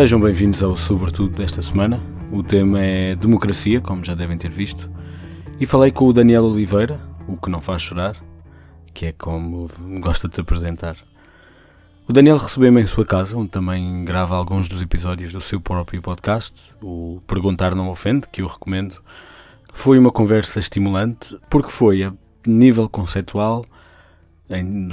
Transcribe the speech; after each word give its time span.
Sejam 0.00 0.18
bem-vindos 0.18 0.62
ao 0.62 0.74
Sobretudo 0.78 1.28
desta 1.28 1.60
semana. 1.60 2.00
O 2.32 2.42
tema 2.42 2.80
é 2.80 3.14
democracia, 3.14 3.82
como 3.82 4.02
já 4.02 4.14
devem 4.14 4.38
ter 4.38 4.50
visto. 4.50 4.90
E 5.60 5.66
falei 5.66 5.90
com 5.92 6.06
o 6.06 6.12
Daniel 6.14 6.44
Oliveira, 6.44 6.98
o 7.28 7.36
que 7.36 7.50
não 7.50 7.60
faz 7.60 7.82
chorar, 7.82 8.16
que 8.94 9.04
é 9.04 9.12
como 9.12 9.68
gosta 10.00 10.26
de 10.26 10.36
se 10.36 10.40
apresentar. 10.40 10.96
O 12.08 12.14
Daniel 12.14 12.38
recebeu-me 12.38 12.80
em 12.80 12.86
sua 12.86 13.04
casa, 13.04 13.36
onde 13.36 13.50
também 13.50 14.02
grava 14.02 14.34
alguns 14.34 14.70
dos 14.70 14.80
episódios 14.80 15.34
do 15.34 15.40
seu 15.42 15.60
próprio 15.60 16.00
podcast, 16.00 16.74
o 16.80 17.20
Perguntar 17.26 17.74
Não 17.74 17.90
Ofende, 17.90 18.26
que 18.26 18.40
eu 18.40 18.46
recomendo. 18.46 19.02
Foi 19.70 19.98
uma 19.98 20.10
conversa 20.10 20.58
estimulante, 20.58 21.36
porque 21.50 21.70
foi 21.70 22.04
a 22.04 22.12
nível 22.46 22.88
conceitual 22.88 23.66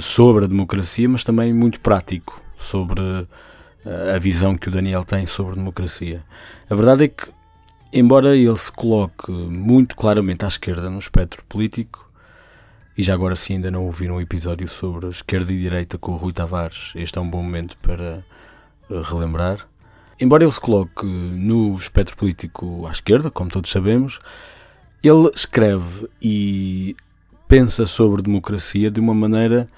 sobre 0.00 0.44
a 0.44 0.48
democracia, 0.48 1.08
mas 1.08 1.24
também 1.24 1.54
muito 1.54 1.80
prático 1.80 2.42
sobre 2.58 3.26
a 4.14 4.18
visão 4.18 4.56
que 4.56 4.68
o 4.68 4.70
Daniel 4.70 5.04
tem 5.04 5.26
sobre 5.26 5.54
democracia. 5.54 6.22
A 6.68 6.74
verdade 6.74 7.04
é 7.04 7.08
que, 7.08 7.30
embora 7.92 8.36
ele 8.36 8.58
se 8.58 8.70
coloque 8.70 9.30
muito 9.30 9.96
claramente 9.96 10.44
à 10.44 10.48
esquerda 10.48 10.90
no 10.90 10.98
espectro 10.98 11.42
político, 11.48 12.08
e 12.96 13.02
já 13.02 13.14
agora 13.14 13.36
sim 13.36 13.54
ainda 13.54 13.70
não 13.70 13.84
ouviram 13.84 14.16
um 14.16 14.20
episódio 14.20 14.66
sobre 14.66 15.06
a 15.06 15.10
esquerda 15.10 15.52
e 15.52 15.58
direita 15.58 15.96
com 15.96 16.12
o 16.12 16.16
Rui 16.16 16.32
Tavares, 16.32 16.92
este 16.96 17.16
é 17.18 17.20
um 17.20 17.30
bom 17.30 17.42
momento 17.42 17.76
para 17.78 18.24
eh, 18.90 19.02
relembrar. 19.04 19.66
Embora 20.20 20.42
ele 20.42 20.52
se 20.52 20.60
coloque 20.60 21.06
no 21.06 21.76
espectro 21.76 22.16
político 22.16 22.86
à 22.88 22.90
esquerda, 22.90 23.30
como 23.30 23.50
todos 23.50 23.70
sabemos, 23.70 24.18
ele 25.02 25.30
escreve 25.32 26.08
e 26.20 26.96
pensa 27.46 27.86
sobre 27.86 28.20
democracia 28.20 28.90
de 28.90 28.98
uma 28.98 29.14
maneira 29.14 29.68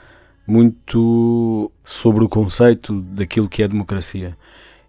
muito 0.50 1.70
sobre 1.84 2.24
o 2.24 2.28
conceito 2.28 3.00
daquilo 3.00 3.48
que 3.48 3.62
é 3.62 3.68
democracia 3.68 4.36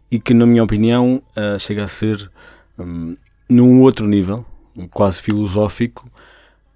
e 0.09 0.19
que, 0.19 0.33
na 0.33 0.45
minha 0.45 0.63
opinião, 0.63 1.21
uh, 1.37 1.59
chega 1.59 1.83
a 1.83 1.87
ser 1.87 2.31
um, 2.79 3.15
num 3.47 3.81
outro 3.81 4.07
nível, 4.07 4.45
quase 4.89 5.21
filosófico, 5.21 6.09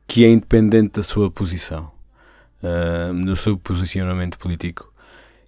que 0.08 0.24
é 0.24 0.30
independente 0.30 0.94
da 0.98 1.04
sua 1.04 1.32
posição, 1.32 1.90
do 3.26 3.36
seu 3.36 3.58
posicionamento 3.58 4.38
político. 4.38 4.92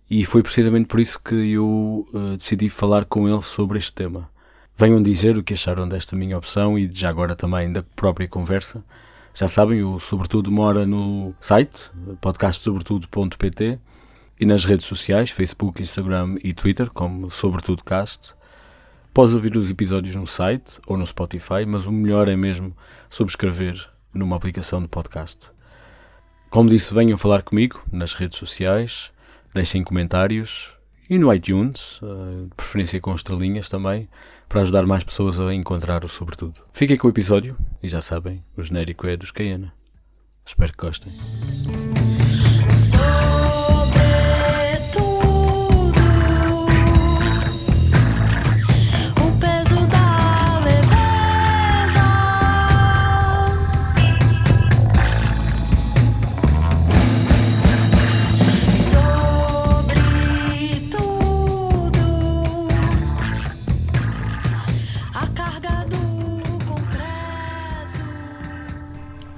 E 0.09 0.23
foi 0.23 0.41
precisamente 0.41 0.87
por 0.87 0.99
isso 0.99 1.19
que 1.19 1.35
eu 1.51 2.07
uh, 2.13 2.37
decidi 2.37 2.69
falar 2.69 3.05
com 3.05 3.27
ele 3.27 3.41
sobre 3.41 3.77
este 3.77 3.93
tema. 3.93 4.29
Venham 4.75 5.01
dizer 5.01 5.37
o 5.37 5.43
que 5.43 5.53
acharam 5.53 5.87
desta 5.87 6.15
minha 6.15 6.37
opção 6.37 6.79
e 6.79 6.89
já 6.91 7.09
agora 7.09 7.35
também 7.35 7.71
da 7.71 7.83
própria 7.83 8.27
conversa. 8.27 8.83
Já 9.39 9.47
sabem, 9.47 9.83
o 9.83 9.99
Sobretudo 9.99 10.51
mora 10.51 10.83
no 10.83 11.31
site 11.39 11.91
podcastsobretudo.pt 12.19 13.77
e 14.39 14.45
nas 14.47 14.65
redes 14.65 14.87
sociais, 14.87 15.29
Facebook, 15.29 15.79
Instagram 15.79 16.37
e 16.43 16.55
Twitter, 16.55 16.89
como 16.89 17.29
SobretudoCast. 17.29 18.33
Podes 19.13 19.35
ouvir 19.35 19.55
os 19.55 19.69
episódios 19.69 20.15
no 20.15 20.25
site 20.25 20.79
ou 20.87 20.97
no 20.97 21.05
Spotify, 21.05 21.67
mas 21.67 21.85
o 21.85 21.91
melhor 21.91 22.27
é 22.27 22.35
mesmo 22.35 22.75
subscrever 23.11 23.87
numa 24.11 24.35
aplicação 24.35 24.81
de 24.81 24.87
podcast. 24.87 25.51
Como 26.49 26.67
disse, 26.67 26.91
venham 26.91 27.15
falar 27.15 27.43
comigo 27.43 27.79
nas 27.91 28.13
redes 28.13 28.39
sociais, 28.39 29.11
deixem 29.53 29.83
comentários 29.83 30.75
e 31.09 31.17
no 31.17 31.33
iTunes, 31.33 31.99
eh, 32.03 32.43
de 32.45 32.55
preferência 32.55 32.99
com 32.99 33.13
estrelinhas 33.15 33.69
também, 33.69 34.09
para 34.49 34.61
ajudar 34.61 34.85
mais 34.85 35.03
pessoas 35.03 35.39
a 35.39 35.53
encontrar 35.53 36.03
o 36.03 36.09
sobretudo. 36.09 36.61
Fiquem 36.71 36.97
com 36.97 37.07
o 37.07 37.11
episódio 37.11 37.57
e 37.81 37.89
já 37.89 38.01
sabem, 38.01 38.43
o 38.55 38.63
genérico 38.63 39.07
é 39.07 39.15
dos 39.15 39.31
Cayena. 39.31 39.73
Espero 40.45 40.71
que 40.71 40.85
gostem. 40.85 41.11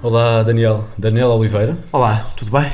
Olá, 0.01 0.43
Daniel. 0.43 0.87
Daniel 0.97 1.27
Oliveira. 1.27 1.77
Olá, 1.91 2.31
tudo 2.37 2.51
bem? 2.51 2.71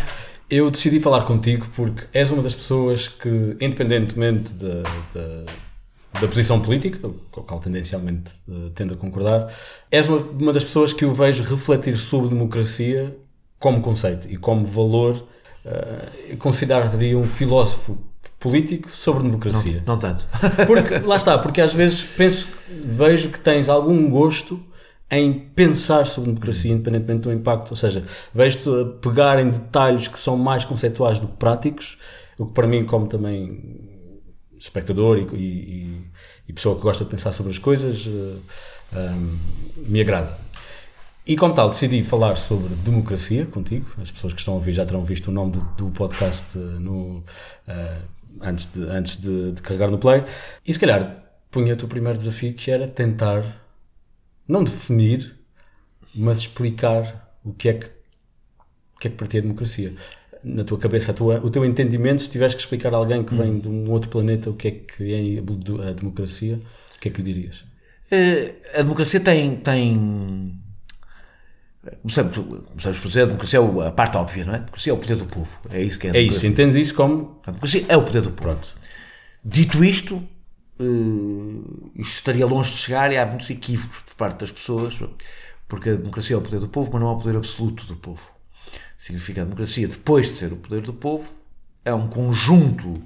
Eu 0.47 0.69
decidi 0.69 0.99
falar 0.99 1.23
contigo 1.23 1.65
porque 1.75 2.03
és 2.13 2.29
uma 2.29 2.43
das 2.43 2.53
pessoas 2.53 3.07
que, 3.07 3.57
independentemente 3.59 4.53
da, 4.53 4.83
da, 5.11 6.21
da 6.21 6.27
posição 6.27 6.61
política, 6.61 7.09
com 7.31 7.41
a 7.41 7.43
qual 7.43 7.59
tendencialmente 7.59 8.31
uh, 8.47 8.69
tendo 8.75 8.93
a 8.93 8.97
concordar, 8.97 9.51
és 9.89 10.07
uma, 10.07 10.19
uma, 10.19 10.53
das 10.53 10.63
pessoas 10.63 10.93
que 10.93 11.03
eu 11.03 11.11
vejo 11.13 11.41
refletir 11.41 11.97
sobre 11.97 12.29
democracia 12.29 13.17
como 13.59 13.81
conceito 13.81 14.29
e 14.29 14.37
como 14.37 14.63
valor. 14.63 15.25
Uh, 15.65 16.37
consideraria 16.37 17.17
um 17.17 17.23
filósofo 17.23 17.97
político 18.39 18.87
sobre 18.87 19.23
democracia. 19.23 19.81
Não, 19.83 19.95
não 19.95 19.99
tanto. 19.99 20.23
Porque, 20.67 20.99
lá 20.99 21.15
está, 21.15 21.39
porque 21.39 21.59
às 21.59 21.73
vezes 21.73 22.03
penso, 22.03 22.47
vejo 22.67 23.29
que 23.29 23.39
tens 23.39 23.67
algum 23.67 24.11
gosto 24.11 24.61
em 25.09 25.33
pensar 25.33 26.05
sobre 26.07 26.31
democracia, 26.31 26.71
independentemente 26.71 27.21
do 27.23 27.33
impacto. 27.33 27.71
Ou 27.71 27.77
seja, 27.77 28.03
vejo-te 28.33 28.69
a 28.69 28.85
pegar 28.99 29.39
em 29.39 29.49
detalhes 29.49 30.07
que 30.07 30.17
são 30.17 30.38
mais 30.38 30.66
conceituais 30.66 31.19
do 31.19 31.27
que 31.27 31.38
práticos, 31.38 31.97
o 32.38 32.45
que 32.45 32.53
para 32.53 32.67
mim, 32.67 32.85
como 32.85 33.07
também 33.07 33.93
espectador 34.57 35.17
e, 35.17 35.35
e, 35.35 36.01
e 36.47 36.53
pessoa 36.53 36.75
que 36.75 36.81
gosta 36.81 37.03
de 37.03 37.09
pensar 37.09 37.31
sobre 37.31 37.51
as 37.51 37.59
coisas, 37.59 38.07
uh, 38.07 38.39
eh, 38.93 39.11
um, 39.11 39.38
me 39.77 40.01
agrada. 40.01 40.38
E 41.27 41.35
como 41.35 41.53
tal, 41.53 41.69
decidi 41.69 42.03
falar 42.03 42.35
sobre 42.35 42.73
democracia 42.75 43.45
contigo. 43.45 43.87
As 44.01 44.11
pessoas 44.11 44.33
que 44.33 44.39
estão 44.39 44.53
a 44.53 44.57
ouvir 44.57 44.73
já 44.73 44.85
terão 44.85 45.03
visto 45.03 45.27
o 45.27 45.31
nome 45.31 45.51
do, 45.53 45.61
do 45.77 45.89
podcast 45.91 46.57
uh, 46.57 46.61
no, 46.61 47.17
uh, 47.19 47.23
antes, 48.41 48.67
de, 48.72 48.83
antes 48.83 49.17
de, 49.17 49.51
de 49.51 49.61
carregar 49.61 49.91
no 49.91 49.97
play. 49.97 50.23
E 50.66 50.73
se 50.73 50.79
calhar 50.79 51.23
punha-te 51.51 51.85
o 51.85 51.87
primeiro 51.87 52.17
desafio 52.17 52.53
que 52.53 52.69
era 52.69 52.87
tentar 52.87 53.64
não 54.47 54.63
definir, 54.63 55.35
mas 56.13 56.39
explicar 56.39 57.33
o 57.44 57.53
que 57.53 57.69
é 57.69 57.73
que, 57.73 57.88
o 57.88 59.00
que, 59.00 59.07
é 59.07 59.11
que 59.11 59.17
para 59.17 59.28
ti 59.28 59.38
é 59.38 59.41
democracia. 59.41 59.94
Na 60.44 60.63
tua 60.63 60.78
cabeça, 60.78 61.13
tua, 61.13 61.39
o 61.44 61.50
teu 61.50 61.66
entendimento, 61.66 62.22
se 62.22 62.29
tivesse 62.29 62.55
que 62.55 62.61
explicar 62.61 62.94
a 62.94 62.97
alguém 62.97 63.23
que 63.23 63.34
vem 63.34 63.51
hum. 63.51 63.59
de 63.59 63.67
um 63.67 63.91
outro 63.91 64.09
planeta 64.09 64.50
o 64.50 64.53
que 64.53 64.67
é 64.67 64.72
que 64.72 65.13
é 65.13 65.89
a 65.89 65.94
democracia, 65.94 66.57
o 66.95 67.00
que 67.00 67.09
é 67.09 67.11
que 67.11 67.22
lhe 67.22 67.34
dirias? 67.34 67.66
Uh, 68.11 68.53
a 68.75 68.81
democracia 68.84 69.19
tem. 69.19 69.55
tem 69.55 70.61
começamos, 72.01 72.38
começamos 72.38 73.00
por 73.00 73.07
dizer, 73.07 73.23
a 73.23 73.25
democracia 73.25 73.59
é 73.59 73.88
a 73.88 73.91
parte 73.91 74.17
óbvia, 74.17 74.45
não 74.45 74.53
é? 74.53 74.57
A 74.57 74.59
democracia 74.59 74.91
é 74.91 74.94
o 74.94 74.97
poder 74.97 75.16
do 75.16 75.25
povo. 75.25 75.59
É 75.72 75.81
isso 75.81 76.00
que 76.00 76.07
é 76.07 76.09
a 76.11 76.13
democracia. 76.13 76.38
É 76.38 76.38
isso, 76.38 76.47
entendes 76.47 76.75
isso 76.75 76.94
como. 76.94 77.41
A 77.45 77.51
democracia 77.51 77.85
é 77.88 77.97
o 77.97 78.03
poder 78.03 78.22
do 78.22 78.31
povo. 78.31 78.50
Pronto. 78.50 78.75
Dito 79.44 79.84
isto, 79.84 80.22
uh, 80.79 81.91
isto 81.95 82.15
estaria 82.15 82.45
longe 82.45 82.71
de 82.71 82.77
chegar 82.77 83.11
e 83.11 83.17
há 83.17 83.25
muitos 83.25 83.49
equívocos 83.49 83.99
por 83.99 84.15
parte 84.15 84.39
das 84.39 84.51
pessoas, 84.51 84.99
porque 85.67 85.89
a 85.89 85.95
democracia 85.95 86.35
é 86.35 86.39
o 86.39 86.41
poder 86.41 86.59
do 86.59 86.67
povo, 86.67 86.89
mas 86.93 87.01
não 87.01 87.09
é 87.09 87.13
o 87.13 87.17
poder 87.17 87.37
absoluto 87.37 87.85
do 87.85 87.95
povo. 87.95 88.21
Significa 88.97 89.41
a 89.41 89.43
democracia, 89.43 89.87
depois 89.87 90.27
de 90.27 90.37
ser 90.37 90.53
o 90.53 90.57
poder 90.57 90.81
do 90.81 90.93
povo, 90.93 91.27
é 91.83 91.93
um 91.93 92.07
conjunto 92.07 93.01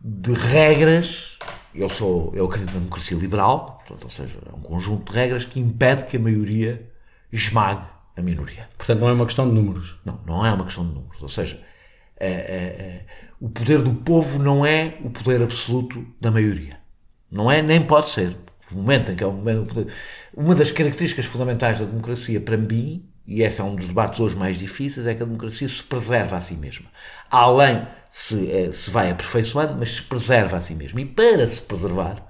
de 0.00 0.32
regras. 0.32 1.38
Eu 1.74 1.88
sou, 1.90 2.32
eu 2.34 2.46
acredito 2.46 2.72
na 2.72 2.78
democracia 2.80 3.16
liberal, 3.16 3.82
portanto, 3.86 4.04
ou 4.04 4.10
seja, 4.10 4.38
é 4.46 4.54
um 4.54 4.60
conjunto 4.60 5.12
de 5.12 5.18
regras 5.18 5.44
que 5.44 5.60
impede 5.60 6.04
que 6.04 6.16
a 6.16 6.20
maioria 6.20 6.90
esmague 7.32 7.86
a 8.16 8.22
minoria. 8.22 8.68
Portanto, 8.76 9.00
não 9.00 9.08
é 9.08 9.12
uma 9.12 9.24
questão 9.24 9.48
de 9.48 9.54
números. 9.54 9.96
Não, 10.04 10.20
não 10.26 10.44
é 10.44 10.52
uma 10.52 10.64
questão 10.64 10.86
de 10.86 10.92
números. 10.92 11.22
Ou 11.22 11.28
seja, 11.28 11.62
é, 12.18 12.28
é, 12.28 12.32
é, 12.32 13.06
o 13.40 13.48
poder 13.48 13.80
do 13.80 13.94
povo 13.94 14.38
não 14.38 14.66
é 14.66 14.98
o 15.04 15.10
poder 15.10 15.42
absoluto 15.42 16.04
da 16.20 16.30
maioria. 16.30 16.80
Não 17.30 17.50
é, 17.50 17.60
nem 17.62 17.82
pode 17.82 18.10
ser. 18.10 18.36
O 18.70 18.74
momento 18.74 19.12
em 19.12 19.16
que 19.16 19.24
é 19.24 19.26
uma 20.36 20.54
das 20.54 20.70
características 20.70 21.26
fundamentais 21.26 21.80
da 21.80 21.86
democracia 21.86 22.40
para 22.40 22.56
mim, 22.56 23.04
e 23.26 23.42
esse 23.42 23.60
é 23.60 23.64
um 23.64 23.74
dos 23.74 23.86
debates 23.86 24.20
hoje 24.20 24.36
mais 24.36 24.58
difíceis, 24.58 25.06
é 25.06 25.14
que 25.14 25.22
a 25.22 25.26
democracia 25.26 25.68
se 25.68 25.82
preserva 25.82 26.36
a 26.36 26.40
si 26.40 26.54
mesma. 26.54 26.86
Além 27.30 27.86
se, 28.10 28.50
é, 28.50 28.72
se 28.72 28.90
vai 28.90 29.10
aperfeiçoando, 29.10 29.74
mas 29.78 29.96
se 29.96 30.02
preserva 30.02 30.56
a 30.56 30.60
si 30.60 30.74
mesma. 30.74 31.00
E 31.00 31.04
para 31.04 31.46
se 31.46 31.60
preservar, 31.60 32.26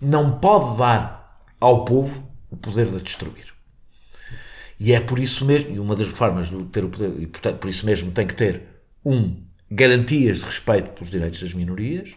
não 0.00 0.38
pode 0.38 0.76
dar 0.76 1.44
ao 1.60 1.84
povo 1.84 2.28
o 2.50 2.56
poder 2.56 2.86
de 2.86 2.96
a 2.96 2.98
destruir. 2.98 3.54
E 4.78 4.92
é 4.92 5.00
por 5.00 5.18
isso 5.18 5.44
mesmo, 5.44 5.74
e 5.74 5.78
uma 5.78 5.94
das 5.94 6.08
formas 6.08 6.48
de 6.48 6.64
ter 6.64 6.84
o 6.84 6.88
poder, 6.88 7.12
e 7.20 7.26
portanto, 7.26 7.58
por 7.58 7.68
isso 7.68 7.84
mesmo 7.84 8.10
tem 8.12 8.26
que 8.26 8.34
ter, 8.34 8.62
um, 9.04 9.36
garantias 9.70 10.38
de 10.38 10.44
respeito 10.46 10.90
pelos 10.92 11.10
direitos 11.10 11.40
das 11.40 11.52
minorias, 11.52 12.10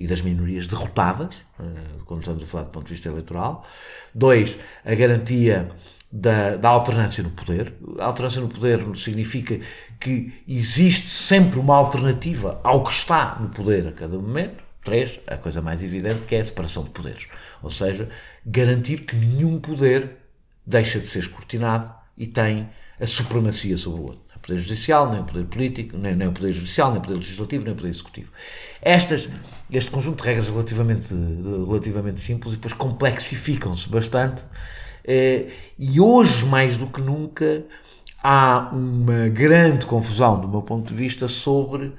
e 0.00 0.06
das 0.06 0.22
minorias 0.22 0.66
derrotadas, 0.66 1.44
eh, 1.58 1.64
quando 2.06 2.22
estamos 2.22 2.42
a 2.42 2.46
falar 2.46 2.64
do 2.64 2.70
ponto 2.70 2.86
de 2.86 2.94
vista 2.94 3.08
eleitoral. 3.08 3.66
Dois, 4.14 4.58
a 4.82 4.94
garantia 4.94 5.68
da, 6.10 6.56
da, 6.56 6.70
alternância 6.70 7.22
no 7.22 7.30
poder. 7.30 7.74
A 7.98 8.06
alternância 8.06 8.40
no 8.40 8.48
poder 8.48 8.80
significa 8.96 9.60
que 10.00 10.32
existe 10.48 11.10
sempre 11.10 11.60
uma 11.60 11.76
alternativa 11.76 12.60
ao 12.64 12.82
que 12.82 12.90
está 12.90 13.36
no 13.38 13.50
poder 13.50 13.88
a 13.88 13.92
cada 13.92 14.16
momento. 14.16 14.64
Três, 14.82 15.20
a 15.26 15.36
coisa 15.36 15.60
mais 15.60 15.84
evidente, 15.84 16.26
que 16.26 16.34
é 16.34 16.40
a 16.40 16.44
separação 16.44 16.84
de 16.84 16.90
poderes. 16.90 17.28
Ou 17.62 17.70
seja, 17.70 18.08
garantir 18.44 19.02
que 19.02 19.14
nenhum 19.14 19.60
poder 19.60 20.16
deixa 20.66 20.98
de 20.98 21.06
ser 21.06 21.18
escrutinado 21.18 21.92
e 22.16 22.26
tem 22.26 22.70
a 22.98 23.06
supremacia 23.06 23.76
sobre 23.76 24.00
o 24.00 24.04
outro. 24.04 24.22
Nem 24.28 24.36
o 24.36 24.40
poder 24.40 24.58
judicial, 24.58 25.10
nem 25.10 25.20
o 25.20 25.24
poder 25.24 25.44
político, 25.44 25.98
nem, 25.98 26.16
nem 26.16 26.28
o 26.28 26.32
poder 26.32 26.52
judicial, 26.52 26.90
nem 26.90 26.98
o 26.98 27.02
poder 27.02 27.16
legislativo, 27.16 27.64
nem 27.64 27.74
o 27.74 27.76
poder 27.76 27.90
executivo. 27.90 28.32
Estas, 28.80 29.28
este 29.72 29.90
conjunto 29.90 30.22
de 30.22 30.28
regras 30.28 30.48
relativamente, 30.48 31.14
relativamente 31.66 32.20
simples 32.20 32.54
e 32.54 32.56
depois 32.56 32.72
complexificam-se 32.72 33.88
bastante 33.88 34.44
eh, 35.04 35.48
e 35.78 36.00
hoje, 36.00 36.44
mais 36.46 36.76
do 36.76 36.86
que 36.86 37.00
nunca, 37.00 37.64
há 38.22 38.70
uma 38.72 39.28
grande 39.28 39.86
confusão, 39.86 40.40
do 40.40 40.48
meu 40.48 40.62
ponto 40.62 40.88
de 40.88 40.94
vista, 40.94 41.26
sobre 41.28 41.94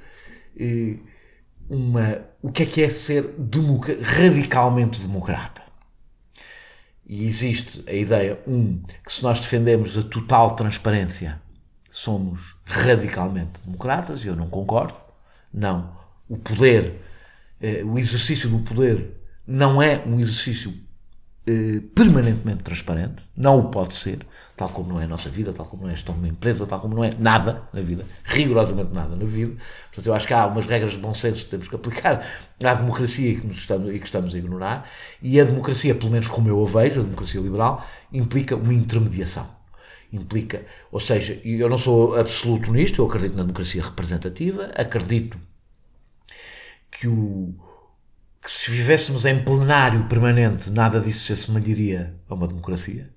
eh, 0.58 0.96
uma, 1.68 2.18
o 2.40 2.50
que 2.50 2.62
é 2.62 2.66
que 2.66 2.82
é 2.82 2.88
ser 2.88 3.34
radicalmente 4.02 5.00
democrata. 5.00 5.62
E 7.06 7.26
existe 7.26 7.84
a 7.86 7.92
ideia, 7.92 8.38
um, 8.46 8.80
que 9.04 9.12
se 9.12 9.22
nós 9.22 9.40
defendemos 9.40 9.98
a 9.98 10.02
total 10.02 10.54
transparência, 10.56 11.40
somos 11.90 12.56
radicalmente 12.64 13.60
democratas, 13.64 14.24
e 14.24 14.28
eu 14.28 14.36
não 14.36 14.48
concordo. 14.48 14.94
Não. 15.52 16.00
O 16.28 16.38
poder, 16.38 17.02
eh, 17.62 17.82
o 17.84 17.98
exercício 17.98 18.50
do 18.50 18.58
poder 18.58 19.22
não 19.46 19.80
é 19.80 20.02
um 20.06 20.20
exercício 20.20 20.74
eh, 21.46 21.80
permanentemente 21.94 22.62
transparente, 22.62 23.22
não 23.36 23.58
o 23.58 23.68
pode 23.70 23.94
ser, 23.94 24.20
tal 24.56 24.68
como 24.68 24.90
não 24.90 25.00
é 25.00 25.04
a 25.04 25.08
nossa 25.08 25.28
vida, 25.28 25.52
tal 25.52 25.66
como 25.66 25.82
não 25.82 25.88
é 25.88 25.92
a 25.92 25.96
gestão 25.96 26.14
de 26.14 26.20
uma 26.20 26.28
empresa, 26.28 26.66
tal 26.66 26.78
como 26.78 26.94
não 26.94 27.02
é 27.02 27.10
nada 27.18 27.62
na 27.72 27.80
vida, 27.80 28.04
rigorosamente 28.22 28.92
nada 28.92 29.16
na 29.16 29.24
vida. 29.24 29.54
Portanto, 29.86 30.06
eu 30.06 30.14
acho 30.14 30.26
que 30.26 30.34
há 30.34 30.46
umas 30.46 30.66
regras 30.66 30.92
de 30.92 30.98
bom 30.98 31.14
senso 31.14 31.44
que 31.44 31.50
temos 31.50 31.66
que 31.66 31.74
aplicar 31.74 32.24
à 32.62 32.74
democracia 32.74 33.40
que, 33.40 33.46
nos 33.46 33.58
estamos, 33.58 33.92
e 33.92 33.98
que 33.98 34.06
estamos 34.06 34.34
a 34.34 34.38
ignorar, 34.38 34.88
e 35.20 35.40
a 35.40 35.44
democracia, 35.44 35.94
pelo 35.94 36.12
menos 36.12 36.28
como 36.28 36.48
eu 36.48 36.64
a 36.64 36.68
vejo, 36.68 37.00
a 37.00 37.04
democracia 37.04 37.40
liberal, 37.40 37.84
implica 38.12 38.54
uma 38.54 38.72
intermediação. 38.72 39.48
Implica, 40.12 40.64
ou 40.92 41.00
seja, 41.00 41.40
eu 41.44 41.68
não 41.68 41.78
sou 41.78 42.16
absoluto 42.16 42.70
nisto, 42.70 43.00
eu 43.02 43.06
acredito 43.06 43.34
na 43.34 43.42
democracia 43.42 43.82
representativa, 43.82 44.70
acredito 44.76 45.38
que 47.02 47.08
o, 47.08 47.52
que 48.40 48.48
se 48.48 48.70
vivêssemos 48.70 49.24
em 49.24 49.42
plenário 49.42 50.04
permanente, 50.04 50.70
nada 50.70 51.00
disso 51.00 51.26
se 51.26 51.32
assemelharia 51.32 52.14
a 52.28 52.34
uma 52.34 52.46
democracia. 52.46 53.10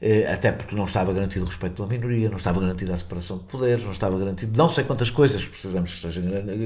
Eh, 0.00 0.26
até 0.32 0.50
porque 0.50 0.74
não 0.74 0.86
estava 0.86 1.12
garantido 1.12 1.44
o 1.44 1.48
respeito 1.48 1.74
pela 1.74 1.86
minoria, 1.86 2.30
não 2.30 2.38
estava 2.38 2.58
garantida 2.58 2.94
a 2.94 2.96
separação 2.96 3.36
de 3.36 3.44
poderes, 3.44 3.84
não 3.84 3.92
estava 3.92 4.18
garantido 4.18 4.56
não 4.56 4.66
sei 4.66 4.84
quantas 4.84 5.10
coisas 5.10 5.44
que 5.44 5.50
precisamos 5.50 5.92
que 5.92 6.00
sejam 6.00 6.24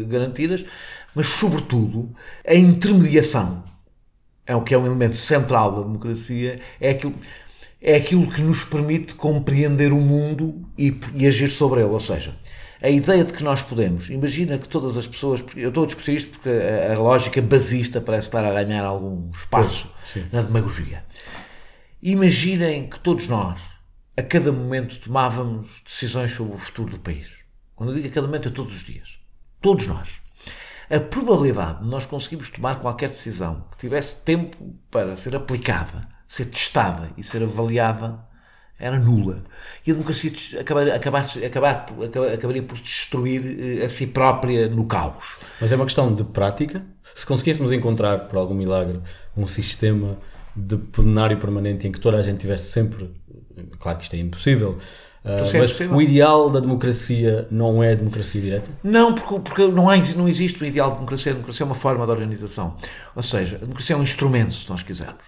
garantidas, 0.08 0.64
mas, 1.16 1.26
sobretudo, 1.26 2.14
a 2.46 2.54
intermediação 2.54 3.64
é 4.46 4.54
o 4.54 4.62
que 4.62 4.72
é 4.72 4.78
um 4.78 4.86
elemento 4.86 5.16
central 5.16 5.74
da 5.74 5.82
democracia, 5.82 6.60
é 6.80 6.90
aquilo, 6.90 7.14
é 7.82 7.96
aquilo 7.96 8.30
que 8.30 8.40
nos 8.40 8.62
permite 8.62 9.16
compreender 9.16 9.92
o 9.92 9.96
mundo 9.96 10.64
e, 10.78 10.96
e 11.12 11.26
agir 11.26 11.50
sobre 11.50 11.80
ele. 11.80 11.90
Ou 11.90 12.00
seja, 12.00 12.36
a 12.82 12.88
ideia 12.88 13.24
de 13.24 13.32
que 13.32 13.42
nós 13.42 13.62
podemos, 13.62 14.10
imagina 14.10 14.58
que 14.58 14.68
todas 14.68 14.96
as 14.96 15.06
pessoas, 15.06 15.42
eu 15.56 15.68
estou 15.68 15.84
a 15.84 15.86
discutir 15.86 16.14
isto 16.14 16.32
porque 16.32 16.50
a, 16.50 16.94
a 16.94 16.98
lógica 16.98 17.40
basista 17.40 18.00
parece 18.00 18.28
estar 18.28 18.44
a 18.44 18.52
ganhar 18.52 18.84
algum 18.84 19.30
espaço 19.30 19.88
pois, 20.12 20.32
na 20.32 20.42
demagogia. 20.42 21.04
Imaginem 22.02 22.88
que 22.88 22.98
todos 23.00 23.26
nós, 23.28 23.60
a 24.16 24.22
cada 24.22 24.52
momento, 24.52 24.98
tomávamos 24.98 25.82
decisões 25.84 26.32
sobre 26.32 26.54
o 26.54 26.58
futuro 26.58 26.90
do 26.90 26.98
país. 26.98 27.28
Quando 27.74 27.90
eu 27.90 27.96
digo 27.96 28.08
a 28.08 28.10
cada 28.10 28.26
momento, 28.26 28.48
é 28.48 28.52
todos 28.52 28.74
os 28.74 28.84
dias. 28.84 29.18
Todos 29.60 29.86
nós. 29.86 30.20
A 30.88 31.00
probabilidade 31.00 31.82
de 31.82 31.90
nós 31.90 32.06
conseguirmos 32.06 32.48
tomar 32.50 32.80
qualquer 32.80 33.08
decisão 33.08 33.64
que 33.72 33.78
tivesse 33.78 34.22
tempo 34.22 34.78
para 34.90 35.16
ser 35.16 35.34
aplicada, 35.34 36.06
ser 36.28 36.44
testada 36.44 37.10
e 37.16 37.22
ser 37.22 37.42
avaliada 37.42 38.24
era 38.78 38.98
nula. 38.98 39.42
E 39.86 39.90
a 39.90 39.94
democracia 39.94 40.30
acabar, 40.60 40.88
acabar, 40.90 41.26
acabar, 41.44 41.86
acabaria 42.34 42.62
por 42.62 42.78
destruir 42.78 43.80
eh, 43.80 43.84
a 43.84 43.88
si 43.88 44.08
própria 44.08 44.68
no 44.68 44.84
caos. 44.84 45.24
Mas 45.60 45.72
é 45.72 45.76
uma 45.76 45.86
questão 45.86 46.14
de 46.14 46.24
prática. 46.24 46.84
Se 47.14 47.24
conseguíssemos 47.24 47.72
encontrar, 47.72 48.28
por 48.28 48.36
algum 48.36 48.54
milagre, 48.54 49.00
um 49.36 49.46
sistema 49.46 50.18
de 50.54 50.76
plenário 50.76 51.38
permanente 51.38 51.86
em 51.86 51.92
que 51.92 52.00
toda 52.00 52.18
a 52.18 52.22
gente 52.22 52.38
tivesse 52.38 52.70
sempre. 52.70 53.10
Claro 53.78 53.98
que 53.98 54.04
isto 54.04 54.14
é 54.14 54.18
impossível. 54.18 54.78
Uh, 55.24 55.58
mas 55.58 55.80
o 55.80 56.00
ideal 56.00 56.48
da 56.48 56.60
democracia 56.60 57.48
não 57.50 57.82
é 57.82 57.92
a 57.92 57.94
democracia 57.96 58.40
direta? 58.40 58.70
Não, 58.84 59.12
porque, 59.12 59.40
porque 59.40 59.66
não, 59.66 59.90
há, 59.90 59.96
não 60.14 60.28
existe 60.28 60.62
o 60.62 60.66
ideal 60.66 60.90
da 60.90 60.96
democracia. 60.96 61.32
A 61.32 61.34
democracia 61.34 61.64
é 61.64 61.66
uma 61.66 61.74
forma 61.74 62.04
de 62.04 62.12
organização. 62.12 62.76
Ou 63.14 63.22
seja, 63.22 63.56
a 63.56 63.58
democracia 63.58 63.96
é 63.96 63.98
um 63.98 64.04
instrumento, 64.04 64.54
se 64.54 64.70
nós 64.70 64.84
quisermos. 64.84 65.24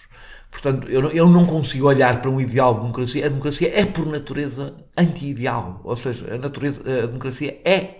Portanto, 0.51 0.89
eu, 0.89 1.11
eu 1.11 1.29
não 1.29 1.47
consigo 1.47 1.87
olhar 1.87 2.21
para 2.21 2.31
um 2.31 2.41
ideal 2.41 2.75
de 2.75 2.81
democracia. 2.81 3.27
A 3.27 3.29
democracia 3.29 3.71
é, 3.73 3.85
por 3.85 4.07
natureza, 4.07 4.75
anti-ideal. 4.97 5.81
Ou 5.85 5.95
seja, 5.95 6.35
a, 6.35 6.39
natureza, 6.39 6.83
a 6.83 7.07
democracia 7.07 7.61
é, 7.65 7.99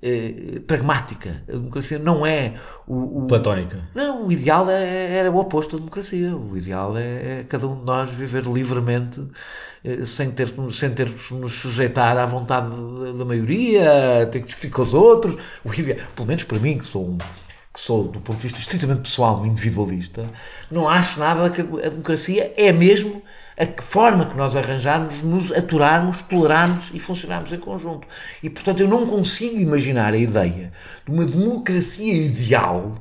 é 0.00 0.60
pragmática. 0.66 1.42
A 1.48 1.52
democracia 1.52 1.98
não 1.98 2.24
é 2.24 2.54
o, 2.86 3.24
o, 3.24 3.26
Platónica. 3.26 3.88
Não, 3.94 4.26
o 4.26 4.32
ideal 4.32 4.70
é, 4.70 5.16
era 5.16 5.30
o 5.30 5.36
oposto 5.36 5.72
da 5.72 5.78
democracia. 5.78 6.34
O 6.34 6.56
ideal 6.56 6.96
é, 6.96 7.40
é 7.40 7.46
cada 7.48 7.66
um 7.66 7.80
de 7.80 7.84
nós 7.84 8.10
viver 8.10 8.44
livremente 8.44 9.20
eh, 9.84 10.06
sem 10.06 10.30
ter, 10.30 10.54
sem 10.72 10.90
ter 10.94 11.10
nos 11.32 11.52
sujeitar 11.52 12.16
à 12.16 12.24
vontade 12.24 12.70
da 13.18 13.24
maioria, 13.24 14.26
ter 14.32 14.40
que 14.40 14.46
discutir 14.46 14.70
com 14.70 14.82
os 14.82 14.94
outros. 14.94 15.36
O 15.64 15.74
ideal, 15.74 15.98
pelo 16.14 16.28
menos 16.28 16.44
para 16.44 16.58
mim, 16.58 16.78
que 16.78 16.86
sou 16.86 17.10
um 17.10 17.18
que 17.74 17.80
sou, 17.80 18.04
do 18.04 18.20
ponto 18.20 18.36
de 18.36 18.44
vista 18.44 18.60
estritamente 18.60 19.02
pessoal, 19.02 19.44
individualista, 19.44 20.30
não 20.70 20.88
acho 20.88 21.18
nada 21.18 21.50
que 21.50 21.60
a 21.60 21.88
democracia 21.90 22.54
é 22.56 22.72
mesmo 22.72 23.20
a 23.58 23.82
forma 23.82 24.26
que 24.26 24.36
nós 24.36 24.54
arranjarmos, 24.54 25.20
nos 25.22 25.50
aturarmos, 25.50 26.22
tolerarmos 26.22 26.92
e 26.94 27.00
funcionarmos 27.00 27.52
em 27.52 27.58
conjunto. 27.58 28.06
E, 28.40 28.48
portanto, 28.48 28.80
eu 28.80 28.88
não 28.88 29.06
consigo 29.06 29.58
imaginar 29.58 30.14
a 30.14 30.16
ideia 30.16 30.72
de 31.04 31.12
uma 31.12 31.24
democracia 31.24 32.14
ideal 32.14 32.94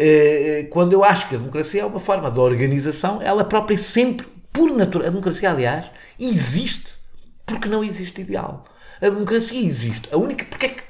eh, 0.00 0.68
quando 0.70 0.92
eu 0.92 1.04
acho 1.04 1.28
que 1.28 1.34
a 1.34 1.38
democracia 1.38 1.82
é 1.82 1.84
uma 1.84 1.98
forma 1.98 2.30
de 2.30 2.38
organização, 2.38 3.20
ela 3.20 3.44
própria 3.44 3.76
sempre, 3.76 4.26
por 4.52 4.70
natureza, 4.70 5.08
a 5.08 5.10
democracia, 5.10 5.50
aliás, 5.50 5.90
existe 6.18 6.98
porque 7.44 7.68
não 7.68 7.82
existe 7.82 8.20
ideal. 8.20 8.64
A 9.00 9.08
democracia 9.08 9.60
existe. 9.60 10.08
A 10.12 10.16
única. 10.16 10.44
Porque 10.44 10.66
é 10.66 10.68
que 10.68 10.82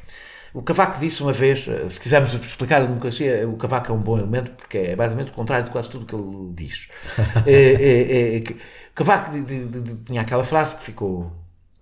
o 0.53 0.63
Cavaco 0.63 0.99
disse 0.99 1.23
uma 1.23 1.33
vez, 1.33 1.67
eh, 1.69 1.89
se 1.89 2.01
quisermos 2.01 2.33
explicar 2.35 2.81
a 2.81 2.87
democracia, 2.87 3.49
o 3.49 3.57
Cavaco 3.57 3.93
é 3.93 3.95
um 3.95 4.01
bom 4.01 4.19
elemento 4.19 4.53
porque 4.53 4.79
é 4.79 4.97
basicamente 4.97 5.31
o 5.31 5.35
contrário 5.35 5.67
de 5.67 5.71
quase 5.71 5.91
tudo 5.91 6.07
que 6.07 6.15
ele 6.15 6.53
diz. 6.55 6.89
é, 7.47 7.53
é, 7.53 8.37
é, 8.37 8.43
Cavaco 8.95 9.31
de, 9.31 9.45
de, 9.45 9.83
de, 9.83 9.97
tinha 10.05 10.23
aquela 10.23 10.43
frase 10.43 10.77
que 10.77 10.83
ficou, 10.85 11.33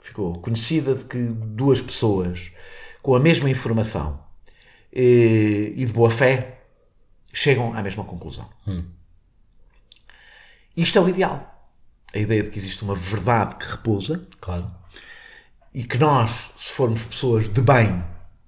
ficou 0.01 0.35
conhecida 0.41 0.95
de 0.95 1.05
que 1.05 1.19
duas 1.19 1.81
pessoas 1.81 2.53
com 3.03 3.15
a 3.15 3.21
mesma 3.21 3.49
informação 3.49 4.21
e, 4.93 5.73
e 5.77 5.87
de 5.87 5.93
boa 5.93 6.11
fé 6.11 6.63
chegam 7.33 7.73
à 7.73 7.83
mesma 7.83 8.05
conclusão. 8.05 8.49
Hum. 8.67 8.85
Isto 10.77 10.99
é 10.99 11.03
o 11.03 11.09
ideal. 11.09 11.71
A 12.13 12.19
ideia 12.19 12.43
de 12.43 12.51
que 12.51 12.59
existe 12.59 12.83
uma 12.83 12.95
verdade 12.95 13.57
que 13.57 13.67
repousa. 13.67 14.27
Claro. 14.41 14.71
E 15.73 15.85
que 15.85 15.99
nós, 15.99 16.51
se 16.57 16.73
formos 16.73 17.03
pessoas 17.03 17.49
de 17.49 17.61
bem 17.61 18.03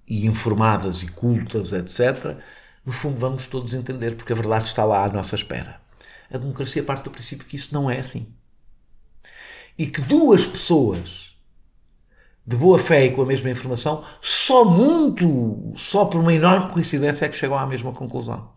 e 0.08 0.26
informadas 0.26 1.02
e 1.02 1.08
cultas, 1.08 1.72
etc., 1.72 2.36
no 2.84 2.92
fundo 2.92 3.18
vamos 3.18 3.46
todos 3.46 3.74
entender, 3.74 4.16
porque 4.16 4.32
a 4.32 4.36
verdade 4.36 4.64
está 4.64 4.84
lá 4.84 5.04
à 5.04 5.08
nossa 5.08 5.34
espera. 5.34 5.78
A 6.32 6.38
democracia 6.38 6.82
parte 6.82 7.04
do 7.04 7.10
princípio 7.10 7.46
que 7.46 7.56
isso 7.56 7.74
não 7.74 7.90
é 7.90 7.98
assim. 7.98 8.32
E 9.76 9.86
que 9.86 10.00
duas 10.00 10.46
pessoas 10.46 11.36
de 12.46 12.56
boa 12.56 12.78
fé 12.78 13.04
e 13.04 13.10
com 13.10 13.20
a 13.20 13.26
mesma 13.26 13.50
informação, 13.50 14.02
só 14.22 14.64
muito, 14.64 15.74
só 15.76 16.06
por 16.06 16.18
uma 16.18 16.32
enorme 16.32 16.72
coincidência 16.72 17.26
é 17.26 17.28
que 17.28 17.36
chegam 17.36 17.58
à 17.58 17.66
mesma 17.66 17.92
conclusão. 17.92 18.50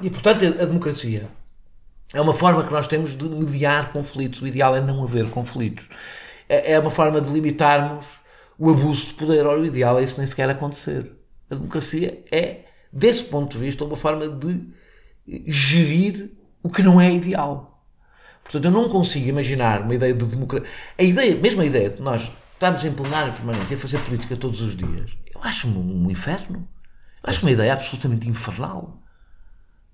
E 0.00 0.08
portanto, 0.08 0.44
a 0.44 0.64
democracia 0.64 1.28
é 2.14 2.20
uma 2.20 2.32
forma 2.32 2.64
que 2.64 2.72
nós 2.72 2.86
temos 2.86 3.16
de 3.16 3.24
mediar 3.24 3.92
conflitos. 3.92 4.40
O 4.40 4.46
ideal 4.46 4.76
é 4.76 4.80
não 4.80 5.02
haver 5.02 5.28
conflitos. 5.28 5.88
É, 6.48 6.74
é 6.74 6.78
uma 6.78 6.90
forma 6.90 7.20
de 7.20 7.30
limitarmos 7.30 8.06
o 8.58 8.70
abuso 8.70 9.06
de 9.06 9.14
poder. 9.14 9.46
Ora, 9.46 9.60
o 9.60 9.66
ideal 9.66 9.98
é 9.98 10.04
isso 10.04 10.18
nem 10.18 10.26
sequer 10.26 10.50
acontecer. 10.50 11.12
A 11.50 11.54
democracia 11.54 12.24
é, 12.30 12.64
desse 12.92 13.24
ponto 13.24 13.56
de 13.56 13.64
vista, 13.64 13.84
uma 13.84 13.96
forma 13.96 14.28
de 14.28 14.68
gerir 15.46 16.30
o 16.62 16.68
que 16.68 16.82
não 16.82 17.00
é 17.00 17.12
ideal. 17.12 17.84
Portanto, 18.42 18.64
eu 18.64 18.70
não 18.70 18.88
consigo 18.88 19.28
imaginar 19.28 19.82
uma 19.82 19.94
ideia 19.94 20.14
de 20.14 20.24
democracia. 20.24 20.68
A 20.98 21.02
ideia, 21.02 21.36
mesmo 21.36 21.60
a 21.60 21.66
ideia 21.66 21.90
de 21.90 22.02
nós 22.02 22.30
estarmos 22.54 22.84
em 22.84 22.92
plenário 22.92 23.32
permanente 23.34 23.70
e 23.70 23.74
a 23.74 23.78
fazer 23.78 23.98
política 24.00 24.36
todos 24.36 24.60
os 24.60 24.74
dias, 24.74 25.16
eu 25.34 25.40
acho 25.42 25.68
um, 25.68 26.06
um 26.06 26.10
inferno. 26.10 26.66
Eu 27.22 27.30
acho 27.30 27.42
uma 27.42 27.50
ideia 27.50 27.72
absolutamente 27.72 28.28
infernal. 28.28 29.02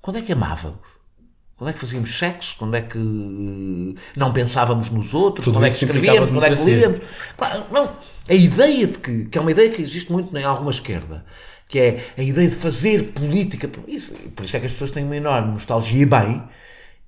Quando 0.00 0.18
é 0.18 0.23
que 0.23 0.33
amávamos? 0.33 0.94
Quando 1.64 1.71
é 1.71 1.73
que 1.73 1.78
fazíamos 1.78 2.18
sexo? 2.18 2.56
Quando 2.59 2.75
é 2.75 2.83
que 2.83 2.99
eh, 2.99 4.00
não 4.14 4.35
pensávamos 4.35 4.90
nos 4.90 5.14
outros? 5.14 5.47
Tudo 5.47 5.54
quando 5.54 5.64
é 5.64 5.68
que 5.68 5.76
escrevíamos? 5.76 6.28
Quando 6.28 6.44
é 6.44 6.50
que 6.54 6.62
líamos? 6.62 7.00
Claro, 7.38 7.64
não. 7.73 7.97
A 8.28 8.35
ideia 8.35 8.87
de 8.87 8.99
que, 8.99 9.25
que 9.25 9.38
é 9.38 9.40
uma 9.40 9.50
ideia 9.50 9.71
que 9.71 9.80
existe 9.80 10.12
muito 10.12 10.37
em 10.37 10.44
alguma 10.44 10.71
esquerda, 10.71 11.25
que 11.66 11.78
é 11.78 12.12
a 12.18 12.23
ideia 12.23 12.50
de 12.50 12.54
fazer 12.54 13.12
política. 13.12 13.71
Isso, 13.88 14.14
por 14.37 14.44
isso 14.44 14.54
é 14.59 14.61
que 14.61 14.66
as 14.66 14.73
pessoas 14.73 14.90
têm 14.90 15.04
uma 15.04 15.16
enorme 15.16 15.52
nostalgia 15.52 16.02
e 16.02 16.04
bem 16.04 16.47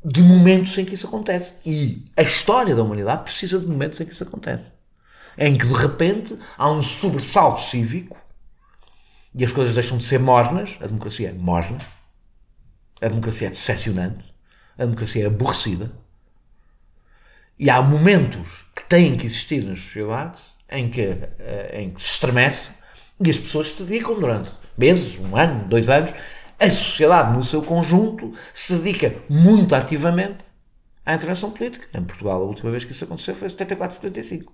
de 0.02 0.22
momentos 0.22 0.78
em 0.78 0.86
que 0.86 0.94
isso 0.94 1.06
acontece. 1.06 1.52
E 1.66 2.06
a 2.16 2.22
história 2.22 2.75
da 2.75 2.82
humanidade 2.82 3.25
precisa 3.25 3.60
de 3.60 3.66
momentos 3.66 4.00
em 4.00 4.06
que 4.06 4.14
isso 4.14 4.25
acontece. 4.25 4.72
Em 5.36 5.58
que 5.58 5.66
de 5.66 5.75
repente 5.75 6.34
há 6.56 6.70
um 6.70 6.82
sobressalto 6.82 7.60
cívico 7.60 8.16
e 9.34 9.44
as 9.44 9.52
coisas 9.52 9.75
deixam 9.75 9.98
de 9.98 10.04
ser 10.04 10.18
mornas. 10.18 10.78
A 10.80 10.86
democracia 10.86 11.28
é 11.28 11.32
morna. 11.34 11.76
A 13.02 13.08
democracia 13.08 13.48
é 13.48 13.50
decepcionante. 13.50 14.36
A 14.78 14.85
democracia 14.85 15.25
é 15.25 15.26
aborrecida. 15.26 15.90
E 17.59 17.71
há 17.71 17.80
momentos 17.80 18.66
que 18.75 18.85
têm 18.85 19.16
que 19.16 19.26
existir 19.26 19.64
nas 19.64 19.78
sociedades 19.78 20.42
em 20.71 20.90
que, 20.90 21.00
eh, 21.00 21.80
em 21.83 21.90
que 21.90 22.02
se 22.02 22.11
estremece 22.11 22.73
e 23.25 23.30
as 23.30 23.38
pessoas 23.38 23.71
se 23.71 23.83
dedicam 23.83 24.18
durante 24.21 24.52
meses, 24.76 25.18
um 25.18 25.37
ano, 25.37 25.66
dois 25.68 25.88
anos. 25.88 26.12
A 26.59 26.71
sociedade, 26.71 27.35
no 27.35 27.42
seu 27.42 27.62
conjunto, 27.62 28.33
se 28.52 28.75
dedica 28.75 29.14
muito 29.28 29.75
ativamente 29.75 30.45
à 31.04 31.14
intervenção 31.14 31.50
política. 31.50 31.87
Em 31.99 32.02
Portugal, 32.02 32.42
a 32.42 32.45
última 32.45 32.71
vez 32.71 32.85
que 32.85 32.92
isso 32.92 33.04
aconteceu 33.04 33.35
foi 33.35 33.47
em 33.47 33.50
74, 33.50 33.97
75. 33.97 34.52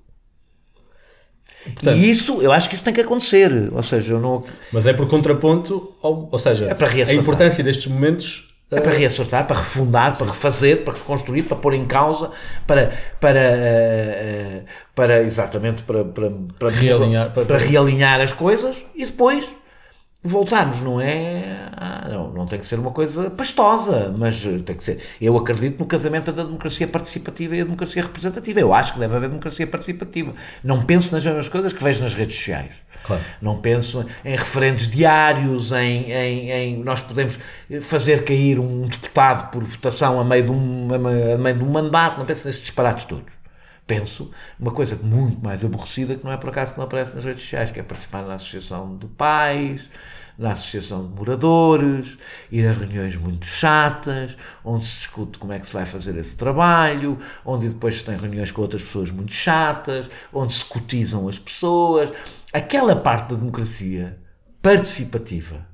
Portanto, 1.64 1.96
e 1.96 2.10
isso, 2.10 2.40
eu 2.40 2.52
acho 2.52 2.68
que 2.68 2.74
isso 2.74 2.84
tem 2.84 2.94
que 2.94 3.00
acontecer. 3.00 3.72
Ou 3.72 3.82
seja, 3.82 4.14
eu 4.14 4.20
não. 4.20 4.44
Mas 4.72 4.86
é 4.86 4.92
por 4.92 5.08
contraponto, 5.08 5.94
ou, 6.02 6.28
ou 6.30 6.38
seja, 6.38 6.66
é 6.66 7.10
a 7.10 7.14
importância 7.14 7.62
destes 7.62 7.86
momentos 7.86 8.51
é 8.72 8.80
para 8.80 8.92
reassortar, 8.92 9.46
para 9.46 9.58
refundar, 9.58 10.16
para 10.16 10.26
refazer, 10.26 10.82
para 10.82 10.94
reconstruir, 10.94 11.42
para 11.42 11.56
pôr 11.56 11.74
em 11.74 11.84
causa, 11.84 12.30
para, 12.66 12.92
para, 13.20 13.40
eh, 13.40 14.62
para 14.94 15.22
exatamente 15.22 15.82
para, 15.82 16.04
para, 16.04 16.30
para, 16.58 16.70
realinhar, 16.70 17.32
para, 17.32 17.44
para 17.44 17.58
realinhar 17.58 18.20
as 18.20 18.32
coisas 18.32 18.84
e 18.94 19.04
depois 19.04 19.52
voltarmos, 20.24 20.80
não 20.80 21.00
é? 21.00 21.68
Ah, 21.76 22.06
não, 22.08 22.32
não 22.32 22.46
tem 22.46 22.58
que 22.58 22.66
ser 22.66 22.78
uma 22.78 22.92
coisa 22.92 23.28
pastosa, 23.30 24.14
mas 24.16 24.42
tem 24.64 24.76
que 24.76 24.84
ser. 24.84 25.00
Eu 25.20 25.36
acredito 25.36 25.80
no 25.80 25.86
casamento 25.86 26.30
da 26.32 26.44
democracia 26.44 26.86
participativa 26.86 27.56
e 27.56 27.60
a 27.60 27.64
democracia 27.64 28.02
representativa. 28.02 28.60
Eu 28.60 28.72
acho 28.72 28.94
que 28.94 29.00
deve 29.00 29.16
haver 29.16 29.28
democracia 29.28 29.66
participativa. 29.66 30.32
Não 30.62 30.82
penso 30.84 31.12
nas 31.12 31.24
mesmas 31.24 31.48
coisas 31.48 31.72
que 31.72 31.82
vejo 31.82 32.02
nas 32.02 32.14
redes 32.14 32.36
sociais. 32.36 32.70
Claro. 33.02 33.22
Não 33.40 33.58
penso 33.58 34.06
em 34.24 34.36
referentes 34.36 34.86
diários, 34.86 35.72
em, 35.72 36.12
em, 36.12 36.50
em, 36.50 36.84
nós 36.84 37.00
podemos 37.00 37.38
fazer 37.80 38.22
cair 38.24 38.60
um 38.60 38.86
deputado 38.86 39.50
por 39.50 39.64
votação 39.64 40.20
a 40.20 40.24
meio 40.24 40.44
de 40.44 40.50
um, 40.50 40.88
a 40.94 41.38
meio 41.38 41.56
de 41.56 41.64
um 41.64 41.70
mandato. 41.70 42.18
Não 42.18 42.24
penso 42.24 42.46
nesses 42.46 42.60
disparates 42.60 43.06
todos 43.06 43.41
penso 43.86 44.30
uma 44.58 44.70
coisa 44.70 44.96
muito 45.02 45.42
mais 45.42 45.64
aborrecida 45.64 46.14
que 46.14 46.24
não 46.24 46.32
é 46.32 46.36
por 46.36 46.50
acaso 46.50 46.72
que 46.72 46.78
não 46.78 46.86
aparece 46.86 47.14
nas 47.14 47.24
redes 47.24 47.42
sociais, 47.42 47.70
que 47.70 47.80
é 47.80 47.82
participar 47.82 48.22
na 48.22 48.34
associação 48.34 48.96
de 48.96 49.06
pais, 49.06 49.90
na 50.38 50.52
associação 50.52 51.06
de 51.06 51.14
moradores, 51.14 52.18
ir 52.50 52.66
a 52.66 52.72
reuniões 52.72 53.16
muito 53.16 53.46
chatas, 53.46 54.36
onde 54.64 54.84
se 54.84 54.98
discute 54.98 55.38
como 55.38 55.52
é 55.52 55.58
que 55.58 55.66
se 55.66 55.72
vai 55.72 55.84
fazer 55.84 56.16
esse 56.16 56.36
trabalho, 56.36 57.18
onde 57.44 57.68
depois 57.68 57.98
se 57.98 58.04
tem 58.04 58.16
reuniões 58.16 58.50
com 58.50 58.62
outras 58.62 58.82
pessoas 58.82 59.10
muito 59.10 59.32
chatas, 59.32 60.10
onde 60.32 60.54
se 60.54 60.64
cotizam 60.64 61.28
as 61.28 61.38
pessoas. 61.38 62.12
Aquela 62.52 62.96
parte 62.96 63.30
da 63.30 63.36
democracia 63.36 64.18
participativa 64.60 65.71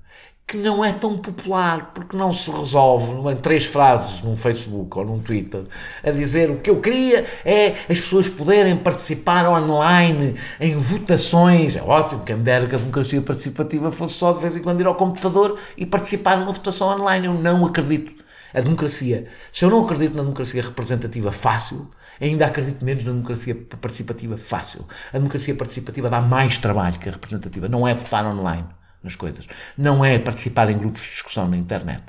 que 0.49 0.57
não 0.57 0.83
é 0.83 0.95
tão 0.95 1.19
popular, 1.19 1.91
porque 1.93 2.17
não 2.17 2.33
se 2.33 2.51
resolve 2.51 3.13
em 3.31 3.37
três 3.37 3.67
frases 3.67 4.23
num 4.23 4.35
Facebook 4.35 4.97
ou 4.99 5.05
num 5.05 5.19
Twitter, 5.19 5.65
a 6.03 6.11
dizer 6.11 6.51
o 6.51 6.57
que 6.57 6.71
eu 6.71 6.81
queria 6.81 7.27
é 7.45 7.73
as 7.87 8.01
pessoas 8.01 8.31
poderem 8.31 8.75
participar 8.75 9.47
online 9.47 10.37
em 10.59 10.75
votações. 10.75 11.77
É 11.77 11.83
ótimo, 11.83 12.25
que 12.25 12.33
a 12.33 12.37
democracia 12.37 13.21
participativa 13.21 13.91
fosse 13.91 14.15
só 14.15 14.33
de 14.33 14.41
vez 14.41 14.57
em 14.57 14.63
quando 14.63 14.81
ir 14.81 14.87
ao 14.87 14.95
computador 14.95 15.59
e 15.77 15.85
participar 15.85 16.39
numa 16.39 16.53
votação 16.53 16.89
online. 16.89 17.27
Eu 17.27 17.35
não 17.35 17.67
acredito. 17.67 18.15
A 18.55 18.63
democracia, 18.63 19.27
se 19.53 19.67
eu 19.67 19.71
não 19.71 19.85
acredito 19.85 20.17
na 20.17 20.23
democracia 20.23 20.63
representativa 20.63 21.31
fácil, 21.31 21.91
ainda 22.19 22.47
acredito 22.47 22.83
menos 22.83 23.05
na 23.05 23.13
democracia 23.13 23.55
participativa 23.55 24.39
fácil. 24.39 24.87
A 25.13 25.19
democracia 25.19 25.55
participativa 25.55 26.09
dá 26.09 26.23
mais 26.23 26.57
trabalho 26.57 26.99
que 26.99 27.11
a 27.11 27.13
representativa, 27.13 27.69
não 27.69 27.87
é 27.87 27.93
votar 27.93 28.25
online 28.25 28.78
nas 29.03 29.17
coisas. 29.17 29.47
Não 29.77 30.05
é 30.05 30.19
participar 30.19 30.71
em 30.71 30.79
grupos 30.79 31.03
de 31.03 31.11
discussão 31.11 31.49
na 31.49 31.57
internet. 31.57 32.05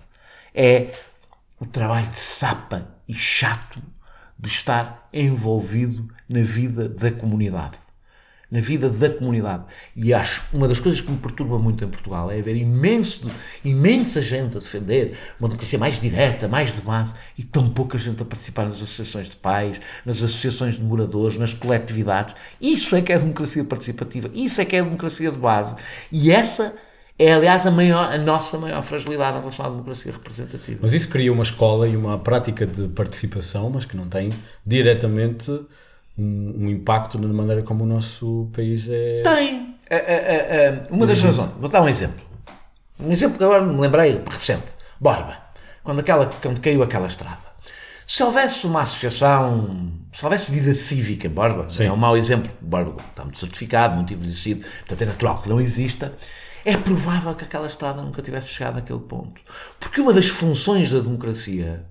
É 0.54 0.92
o 1.60 1.66
trabalho 1.66 2.08
de 2.10 2.20
sapa 2.20 2.88
e 3.08 3.14
chato 3.14 3.82
de 4.38 4.48
estar 4.48 5.10
envolvido 5.12 6.08
na 6.28 6.42
vida 6.42 6.88
da 6.88 7.12
comunidade. 7.12 7.78
Na 8.52 8.60
vida 8.60 8.90
da 8.90 9.10
comunidade. 9.10 9.64
E 9.96 10.12
acho 10.12 10.44
uma 10.52 10.68
das 10.68 10.80
coisas 10.80 11.00
que 11.00 11.12
me 11.12 11.18
perturba 11.18 11.60
muito 11.60 11.84
em 11.84 11.88
Portugal 11.88 12.32
é 12.32 12.40
haver 12.40 12.56
imenso, 12.56 13.30
imensa 13.64 14.22
gente 14.22 14.58
a 14.58 14.60
defender 14.60 15.16
uma 15.40 15.48
democracia 15.48 15.78
mais 15.78 16.00
direta, 16.00 16.48
mais 16.48 16.74
de 16.74 16.82
base, 16.82 17.14
e 17.38 17.44
tão 17.44 17.70
pouca 17.70 17.98
gente 17.98 18.24
a 18.24 18.26
participar 18.26 18.66
nas 18.66 18.76
associações 18.76 19.30
de 19.30 19.36
pais, 19.36 19.80
nas 20.04 20.18
associações 20.18 20.78
de 20.78 20.84
moradores, 20.84 21.38
nas 21.38 21.54
coletividades. 21.54 22.34
Isso 22.60 22.96
é 22.96 23.02
que 23.02 23.14
é 23.14 23.20
democracia 23.20 23.64
participativa, 23.64 24.32
isso 24.34 24.60
é 24.60 24.66
que 24.66 24.76
é 24.76 24.82
democracia 24.82 25.32
de 25.32 25.38
base. 25.38 25.76
E 26.12 26.32
essa 26.32 26.74
é, 27.20 27.34
aliás, 27.34 27.68
a, 27.68 27.72
maior, 27.72 28.14
a 28.14 28.18
nossa 28.18 28.58
maior 28.58 28.82
fragilidade 28.82 29.36
em 29.36 29.40
relação 29.42 29.66
à 29.66 29.70
democracia 29.70 30.10
representativa. 30.10 30.80
Mas 30.82 30.94
isso 30.94 31.10
cria 31.10 31.34
uma 31.34 31.44
escola 31.44 31.86
e 31.86 31.98
uma 31.98 32.18
prática 32.18 32.66
de 32.66 32.88
participação, 32.88 33.70
mas 33.70 33.84
que 33.84 33.98
não 33.98 34.08
tem 34.08 34.30
diretamente 34.66 35.52
um, 36.20 36.66
um 36.66 36.70
impacto 36.70 37.18
na 37.18 37.28
maneira 37.34 37.62
como 37.64 37.84
o 37.84 37.88
nosso 37.88 38.50
país 38.54 38.88
é. 38.90 39.22
Tem! 39.22 39.76
É, 39.90 39.96
é, 39.96 40.18
é, 40.18 40.88
uma 40.92 41.08
das 41.08 41.20
razões, 41.20 41.50
vou 41.60 41.70
dar 41.70 41.82
um 41.82 41.90
exemplo. 41.90 42.22
Um 43.00 43.12
exemplo 43.12 43.38
que 43.38 43.44
agora 43.44 43.64
me 43.64 43.80
lembrei 43.80 44.22
recente: 44.30 44.66
Borba. 45.00 45.38
Quando, 45.84 46.00
aquela, 46.00 46.26
quando 46.28 46.60
caiu 46.60 46.84
aquela 46.84 47.08
estrada. 47.08 47.50
Se 48.06 48.22
houvesse 48.22 48.66
uma 48.68 48.82
associação, 48.82 49.92
se 50.12 50.24
houvesse 50.24 50.52
vida 50.52 50.74
cívica 50.74 51.28
em 51.28 51.30
Borba, 51.30 51.70
Sim. 51.70 51.86
é 51.86 51.92
um 51.92 51.96
mau 51.96 52.18
exemplo, 52.18 52.52
Borba 52.60 53.02
está 53.10 53.24
muito 53.24 53.40
certificado, 53.40 53.96
muito 53.96 54.14
envelhecido, 54.14 54.66
portanto 54.80 55.02
é 55.02 55.06
natural 55.06 55.42
que 55.42 55.50
não 55.50 55.62
exista 55.62 56.14
é 56.66 56.78
provável 56.78 57.34
que 57.36 57.44
aquela 57.44 57.68
estrada 57.68 58.02
nunca 58.02 58.22
tivesse 58.22 58.50
chegado 58.50 58.78
àquele 58.78 59.00
ponto. 59.00 59.42
Porque 59.80 60.02
uma 60.02 60.14
das 60.14 60.28
funções 60.28 60.92
da 60.92 61.00
democracia 61.00 61.86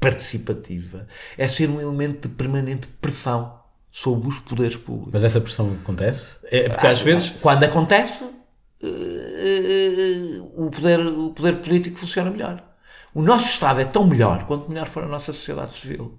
participativa 0.00 1.06
é 1.36 1.48
ser 1.48 1.68
um 1.68 1.80
elemento 1.80 2.28
de 2.28 2.34
permanente 2.34 2.88
pressão 3.00 3.58
sobre 3.90 4.28
os 4.28 4.38
poderes 4.38 4.76
públicos. 4.76 5.12
Mas 5.12 5.24
essa 5.24 5.40
pressão 5.40 5.76
acontece? 5.82 6.36
É 6.44 6.68
porque 6.68 6.86
às 6.86 7.00
vezes. 7.00 7.30
Quando 7.40 7.64
acontece, 7.64 8.24
eh, 8.82 8.86
eh, 8.86 10.40
o 10.54 10.70
poder, 10.70 11.00
o 11.06 11.30
poder 11.30 11.56
político 11.56 11.98
funciona 11.98 12.30
melhor. 12.30 12.62
O 13.14 13.22
nosso 13.22 13.46
Estado 13.46 13.80
é 13.80 13.84
tão 13.84 14.06
melhor 14.06 14.46
quanto 14.46 14.68
melhor 14.68 14.86
for 14.86 15.02
a 15.02 15.08
nossa 15.08 15.32
sociedade 15.32 15.72
civil. 15.72 16.18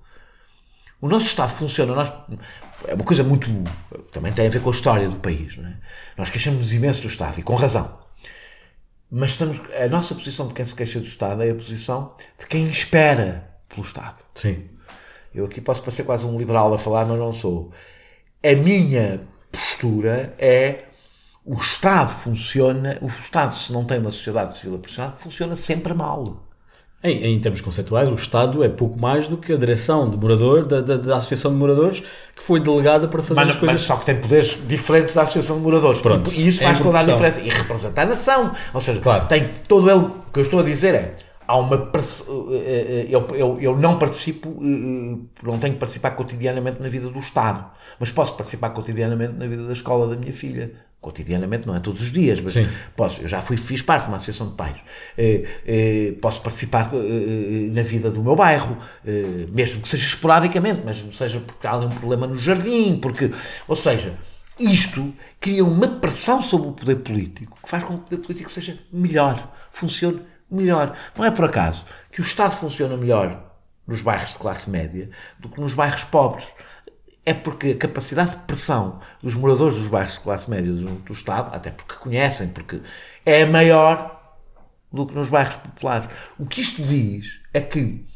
O 1.01 1.07
nosso 1.07 1.27
Estado 1.27 1.51
funciona, 1.51 1.95
nós, 1.95 2.11
é 2.85 2.93
uma 2.93 3.05
coisa 3.05 3.23
muito. 3.23 3.49
também 4.11 4.33
tem 4.33 4.47
a 4.47 4.49
ver 4.49 4.61
com 4.61 4.69
a 4.69 4.73
história 4.73 5.07
do 5.07 5.15
país. 5.15 5.55
Não 5.55 5.69
é? 5.69 5.77
Nós 6.17 6.29
queixamos 6.29 6.73
imenso 6.73 7.03
do 7.03 7.07
Estado, 7.07 7.39
e 7.39 7.43
com 7.43 7.55
razão. 7.55 7.99
Mas 9.09 9.31
estamos, 9.31 9.61
a 9.81 9.87
nossa 9.87 10.13
posição 10.13 10.47
de 10.47 10.53
quem 10.53 10.65
se 10.65 10.75
queixa 10.75 10.99
do 10.99 11.05
Estado 11.05 11.41
é 11.41 11.51
a 11.51 11.55
posição 11.55 12.15
de 12.37 12.45
quem 12.45 12.69
espera 12.69 13.48
pelo 13.69 13.85
Estado. 13.85 14.17
Sim. 14.35 14.65
Eu 15.33 15.45
aqui 15.45 15.61
posso 15.61 15.81
parecer 15.81 16.03
quase 16.03 16.25
um 16.25 16.37
liberal 16.37 16.73
a 16.73 16.77
falar, 16.77 17.05
mas 17.05 17.17
não 17.17 17.31
sou. 17.31 17.71
A 18.43 18.55
minha 18.55 19.21
postura 19.51 20.33
é 20.37 20.85
o 21.45 21.55
Estado 21.55 22.09
funciona, 22.09 22.97
o 23.01 23.07
Estado, 23.07 23.53
se 23.53 23.71
não 23.71 23.83
tem 23.83 23.99
uma 23.99 24.11
sociedade 24.11 24.55
civil 24.55 24.75
aproximada, 24.75 25.13
funciona 25.13 25.55
sempre 25.55 25.93
mal. 25.93 26.45
Em, 27.01 27.33
em, 27.33 27.39
termos 27.39 27.61
conceituais, 27.61 28.11
o 28.11 28.15
Estado 28.15 28.61
é 28.61 28.67
pouco 28.67 28.99
mais 28.99 29.29
do 29.29 29.37
que 29.37 29.53
a 29.53 29.55
direção 29.55 30.09
de 30.09 30.17
morador, 30.17 30.67
da, 30.67 30.81
da, 30.81 30.97
da 30.97 31.15
Associação 31.15 31.51
de 31.51 31.57
Moradores, 31.57 32.03
que 32.35 32.43
foi 32.43 32.59
delegada 32.59 33.07
para 33.07 33.23
fazer 33.23 33.39
mas, 33.39 33.49
as 33.49 33.55
coisas. 33.55 33.73
Mas 33.73 33.81
só 33.81 33.95
que 33.95 34.05
tem 34.05 34.17
poderes 34.17 34.59
diferentes 34.67 35.15
da 35.15 35.21
Associação 35.21 35.55
de 35.55 35.63
Moradores. 35.63 36.01
Pronto, 36.01 36.29
e 36.33 36.47
isso 36.47 36.61
faz 36.61 36.81
toda 36.81 36.99
a 36.99 37.03
diferença. 37.03 37.39
E 37.39 37.49
representa 37.49 38.01
a 38.01 38.05
nação. 38.05 38.53
Ou 38.73 38.81
seja, 38.81 38.99
claro. 38.99 39.27
tem 39.27 39.49
todo 39.65 39.89
ele. 39.89 39.99
O 39.99 40.31
que 40.31 40.39
eu 40.39 40.43
estou 40.43 40.59
a 40.59 40.63
dizer 40.63 40.93
é. 40.93 41.15
Há 41.49 41.57
uma. 41.57 41.75
Eh, 41.77 42.53
eh, 42.53 43.07
eu, 43.09 43.25
eu, 43.31 43.57
eu 43.59 43.75
não 43.75 43.97
participo, 43.97 44.49
eh, 44.61 45.17
não 45.41 45.57
tenho 45.57 45.73
que 45.73 45.79
participar 45.79 46.11
cotidianamente 46.11 46.79
na 46.79 46.87
vida 46.89 47.09
do 47.09 47.17
Estado, 47.17 47.65
mas 47.99 48.11
posso 48.11 48.35
participar 48.35 48.69
cotidianamente 48.69 49.33
na 49.33 49.47
vida 49.47 49.65
da 49.65 49.73
escola 49.73 50.07
da 50.07 50.15
minha 50.15 50.31
filha, 50.31 50.71
cotidianamente, 51.01 51.65
não 51.65 51.75
é 51.75 51.79
todos 51.79 52.03
os 52.03 52.11
dias, 52.11 52.39
mas 52.39 52.53
Sim. 52.53 52.67
posso, 52.95 53.23
eu 53.23 53.27
já 53.27 53.41
fui, 53.41 53.57
fiz 53.57 53.81
parte 53.81 54.03
de 54.03 54.09
uma 54.09 54.17
associação 54.17 54.49
de 54.49 54.53
pais, 54.53 54.75
posso 56.21 56.39
participar 56.43 56.91
na 57.71 57.81
vida 57.81 58.11
do 58.11 58.21
meu 58.21 58.35
bairro, 58.35 58.77
mesmo 59.51 59.81
que 59.81 59.87
seja 59.87 60.05
esporadicamente, 60.05 60.81
mas 60.85 61.03
seja 61.17 61.39
porque 61.39 61.65
há 61.65 61.73
ali 61.73 61.87
um 61.87 61.89
problema 61.89 62.27
no 62.27 62.37
jardim, 62.37 62.99
porque, 63.01 63.31
ou 63.67 63.75
seja, 63.75 64.13
isto 64.59 65.11
cria 65.39 65.65
uma 65.65 65.87
pressão 65.87 66.43
sobre 66.43 66.67
o 66.67 66.73
poder 66.73 66.97
político 66.97 67.57
que 67.63 67.67
faz 67.67 67.83
com 67.83 67.97
que 67.97 68.01
o 68.01 68.03
poder 68.03 68.17
político 68.17 68.51
seja 68.51 68.77
melhor, 68.91 69.51
funcione 69.71 70.21
melhor. 70.49 70.95
Não 71.15 71.25
é 71.25 71.31
por 71.31 71.45
acaso 71.45 71.85
que 72.11 72.21
o 72.21 72.23
Estado 72.23 72.55
funciona 72.55 72.97
melhor 72.97 73.43
nos 73.87 74.01
bairros 74.01 74.33
de 74.33 74.39
classe 74.39 74.69
média 74.69 75.09
do 75.39 75.49
que 75.49 75.59
nos 75.59 75.73
bairros 75.73 76.03
pobres 76.03 76.47
é 77.25 77.33
porque 77.33 77.71
a 77.71 77.77
capacidade 77.77 78.31
de 78.31 78.37
pressão 78.37 78.99
dos 79.21 79.35
moradores 79.35 79.75
dos 79.75 79.87
bairros 79.87 80.13
de 80.13 80.19
classe 80.21 80.49
média 80.49 80.73
junto 80.73 81.03
do 81.03 81.13
Estado, 81.13 81.53
até 81.53 81.69
porque 81.69 81.93
conhecem, 81.95 82.47
porque 82.47 82.81
é 83.23 83.45
maior 83.45 84.19
do 84.91 85.05
que 85.05 85.13
nos 85.13 85.29
bairros 85.29 85.55
populares. 85.57 86.09
O 86.39 86.45
que 86.47 86.61
isto 86.61 86.81
diz 86.81 87.39
é 87.53 87.61
que 87.61 88.07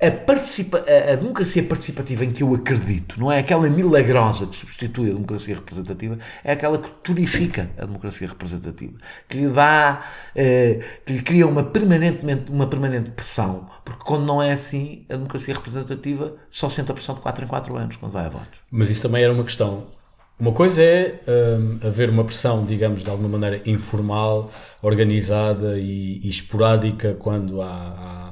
a, 0.00 0.10
participa 0.10 0.84
a, 0.86 1.12
a, 1.12 1.16
democracia 1.16 1.62
participativa 1.62 2.24
em 2.24 2.30
que 2.30 2.42
eu 2.42 2.54
acredito 2.54 3.18
não 3.18 3.32
é 3.32 3.38
aquela 3.38 3.68
milagrosa 3.68 4.46
que 4.46 4.54
substitui 4.54 5.10
a 5.10 5.14
democracia 5.14 5.54
representativa, 5.54 6.18
é 6.44 6.52
aquela 6.52 6.78
que 6.78 6.90
turifica 7.02 7.70
a 7.78 7.86
democracia 7.86 8.28
representativa, 8.28 8.92
que 9.28 9.38
lhe 9.38 9.48
dá, 9.48 10.04
eh, 10.34 10.80
que 11.04 11.14
lhe 11.14 11.22
cria 11.22 11.46
uma, 11.46 11.62
permanentemente, 11.62 12.52
uma 12.52 12.66
permanente 12.66 13.10
pressão, 13.10 13.68
porque 13.84 14.04
quando 14.04 14.24
não 14.24 14.42
é 14.42 14.52
assim, 14.52 15.06
a 15.08 15.14
democracia 15.14 15.54
representativa 15.54 16.34
só 16.50 16.68
senta 16.68 16.92
pressão 16.92 17.14
de 17.14 17.22
4 17.22 17.44
em 17.44 17.48
4 17.48 17.76
anos 17.76 17.96
quando 17.96 18.12
vai 18.12 18.26
a 18.26 18.28
votos. 18.28 18.60
Mas 18.70 18.90
isso 18.90 19.02
também 19.02 19.22
era 19.22 19.32
uma 19.32 19.44
questão. 19.44 19.86
Uma 20.38 20.52
coisa 20.52 20.82
é 20.82 21.18
hum, 21.26 21.78
haver 21.82 22.10
uma 22.10 22.22
pressão, 22.22 22.66
digamos, 22.66 23.02
de 23.02 23.08
alguma 23.08 23.30
maneira 23.30 23.62
informal, 23.64 24.50
organizada 24.82 25.78
e, 25.78 26.20
e 26.22 26.28
esporádica 26.28 27.14
quando 27.14 27.62
há, 27.62 27.66
há 27.66 28.25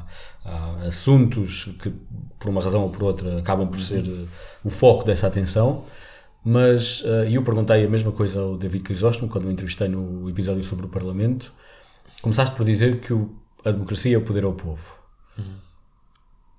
há 0.44 0.86
assuntos 0.86 1.64
que, 1.80 1.90
por 2.38 2.50
uma 2.50 2.62
razão 2.62 2.82
ou 2.82 2.90
por 2.90 3.02
outra, 3.02 3.38
acabam 3.38 3.66
por 3.66 3.80
ser 3.80 4.06
uh, 4.06 4.28
o 4.62 4.70
foco 4.70 5.04
dessa 5.04 5.26
atenção. 5.26 5.84
Mas 6.44 7.00
uh, 7.02 7.24
eu 7.30 7.42
perguntei 7.42 7.84
a 7.84 7.88
mesma 7.88 8.12
coisa 8.12 8.40
ao 8.40 8.56
David 8.56 8.84
Crisóstomo 8.84 9.30
quando 9.30 9.46
o 9.46 9.50
entrevistei 9.50 9.88
no 9.88 10.28
episódio 10.28 10.62
sobre 10.62 10.84
o 10.84 10.88
Parlamento. 10.88 11.52
Começaste 12.20 12.54
por 12.54 12.66
dizer 12.66 13.00
que 13.00 13.12
o, 13.12 13.34
a 13.64 13.70
democracia 13.70 14.14
é 14.14 14.18
o 14.18 14.22
poder 14.22 14.44
ao 14.44 14.52
povo. 14.52 14.98
Uhum. 15.38 15.54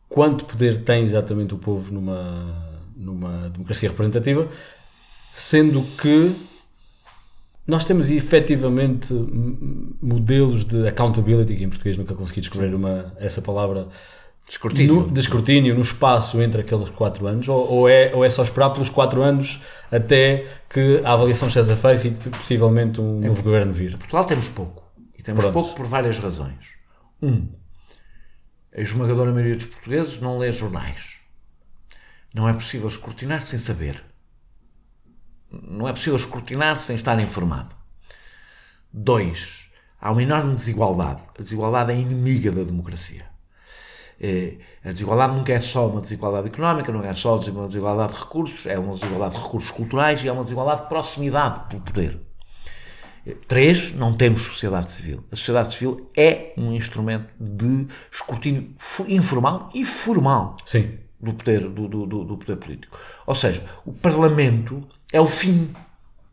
Quanto 0.09 0.45
poder 0.45 0.83
tem 0.83 1.03
exatamente 1.03 1.53
o 1.53 1.57
povo 1.57 1.93
numa, 1.93 2.81
numa 2.95 3.49
democracia 3.49 3.89
representativa, 3.89 4.47
sendo 5.31 5.83
que 5.97 6.35
nós 7.67 7.85
temos 7.85 8.11
efetivamente 8.11 9.13
modelos 10.01 10.65
de 10.65 10.87
accountability, 10.87 11.55
que 11.55 11.63
em 11.63 11.69
português 11.69 11.97
nunca 11.97 12.13
consegui 12.13 12.41
descobrir 12.41 12.73
uma, 12.75 13.13
essa 13.17 13.41
palavra, 13.41 13.87
escrutínio. 14.47 15.01
No, 15.01 15.11
de 15.11 15.19
escrutínio 15.19 15.73
no 15.73 15.81
espaço 15.81 16.41
entre 16.41 16.61
aqueles 16.61 16.89
quatro 16.91 17.25
anos, 17.25 17.49
ou, 17.49 17.67
ou, 17.67 17.89
é, 17.89 18.11
ou 18.13 18.23
é 18.23 18.29
só 18.29 18.43
esperar 18.43 18.69
pelos 18.69 18.89
quatro 18.89 19.23
anos 19.23 19.59
até 19.91 20.45
que 20.69 21.01
a 21.03 21.13
avaliação 21.13 21.49
seja 21.49 21.75
feita 21.75 22.07
e 22.07 22.11
possivelmente 22.29 23.01
um 23.01 23.19
novo 23.21 23.41
governo 23.41 23.73
vir? 23.73 23.93
Em 23.93 23.97
Portugal 23.97 24.25
temos 24.25 24.47
pouco. 24.47 24.83
E 25.17 25.23
temos 25.23 25.41
Pronto. 25.41 25.53
pouco 25.53 25.75
por 25.75 25.87
várias 25.87 26.19
razões. 26.19 26.75
Um, 27.21 27.47
a 28.75 28.81
esmagadora 28.81 29.31
maioria 29.31 29.55
dos 29.55 29.65
portugueses 29.65 30.19
não 30.21 30.37
lê 30.37 30.51
jornais. 30.51 31.15
Não 32.31 32.47
é 32.47 32.53
possível 32.53 32.87
escrutinar 32.87 33.41
sem 33.41 33.57
saber. 33.57 34.03
Não 35.63 35.87
é 35.87 35.93
possível 35.93 36.15
escrutinar 36.15 36.77
sem 36.79 36.95
estar 36.95 37.19
informado. 37.21 37.75
Dois, 38.91 39.69
há 39.99 40.11
uma 40.11 40.23
enorme 40.23 40.55
desigualdade. 40.55 41.21
A 41.37 41.41
desigualdade 41.41 41.91
é 41.91 41.95
inimiga 41.95 42.51
da 42.51 42.63
democracia. 42.63 43.25
É, 44.19 44.55
a 44.83 44.91
desigualdade 44.91 45.33
nunca 45.33 45.51
é 45.51 45.59
só 45.59 45.87
uma 45.87 45.99
desigualdade 45.99 46.47
económica, 46.47 46.91
não 46.91 47.03
é 47.03 47.13
só 47.13 47.35
uma 47.35 47.67
desigualdade 47.67 48.13
de 48.13 48.19
recursos, 48.19 48.65
é 48.65 48.79
uma 48.79 48.93
desigualdade 48.93 49.35
de 49.35 49.41
recursos 49.41 49.71
culturais 49.71 50.23
e 50.23 50.27
é 50.27 50.31
uma 50.31 50.43
desigualdade 50.43 50.83
de 50.83 50.87
proximidade 50.87 51.59
pelo 51.67 51.81
poder. 51.81 52.19
Três, 53.47 53.91
não 53.93 54.13
temos 54.13 54.41
sociedade 54.43 54.91
civil. 54.91 55.23
A 55.31 55.35
sociedade 55.35 55.73
civil 55.73 56.11
é 56.15 56.53
um 56.55 56.71
instrumento 56.73 57.27
de 57.39 57.87
escrutínio 58.11 58.73
informal 59.07 59.71
e 59.73 59.83
formal 59.83 60.55
Sim. 60.63 60.99
Do, 61.19 61.33
poder, 61.33 61.67
do, 61.67 61.87
do, 61.87 62.05
do 62.05 62.37
poder 62.37 62.57
político. 62.57 62.97
Ou 63.25 63.33
seja, 63.33 63.65
o 63.83 63.91
Parlamento 63.91 64.87
é 65.15 65.21
o 65.21 65.27
fim, 65.27 65.73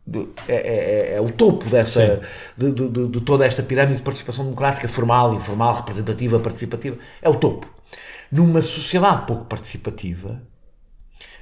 de, 0.05 0.27
é, 0.45 0.55
é, 0.55 0.57
é, 0.57 1.15
é, 1.15 1.21
o 1.21 1.31
topo 1.31 1.69
dessa, 1.69 2.21
de, 2.57 2.69
de, 2.69 3.07
de, 3.07 3.21
toda 3.21 3.45
esta 3.45 3.63
pirâmide 3.63 3.99
de 3.99 4.03
participação 4.03 4.43
democrática, 4.43 4.89
formal, 4.89 5.33
informal, 5.33 5.73
representativa, 5.73 6.37
participativa. 6.37 6.97
É 7.21 7.29
o 7.29 7.35
topo. 7.35 7.65
Numa 8.29 8.61
sociedade 8.61 9.25
pouco 9.25 9.45
participativa, 9.45 10.41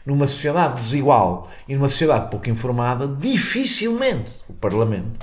numa 0.06 0.27
sociedade 0.27 0.75
desigual 0.75 1.49
e 1.67 1.73
numa 1.73 1.88
sociedade 1.88 2.30
pouco 2.30 2.47
informada, 2.47 3.08
dificilmente 3.08 4.39
o 4.47 4.54
Parlamento 4.54 5.19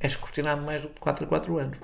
é 0.00 0.08
escrutinado 0.08 0.62
mais 0.62 0.82
do 0.82 0.88
que 0.88 0.98
4 0.98 1.26
a 1.26 1.28
4 1.28 1.58
anos. 1.58 1.78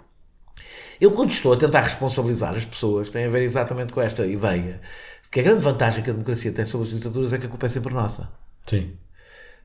Eu, 1.01 1.13
quando 1.13 1.31
estou 1.31 1.53
a 1.53 1.57
tentar 1.57 1.83
responsabilizar 1.83 2.57
as 2.57 2.65
pessoas, 2.65 3.11
tem 3.11 3.27
a 3.27 3.29
ver 3.29 3.43
exatamente 3.43 3.93
com 3.93 4.01
esta 4.01 4.27
ideia 4.27 4.81
de 5.23 5.31
que 5.31 5.39
a 5.39 5.43
grande 5.45 5.63
vantagem 5.63 6.03
que 6.03 6.11
a 6.11 6.13
democracia 6.13 6.51
tem 6.51 6.67
sobre 6.67 6.89
as 6.89 6.93
ditaduras 6.93 7.33
é 7.33 7.39
que 7.39 7.47
a 7.47 7.49
culpa 7.49 7.67
é 7.67 7.69
sempre 7.69 7.95
nossa. 7.95 8.29
Sim. 8.67 8.97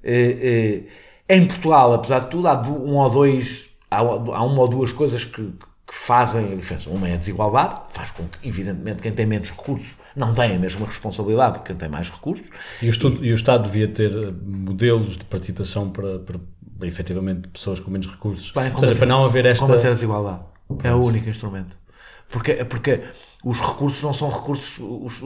Eh, 0.04 0.84
eh, 1.30 1.36
em 1.36 1.46
Portugal, 1.46 1.94
apesar 1.94 2.20
de 2.20 2.30
tudo, 2.30 2.48
há 2.48 2.60
um 2.62 2.96
ou 2.96 3.10
dois, 3.10 3.70
há, 3.92 4.02
uma 4.02 4.62
ou 4.62 4.68
duas 4.68 4.92
coisas 4.92 5.26
que, 5.26 5.42
que 5.42 5.94
fazem 5.94 6.54
a 6.54 6.56
diferença. 6.56 6.90
Uma 6.90 7.10
é 7.10 7.14
a 7.14 7.18
desigualdade, 7.18 7.76
faz 7.90 8.12
com 8.12 8.24
que, 8.24 8.48
evidentemente, 8.48 9.02
quem 9.02 9.12
tem 9.12 9.26
menos 9.26 9.50
recursos 9.52 9.96
não 10.16 10.34
tenha 10.34 10.56
a 10.56 10.60
mesma 10.60 10.86
responsabilidade 10.86 11.60
que 11.60 11.66
quem 11.66 11.76
tem 11.76 11.90
mais 11.90 12.10
recursos. 12.10 12.50
E 12.82 12.88
o, 12.88 12.90
estudo, 12.90 13.24
e 13.24 13.32
o 13.32 13.36
Estado 13.36 13.64
devia 13.64 13.88
ter 13.88 14.12
modelos 14.44 15.18
de 15.18 15.26
participação 15.26 15.90
para, 15.90 16.20
para, 16.20 16.40
para 16.80 16.88
efetivamente 16.88 17.48
pessoas 17.50 17.80
com 17.80 17.92
menos 17.92 18.08
recursos. 18.08 18.52
Bem, 18.52 18.72
Ou 18.72 18.80
seja, 18.80 18.96
para 18.96 19.06
não 19.06 19.26
haver 19.26 19.46
esta. 19.46 19.66
Combater 19.66 19.90
a 19.90 19.94
desigualdade. 19.94 20.40
É 20.84 20.94
o 20.94 21.04
único 21.06 21.30
instrumento. 21.30 21.76
Porque, 22.30 22.66
porque 22.66 23.02
os 23.43 23.60
recursos 23.60 24.02
não 24.04 24.13
são 24.13 24.30
recursos. 24.30 24.80
Os, 24.80 25.21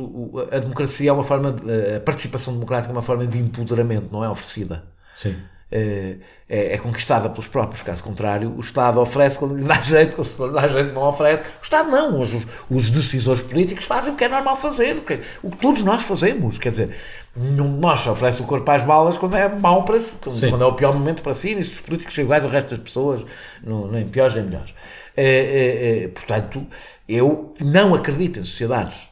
a 0.51 0.59
democracia 0.59 1.09
é 1.09 1.13
uma 1.13 1.23
forma. 1.23 1.51
De, 1.51 1.95
a 1.95 1.99
participação 1.99 2.53
democrática 2.53 2.91
é 2.91 2.95
uma 2.95 3.01
forma 3.01 3.25
de 3.25 3.37
empoderamento, 3.37 4.09
não 4.11 4.23
é 4.23 4.29
oferecida. 4.29 4.83
Sim. 5.15 5.35
É, 5.73 6.17
é, 6.49 6.73
é, 6.73 6.77
conquistada 6.77 7.29
pelos 7.29 7.47
próprios. 7.47 7.81
Caso 7.81 8.03
contrário, 8.03 8.53
o 8.53 8.59
Estado 8.59 8.99
oferece 8.99 9.39
quando 9.39 9.55
lhe 9.55 9.63
dá 9.63 9.75
jeito, 9.81 10.17
quando 10.35 10.53
lhe 10.53 10.61
dá 10.61 10.67
jeito 10.67 10.91
não 10.93 11.03
oferece. 11.03 11.49
O 11.61 11.63
Estado 11.63 11.89
não. 11.89 12.19
Os, 12.19 12.35
os 12.69 12.91
decisores 12.91 13.41
políticos 13.41 13.85
fazem 13.85 14.11
o 14.11 14.17
que 14.17 14.25
é 14.25 14.27
normal 14.27 14.57
fazer, 14.57 14.97
o 14.97 15.01
que, 15.01 15.21
o 15.41 15.49
que 15.49 15.57
todos 15.57 15.81
nós 15.81 16.03
fazemos. 16.03 16.57
Quer 16.57 16.69
dizer, 16.69 16.95
nenhum 17.33 17.73
de 17.73 17.79
nós 17.79 18.05
oferece 18.05 18.41
o 18.41 18.45
corpo 18.45 18.69
às 18.69 18.83
balas 18.83 19.17
quando 19.17 19.37
é 19.37 19.47
mau 19.47 19.85
para 19.85 19.97
si, 19.97 20.17
quando, 20.17 20.49
quando 20.49 20.61
é 20.61 20.67
o 20.67 20.73
pior 20.73 20.93
momento 20.93 21.23
para 21.23 21.33
si. 21.33 21.57
E 21.57 21.63
se 21.63 21.71
os 21.71 21.79
políticos 21.79 22.13
são 22.13 22.25
iguais 22.25 22.43
ao 22.43 22.51
resto 22.51 22.71
das 22.71 22.79
pessoas, 22.79 23.25
não, 23.63 23.87
nem 23.87 24.05
piores 24.05 24.33
nem 24.33 24.43
melhores. 24.43 24.73
É, 25.15 26.09
portanto, 26.13 26.67
eu 27.11 27.53
não 27.59 27.93
acredito 27.93 28.39
em 28.39 28.43
sociedades 28.43 29.09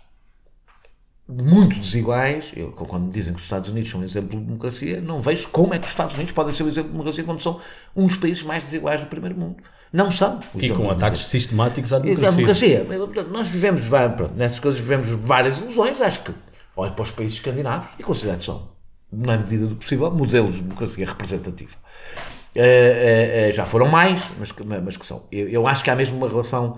muito 1.28 1.78
desiguais. 1.78 2.52
Eu, 2.56 2.72
quando 2.72 3.04
me 3.04 3.12
dizem 3.12 3.34
que 3.34 3.40
os 3.40 3.46
Estados 3.46 3.70
Unidos 3.70 3.90
são 3.92 4.00
um 4.00 4.04
exemplo 4.04 4.40
de 4.40 4.46
democracia, 4.46 5.02
não 5.02 5.22
vejo 5.22 5.50
como 5.50 5.74
é 5.74 5.78
que 5.78 5.86
os 5.86 5.92
Estados 5.92 6.16
Unidos 6.16 6.32
podem 6.32 6.54
ser 6.54 6.64
um 6.64 6.68
exemplo 6.68 6.90
de 6.90 6.94
democracia 6.94 7.24
quando 7.24 7.42
são 7.42 7.60
um 7.96 8.08
dos 8.08 8.16
países 8.16 8.42
mais 8.44 8.64
desiguais 8.64 9.02
do 9.02 9.08
primeiro 9.08 9.38
mundo. 9.38 9.58
Não 9.92 10.12
são. 10.12 10.40
E 10.56 10.70
com 10.70 10.90
ataques 10.90 11.22
sistemáticos 11.26 11.92
à 11.92 12.00
democracia. 12.00 12.82
À 12.82 12.84
democracia. 12.84 13.24
Nós 13.30 13.48
vivemos, 13.48 13.86
pronto, 13.86 14.34
nessas 14.36 14.60
coisas 14.60 14.80
vivemos 14.80 15.10
várias 15.10 15.60
ilusões. 15.60 16.02
Acho 16.02 16.24
que 16.24 16.34
olho 16.76 16.92
para 16.94 17.04
os 17.04 17.12
países 17.12 17.38
escandinavos 17.38 17.90
e 18.00 18.04
considero 18.04 18.38
que 18.38 18.44
são, 18.44 18.70
na 19.12 19.38
medida 19.38 19.68
do 19.68 19.76
possível, 19.76 20.10
modelos 20.12 20.56
de 20.56 20.64
democracia 20.64 21.06
representativa. 21.06 21.76
Uh, 22.56 22.60
uh, 22.60 23.50
uh, 23.50 23.54
já 23.54 23.66
foram 23.66 23.88
mais, 23.88 24.24
mas, 24.40 24.52
mas 24.84 24.98
que 24.98 25.06
são. 25.06 25.24
Eu, 25.32 25.50
eu, 25.50 25.68
acho 25.68 25.84
que 25.84 25.90
há 25.90 25.96
mesmo 25.96 26.18
uma 26.18 26.28
relação 26.28 26.78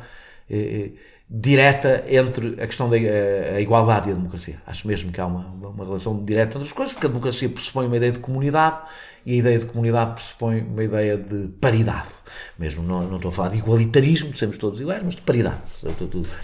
direta 1.29 2.03
entre 2.09 2.61
a 2.61 2.67
questão 2.67 2.89
da 2.89 2.97
a 2.97 3.61
igualdade 3.61 4.09
e 4.09 4.11
a 4.11 4.15
democracia. 4.15 4.61
Acho 4.67 4.85
mesmo 4.85 5.11
que 5.11 5.21
há 5.21 5.25
uma, 5.25 5.47
uma 5.69 5.85
relação 5.85 6.23
direta 6.25 6.57
entre 6.57 6.67
as 6.67 6.73
coisas, 6.73 6.93
porque 6.93 7.07
a 7.07 7.09
democracia 7.09 7.47
pressupõe 7.47 7.87
uma 7.87 7.95
ideia 7.95 8.11
de 8.11 8.19
comunidade 8.19 8.81
e 9.25 9.33
a 9.33 9.35
ideia 9.37 9.59
de 9.59 9.65
comunidade 9.65 10.15
pressupõe 10.15 10.61
uma 10.61 10.83
ideia 10.83 11.15
de 11.15 11.47
paridade. 11.61 12.09
Mesmo 12.59 12.83
não, 12.83 13.07
não 13.07 13.15
estou 13.15 13.29
a 13.29 13.31
falar 13.31 13.49
de 13.49 13.59
igualitarismo, 13.59 14.31
de 14.31 14.37
sermos 14.37 14.57
todos 14.57 14.81
iguais, 14.81 15.01
mas 15.03 15.15
de 15.15 15.21
paridade. 15.21 15.61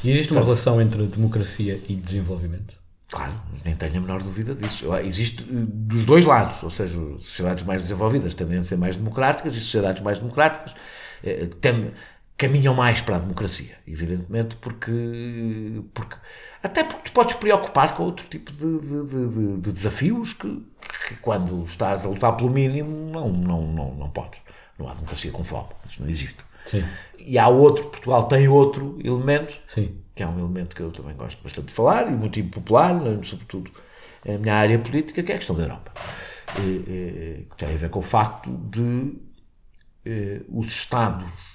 E 0.03 0.09
existe 0.09 0.31
uma 0.31 0.41
relação 0.41 0.81
entre 0.81 1.05
democracia 1.07 1.81
e 1.89 1.95
desenvolvimento? 1.95 2.75
Claro, 3.09 3.33
nem 3.63 3.73
tenho 3.75 3.97
a 3.97 3.99
menor 4.01 4.21
dúvida 4.21 4.53
disso. 4.53 4.93
Existe 4.97 5.41
eh, 5.43 5.65
dos 5.67 6.05
dois 6.05 6.25
lados, 6.25 6.61
ou 6.61 6.69
seja, 6.69 6.97
sociedades 7.19 7.63
mais 7.63 7.81
desenvolvidas 7.81 8.33
tendem 8.33 8.59
a 8.59 8.63
ser 8.63 8.77
mais 8.77 8.97
democráticas 8.97 9.55
e 9.55 9.61
sociedades 9.61 10.01
mais 10.01 10.19
democráticas 10.19 10.75
eh, 11.23 11.47
tendem, 11.61 11.93
caminham 12.37 12.73
mais 12.73 13.01
para 13.01 13.15
a 13.15 13.19
democracia, 13.19 13.75
evidentemente, 13.87 14.55
porque, 14.57 14.91
porque 15.93 16.15
até 16.61 16.83
porque 16.83 17.09
te 17.09 17.11
podes 17.11 17.35
preocupar 17.35 17.95
com 17.95 18.03
outro 18.03 18.27
tipo 18.27 18.51
de, 18.51 18.79
de, 18.79 19.05
de, 19.05 19.57
de 19.57 19.71
desafios 19.71 20.33
que, 20.33 20.63
que, 21.07 21.15
quando 21.15 21.63
estás 21.63 22.05
a 22.05 22.09
lutar 22.09 22.37
pelo 22.37 22.51
mínimo 22.51 23.11
não, 23.11 23.29
não, 23.29 23.61
não, 23.63 23.95
não 23.95 24.09
podes. 24.09 24.41
Não 24.77 24.87
há 24.87 24.93
democracia 24.93 25.31
com 25.31 25.43
fome, 25.43 25.69
isso 25.87 26.03
não 26.03 26.09
existe. 26.09 26.45
Sim. 26.65 26.83
E 27.17 27.39
há 27.39 27.47
outro, 27.47 27.85
Portugal 27.85 28.25
tem 28.25 28.47
outro 28.47 28.99
elemento, 29.03 29.57
Sim. 29.65 29.97
que 30.13 30.21
é 30.21 30.27
um 30.27 30.37
elemento 30.37 30.75
que 30.75 30.81
eu 30.81 30.91
também 30.91 31.15
gosto 31.15 31.41
bastante 31.41 31.67
de 31.67 31.73
falar 31.73 32.07
e 32.07 32.11
muito 32.11 32.39
impopular, 32.39 32.93
sobretudo 33.23 33.71
na 34.23 34.37
minha 34.37 34.53
área 34.53 34.77
política, 34.77 35.23
que 35.23 35.31
é 35.31 35.35
a 35.35 35.37
questão 35.37 35.55
da 35.55 35.63
Europa. 35.63 35.91
Que 36.55 37.47
tem 37.57 37.73
a 37.73 37.77
ver 37.77 37.89
com 37.89 37.99
o 37.99 38.03
facto 38.03 38.51
de 38.69 39.13
eh, 40.05 40.41
os 40.49 40.67
Estados 40.67 41.46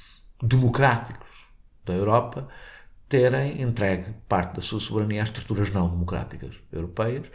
democráticos 0.43 1.47
da 1.85 1.95
Europa 1.95 2.49
terem 3.09 3.61
entregue 3.61 4.07
parte 4.27 4.57
da 4.57 4.63
sua 4.63 4.81
soberania 4.81 5.23
às 5.23 5.29
estruturas 5.29 5.71
não 5.71 5.89
democráticas 5.89 6.57
europeias, 6.73 7.31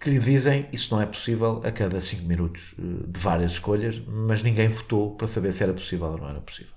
que 0.00 0.08
lhe 0.08 0.18
dizem 0.18 0.66
isso 0.72 0.94
não 0.94 1.02
é 1.02 1.06
possível 1.06 1.60
a 1.64 1.70
cada 1.70 2.00
cinco 2.00 2.24
minutos 2.24 2.74
eh, 2.78 2.82
de 3.06 3.20
várias 3.20 3.52
escolhas, 3.52 4.00
mas 4.06 4.42
ninguém 4.42 4.68
votou 4.68 5.14
para 5.16 5.26
saber 5.26 5.52
se 5.52 5.62
era 5.62 5.72
possível 5.72 6.06
ou 6.06 6.18
não 6.18 6.28
era 6.30 6.40
possível. 6.40 6.72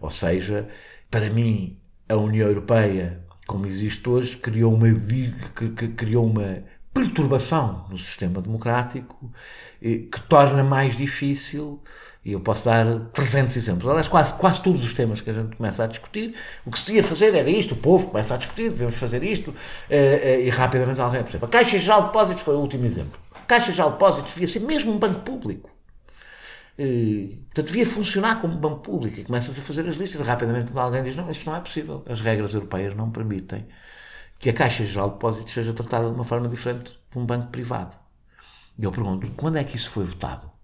Ou 0.00 0.10
seja, 0.10 0.68
para 1.10 1.28
mim, 1.28 1.76
a 2.08 2.14
União 2.14 2.46
Europeia, 2.48 3.20
como 3.46 3.66
existe 3.66 4.08
hoje, 4.08 4.36
criou 4.36 4.72
uma, 4.72 4.86
criou 5.96 6.24
uma 6.24 6.62
perturbação 6.94 7.86
no 7.90 7.98
sistema 7.98 8.40
democrático 8.40 9.32
eh, 9.82 10.06
que 10.10 10.20
torna 10.28 10.62
mais 10.62 10.96
difícil 10.96 11.82
e 12.24 12.32
eu 12.32 12.40
posso 12.40 12.64
dar 12.64 12.84
300 13.12 13.56
exemplos. 13.56 13.88
Aliás, 13.88 14.08
quase, 14.08 14.34
quase 14.34 14.62
todos 14.62 14.84
os 14.84 14.92
temas 14.92 15.20
que 15.20 15.30
a 15.30 15.32
gente 15.32 15.56
começa 15.56 15.84
a 15.84 15.86
discutir, 15.86 16.34
o 16.66 16.70
que 16.70 16.78
se 16.78 16.92
ia 16.94 17.02
fazer 17.02 17.34
era 17.34 17.48
isto, 17.48 17.72
o 17.72 17.76
povo 17.76 18.08
começa 18.08 18.34
a 18.34 18.36
discutir, 18.36 18.70
devemos 18.70 18.96
fazer 18.96 19.22
isto, 19.22 19.54
eh, 19.88 20.20
eh, 20.22 20.46
e 20.46 20.50
rapidamente 20.50 21.00
alguém, 21.00 21.22
por 21.22 21.30
exemplo, 21.30 21.46
a 21.46 21.50
Caixa 21.50 21.78
Geral 21.78 22.00
de 22.00 22.06
Depósitos 22.08 22.42
foi 22.42 22.54
o 22.54 22.58
último 22.58 22.84
exemplo. 22.84 23.18
A 23.34 23.40
Caixa 23.40 23.72
Geral 23.72 23.90
de 23.90 23.94
Depósitos 23.94 24.32
devia 24.32 24.46
ser 24.46 24.60
mesmo 24.60 24.92
um 24.92 24.98
banco 24.98 25.20
público. 25.20 25.70
E, 26.78 27.40
portanto, 27.46 27.66
devia 27.66 27.86
funcionar 27.86 28.40
como 28.40 28.54
banco 28.56 28.80
público 28.80 29.18
e 29.18 29.24
começas 29.24 29.58
a 29.58 29.62
fazer 29.62 29.86
as 29.88 29.96
listas 29.96 30.20
e 30.20 30.24
rapidamente 30.24 30.76
alguém 30.78 31.02
diz, 31.02 31.16
não, 31.16 31.30
isso 31.30 31.48
não 31.48 31.56
é 31.56 31.60
possível. 31.60 32.04
As 32.08 32.20
regras 32.20 32.54
europeias 32.54 32.94
não 32.94 33.10
permitem 33.10 33.66
que 34.38 34.50
a 34.50 34.52
Caixa 34.52 34.84
Geral 34.84 35.08
de 35.08 35.14
Depósitos 35.14 35.52
seja 35.52 35.72
tratada 35.72 36.08
de 36.08 36.14
uma 36.14 36.24
forma 36.24 36.48
diferente 36.48 36.92
de 37.10 37.18
um 37.18 37.26
banco 37.26 37.48
privado. 37.48 37.96
E 38.78 38.84
eu 38.84 38.92
pergunto, 38.92 39.28
quando 39.36 39.56
é 39.56 39.64
que 39.64 39.76
isso 39.76 39.90
foi 39.90 40.04
votado? 40.04 40.57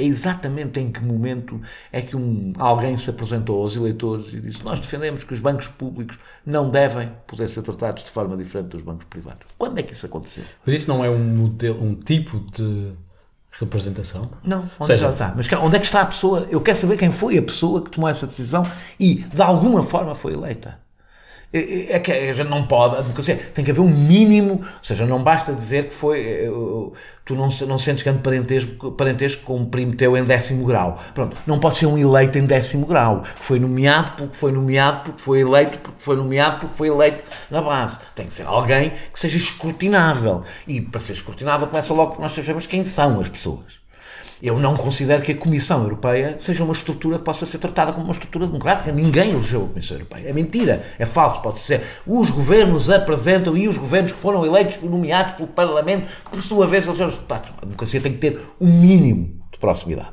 É 0.00 0.04
exatamente 0.04 0.80
em 0.80 0.90
que 0.90 1.04
momento 1.04 1.60
é 1.92 2.00
que 2.00 2.16
um, 2.16 2.52
alguém 2.58 2.96
se 2.96 3.10
apresentou 3.10 3.62
aos 3.62 3.76
eleitores 3.76 4.32
e 4.32 4.40
disse 4.40 4.64
nós 4.64 4.80
defendemos 4.80 5.22
que 5.22 5.34
os 5.34 5.40
bancos 5.40 5.68
públicos 5.68 6.18
não 6.44 6.70
devem 6.70 7.10
poder 7.26 7.48
ser 7.48 7.62
tratados 7.62 8.02
de 8.02 8.10
forma 8.10 8.36
diferente 8.36 8.68
dos 8.68 8.82
bancos 8.82 9.04
privados. 9.04 9.46
Quando 9.58 9.78
é 9.78 9.82
que 9.82 9.92
isso 9.92 10.06
aconteceu? 10.06 10.44
Mas 10.64 10.74
isso 10.74 10.88
não 10.88 11.04
é 11.04 11.10
um 11.10 11.18
modelo, 11.18 11.82
um 11.82 11.94
tipo 11.94 12.40
de 12.50 12.92
representação? 13.50 14.30
Não, 14.42 14.68
onde 14.78 14.86
seja, 14.86 15.08
é 15.08 15.10
está? 15.10 15.34
Mas 15.36 15.52
onde 15.52 15.76
é 15.76 15.78
que 15.78 15.86
está 15.86 16.02
a 16.02 16.06
pessoa? 16.06 16.46
Eu 16.50 16.60
quero 16.60 16.78
saber 16.78 16.96
quem 16.96 17.12
foi 17.12 17.36
a 17.36 17.42
pessoa 17.42 17.82
que 17.82 17.90
tomou 17.90 18.08
essa 18.08 18.26
decisão 18.26 18.64
e 18.98 19.16
de 19.16 19.42
alguma 19.42 19.82
forma 19.82 20.14
foi 20.14 20.32
eleita. 20.32 20.78
É, 21.52 21.58
é, 21.58 21.96
é 21.96 21.98
que 21.98 22.12
a 22.12 22.32
gente 22.32 22.48
não 22.48 22.64
pode, 22.64 22.96
a 22.96 23.00
democracia 23.00 23.36
tem 23.52 23.64
que 23.64 23.70
haver 23.72 23.80
um 23.80 23.88
mínimo, 23.88 24.60
ou 24.62 24.84
seja, 24.84 25.04
não 25.04 25.20
basta 25.22 25.52
dizer 25.52 25.88
que 25.88 25.92
foi, 25.92 26.20
eh, 26.20 26.50
tu 27.24 27.34
não, 27.34 27.48
não 27.66 27.76
sentes 27.76 28.04
grande 28.04 28.20
parentesco, 28.20 28.92
parentesco 28.92 29.42
com 29.42 29.56
um 29.56 29.64
primo 29.64 29.96
teu 29.96 30.16
em 30.16 30.24
décimo 30.24 30.64
grau. 30.64 31.02
Pronto, 31.12 31.36
não 31.46 31.58
pode 31.58 31.78
ser 31.78 31.86
um 31.86 31.98
eleito 31.98 32.38
em 32.38 32.46
décimo 32.46 32.86
grau. 32.86 33.24
Foi 33.34 33.58
nomeado 33.58 34.12
porque 34.16 34.36
foi 34.36 34.52
nomeado, 34.52 35.00
porque 35.00 35.22
foi 35.22 35.40
eleito, 35.40 35.78
porque 35.78 36.00
foi 36.00 36.16
nomeado, 36.16 36.60
porque 36.60 36.76
foi 36.76 36.88
eleito 36.88 37.24
na 37.50 37.60
base. 37.60 37.98
Tem 38.14 38.26
que 38.26 38.32
ser 38.32 38.46
alguém 38.46 38.92
que 39.12 39.18
seja 39.18 39.36
escrutinável. 39.36 40.44
E 40.68 40.80
para 40.80 41.00
ser 41.00 41.14
escrutinável 41.14 41.66
começa 41.66 41.92
logo 41.92 42.10
porque 42.10 42.22
nós 42.22 42.32
sabemos 42.32 42.66
quem 42.66 42.84
são 42.84 43.18
as 43.18 43.28
pessoas. 43.28 43.79
Eu 44.42 44.58
não 44.58 44.74
considero 44.74 45.22
que 45.22 45.32
a 45.32 45.36
Comissão 45.36 45.82
Europeia 45.82 46.36
seja 46.38 46.64
uma 46.64 46.72
estrutura 46.72 47.18
que 47.18 47.24
possa 47.24 47.44
ser 47.44 47.58
tratada 47.58 47.92
como 47.92 48.04
uma 48.04 48.12
estrutura 48.12 48.46
democrática. 48.46 48.90
Ninguém 48.90 49.32
elegeu 49.32 49.64
a 49.64 49.68
Comissão 49.68 49.96
Europeia. 49.98 50.28
É 50.28 50.32
mentira, 50.32 50.82
é 50.98 51.04
falso. 51.04 51.42
Pode 51.42 51.58
ser. 51.58 51.82
Os 52.06 52.30
governos 52.30 52.88
apresentam 52.88 53.56
e 53.56 53.68
os 53.68 53.76
governos 53.76 54.12
que 54.12 54.18
foram 54.18 54.44
eleitos, 54.46 54.80
nomeados 54.82 55.34
pelo 55.34 55.48
Parlamento, 55.48 56.06
que 56.24 56.30
por 56.30 56.42
sua 56.42 56.66
vez 56.66 56.86
elegeram 56.86 57.10
os 57.10 57.16
deputados. 57.16 57.52
A 57.58 57.60
democracia 57.60 58.00
tem 58.00 58.12
que 58.12 58.18
ter 58.18 58.40
um 58.60 58.68
mínimo 58.80 59.40
de 59.52 59.58
proximidade. 59.58 60.12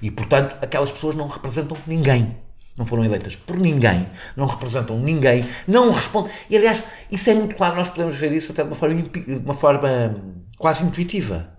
E, 0.00 0.10
portanto, 0.10 0.56
aquelas 0.60 0.90
pessoas 0.90 1.14
não 1.14 1.28
representam 1.28 1.76
ninguém. 1.86 2.36
Não 2.76 2.86
foram 2.86 3.04
eleitas 3.04 3.36
por 3.36 3.58
ninguém, 3.58 4.06
não 4.34 4.46
representam 4.46 4.98
ninguém, 4.98 5.44
não 5.68 5.92
respondem. 5.92 6.32
E, 6.48 6.56
aliás, 6.56 6.82
isso 7.10 7.28
é 7.28 7.34
muito 7.34 7.54
claro, 7.54 7.76
nós 7.76 7.88
podemos 7.90 8.16
ver 8.16 8.32
isso 8.32 8.50
até 8.50 8.62
de 8.62 8.68
uma 8.70 8.74
forma, 8.74 8.94
de 8.94 9.42
uma 9.44 9.54
forma 9.54 9.88
hum, 9.88 10.32
quase 10.56 10.82
intuitiva. 10.82 11.52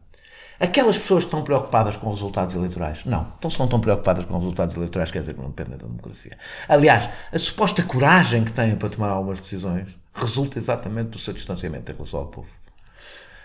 Aquelas 0.63 0.97
pessoas 0.97 1.25
estão 1.25 1.41
preocupadas 1.41 1.97
com 1.97 2.07
os 2.07 2.21
resultados 2.21 2.55
eleitorais, 2.55 3.03
não. 3.03 3.33
Então, 3.37 3.49
se 3.49 3.59
não 3.59 3.65
estão 3.65 3.81
preocupadas 3.81 4.23
com 4.23 4.33
os 4.33 4.39
resultados 4.39 4.77
eleitorais, 4.77 5.11
quer 5.11 5.19
dizer 5.19 5.33
que 5.33 5.41
não 5.41 5.49
dependem 5.49 5.77
da 5.77 5.85
democracia. 5.85 6.37
Aliás, 6.69 7.09
a 7.33 7.37
suposta 7.37 7.83
coragem 7.83 8.45
que 8.45 8.53
têm 8.53 8.73
para 8.77 8.87
tomar 8.87 9.09
algumas 9.09 9.41
decisões 9.41 9.89
resulta 10.13 10.57
exatamente 10.57 11.09
do 11.09 11.19
seu 11.19 11.33
distanciamento 11.33 11.91
em 11.91 11.93
relação 11.93 12.21
ao 12.21 12.27
povo. 12.27 12.47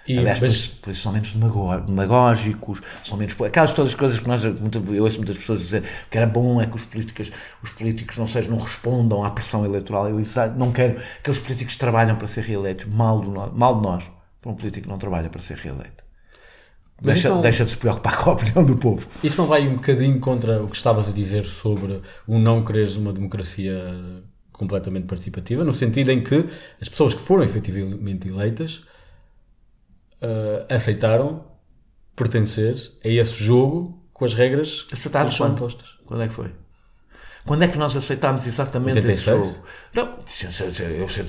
E, 0.07 0.17
Aliás, 0.17 0.39
mas... 0.39 0.49
por, 0.49 0.55
isso, 0.55 0.77
por, 0.81 0.91
isso, 0.91 1.03
são 1.03 1.13
menos 1.13 1.33
demagógicos, 1.33 2.81
são 3.05 3.19
menos. 3.19 3.35
Aquelas 3.43 3.73
todas 3.73 3.91
as 3.91 3.99
coisas 3.99 4.21
que 4.21 4.29
nós. 4.29 4.45
Eu 4.45 5.03
ouço 5.03 5.17
muitas 5.17 5.39
pessoas 5.39 5.59
dizer 5.59 5.83
que 6.09 6.17
era 6.17 6.27
bom 6.27 6.63
é 6.63 6.67
que 6.67 6.77
os 6.77 6.85
políticos, 6.85 7.33
os 7.61 7.71
políticos 7.71 8.17
não, 8.17 8.29
sejam, 8.29 8.53
não 8.53 8.63
respondam 8.63 9.25
à 9.25 9.31
pressão 9.33 9.65
eleitoral. 9.65 10.09
Eu 10.09 10.23
não 10.57 10.71
quero 10.71 11.03
que 11.21 11.31
os 11.31 11.41
políticos 11.41 11.77
trabalhem 11.77 12.15
para 12.15 12.29
ser 12.29 12.45
reeleitos. 12.45 12.85
Mal, 12.85 13.19
do, 13.19 13.33
mal 13.33 13.75
de 13.75 13.83
nós, 13.83 14.05
para 14.41 14.53
um 14.53 14.55
político 14.55 14.85
que 14.85 14.89
não 14.89 14.99
trabalha 14.99 15.29
para 15.29 15.41
ser 15.41 15.57
reeleito. 15.57 16.08
Deixa, 17.01 17.29
não, 17.29 17.41
deixa 17.41 17.65
de 17.65 17.71
se 17.71 17.77
preocupar 17.77 18.17
com 18.23 18.31
a 18.31 18.33
opinião 18.33 18.65
do 18.65 18.77
povo. 18.77 19.07
Isso 19.23 19.41
não 19.41 19.49
vai 19.49 19.67
um 19.67 19.77
bocadinho 19.77 20.19
contra 20.19 20.63
o 20.63 20.69
que 20.69 20.77
estavas 20.77 21.09
a 21.09 21.13
dizer 21.13 21.47
sobre 21.47 22.01
o 22.27 22.39
não 22.39 22.65
quereres 22.65 22.97
uma 22.97 23.13
democracia 23.13 23.81
completamente 24.53 25.07
participativa, 25.07 25.63
no 25.63 25.73
sentido 25.73 26.11
em 26.11 26.23
que 26.23 26.45
as 26.81 26.89
pessoas 26.89 27.15
que 27.15 27.21
foram 27.21 27.45
efetivamente 27.45 28.29
eleitas 28.29 28.83
uh, 30.21 30.67
aceitaram 30.69 31.45
pertencer 32.17 32.75
a 33.05 33.09
esse 33.09 33.37
jogo 33.43 34.03
com 34.13 34.25
as 34.25 34.35
regras 34.35 34.85
Aceitaram 34.93 35.31
que 35.31 35.37
são 35.37 35.49
impostas. 35.49 35.97
Quando 36.05 36.25
é 36.25 36.29
que 36.29 36.35
foi? 36.35 36.53
Quando 37.47 37.63
é 37.63 37.69
que 37.69 37.79
nós 37.79 37.97
aceitámos 37.97 38.47
exatamente 38.47 38.99
86? 38.99 39.19
esse 39.19 39.47
jogo? 39.47 39.65
Não, 39.95 40.19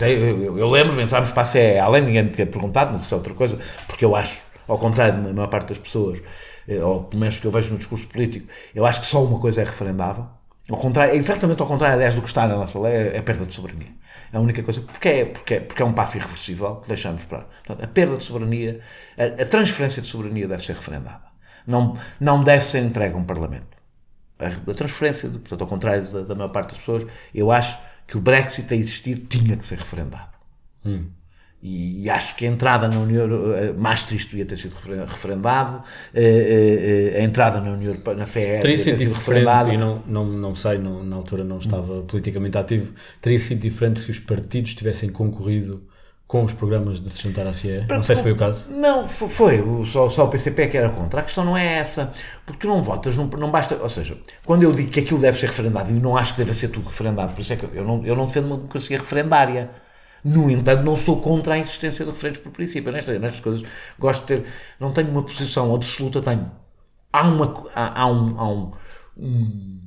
eu, 0.09 0.43
eu, 0.43 0.57
eu 0.57 0.69
lembro-me, 0.69 1.03
entrámos 1.03 1.31
para 1.31 1.43
a 1.43 1.45
CE, 1.45 1.77
além 1.77 2.01
de 2.01 2.07
ninguém 2.07 2.23
me 2.23 2.31
ter 2.31 2.47
perguntado, 2.47 2.91
mas 2.91 3.03
isso 3.03 3.13
é 3.13 3.17
outra 3.17 3.33
coisa, 3.33 3.57
porque 3.87 4.03
eu 4.03 4.15
acho 4.15 4.41
ao 4.69 4.77
contrário 4.77 5.23
da 5.23 5.33
maior 5.33 5.47
parte 5.47 5.69
das 5.69 5.77
pessoas, 5.77 6.21
eh, 6.67 6.81
ou 6.83 7.03
pelo 7.03 7.19
menos 7.19 7.39
que 7.39 7.45
eu 7.45 7.51
vejo 7.51 7.71
no 7.71 7.77
discurso 7.77 8.07
político, 8.07 8.47
eu 8.73 8.85
acho 8.85 9.01
que 9.01 9.07
só 9.07 9.23
uma 9.23 9.39
coisa 9.39 9.61
é 9.61 9.65
referendável. 9.65 10.27
Ao 10.69 10.77
contrário, 10.77 11.13
é 11.13 11.17
exatamente 11.17 11.59
ao 11.59 11.67
contrário, 11.67 11.95
aliás, 11.95 12.13
do 12.13 12.21
que 12.21 12.27
está 12.27 12.47
na 12.47 12.55
nossa 12.55 12.79
lei, 12.79 12.93
é 12.93 13.17
a 13.17 13.23
perda 13.23 13.45
de 13.45 13.53
soberania. 13.53 13.91
É 14.31 14.37
a 14.37 14.39
única 14.39 14.61
coisa, 14.61 14.81
porque 14.81 15.09
é, 15.09 15.25
porque 15.25 15.53
é, 15.55 15.59
porque 15.59 15.81
é 15.81 15.85
um 15.85 15.93
passo 15.93 16.17
irreversível 16.17 16.75
que 16.77 16.87
deixamos 16.87 17.23
para. 17.23 17.39
Portanto, 17.65 17.83
a 17.83 17.87
perda 17.87 18.17
de 18.17 18.23
soberania, 18.23 18.79
a, 19.17 19.41
a, 19.41 19.45
transferência 19.45 20.01
de 20.01 20.07
soberania 20.07 20.47
deve 20.47 20.63
ser 20.63 20.75
referendada. 20.75 21.23
Não, 21.65 21.97
não 22.19 22.43
deve 22.43 22.63
ser 22.63 22.83
entregue 22.83 23.15
a 23.15 23.17
um 23.17 23.23
Parlamento. 23.23 23.75
A, 24.37 24.71
a 24.71 24.73
transferência, 24.75 25.27
de, 25.27 25.39
portanto, 25.39 25.61
ao 25.61 25.67
contrário 25.67 26.07
da, 26.07 26.21
da 26.21 26.35
maior 26.35 26.51
parte 26.51 26.69
das 26.69 26.77
pessoas, 26.77 27.05
eu 27.33 27.51
acho 27.51 27.79
que 28.05 28.15
o 28.15 28.21
Brexit 28.21 28.71
a 28.71 28.77
existir 28.77 29.25
tinha 29.27 29.57
que 29.57 29.65
ser 29.65 29.79
referendado. 29.79 30.37
Hum. 30.85 31.07
E, 31.61 32.03
e, 32.03 32.09
acho 32.09 32.37
que 32.37 32.45
a 32.45 32.47
entrada 32.47 32.87
na 32.87 32.97
União 32.97 33.23
Europeia, 33.23 33.73
Maastricht 33.73 34.29
devia 34.29 34.45
ter 34.45 34.57
sido 34.57 34.75
referendado, 35.05 35.83
eh, 36.13 37.11
eh, 37.15 37.19
a 37.19 37.23
entrada 37.23 37.59
na 37.59 37.71
União 37.71 37.91
Europeia, 37.91 38.15
na 38.15 38.25
CE, 38.25 38.59
teria 38.61 38.77
sido 38.77 38.97
diferente, 38.97 39.69
e 39.69 39.77
não, 39.77 40.01
não, 40.07 40.25
não 40.25 40.55
sei, 40.55 40.77
não, 40.77 41.03
na 41.03 41.17
altura 41.17 41.43
não 41.43 41.57
estava 41.57 41.95
hum. 41.95 42.05
politicamente 42.05 42.57
ativo, 42.57 42.93
teria 43.19 43.39
sido 43.39 43.59
diferente 43.59 43.99
se 43.99 44.09
os 44.09 44.19
partidos 44.19 44.73
tivessem 44.73 45.09
concorrido 45.09 45.83
com 46.29 46.43
os 46.43 46.53
programas 46.53 47.01
de 47.01 47.09
se 47.09 47.23
juntar 47.23 47.47
à 47.47 47.53
CE? 47.53 47.85
Não 47.89 48.03
sei 48.03 48.15
se 48.15 48.21
foi 48.21 48.33
o 48.33 48.37
caso. 48.37 48.63
Não, 48.69 49.07
foi, 49.07 49.63
só, 49.87 50.07
só 50.09 50.25
o 50.25 50.27
PCP 50.29 50.67
que 50.67 50.77
era 50.77 50.87
contra. 50.87 51.21
A 51.21 51.23
questão 51.23 51.43
não 51.43 51.57
é 51.57 51.79
essa, 51.79 52.13
porque 52.45 52.61
tu 52.61 52.67
não 52.67 52.83
votas, 52.83 53.17
não, 53.17 53.25
não 53.25 53.49
basta. 53.49 53.75
Ou 53.81 53.89
seja, 53.89 54.15
quando 54.45 54.61
eu 54.61 54.71
digo 54.71 54.91
que 54.91 54.99
aquilo 54.99 55.19
deve 55.19 55.39
ser 55.39 55.47
referendado, 55.47 55.89
e 55.89 55.93
não 55.93 56.15
acho 56.15 56.33
que 56.35 56.39
deve 56.39 56.53
ser 56.53 56.67
tudo 56.67 56.87
referendado, 56.87 57.33
por 57.33 57.41
isso 57.41 57.51
é 57.51 57.55
que 57.55 57.65
eu 57.73 57.83
não, 57.83 58.05
eu 58.05 58.15
não 58.15 58.27
defendo 58.27 58.45
uma 58.45 58.57
democracia 58.57 58.97
referendária. 58.99 59.71
No 60.23 60.49
entanto, 60.49 60.83
não 60.83 60.95
sou 60.95 61.21
contra 61.21 61.55
a 61.55 61.59
existência 61.59 62.05
de 62.05 62.11
referentes 62.11 62.41
por 62.41 62.51
princípio. 62.51 62.91
Nestas, 62.91 63.19
nestas 63.19 63.39
coisas, 63.39 63.63
gosto 63.97 64.21
de 64.21 64.27
ter. 64.27 64.45
Não 64.79 64.91
tenho 64.91 65.09
uma 65.09 65.23
posição 65.23 65.73
absoluta, 65.73 66.21
tenho. 66.21 66.51
Há 67.11 67.23
uma. 67.23 67.65
Há, 67.73 68.01
há 68.01 68.07
um. 68.07 68.39
Há 68.39 68.49
um, 68.49 68.71
um 69.17 69.79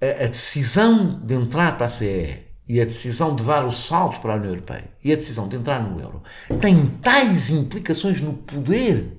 a, 0.00 0.24
a, 0.24 0.26
decisão 0.28 1.20
de 1.20 1.34
entrar 1.34 1.76
para 1.76 1.86
a 1.86 1.88
CE 1.88 2.46
e 2.66 2.80
a 2.80 2.84
decisão 2.84 3.36
de 3.36 3.44
dar 3.44 3.66
o 3.66 3.72
salto 3.72 4.20
para 4.20 4.32
a 4.32 4.36
União 4.36 4.50
Europeia 4.50 4.90
e 5.04 5.12
a 5.12 5.16
decisão 5.16 5.46
de 5.46 5.56
entrar 5.56 5.82
no 5.82 6.00
euro 6.00 6.22
têm 6.60 6.86
tais 7.02 7.50
implicações 7.50 8.20
no 8.20 8.32
poder 8.32 9.18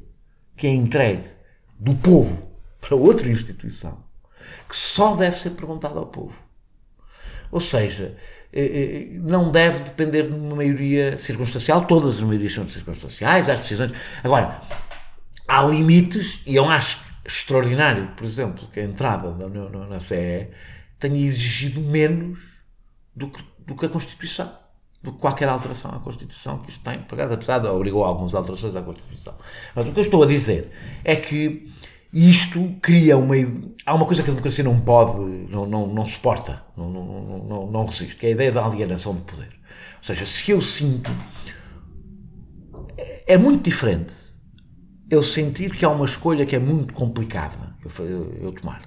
que 0.56 0.66
é 0.66 0.74
entregue 0.74 1.30
do 1.78 1.94
povo 1.94 2.50
para 2.80 2.96
outra 2.96 3.30
instituição 3.30 4.04
que 4.68 4.76
só 4.76 5.16
deve 5.16 5.36
ser 5.36 5.52
perguntado 5.52 6.00
ao 6.00 6.08
povo. 6.08 6.34
Ou 7.52 7.60
seja, 7.60 8.16
eh, 8.54 8.62
eh, 8.64 9.08
não 9.20 9.52
deve 9.52 9.84
depender 9.84 10.24
de 10.24 10.34
uma 10.34 10.56
maioria 10.56 11.18
circunstancial, 11.18 11.82
todas 11.86 12.18
as 12.18 12.22
maiorias 12.22 12.54
são 12.54 12.68
circunstanciais, 12.68 13.50
as 13.50 13.60
decisões. 13.60 13.92
Agora, 14.24 14.62
há 15.48 15.64
limites, 15.64 16.42
e 16.46 16.56
eu 16.56 16.66
acho 16.66 17.04
extraordinário, 17.26 18.08
por 18.16 18.26
exemplo, 18.26 18.68
que 18.74 18.80
a 18.80 18.84
entrada 18.84 19.32
da 19.32 19.46
União 19.46 19.70
na 19.88 20.00
CE 20.00 20.48
tenha 21.00 21.26
exigido 21.26 21.82
menos 21.82 22.40
do 23.16 23.28
que, 23.28 23.44
do 23.60 23.76
que 23.76 23.86
a 23.86 23.90
Constituição, 23.90 24.52
do 25.02 25.12
que 25.12 25.20
qualquer 25.20 25.50
alteração 25.50 25.92
à 25.92 26.00
Constituição 26.00 26.60
que 26.60 26.70
isto 26.70 26.84
tem, 26.84 27.00
por 27.00 27.20
apesar 27.20 27.60
de 27.60 27.68
obrigou 27.68 28.04
algumas 28.04 28.36
alterações 28.36 28.76
à 28.76 28.82
Constituição. 28.82 29.36
Mas 29.76 29.88
o 29.88 29.92
que 29.92 30.00
eu 30.00 30.04
estou 30.04 30.24
a 30.24 30.28
dizer 30.28 30.72
é 31.04 31.16
que 31.16 31.72
isto 32.14 32.76
cria 32.82 33.18
uma. 33.18 33.36
Há 33.86 33.94
uma 33.94 34.06
coisa 34.06 34.22
que 34.22 34.30
a 34.30 34.34
democracia 34.34 34.64
não 34.64 34.80
pode, 34.80 35.20
não, 35.50 35.66
não, 35.66 35.88
não 35.88 36.06
suporta. 36.06 36.64
Não, 36.76 36.90
não, 36.90 37.46
não, 37.48 37.72
não 37.72 37.86
resisto, 37.86 38.18
que 38.18 38.26
é 38.26 38.30
a 38.30 38.32
ideia 38.34 38.52
da 38.52 38.66
alienação 38.66 39.16
de 39.16 39.22
poder. 39.22 39.48
Ou 39.48 40.04
seja, 40.04 40.26
se 40.26 40.52
eu 40.52 40.62
sinto. 40.62 41.10
É, 42.98 43.34
é 43.34 43.38
muito 43.38 43.64
diferente 43.64 44.14
eu 45.10 45.24
sentir 45.24 45.72
que 45.72 45.86
há 45.86 45.90
uma 45.90 46.06
escolha 46.06 46.46
que 46.46 46.56
é 46.56 46.60
muito 46.60 46.94
complicada 46.94 47.76
eu, 48.00 48.38
eu 48.42 48.52
tomar. 48.52 48.82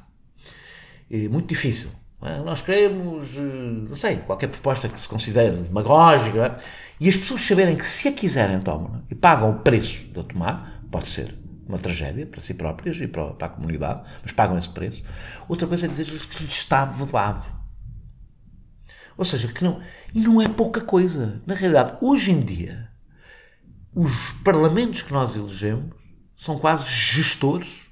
É 1.10 1.28
muito 1.28 1.48
difícil. 1.48 1.90
É? 2.22 2.38
Nós 2.38 2.62
queremos, 2.62 3.36
eh, 3.36 3.40
não 3.88 3.94
sei, 3.94 4.16
qualquer 4.16 4.48
proposta 4.48 4.88
que 4.88 4.98
se 4.98 5.06
considere 5.06 5.56
demagógica, 5.58 6.46
é? 6.46 6.64
e 6.98 7.08
as 7.08 7.16
pessoas 7.16 7.42
saberem 7.42 7.76
que 7.76 7.84
se 7.84 8.08
a 8.08 8.12
quiserem 8.12 8.60
tomam 8.60 9.02
e 9.10 9.14
pagam 9.14 9.50
o 9.50 9.58
preço 9.58 10.04
de 10.06 10.18
a 10.18 10.22
tomar, 10.22 10.82
pode 10.90 11.08
ser 11.08 11.34
uma 11.66 11.78
tragédia 11.78 12.26
para 12.26 12.40
si 12.40 12.54
próprias 12.54 13.00
e 13.00 13.06
para, 13.06 13.32
para 13.32 13.46
a 13.46 13.50
comunidade, 13.50 14.02
mas 14.22 14.32
pagam 14.32 14.58
esse 14.58 14.68
preço. 14.68 15.02
Outra 15.48 15.66
coisa 15.66 15.86
é 15.86 15.88
dizer-lhes 15.88 16.26
que 16.26 16.42
lhes 16.42 16.52
está 16.52 16.84
vedado. 16.84 17.44
Ou 19.16 19.24
seja, 19.24 19.48
que 19.48 19.62
não. 19.62 19.80
E 20.14 20.20
não 20.20 20.42
é 20.42 20.48
pouca 20.48 20.80
coisa. 20.80 21.40
Na 21.46 21.54
realidade, 21.54 21.98
hoje 22.00 22.32
em 22.32 22.40
dia, 22.40 22.90
os 23.94 24.32
parlamentos 24.42 25.02
que 25.02 25.12
nós 25.12 25.36
elegemos 25.36 25.94
são 26.34 26.58
quase 26.58 26.90
gestores 26.90 27.84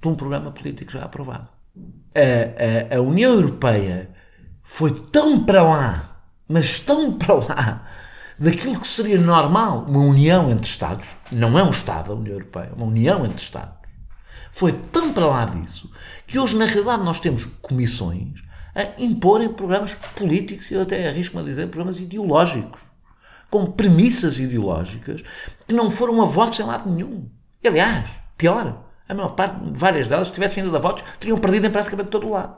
de 0.00 0.08
um 0.08 0.14
programa 0.14 0.50
político 0.50 0.90
já 0.92 1.04
aprovado. 1.04 1.48
A, 2.14 2.94
a, 2.94 2.98
a 2.98 3.00
União 3.00 3.32
Europeia 3.32 4.10
foi 4.62 4.92
tão 4.92 5.44
para 5.44 5.62
lá, 5.62 6.24
mas 6.48 6.80
tão 6.80 7.16
para 7.18 7.34
lá, 7.34 7.91
daquilo 8.42 8.80
que 8.80 8.88
seria 8.88 9.20
normal, 9.20 9.84
uma 9.88 10.00
união 10.00 10.50
entre 10.50 10.66
Estados, 10.66 11.06
não 11.30 11.56
é 11.56 11.62
um 11.62 11.70
Estado 11.70 12.12
a 12.12 12.16
União 12.16 12.32
Europeia, 12.34 12.70
é 12.72 12.74
uma 12.74 12.86
união 12.86 13.24
entre 13.24 13.40
Estados, 13.40 13.88
foi 14.50 14.72
tão 14.72 15.12
para 15.12 15.26
lá 15.26 15.44
disso 15.44 15.88
que 16.26 16.40
hoje, 16.40 16.56
na 16.56 16.64
realidade, 16.64 17.04
nós 17.04 17.20
temos 17.20 17.46
comissões 17.60 18.42
a 18.74 19.00
imporem 19.00 19.48
programas 19.48 19.92
políticos 20.16 20.68
e 20.70 20.74
eu 20.74 20.82
até 20.82 21.08
arrisco-me 21.08 21.40
a 21.40 21.44
dizer 21.44 21.68
programas 21.68 22.00
ideológicos, 22.00 22.80
com 23.48 23.64
premissas 23.66 24.40
ideológicas 24.40 25.22
que 25.68 25.72
não 25.72 25.88
foram 25.88 26.20
a 26.20 26.24
votos 26.24 26.58
em 26.58 26.64
lado 26.64 26.90
nenhum. 26.90 27.30
E, 27.62 27.68
aliás, 27.68 28.10
pior, 28.36 28.82
a 29.08 29.14
maior 29.14 29.36
parte, 29.36 29.56
várias 29.72 30.08
delas, 30.08 30.28
se 30.28 30.34
tivessem 30.34 30.66
ido 30.66 30.76
a 30.76 30.80
votos, 30.80 31.04
teriam 31.20 31.38
perdido 31.38 31.68
em 31.68 31.70
praticamente 31.70 32.10
todo 32.10 32.26
o 32.26 32.30
lado. 32.30 32.56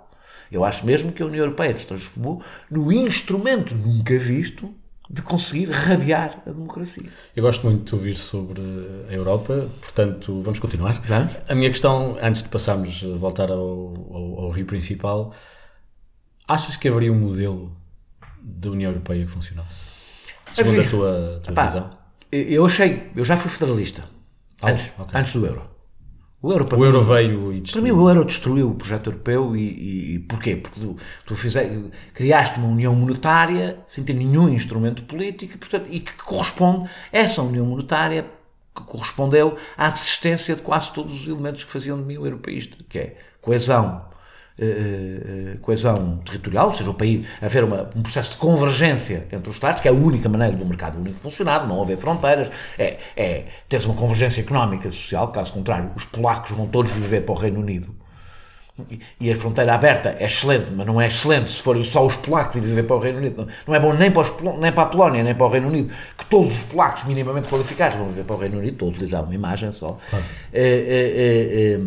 Eu 0.51 0.65
acho 0.65 0.87
mesmo 0.87 1.13
que 1.13 1.23
a 1.23 1.27
União 1.27 1.45
Europeia 1.45 1.77
se 1.77 1.87
transformou 1.87 2.43
no 2.71 2.91
instrumento 2.91 3.75
nunca 3.75 4.19
visto 4.19 4.75
de 5.09 5.23
conseguir 5.23 5.67
rabiar 5.71 6.43
a 6.47 6.51
democracia. 6.51 7.09
Eu 7.37 7.43
gosto 7.43 7.67
muito 7.67 7.85
de 7.85 7.95
ouvir 7.95 8.15
sobre 8.17 8.61
a 9.09 9.13
Europa, 9.13 9.69
portanto, 9.81 10.41
vamos 10.43 10.59
continuar. 10.59 11.01
A 11.49 11.55
minha 11.55 11.71
questão, 11.71 12.17
antes 12.23 12.43
de 12.43 12.49
passarmos, 12.49 13.03
voltar 13.03 13.51
ao, 13.51 13.59
ao, 13.59 14.41
ao 14.45 14.51
Rio 14.51 14.65
Principal, 14.67 15.35
achas 16.49 16.77
que 16.77 16.89
haveria 16.89 17.13
um 17.13 17.19
modelo 17.19 17.77
da 18.41 18.71
União 18.71 18.91
Europeia 18.91 19.25
que 19.25 19.31
funcionasse? 19.31 19.81
Segundo 20.53 20.77
Havia. 20.81 20.87
a 20.87 20.91
tua, 20.91 21.41
tua 21.43 21.55
Pá, 21.55 21.67
visão? 21.67 21.91
eu 22.33 22.65
achei, 22.65 23.11
eu 23.15 23.25
já 23.25 23.37
fui 23.37 23.51
federalista. 23.51 24.05
Ah, 24.63 24.71
antes, 24.71 24.93
ok. 24.99 25.21
antes 25.21 25.33
do 25.35 25.45
euro. 25.47 25.74
O 26.45 26.53
euro, 26.53 26.65
para 26.67 26.77
O 26.77 26.81
mim, 26.81 26.87
euro 26.87 27.03
veio 27.03 27.51
e 27.53 27.55
Para 27.55 27.63
destruiu. 27.63 27.85
mim 27.97 28.01
o 28.03 28.09
euro 28.11 28.25
destruiu 28.25 28.69
o 28.71 28.75
projeto 28.75 29.07
europeu 29.11 29.57
e, 29.57 30.15
e- 30.17 30.19
porquê? 30.19 30.57
Porque 30.57 30.79
tu, 30.79 30.97
tu 31.27 31.35
fize- 31.37 31.91
criaste 32.13 32.59
uma 32.59 32.69
união 32.69 32.95
monetária 32.95 33.79
sem 33.87 34.05
ter 34.05 34.13
nenhum 34.13 34.49
instrumento 34.51 35.03
político 35.05 35.55
e, 35.55 35.59
portanto, 35.59 35.87
e 35.91 36.01
que 36.01 36.13
corresponde, 36.23 36.89
essa 37.11 37.41
união 37.41 37.65
monetária 37.65 38.27
que 38.77 38.83
correspondeu 38.85 39.57
à 39.77 39.89
desistência 39.89 40.55
de 40.55 40.61
quase 40.63 40.93
todos 40.93 41.23
os 41.23 41.29
elementos 41.29 41.65
que 41.65 41.71
faziam 41.71 41.97
de 41.97 42.05
mim 42.05 42.19
o 42.19 42.27
europeísta, 42.27 42.77
que 42.91 42.99
é 42.99 43.17
coesão, 43.41 44.05
eh, 44.59 44.65
eh, 44.65 45.57
coesão 45.61 46.19
territorial, 46.25 46.69
ou 46.69 46.75
seja, 46.75 46.91
o 46.91 46.95
país, 46.95 47.27
haver 47.43 47.65
uma- 47.65 47.91
um 47.97 48.03
processo 48.03 48.33
de 48.33 48.37
convergência 48.37 49.27
entre 49.33 49.49
os 49.49 49.57
Estados, 49.57 49.81
que 49.81 49.89
é 49.89 49.91
a 49.91 49.95
única 49.95 50.29
maneira 50.29 50.57
do 50.57 50.65
mercado 50.65 50.99
único 50.99 51.17
funcionar, 51.19 51.67
não 51.67 51.83
haver 51.83 51.97
fronteiras, 51.97 52.51
é, 52.79 52.99
é 53.17 53.45
teres 53.69 53.85
uma 53.87 53.95
convergência 53.95 54.41
económica 54.41 54.87
e 54.89 54.91
social, 54.91 55.29
caso 55.29 55.53
contrário, 55.53 55.91
os 55.97 56.05
polacos 56.05 56.53
vão 56.53 56.67
todos 56.67 56.91
viver 56.93 57.23
para 57.23 57.35
o 57.35 57.39
Reino 57.39 57.61
Unido. 57.61 57.95
E- 58.91 58.99
E 59.21 59.31
a 59.31 59.37
fronteira 59.37 59.73
aberta 59.73 60.17
é 60.19 60.27
excelente, 60.27 60.73
mas 60.73 60.85
não 60.85 61.01
é 61.01 61.07
excelente 61.07 61.49
se 61.51 61.63
forem 61.63 61.85
só 61.85 62.05
os 62.05 62.17
polacos 62.17 62.57
e 62.57 62.61
viver 62.61 62.83
para 62.83 62.97
o 62.97 62.99
Reino 62.99 63.19
Unido. 63.19 63.43
Não- 63.43 63.49
Não 63.69 63.75
é 63.77 63.79
bom 63.79 63.93
nem 63.93 64.11
para, 64.11 64.23
os 64.23 64.33
nem 64.61 64.73
para 64.73 64.83
a 64.83 64.87
Polónia, 64.87 65.23
nem 65.23 65.33
para 65.35 65.47
o 65.47 65.49
Reino 65.49 65.69
Unido, 65.69 65.95
que 66.19 66.25
todos 66.27 66.53
os 66.57 66.63
polacos 66.65 67.05
minimamente 67.05 67.47
qualificados 67.49 67.97
vão 67.97 68.09
viver 68.09 68.25
para 68.25 68.35
o 68.35 68.39
Reino 68.41 68.59
Unido. 68.59 68.73
Estou 68.73 68.89
a 68.89 68.91
utilizar 68.91 69.23
uma 69.23 69.35
imagem 69.35 69.71
só. 69.71 69.97
É, 70.53 70.61
é, 70.61 71.75
é, 71.75 71.81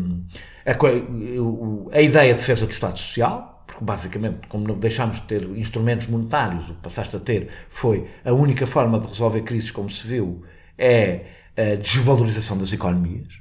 a, 0.68 1.98
a 1.98 2.02
ideia 2.02 2.34
de 2.34 2.40
defesa 2.40 2.66
do 2.66 2.72
Estado 2.72 3.00
Social, 3.00 3.64
porque 3.66 3.84
basicamente, 3.84 4.48
como 4.48 4.74
deixámos 4.76 5.18
de 5.22 5.24
ter 5.28 5.44
instrumentos 5.58 6.08
monetários, 6.08 6.70
o 6.70 6.74
que 6.74 6.82
passaste 6.82 7.16
a 7.16 7.20
ter 7.20 7.48
foi 7.70 8.08
a 8.26 8.34
única 8.34 8.66
forma 8.68 9.00
de 9.00 9.08
resolver 9.08 9.42
crises, 9.42 9.72
como 9.72 9.90
se 9.90 10.06
viu, 10.08 10.44
é 10.78 11.22
a 11.58 11.76
desvalorização 11.76 12.58
das 12.58 12.72
economias. 12.74 13.40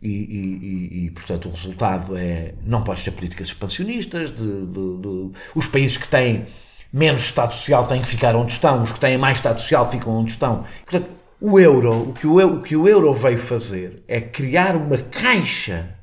E, 0.00 0.08
e- 0.08 0.58
e- 1.02 1.06
e, 1.06 1.10
portanto, 1.10 1.48
o 1.48 1.52
resultado 1.52 2.16
é 2.16 2.54
não 2.64 2.82
podes 2.82 3.04
ter 3.04 3.12
políticas 3.12 3.48
expansionistas, 3.48 4.30
de, 4.32 4.66
de- 4.66 4.96
de- 5.00 5.30
os 5.54 5.66
países 5.66 5.96
que 5.96 6.08
têm 6.08 6.46
menos 6.92 7.22
Estado 7.22 7.54
Social 7.54 7.86
têm 7.86 8.00
que 8.02 8.08
ficar 8.08 8.34
onde 8.34 8.52
estão, 8.52 8.82
os 8.82 8.90
que 8.92 8.98
têm 9.00 9.16
mais 9.16 9.38
Estado 9.38 9.60
Social 9.60 9.88
ficam 9.90 10.12
onde 10.12 10.32
estão. 10.32 10.64
Portanto, 10.84 11.08
o 11.40 11.58
euro, 11.58 12.10
o 12.10 12.12
que 12.12 12.26
o, 12.26 12.38
o 12.56 12.62
que 12.62 12.76
o 12.76 12.88
euro 12.88 13.12
veio 13.14 13.38
fazer 13.38 14.02
é 14.08 14.20
criar 14.20 14.74
uma 14.76 14.98
caixa 14.98 15.96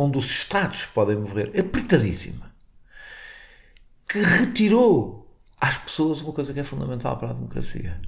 onde 0.00 0.16
os 0.16 0.26
Estados 0.26 0.86
podem 0.86 1.16
mover 1.16 1.48
apertadíssima, 1.58 2.52
que 4.08 4.20
retirou 4.20 5.28
às 5.60 5.76
pessoas 5.76 6.20
uma 6.20 6.32
coisa 6.32 6.54
que 6.54 6.60
é 6.60 6.62
fundamental 6.62 7.16
para 7.16 7.30
a 7.30 7.32
democracia, 7.32 8.00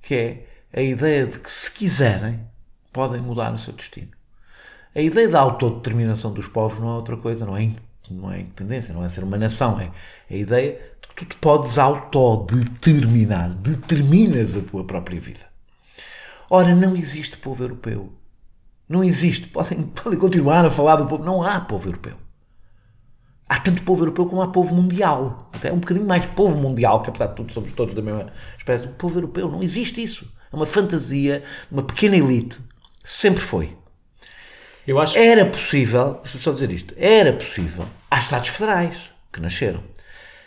que 0.00 0.14
é 0.14 0.46
a 0.72 0.80
ideia 0.80 1.26
de 1.26 1.40
que, 1.40 1.50
se 1.50 1.68
quiserem, 1.72 2.46
podem 2.92 3.20
mudar 3.20 3.52
o 3.52 3.58
seu 3.58 3.72
destino. 3.72 4.12
A 4.94 5.00
ideia 5.00 5.28
da 5.28 5.40
autodeterminação 5.40 6.32
dos 6.32 6.46
povos 6.46 6.78
não 6.78 6.90
é 6.90 6.94
outra 6.94 7.16
coisa, 7.16 7.44
não 7.44 7.56
é, 7.56 7.74
não 8.08 8.30
é 8.30 8.40
independência, 8.40 8.94
não 8.94 9.04
é 9.04 9.08
ser 9.08 9.24
uma 9.24 9.36
nação, 9.36 9.80
é 9.80 9.90
a 10.30 10.36
ideia 10.36 10.80
de 11.02 11.08
que 11.08 11.14
tu 11.16 11.24
te 11.24 11.36
podes 11.38 11.76
autodeterminar, 11.76 13.52
determinas 13.54 14.56
a 14.56 14.60
tua 14.60 14.84
própria 14.84 15.18
vida. 15.18 15.50
Ora, 16.48 16.72
não 16.72 16.94
existe 16.94 17.36
povo 17.36 17.64
europeu. 17.64 18.19
Não 18.90 19.04
existe. 19.04 19.46
Podem, 19.46 19.84
podem 19.84 20.18
continuar 20.18 20.64
a 20.66 20.70
falar 20.70 20.96
do 20.96 21.06
povo. 21.06 21.24
Não 21.24 21.44
há 21.44 21.60
povo 21.60 21.88
europeu. 21.88 22.16
Há 23.48 23.60
tanto 23.60 23.84
povo 23.84 24.02
europeu 24.02 24.26
como 24.26 24.42
há 24.42 24.48
povo 24.48 24.74
mundial. 24.74 25.48
Até 25.52 25.72
um 25.72 25.78
bocadinho 25.78 26.06
mais 26.06 26.26
povo 26.26 26.56
mundial, 26.56 27.00
que 27.00 27.08
apesar 27.08 27.26
de 27.28 27.36
tudo 27.36 27.52
somos 27.52 27.72
todos 27.72 27.94
da 27.94 28.02
mesma 28.02 28.26
espécie. 28.58 28.86
O 28.86 28.94
povo 28.94 29.16
europeu 29.16 29.48
não 29.48 29.62
existe 29.62 30.02
isso. 30.02 30.28
É 30.52 30.56
uma 30.56 30.66
fantasia, 30.66 31.44
uma 31.70 31.84
pequena 31.84 32.16
elite. 32.16 32.60
Sempre 33.04 33.40
foi. 33.40 33.78
Eu 34.84 34.98
acho 34.98 35.16
Era 35.16 35.46
possível, 35.46 36.14
deixa-me 36.14 36.42
só 36.42 36.50
dizer 36.50 36.70
isto, 36.70 36.92
era 36.96 37.32
possível, 37.32 37.86
há 38.10 38.18
Estados 38.18 38.48
federais 38.48 38.96
que 39.32 39.40
nasceram. 39.40 39.84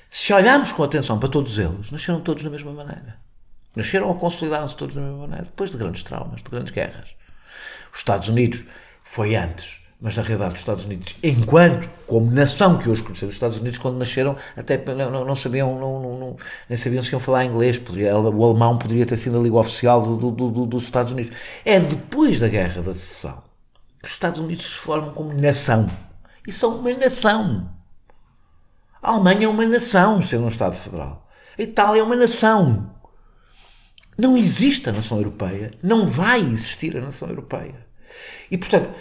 Se 0.09 0.33
olharmos 0.33 0.71
com 0.73 0.83
atenção 0.83 1.17
para 1.17 1.29
todos 1.29 1.57
eles, 1.57 1.91
nasceram 1.91 2.19
todos 2.19 2.43
da 2.43 2.49
mesma 2.49 2.73
maneira. 2.73 3.19
Nasceram 3.73 4.07
ou 4.07 4.15
consolidaram-se 4.15 4.75
todos 4.75 4.95
da 4.95 5.01
mesma 5.01 5.19
maneira, 5.19 5.43
depois 5.43 5.71
de 5.71 5.77
grandes 5.77 6.03
traumas, 6.03 6.41
de 6.41 6.49
grandes 6.49 6.73
guerras. 6.73 7.15
Os 7.93 7.99
Estados 7.99 8.27
Unidos 8.27 8.65
foi 9.03 9.35
antes, 9.35 9.77
mas 10.01 10.17
na 10.17 10.23
realidade 10.23 10.53
os 10.55 10.59
Estados 10.59 10.83
Unidos, 10.85 11.15
enquanto, 11.23 11.87
como 12.07 12.29
nação 12.31 12.77
que 12.77 12.89
hoje 12.89 13.03
conhecemos, 13.03 13.33
os 13.33 13.35
Estados 13.35 13.57
Unidos, 13.57 13.77
quando 13.77 13.97
nasceram, 13.97 14.35
até 14.57 14.77
não, 14.93 15.11
não- 15.11 15.23
não 15.25 15.35
sabiam, 15.35 15.79
não, 15.79 16.01
não- 16.19 16.35
nem 16.67 16.75
sabiam 16.75 17.03
se 17.03 17.11
iam 17.11 17.19
falar 17.19 17.45
inglês, 17.45 17.79
o 17.79 18.43
alemão 18.43 18.77
poderia 18.77 19.05
ter 19.05 19.15
sido 19.15 19.39
a 19.39 19.41
língua 19.41 19.61
oficial 19.61 20.01
do- 20.01 20.31
do- 20.31 20.51
do- 20.51 20.65
dos 20.65 20.83
Estados 20.83 21.11
Unidos. 21.11 21.31
É 21.63 21.79
depois 21.79 22.39
da 22.39 22.47
Guerra 22.49 22.81
da 22.81 22.93
Secessão 22.93 23.43
que 24.01 24.07
os 24.07 24.11
Estados 24.13 24.39
Unidos 24.41 24.65
se 24.65 24.71
formam 24.77 25.11
como 25.13 25.31
nação. 25.33 25.89
E 26.45 26.51
são 26.51 26.75
uma 26.77 26.91
nação. 26.93 27.69
A 29.01 29.11
Alemanha 29.11 29.45
é 29.45 29.47
uma 29.47 29.65
nação, 29.65 30.21
sendo 30.21 30.43
um 30.45 30.47
Estado 30.49 30.75
federal. 30.75 31.29
A 31.57 31.61
Itália 31.61 32.01
é 32.01 32.03
uma 32.03 32.15
nação. 32.15 32.89
Não 34.17 34.37
existe 34.37 34.89
a 34.89 34.91
nação 34.91 35.17
europeia, 35.17 35.73
não 35.81 36.05
vai 36.05 36.41
existir 36.41 36.95
a 36.97 37.01
nação 37.01 37.29
europeia. 37.29 37.87
E, 38.49 38.57
portanto, 38.57 38.93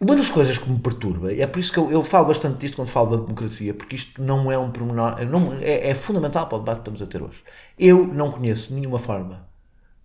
uma 0.00 0.16
das 0.16 0.28
coisas 0.28 0.58
que 0.58 0.68
me 0.68 0.78
perturba, 0.78 1.32
e 1.32 1.40
é 1.40 1.46
por 1.46 1.58
isso 1.58 1.72
que 1.72 1.78
eu, 1.78 1.90
eu 1.90 2.02
falo 2.02 2.26
bastante 2.26 2.58
disto 2.58 2.76
quando 2.76 2.88
falo 2.88 3.16
da 3.16 3.22
democracia, 3.22 3.72
porque 3.74 3.96
isto 3.96 4.22
não 4.22 4.50
é 4.50 4.58
um 4.58 4.70
pormenor, 4.70 5.24
não, 5.26 5.54
é, 5.54 5.90
é 5.90 5.94
fundamental 5.94 6.48
para 6.48 6.58
o 6.58 6.60
debate 6.60 6.76
que 6.78 6.90
estamos 6.90 7.02
a 7.02 7.06
ter 7.06 7.22
hoje. 7.22 7.42
Eu 7.78 8.06
não 8.06 8.30
conheço 8.30 8.74
nenhuma 8.74 8.98
forma 8.98 9.48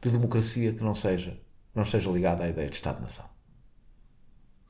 de 0.02 0.10
democracia 0.10 0.74
que 0.74 0.84
não 0.84 0.94
seja, 0.94 1.40
não 1.74 1.84
esteja 1.84 2.10
ligada 2.10 2.44
à 2.44 2.48
ideia 2.48 2.70
de 2.70 2.76
Estado-nação. 2.76 3.26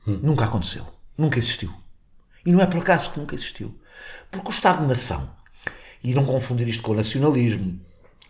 Nunca 0.06 0.46
aconteceu. 0.46 0.86
Nunca 1.16 1.38
existiu. 1.38 1.70
E 2.46 2.52
não 2.52 2.60
é 2.60 2.66
por 2.66 2.78
acaso 2.80 3.10
que 3.10 3.20
nunca 3.20 3.34
existiu. 3.34 3.78
Porque 4.30 4.48
o 4.48 4.50
Estado-nação, 4.50 5.28
e 6.02 6.14
não 6.14 6.24
confundir 6.24 6.66
isto 6.68 6.82
com 6.82 6.92
o 6.92 6.96
nacionalismo, 6.96 7.78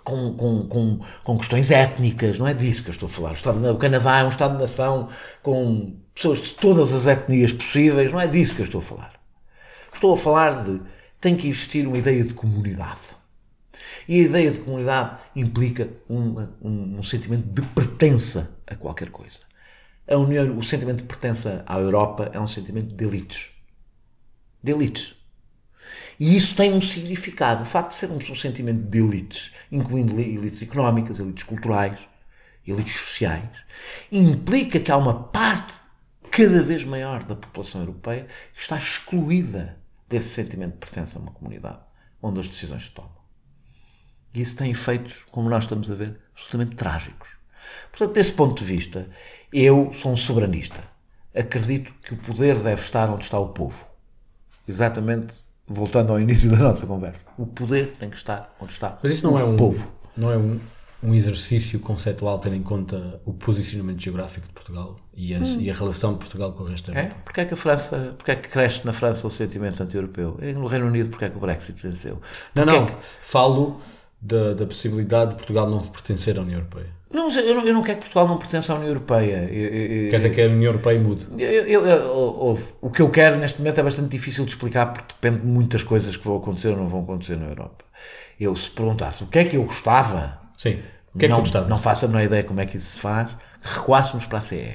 com, 0.08 0.32
com, 0.32 0.66
com, 0.66 1.00
com 1.22 1.38
questões 1.38 1.70
étnicas, 1.70 2.38
não 2.38 2.46
é 2.46 2.54
disso 2.54 2.82
que 2.82 2.88
eu 2.88 2.92
estou 2.92 3.08
a 3.08 3.10
falar. 3.10 3.30
O, 3.32 3.34
Estado, 3.34 3.70
o 3.70 3.76
Canadá 3.76 4.20
é 4.20 4.24
um 4.24 4.30
Estado-nação 4.30 5.10
com 5.42 5.96
pessoas 6.14 6.40
de 6.40 6.54
todas 6.54 6.94
as 6.94 7.06
etnias 7.06 7.52
possíveis, 7.52 8.10
não 8.10 8.18
é 8.18 8.26
disso 8.26 8.54
que 8.54 8.62
eu 8.62 8.64
estou 8.64 8.78
a 8.78 8.82
falar. 8.82 9.12
Estou 9.92 10.14
a 10.14 10.16
falar 10.16 10.64
de 10.64 10.80
tem 11.20 11.36
que 11.36 11.46
existir 11.46 11.86
uma 11.86 11.98
ideia 11.98 12.24
de 12.24 12.32
comunidade. 12.32 13.18
E 14.08 14.20
a 14.20 14.22
ideia 14.22 14.50
de 14.50 14.60
comunidade 14.60 15.18
implica 15.36 15.90
um, 16.08 16.40
um, 16.62 16.98
um 16.98 17.02
sentimento 17.02 17.46
de 17.46 17.60
pertença 17.60 18.50
a 18.66 18.74
qualquer 18.74 19.10
coisa. 19.10 19.40
A 20.10 20.16
União, 20.16 20.56
o 20.56 20.62
sentimento 20.62 20.98
de 20.98 21.04
pertença 21.04 21.62
à 21.66 21.78
Europa 21.78 22.30
é 22.32 22.40
um 22.40 22.46
sentimento 22.46 22.94
de 22.94 23.04
elites. 23.04 23.50
De 24.62 24.72
elites. 24.72 25.17
E 26.18 26.36
isso 26.36 26.56
tem 26.56 26.72
um 26.72 26.80
significado. 26.80 27.62
O 27.62 27.66
facto 27.66 27.90
de 27.90 27.94
ser 27.94 28.10
um, 28.10 28.34
sentimento 28.34 28.82
de 28.82 28.98
elites, 28.98 29.52
incluindo 29.70 30.18
elites 30.18 30.62
económicas, 30.62 31.18
elites 31.18 31.44
culturais, 31.44 32.08
elites 32.66 32.96
sociais, 32.96 33.48
implica 34.10 34.80
que 34.80 34.90
há 34.90 34.96
uma 34.96 35.24
parte 35.24 35.74
cada 36.30 36.62
vez 36.62 36.84
maior 36.84 37.22
da 37.22 37.36
população 37.36 37.80
europeia 37.80 38.26
que 38.52 38.60
está 38.60 38.76
excluída 38.76 39.78
desse 40.08 40.28
sentimento 40.28 40.72
de 40.72 40.78
pertença 40.78 41.18
a 41.18 41.22
uma 41.22 41.30
comunidade 41.30 41.80
onde 42.20 42.40
as 42.40 42.48
decisões 42.48 42.84
se 42.84 42.90
tomam. 42.90 43.16
E 44.34 44.40
isso 44.40 44.56
tem 44.56 44.70
efeitos, 44.70 45.24
como 45.30 45.48
nós 45.48 45.64
estamos 45.64 45.90
a 45.90 45.94
ver, 45.94 46.20
absolutamente 46.32 46.76
trágicos. 46.76 47.28
Portanto, 47.90 48.14
desse 48.14 48.32
ponto 48.32 48.58
de 48.58 48.64
vista, 48.64 49.08
eu 49.52 49.92
sou 49.92 50.12
um 50.12 50.16
soberanista. 50.16 50.82
Acredito 51.34 51.92
que 52.04 52.14
o 52.14 52.16
poder 52.16 52.58
deve 52.58 52.80
estar 52.80 53.08
onde 53.08 53.24
está 53.24 53.38
o 53.38 53.50
povo. 53.50 53.86
Exatamente 54.66 55.34
voltando 55.68 56.12
ao 56.12 56.20
início 56.20 56.50
da 56.50 56.56
nossa 56.56 56.86
conversa. 56.86 57.22
O 57.36 57.46
poder 57.46 57.92
tem 57.98 58.08
que 58.10 58.16
estar 58.16 58.54
onde 58.60 58.72
está 58.72 58.98
Mas 59.02 59.12
isso 59.12 59.24
não 59.26 59.38
é 59.38 59.44
um, 59.44 59.56
povo. 59.56 59.88
Não 60.16 60.32
é 60.32 60.36
um, 60.36 60.58
um 61.02 61.14
exercício 61.14 61.78
conceptual 61.78 62.38
tendo 62.38 62.56
em 62.56 62.62
conta 62.62 63.20
o 63.24 63.32
posicionamento 63.32 64.00
geográfico 64.02 64.46
de 64.48 64.52
Portugal 64.52 64.96
e, 65.14 65.34
as, 65.34 65.54
e 65.54 65.70
a 65.70 65.74
relação 65.74 66.12
de 66.14 66.18
Portugal 66.18 66.52
com 66.52 66.64
o 66.64 66.66
resto 66.66 66.90
da 66.90 66.98
É? 66.98 67.02
Europa? 67.04 67.20
Porquê 67.24 67.40
é 67.42 67.44
que 67.44 67.54
a 67.54 67.56
França, 67.56 68.14
porquê 68.16 68.30
é 68.32 68.36
que 68.36 68.48
cresce 68.48 68.84
na 68.86 68.92
França 68.92 69.26
o 69.26 69.30
sentimento 69.30 69.82
anti-europeu? 69.82 70.38
E 70.42 70.52
no 70.52 70.66
Reino 70.66 70.86
Unido, 70.86 71.08
porquê 71.10 71.26
é 71.26 71.30
que 71.30 71.36
o 71.36 71.40
Brexit 71.40 71.80
venceu? 71.82 72.20
Não, 72.54 72.64
não. 72.64 72.84
é 72.84 72.86
que- 72.86 72.94
Falo 73.22 73.78
da, 74.20 74.54
da 74.54 74.66
possibilidade 74.66 75.30
de 75.30 75.36
Portugal 75.36 75.70
não 75.70 75.80
pertencer 75.80 76.36
à 76.38 76.42
União 76.42 76.58
Europeia. 76.58 76.97
Não, 77.10 77.30
eu, 77.30 77.54
não, 77.54 77.66
eu 77.66 77.72
não 77.74 77.82
quero 77.82 77.98
que 77.98 78.04
Portugal 78.04 78.28
não 78.28 78.36
pertença 78.38 78.72
à 78.72 78.76
União 78.76 78.88
Europeia. 78.88 79.48
Eu- 79.50 79.68
eu- 80.04 80.10
Quer 80.10 80.16
dizer 80.16 80.30
que 80.30 80.42
a 80.42 80.46
União 80.46 80.64
Europeia 80.72 81.00
mude. 81.00 81.26
O 82.80 82.90
que 82.90 83.00
eu 83.02 83.10
quero 83.10 83.36
neste 83.36 83.58
momento 83.58 83.78
é 83.80 83.82
bastante 83.82 84.08
difícil 84.10 84.44
de 84.44 84.50
explicar 84.50 84.92
porque 84.92 85.14
depende 85.14 85.40
de 85.40 85.46
muitas 85.46 85.82
coisas 85.82 86.16
que 86.16 86.24
vão 86.24 86.36
acontecer 86.36 86.68
ou 86.68 86.76
não 86.76 86.86
vão 86.86 87.00
acontecer 87.02 87.36
na 87.36 87.46
Europa. 87.46 87.84
Eu, 88.38 88.54
se 88.54 88.70
perguntasse 88.70 89.24
o 89.24 89.26
que 89.26 89.38
é 89.38 89.44
que 89.44 89.56
eu 89.56 89.64
gostava, 89.64 90.38
Sim. 90.56 90.80
O 91.14 91.18
que 91.18 91.24
é 91.24 91.28
que 91.28 91.32
não, 91.32 91.36
tu 91.38 91.40
gostavas? 91.40 91.68
não 91.68 91.78
faço 91.78 92.04
a 92.04 92.08
menor 92.08 92.22
ideia 92.22 92.44
como 92.44 92.60
é 92.60 92.66
que 92.66 92.76
isso 92.76 92.90
se 92.92 92.98
faz, 93.00 93.30
que 93.60 93.68
recuássemos 93.74 94.26
para 94.26 94.38
a 94.38 94.42
CE. 94.42 94.74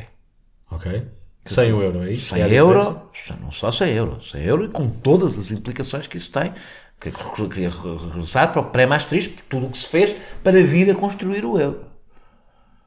Ok. 0.71 1.05
Sem 1.45 1.71
o 1.73 1.81
euro, 1.81 2.03
é 2.03 2.11
isso? 2.11 2.33
100 2.33 2.41
É 2.41 2.53
euro, 2.53 3.01
não 3.41 3.51
só 3.51 3.69
100 3.71 3.89
euro, 3.93 4.21
100 4.21 4.41
euro 4.43 4.65
e 4.65 4.69
com 4.69 4.89
todas 4.89 5.37
as 5.37 5.51
implicações 5.51 6.07
que 6.07 6.17
isso 6.17 6.31
tem. 6.31 6.53
Queria 6.99 7.49
queria 7.49 7.69
regressar 7.69 8.51
para 8.51 8.61
o 8.61 8.65
pré-Maastricht, 8.65 9.33
por 9.35 9.43
tudo 9.49 9.65
o 9.67 9.69
que 9.69 9.77
se 9.77 9.87
fez 9.87 10.15
para 10.43 10.61
vir 10.63 10.89
a 10.89 10.95
construir 10.95 11.43
o 11.45 11.59
euro. 11.59 11.81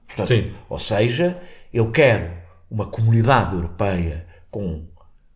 Portanto, 0.07 0.29
Sim. 0.29 0.53
Ou 0.69 0.79
seja, 0.79 1.41
eu 1.73 1.91
quero 1.91 2.31
uma 2.71 2.87
comunidade 2.87 3.55
europeia 3.55 4.27
com 4.51 4.85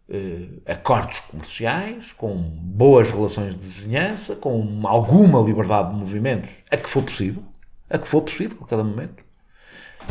eh, 0.09 0.48
acordos 0.66 1.20
comerciais, 1.20 2.12
com 2.12 2.37
boas 2.37 3.11
relações 3.11 3.54
de 3.54 3.61
vizinhança, 3.61 4.35
com 4.35 4.83
alguma 4.85 5.40
liberdade 5.40 5.92
de 5.92 5.96
movimentos, 5.96 6.50
a 6.70 6.76
que 6.76 6.88
for 6.88 7.02
possível, 7.02 7.42
a 7.88 7.98
que 7.98 8.09
for 8.09 8.22
possível 8.22 8.59
a 8.61 8.66
cada 8.66 8.83
momento. 8.83 9.22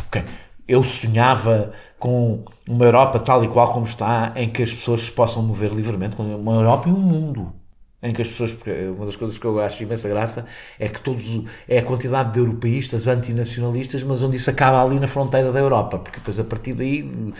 Ok. 0.06 0.24
Eu 0.66 0.84
sonhava 0.84 1.72
com 1.98 2.44
uma 2.66 2.84
Europa 2.84 3.18
tal 3.18 3.44
e 3.44 3.48
qual 3.48 3.72
como 3.72 3.84
está, 3.84 4.32
em 4.36 4.48
que 4.48 4.62
as 4.62 4.72
pessoas 4.72 5.02
se 5.02 5.12
possam 5.12 5.42
mover 5.42 5.72
livremente, 5.72 6.16
uma 6.18 6.54
Europa 6.54 6.88
e 6.88 6.92
um 6.92 7.00
mundo. 7.00 7.52
Em 8.02 8.14
que 8.14 8.22
as 8.22 8.28
pessoas, 8.28 8.52
porque 8.52 8.70
uma 8.70 9.04
das 9.04 9.14
coisas 9.14 9.36
que 9.36 9.44
eu 9.44 9.60
acho 9.60 9.82
imensa 9.82 10.08
graça 10.08 10.46
é 10.78 10.88
que 10.88 11.00
todos, 11.02 11.42
é 11.68 11.78
a 11.78 11.82
quantidade 11.82 12.32
de 12.32 12.38
europeístas 12.38 13.06
antinacionalistas, 13.06 14.02
mas 14.02 14.22
onde 14.22 14.36
isso 14.36 14.48
acaba 14.48 14.82
ali 14.82 14.98
na 14.98 15.06
fronteira 15.06 15.52
da 15.52 15.58
Europa, 15.58 15.98
porque 15.98 16.18
depois 16.18 16.40
a 16.40 16.44
partir 16.44 16.72
daí 16.72 17.32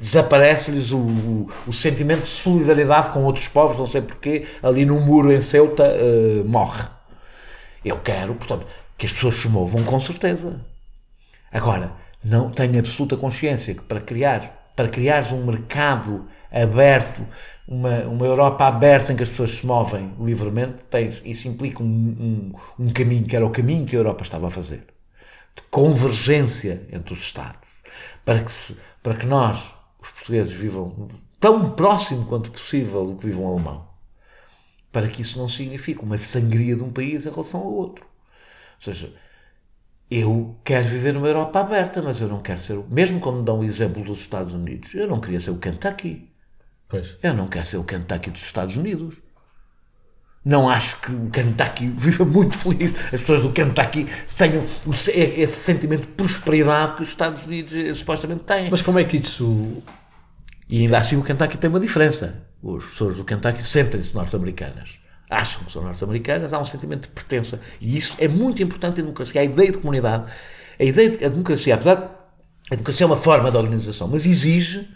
desaparece-lhes 0.00 0.90
o, 0.90 0.98
o, 0.98 1.50
o 1.68 1.72
sentimento 1.72 2.22
de 2.22 2.28
solidariedade 2.28 3.10
com 3.10 3.22
outros 3.22 3.46
povos, 3.46 3.78
não 3.78 3.86
sei 3.86 4.02
porquê, 4.02 4.46
ali 4.60 4.84
no 4.84 4.98
muro 4.98 5.32
em 5.32 5.40
Ceuta 5.40 5.84
eh, 5.84 6.42
morre. 6.44 6.88
Eu 7.84 7.98
quero, 7.98 8.34
portanto, 8.34 8.66
que 8.98 9.06
as 9.06 9.12
pessoas 9.12 9.34
se 9.36 9.48
movam 9.48 9.84
com 9.84 10.00
certeza. 10.00 10.60
Agora, 11.52 11.92
não 12.24 12.50
tenho 12.50 12.78
absoluta 12.78 13.16
consciência 13.16 13.74
que 13.74 13.82
para 13.82 14.00
criar, 14.00 14.63
para 14.74 14.88
criares 14.88 15.30
um 15.30 15.44
mercado 15.44 16.26
aberto, 16.50 17.26
uma, 17.66 18.00
uma 18.04 18.26
Europa 18.26 18.64
aberta 18.66 19.12
em 19.12 19.16
que 19.16 19.22
as 19.22 19.28
pessoas 19.28 19.50
se 19.50 19.66
movem 19.66 20.14
livremente, 20.20 20.84
tens, 20.84 21.22
isso 21.24 21.48
implica 21.48 21.82
um, 21.82 21.86
um, 21.86 22.84
um 22.84 22.92
caminho 22.92 23.26
que 23.26 23.34
era 23.34 23.44
o 23.44 23.50
caminho 23.50 23.86
que 23.86 23.96
a 23.96 23.98
Europa 23.98 24.22
estava 24.22 24.46
a 24.46 24.50
fazer. 24.50 24.86
De 25.54 25.62
convergência 25.70 26.86
entre 26.92 27.12
os 27.12 27.20
Estados. 27.20 27.68
Para 28.24 28.42
que, 28.42 28.50
se, 28.50 28.76
para 29.02 29.14
que 29.14 29.26
nós, 29.26 29.74
os 30.00 30.10
portugueses, 30.10 30.52
vivam 30.52 31.08
tão 31.38 31.70
próximo 31.70 32.26
quanto 32.26 32.50
possível 32.50 33.04
do 33.04 33.16
que 33.16 33.26
vive 33.26 33.38
um 33.38 33.48
alemão. 33.48 33.86
Para 34.90 35.08
que 35.08 35.22
isso 35.22 35.38
não 35.38 35.48
signifique 35.48 36.02
uma 36.02 36.18
sangria 36.18 36.76
de 36.76 36.82
um 36.82 36.90
país 36.90 37.26
em 37.26 37.30
relação 37.30 37.60
ao 37.60 37.72
outro. 37.72 38.04
Ou 38.04 38.82
seja, 38.92 39.12
eu 40.18 40.56
quero 40.64 40.86
viver 40.86 41.12
numa 41.14 41.26
Europa 41.28 41.60
aberta, 41.60 42.02
mas 42.02 42.20
eu 42.20 42.28
não 42.28 42.40
quero 42.40 42.58
ser. 42.58 42.74
o- 42.74 42.86
Mesmo 42.90 43.20
quando 43.20 43.38
me 43.38 43.44
dão 43.44 43.60
o 43.60 43.64
exemplo 43.64 44.02
dos 44.04 44.20
Estados 44.20 44.52
Unidos, 44.54 44.94
eu 44.94 45.06
não 45.08 45.20
queria 45.20 45.40
ser 45.40 45.50
o 45.50 45.56
Kentucky. 45.58 46.28
Pois. 46.88 47.16
Eu 47.22 47.34
não 47.34 47.48
quero 47.48 47.66
ser 47.66 47.76
o 47.78 47.84
Kentucky 47.84 48.30
dos 48.30 48.42
Estados 48.44 48.76
Unidos. 48.76 49.16
Não 50.44 50.68
acho 50.68 51.00
que 51.00 51.10
o 51.10 51.30
Kentucky 51.30 51.88
viva 51.96 52.24
muito 52.24 52.56
feliz. 52.58 52.92
As 53.06 53.20
pessoas 53.20 53.40
do 53.42 53.50
Kentucky 53.52 54.06
tenham 54.36 54.64
esse 55.08 55.56
sentimento 55.56 56.02
de 56.02 56.08
prosperidade 56.08 56.96
que 56.96 57.02
os 57.02 57.08
Estados 57.08 57.44
Unidos 57.46 57.74
eh, 57.74 57.92
supostamente 57.94 58.44
têm. 58.44 58.70
Mas 58.70 58.82
como 58.82 58.98
é 58.98 59.04
que 59.04 59.16
isso. 59.16 59.82
E 60.68 60.82
ainda 60.82 60.98
assim 60.98 61.16
o 61.16 61.22
Kentucky 61.22 61.56
tem 61.56 61.70
uma 61.70 61.80
diferença. 61.80 62.46
As 62.62 62.84
pessoas 62.84 63.16
do 63.16 63.24
Kentucky 63.24 63.62
sentem-se 63.62 64.14
norte-americanas. 64.14 64.98
Acham 65.30 65.64
que 65.64 65.72
são 65.72 65.82
norte-americanas, 65.82 66.52
há 66.52 66.58
um 66.60 66.64
sentimento 66.64 67.02
de 67.02 67.08
pertença. 67.14 67.60
E 67.80 67.96
isso 67.96 68.14
é 68.18 68.28
muito 68.28 68.62
importante 68.62 69.00
em 69.00 69.04
democracia. 69.04 69.40
A 69.40 69.44
ideia 69.44 69.72
de 69.72 69.78
comunidade, 69.78 70.30
a 70.78 70.84
ideia 70.84 71.10
de 71.10 71.24
a 71.24 71.28
democracia, 71.28 71.74
apesar 71.74 71.94
de 71.94 72.02
a 72.70 72.74
democracia 72.76 73.04
é 73.04 73.06
uma 73.06 73.16
forma 73.16 73.50
de 73.50 73.56
organização, 73.56 74.06
mas 74.08 74.24
exige 74.26 74.88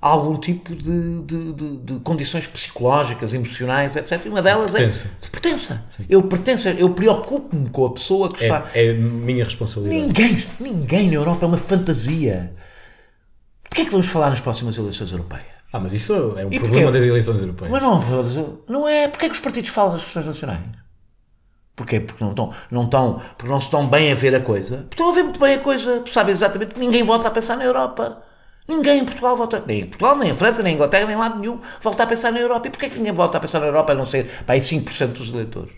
algum 0.00 0.38
tipo 0.38 0.74
de, 0.76 1.22
de, 1.22 1.52
de- 1.54 1.76
de 1.78 2.00
condições 2.00 2.46
psicológicas, 2.46 3.32
emocionais, 3.32 3.96
etc. 3.96 4.20
E 4.26 4.28
uma 4.28 4.42
delas 4.42 4.72
Pertença. 4.72 5.06
é 5.06 5.24
de 5.24 5.30
pertença. 5.30 5.84
Eu 6.08 6.22
pertenço, 6.24 6.68
eu 6.68 6.90
preocupo-me 6.90 7.68
com 7.70 7.86
a 7.86 7.92
pessoa 7.92 8.28
que 8.30 8.42
está. 8.44 8.66
É, 8.74 8.88
é 8.88 8.92
minha 8.92 9.44
responsabilidade. 9.44 10.02
Ninguém, 10.06 10.36
ninguém 10.60 11.08
na 11.08 11.14
Europa 11.14 11.44
é 11.46 11.48
uma 11.48 11.56
fantasia. 11.56 12.52
Porquê 13.64 13.82
é 13.82 13.84
que 13.86 13.90
vamos 13.90 14.06
falar 14.06 14.30
nas 14.30 14.40
próximas 14.40 14.76
eleições 14.76 15.10
europeias? 15.10 15.55
Ah, 15.76 15.80
mas 15.80 15.92
isso 15.92 16.14
é 16.38 16.46
um 16.46 16.50
E 16.50 16.58
problema 16.58 16.90
das 16.90 17.04
eleições 17.04 17.38
europeias. 17.42 17.70
Mas 17.70 17.82
não, 17.82 18.58
não 18.66 18.88
é. 18.88 19.08
Porquê 19.08 19.26
é 19.26 19.28
que 19.28 19.34
os 19.34 19.40
partidos 19.40 19.68
falam 19.70 19.92
das 19.92 20.04
questões 20.04 20.24
nacionais? 20.24 20.60
Porquê? 21.74 22.00
Porque 22.00 22.24
não 22.24 22.30
estão, 22.30 22.54
não 22.70 22.84
estão, 22.84 23.20
porque 23.36 23.52
não 23.52 23.60
se 23.60 23.66
estão 23.66 23.86
bem 23.86 24.10
a 24.10 24.14
ver 24.14 24.34
a 24.34 24.40
coisa. 24.40 24.78
Porque 24.78 24.94
estão 24.94 25.10
a 25.10 25.14
ver 25.14 25.24
muito 25.24 25.38
bem 25.38 25.54
a 25.54 25.58
coisa. 25.58 26.02
Sabem 26.10 26.32
exatamente 26.32 26.72
que 26.72 26.80
ninguém 26.80 27.02
volta 27.02 27.28
a 27.28 27.30
pensar 27.30 27.58
na 27.58 27.64
Europa. 27.64 28.22
Ninguém 28.66 29.00
em 29.00 29.04
Portugal 29.04 29.36
volta, 29.36 29.62
nem 29.66 29.82
em 29.82 29.86
Portugal, 29.86 30.16
nem 30.16 30.30
em 30.30 30.34
França, 30.34 30.62
nem 30.62 30.72
em 30.72 30.76
Inglaterra, 30.76 31.04
nem 31.04 31.14
em 31.14 31.18
lado 31.18 31.38
nenhum, 31.38 31.60
volta 31.82 32.02
a 32.04 32.06
pensar 32.06 32.32
na 32.32 32.40
Europa. 32.40 32.68
E 32.68 32.70
porquê 32.70 32.86
é 32.86 32.88
que 32.88 32.96
ninguém 32.96 33.12
volta 33.12 33.36
a 33.36 33.40
pensar 33.40 33.60
na 33.60 33.66
Europa 33.66 33.92
a 33.92 33.94
não 33.94 34.06
ser 34.06 34.26
para 34.46 34.54
aí 34.54 34.60
5% 34.60 35.08
dos 35.08 35.28
eleitores? 35.28 35.74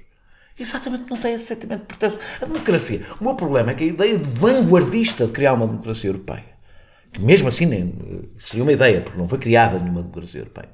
Exatamente, 0.56 1.10
não 1.10 1.16
tem 1.16 1.34
esse 1.34 1.46
sentimento 1.46 1.80
de 1.80 1.86
pertença. 1.86 2.20
A 2.40 2.46
democracia. 2.46 3.04
O 3.20 3.24
meu 3.24 3.34
problema 3.34 3.72
é 3.72 3.74
que 3.74 3.82
a 3.82 3.86
ideia 3.88 4.16
de 4.16 4.28
vanguardista 4.28 5.26
de 5.26 5.32
criar 5.32 5.54
uma 5.54 5.66
democracia 5.66 6.08
europeia, 6.08 6.46
que 7.12 7.22
mesmo 7.22 7.48
assim 7.48 7.66
nem, 7.66 7.94
seria 8.38 8.62
uma 8.62 8.72
ideia, 8.72 9.00
porque 9.00 9.18
não 9.18 9.28
foi 9.28 9.38
criada 9.38 9.78
nenhuma 9.78 10.02
democracia 10.02 10.40
europeia, 10.40 10.68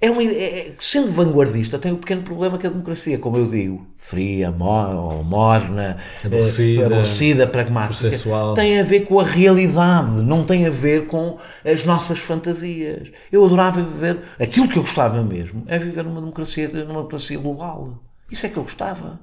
é 0.00 0.10
uma, 0.10 0.22
é, 0.22 0.68
é- 0.68 0.74
sendo 0.78 1.08
vanguardista, 1.10 1.78
tem 1.78 1.92
o 1.92 1.96
pequeno 1.98 2.22
problema 2.22 2.58
que 2.58 2.66
a 2.66 2.70
democracia, 2.70 3.18
como 3.18 3.38
eu 3.38 3.46
digo, 3.46 3.86
fria, 3.96 4.50
mo- 4.50 5.22
morna, 5.24 5.96
Aborrecida, 6.22 6.82
eh, 6.82 6.86
aborrecida 6.86 7.46
processual, 7.46 7.86
processual. 7.88 8.54
tem 8.54 8.78
a 8.78 8.82
ver 8.82 9.00
com 9.06 9.18
a 9.20 9.24
realidade, 9.24 10.10
não 10.26 10.44
tem 10.44 10.66
a 10.66 10.70
ver 10.70 11.06
com 11.06 11.38
as 11.64 11.84
nossas 11.84 12.18
fantasias. 12.18 13.10
Eu 13.32 13.44
adorava 13.44 13.82
viver, 13.82 14.20
aquilo 14.38 14.68
que 14.68 14.76
eu 14.78 14.82
gostava 14.82 15.22
mesmo, 15.22 15.64
é 15.66 15.78
viver 15.78 16.02
numa 16.04 16.20
democracia, 16.20 16.68
numa 16.68 16.84
democracia 16.86 17.38
global. 17.38 18.02
Isso 18.30 18.44
é 18.46 18.48
que 18.48 18.56
eu 18.58 18.62
gostava. 18.64 19.20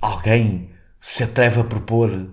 Alguém 0.00 0.70
se 1.00 1.24
atreve 1.24 1.60
a 1.60 1.64
propor 1.64 2.28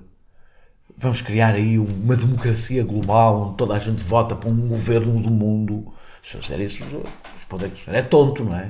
vamos 1.00 1.22
criar 1.22 1.54
aí 1.54 1.80
uma 1.80 2.16
democracia 2.16 2.84
global 2.84 3.48
onde 3.48 3.58
toda 3.58 3.74
a 3.74 3.80
gente 3.80 4.04
vota 4.04 4.36
para 4.36 4.50
um 4.50 4.68
governo 4.68 5.20
do 5.22 5.32
mundo. 5.32 5.94
Se 6.22 6.36
eu 6.36 6.42
fizer 6.42 6.60
isso, 6.60 6.84
é 7.88 8.02
tonto, 8.02 8.44
não 8.44 8.56
é? 8.56 8.70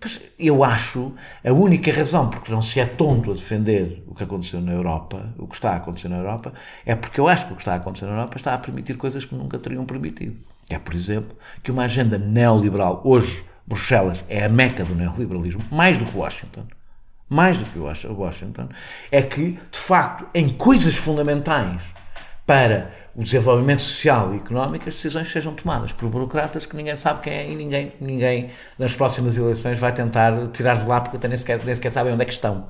Pois, 0.00 0.20
eu 0.36 0.64
acho 0.64 1.14
a 1.44 1.52
única 1.52 1.92
razão 1.92 2.28
porque 2.28 2.50
não 2.50 2.60
se 2.60 2.80
é 2.80 2.84
tonto 2.84 3.30
a 3.30 3.34
defender 3.34 4.02
o 4.08 4.14
que 4.14 4.24
aconteceu 4.24 4.60
na 4.60 4.72
Europa, 4.72 5.32
o 5.38 5.46
que 5.46 5.54
está 5.54 5.74
a 5.74 5.76
acontecer 5.76 6.08
na 6.08 6.16
Europa, 6.16 6.52
é 6.84 6.96
porque 6.96 7.20
eu 7.20 7.28
acho 7.28 7.46
que 7.46 7.52
o 7.52 7.54
que 7.54 7.62
está 7.62 7.74
a 7.74 7.76
acontecer 7.76 8.06
na 8.06 8.12
Europa 8.12 8.36
está 8.36 8.52
a 8.52 8.58
permitir 8.58 8.96
coisas 8.96 9.24
que 9.24 9.36
nunca 9.36 9.60
teriam 9.60 9.86
permitido. 9.86 10.36
É, 10.68 10.76
por 10.76 10.94
exemplo, 10.94 11.36
que 11.62 11.70
uma 11.70 11.84
agenda 11.84 12.18
neoliberal, 12.18 13.00
hoje 13.04 13.44
Bruxelas 13.64 14.24
é 14.28 14.44
a 14.44 14.48
meca 14.48 14.84
do 14.84 14.96
neoliberalismo, 14.96 15.62
mais 15.70 15.96
do 15.98 16.04
que 16.04 16.16
Washington, 16.16 16.66
mais 17.32 17.56
do 17.56 17.64
que 17.64 17.78
Washington, 17.78 18.68
é 19.10 19.22
que, 19.22 19.58
de 19.70 19.78
facto, 19.78 20.26
em 20.34 20.50
coisas 20.50 20.94
fundamentais 20.94 21.82
para 22.46 22.92
o 23.14 23.22
desenvolvimento 23.22 23.80
social 23.80 24.34
e 24.34 24.36
económico, 24.36 24.86
as 24.86 24.94
decisões 24.96 25.28
sejam 25.28 25.54
tomadas 25.54 25.92
por 25.92 26.08
burocratas 26.10 26.66
que 26.66 26.76
ninguém 26.76 26.94
sabe 26.94 27.22
quem 27.22 27.32
é 27.32 27.50
e 27.50 27.56
ninguém, 27.56 27.92
ninguém 28.00 28.50
nas 28.78 28.94
próximas 28.94 29.36
eleições 29.36 29.78
vai 29.78 29.92
tentar 29.92 30.48
tirar 30.48 30.76
de 30.76 30.86
lá 30.86 31.00
porque 31.00 31.16
até 31.16 31.26
nem 31.26 31.36
sequer, 31.38 31.64
nem 31.64 31.74
sequer 31.74 31.90
sabem 31.90 32.12
onde 32.12 32.22
é 32.22 32.26
que 32.26 32.32
estão. 32.32 32.68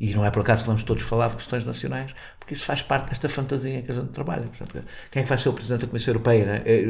E 0.00 0.14
não 0.14 0.24
é 0.24 0.30
por 0.30 0.40
acaso 0.40 0.62
que 0.62 0.68
vamos 0.68 0.82
todos 0.82 1.02
falar 1.02 1.26
de 1.26 1.36
questões 1.36 1.64
nacionais, 1.64 2.14
porque 2.38 2.54
isso 2.54 2.64
faz 2.64 2.80
parte 2.80 3.08
desta 3.08 3.28
fantasia 3.28 3.82
que 3.82 3.90
a 3.90 3.94
gente 3.94 4.10
trabalha. 4.10 4.44
Portanto, 4.44 4.82
quem 5.10 5.20
é 5.20 5.22
que 5.24 5.28
vai 5.28 5.36
ser 5.36 5.48
o 5.48 5.52
Presidente 5.52 5.82
da 5.82 5.86
Comissão 5.88 6.14
Europeia? 6.14 6.46
Né? 6.46 6.62
É, 6.64 6.82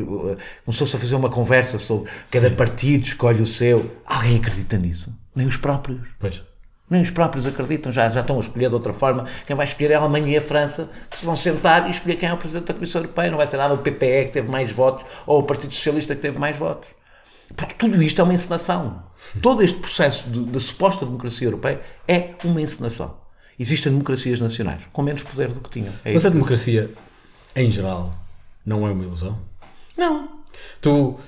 começou-se 0.65 0.95
a 0.95 0.99
fazer 0.99 1.17
uma 1.17 1.31
conversa 1.31 1.79
sobre 1.79 2.11
cada 2.31 2.51
Sim. 2.51 2.55
partido 2.55 3.05
escolhe 3.05 3.43
o 3.43 3.47
seu. 3.47 3.97
Alguém 4.05 4.37
acredita 4.37 4.77
nisso? 4.77 5.13
Nem 5.35 5.47
os 5.47 5.57
próprios. 5.57 6.07
Pois. 6.21 6.48
Nem 6.91 7.03
os 7.03 7.11
próprios 7.11 7.47
acreditam, 7.47 7.93
já, 7.93 8.09
já 8.09 8.21
estão 8.21 8.37
a 8.37 8.41
escolher 8.41 8.69
de 8.69 8.75
outra 8.75 8.93
forma. 8.93 9.27
Quem 9.47 9.55
vai 9.55 9.67
escolher 9.67 9.91
é 9.91 9.95
a 9.95 10.01
Alemanha 10.01 10.29
e 10.29 10.37
a 10.37 10.41
França, 10.41 10.89
que 11.11 11.19
se 11.19 11.25
vão 11.25 11.37
sentar 11.37 11.87
e 11.87 11.91
escolher 11.91 12.17
quem 12.17 12.29
é 12.29 12.33
o 12.33 12.37
Presidente 12.37 12.67
da 12.67 12.75
Comissão 12.75 13.03
Europeia. 13.03 13.31
Não 13.31 13.37
vai 13.37 13.47
ser 13.47 13.59
nada 13.59 13.75
o 13.75 13.79
PPE 13.79 14.27
que 14.27 14.33
teve 14.33 14.49
mais 14.49 14.73
votos 14.73 15.05
ou 15.27 15.41
o 15.41 15.43
Partido 15.43 15.73
Socialista 15.73 16.15
que 16.15 16.23
teve 16.23 16.39
mais 16.39 16.57
votos. 16.57 16.89
Porque 17.55 17.75
tudo 17.75 18.03
isto 18.03 18.21
é 18.21 18.25
uma 18.25 18.35
encenação. 18.35 19.03
Todo 19.43 19.63
este 19.63 19.79
processo 19.79 20.29
de, 20.29 20.45
de 20.45 20.61
suposta 20.61 21.05
democracia 21.05 21.47
europeia 21.47 21.81
é 22.07 22.31
uma 22.45 22.61
encenação. 22.61 23.19
Existem 23.59 23.93
democracias 23.93 24.41
nacionais 24.41 24.83
com 24.93 25.03
menos 25.03 25.23
poder 25.23 25.49
do 25.49 25.61
que 25.61 25.71
tinham. 25.71 25.93
É 26.05 26.13
Mas 26.13 26.25
a 26.25 26.29
democracia, 26.29 26.91
em 27.57 27.71
geral, 27.71 28.15
não 28.65 28.87
é 28.87 28.91
uma 28.91 29.03
ilusão? 29.03 29.39
Não. 29.97 30.43
Tu, 30.81 31.19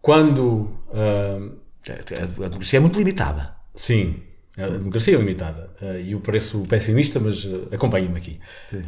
quando. 0.00 0.70
Uh... 0.88 1.58
A, 1.88 2.26
democracia 2.26 2.76
é 2.76 2.80
muito 2.80 2.98
limitada. 2.98 3.56
Sim, 3.74 4.22
a 4.64 4.68
democracia 4.68 5.14
é 5.14 5.18
limitada. 5.18 5.70
Uh, 5.80 6.00
e 6.00 6.12
eu 6.12 6.20
pareço 6.20 6.60
pessimista, 6.68 7.20
mas 7.20 7.44
uh, 7.44 7.68
acompanha-me 7.72 8.18
aqui. 8.18 8.38
Sim. 8.70 8.84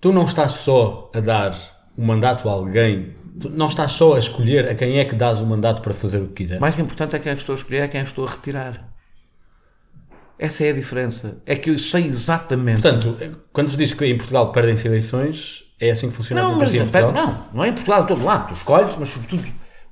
Tu 0.00 0.12
não 0.12 0.24
estás 0.24 0.52
só 0.52 1.10
a 1.14 1.20
dar 1.20 1.54
um 1.96 2.06
mandato 2.06 2.48
a 2.48 2.52
alguém 2.52 3.14
não 3.48 3.68
estás 3.68 3.92
só 3.92 4.14
a 4.14 4.18
escolher 4.18 4.68
a 4.68 4.74
quem 4.74 4.98
é 4.98 5.04
que 5.04 5.14
dás 5.14 5.40
o 5.40 5.46
mandato 5.46 5.82
para 5.82 5.94
fazer 5.94 6.18
o 6.18 6.26
que 6.28 6.34
quiser. 6.34 6.60
Mais 6.60 6.78
importante 6.78 7.16
é 7.16 7.18
quem 7.18 7.32
estou 7.32 7.54
a 7.54 7.56
escolher, 7.58 7.82
é 7.82 7.88
quem 7.88 8.02
estou 8.02 8.26
a 8.26 8.30
retirar. 8.30 8.90
Essa 10.38 10.64
é 10.64 10.70
a 10.70 10.72
diferença. 10.72 11.36
É 11.44 11.54
que 11.54 11.70
eu 11.70 11.78
sei 11.78 12.06
exatamente. 12.06 12.82
Portanto, 12.82 13.16
quando 13.52 13.68
se 13.68 13.76
diz 13.76 13.92
que 13.92 14.04
em 14.06 14.16
Portugal 14.16 14.50
perdem-se 14.52 14.88
eleições, 14.88 15.64
é 15.78 15.90
assim 15.90 16.08
que 16.08 16.16
funciona 16.16 16.40
não, 16.40 16.48
a 16.48 16.52
democracia 16.52 16.80
mas, 16.80 16.88
em 16.88 16.92
Portugal? 16.92 17.26
Não, 17.26 17.46
não 17.54 17.64
é 17.64 17.68
em 17.68 17.72
Portugal, 17.72 18.02
em 18.02 18.06
todo 18.06 18.24
lado. 18.24 18.48
Tu 18.48 18.54
escolhes, 18.54 18.96
mas 18.96 19.08
sobretudo 19.08 19.44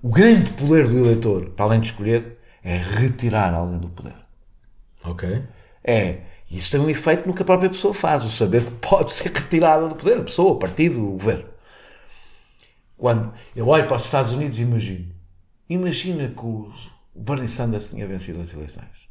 o 0.03 0.09
grande 0.09 0.51
poder 0.53 0.89
do 0.89 0.99
eleitor, 0.99 1.51
para 1.51 1.67
além 1.67 1.81
de 1.81 1.87
escolher, 1.87 2.39
é 2.63 2.77
retirar 2.77 3.53
alguém 3.53 3.79
do 3.79 3.89
poder. 3.89 4.15
Ok. 5.05 5.43
É. 5.85 6.19
Isso 6.51 6.71
tem 6.71 6.81
um 6.81 6.89
efeito 6.89 7.27
no 7.27 7.35
que 7.35 7.43
a 7.43 7.45
própria 7.45 7.69
pessoa 7.69 7.93
faz, 7.93 8.25
o 8.25 8.31
saber 8.31 8.65
que 8.65 8.71
pode 8.73 9.13
ser 9.13 9.31
retirada 9.31 9.87
do 9.87 9.95
poder, 9.95 10.19
a 10.19 10.23
pessoa, 10.23 10.53
o 10.53 10.57
partido, 10.57 11.01
o 11.07 11.13
governo. 11.13 11.45
Quando 12.97 13.33
eu 13.55 13.69
olho 13.69 13.87
para 13.87 13.97
os 13.97 14.05
Estados 14.05 14.33
Unidos 14.33 14.59
e 14.59 14.63
imagino. 14.63 15.15
Imagina 15.69 16.29
que 16.29 16.45
o 16.45 16.73
Bernie 17.15 17.49
Sanders 17.49 17.91
tinha 17.91 18.07
vencido 18.07 18.41
as 18.41 18.53
eleições. 18.53 19.09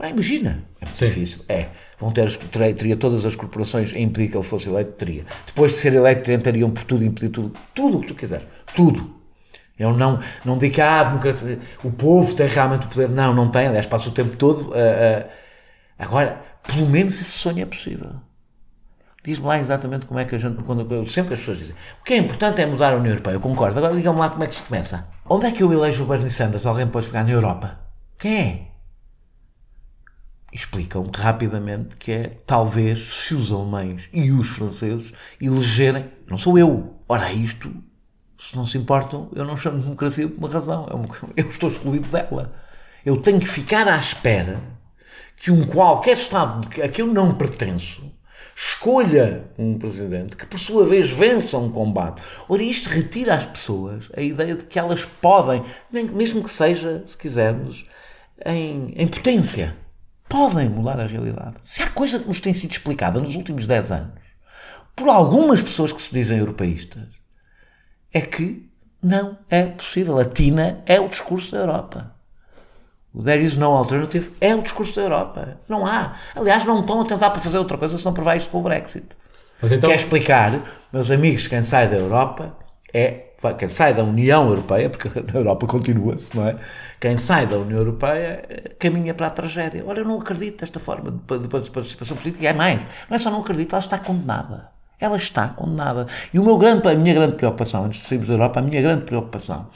Bem, 0.00 0.12
imagina. 0.12 0.64
É 0.80 0.86
muito 0.86 0.96
Sim. 0.96 1.04
difícil. 1.06 1.44
É. 1.48 1.68
Vão 1.98 2.10
ter, 2.10 2.34
teria, 2.36 2.74
teria 2.74 2.96
todas 2.96 3.26
as 3.26 3.34
corporações 3.34 3.92
a 3.92 3.98
impedir 3.98 4.30
que 4.30 4.36
ele 4.36 4.44
fosse 4.44 4.68
eleito? 4.70 4.92
Teria. 4.92 5.26
Depois 5.46 5.72
de 5.72 5.78
ser 5.78 5.92
eleito, 5.92 6.22
tentariam 6.22 6.70
por 6.70 6.84
tudo 6.84 7.04
impedir 7.04 7.28
tudo. 7.28 7.52
Tudo 7.74 7.98
o 7.98 8.00
que 8.00 8.06
tu 8.06 8.14
quiseres. 8.14 8.46
Tudo. 8.74 9.19
Eu 9.80 9.92
não, 9.96 10.20
não 10.44 10.58
digo 10.58 10.74
que 10.74 10.80
ah, 10.80 11.00
a 11.00 11.04
democracia, 11.04 11.58
o 11.82 11.90
povo 11.90 12.34
tem 12.34 12.46
realmente 12.46 12.86
o 12.86 12.88
poder. 12.88 13.10
Não, 13.10 13.34
não 13.34 13.48
tem. 13.48 13.66
Aliás, 13.66 13.86
passa 13.86 14.08
o 14.08 14.12
tempo 14.12 14.36
todo. 14.36 14.72
Agora, 15.98 16.40
pelo 16.66 16.86
menos 16.86 17.14
esse 17.14 17.24
sonho 17.24 17.62
é 17.62 17.66
possível. 17.66 18.12
Diz-me 19.22 19.46
lá 19.46 19.58
exatamente 19.58 20.06
como 20.06 20.18
é 20.18 20.24
que 20.24 20.34
a 20.34 20.38
gente. 20.38 20.62
Quando, 20.62 21.06
sempre 21.06 21.34
as 21.34 21.40
pessoas 21.40 21.58
dizem 21.58 21.76
o 22.00 22.04
que 22.04 22.14
é 22.14 22.16
importante 22.16 22.60
é 22.60 22.66
mudar 22.66 22.94
a 22.94 22.96
União 22.96 23.12
Europeia, 23.12 23.34
eu 23.34 23.40
concordo. 23.40 23.78
Agora 23.78 23.94
digam-me 23.94 24.18
lá 24.18 24.30
como 24.30 24.44
é 24.44 24.46
que 24.46 24.54
se 24.54 24.62
começa. 24.62 25.06
Onde 25.28 25.46
é 25.46 25.52
que 25.52 25.62
eu 25.62 25.72
elejo 25.72 26.04
o 26.04 26.06
Bernie 26.06 26.30
Sanders? 26.30 26.64
Alguém 26.64 26.86
pode 26.86 27.06
pegar 27.06 27.24
na 27.24 27.30
Europa? 27.30 27.78
Quem 28.18 28.40
é? 28.40 28.70
Explicam 30.52 31.08
rapidamente 31.14 31.96
que 31.96 32.12
é 32.12 32.38
talvez 32.46 32.98
se 33.08 33.34
os 33.34 33.52
alemães 33.52 34.08
e 34.12 34.30
os 34.32 34.48
franceses 34.48 35.12
elegerem. 35.40 36.10
Não 36.26 36.38
sou 36.38 36.58
eu. 36.58 36.98
Ora, 37.06 37.30
isto, 37.30 37.72
se 38.40 38.56
não 38.56 38.64
se 38.64 38.78
importam, 38.78 39.28
eu 39.34 39.44
não 39.44 39.56
chamo 39.56 39.76
de 39.76 39.84
democracia 39.84 40.26
por 40.26 40.38
uma 40.38 40.48
razão. 40.48 40.86
Eu 41.36 41.48
estou 41.48 41.68
excluído 41.68 42.08
dela. 42.08 42.52
Eu 43.04 43.16
tenho 43.18 43.38
que 43.38 43.46
ficar 43.46 43.86
à 43.86 43.98
espera 43.98 44.60
que 45.36 45.50
um 45.50 45.66
qualquer 45.66 46.14
Estado 46.14 46.68
a 46.82 46.88
que 46.88 47.00
eu 47.00 47.06
não 47.06 47.34
pertenço 47.34 48.10
escolha 48.56 49.44
um 49.58 49.78
presidente 49.78 50.36
que, 50.36 50.44
por 50.44 50.58
sua 50.58 50.84
vez, 50.84 51.10
vença 51.10 51.56
um 51.56 51.70
combate. 51.70 52.22
Ora, 52.46 52.62
isto 52.62 52.90
retira 52.90 53.34
às 53.34 53.46
pessoas 53.46 54.10
a 54.14 54.20
ideia 54.20 54.54
de 54.54 54.66
que 54.66 54.78
elas 54.78 55.04
podem, 55.04 55.64
mesmo 55.90 56.44
que 56.44 56.50
seja, 56.50 57.02
se 57.06 57.16
quisermos, 57.16 57.86
em, 58.44 58.92
em 58.96 59.06
potência, 59.06 59.74
podem 60.28 60.68
mudar 60.68 61.00
a 61.00 61.06
realidade. 61.06 61.56
Se 61.62 61.82
há 61.82 61.88
coisa 61.88 62.18
que 62.18 62.28
nos 62.28 62.40
tem 62.40 62.52
sido 62.52 62.72
explicada 62.72 63.18
nos 63.18 63.34
últimos 63.34 63.66
10 63.66 63.92
anos, 63.92 64.20
por 64.94 65.08
algumas 65.08 65.62
pessoas 65.62 65.90
que 65.90 66.02
se 66.02 66.12
dizem 66.12 66.38
europeístas, 66.38 67.19
é 68.12 68.20
que 68.20 68.68
não 69.02 69.38
é 69.48 69.66
possível. 69.66 70.18
A 70.18 70.24
Tina 70.24 70.82
é 70.86 71.00
o 71.00 71.08
discurso 71.08 71.52
da 71.52 71.58
Europa. 71.58 72.12
O 73.12 73.22
There 73.24 73.42
is 73.42 73.56
no 73.56 73.70
alternative 73.70 74.30
é 74.40 74.54
o 74.54 74.62
discurso 74.62 74.96
da 74.96 75.02
Europa. 75.02 75.58
Não 75.68 75.86
há. 75.86 76.14
Aliás, 76.34 76.64
não 76.64 76.80
estão 76.80 77.00
a 77.00 77.04
tentar 77.04 77.30
para 77.30 77.40
fazer 77.40 77.58
outra 77.58 77.76
coisa 77.76 77.98
se 77.98 78.04
não 78.04 78.12
provar 78.12 78.36
isto 78.36 78.50
com 78.50 78.58
o 78.58 78.62
Brexit. 78.62 79.06
Mas 79.60 79.72
então... 79.72 79.90
Quer 79.90 79.96
explicar, 79.96 80.52
meus 80.92 81.10
amigos, 81.10 81.46
quem 81.46 81.62
sai 81.62 81.88
da 81.88 81.96
Europa 81.96 82.56
é. 82.92 83.26
Quem 83.58 83.70
sai 83.70 83.94
da 83.94 84.04
União 84.04 84.50
Europeia, 84.50 84.90
porque 84.90 85.08
a 85.32 85.36
Europa 85.36 85.66
continua-se, 85.66 86.36
não 86.36 86.46
é? 86.46 86.56
Quem 87.00 87.16
sai 87.16 87.46
da 87.46 87.56
União 87.56 87.78
Europeia 87.78 88.44
eh, 88.46 88.74
caminha 88.78 89.14
para 89.14 89.28
a 89.28 89.30
tragédia. 89.30 89.82
Olha, 89.86 90.00
eu 90.00 90.04
não 90.04 90.20
acredito 90.20 90.60
nesta 90.60 90.78
forma 90.78 91.10
de, 91.10 91.48
participação 91.48 92.18
política. 92.18 92.44
E 92.44 92.46
é 92.46 92.52
mais. 92.52 92.82
Não 93.08 93.16
é 93.16 93.18
só 93.18 93.30
não 93.30 93.40
acredito, 93.40 93.72
ela 93.72 93.80
está 93.80 93.98
condenada. 93.98 94.68
Ela 95.00 95.16
está 95.16 95.48
condenada. 95.48 96.06
E 96.32 96.38
o 96.38 96.44
meu 96.44 96.58
grande, 96.58 96.86
a 96.86 96.94
minha 96.94 97.14
grande 97.14 97.36
preocupação, 97.36 97.84
antes 97.84 98.00
de 98.00 98.06
sairmos 98.06 98.28
da 98.28 98.34
Europa, 98.34 98.60
a 98.60 98.62
minha 98.62 98.82
grande 98.82 99.04
preocupação 99.04 99.68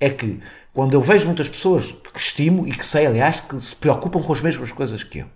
é 0.00 0.10
que 0.10 0.40
quando 0.74 0.92
eu 0.92 1.00
vejo 1.00 1.26
muitas 1.26 1.48
pessoas 1.48 1.92
que 1.92 2.18
estimo 2.18 2.66
e 2.66 2.72
que 2.72 2.84
sei, 2.84 3.06
aliás, 3.06 3.40
que 3.40 3.58
se 3.60 3.74
preocupam 3.74 4.20
com 4.22 4.32
as 4.32 4.40
mesmas 4.40 4.72
coisas 4.72 5.02
que 5.02 5.20
eu, 5.20 5.26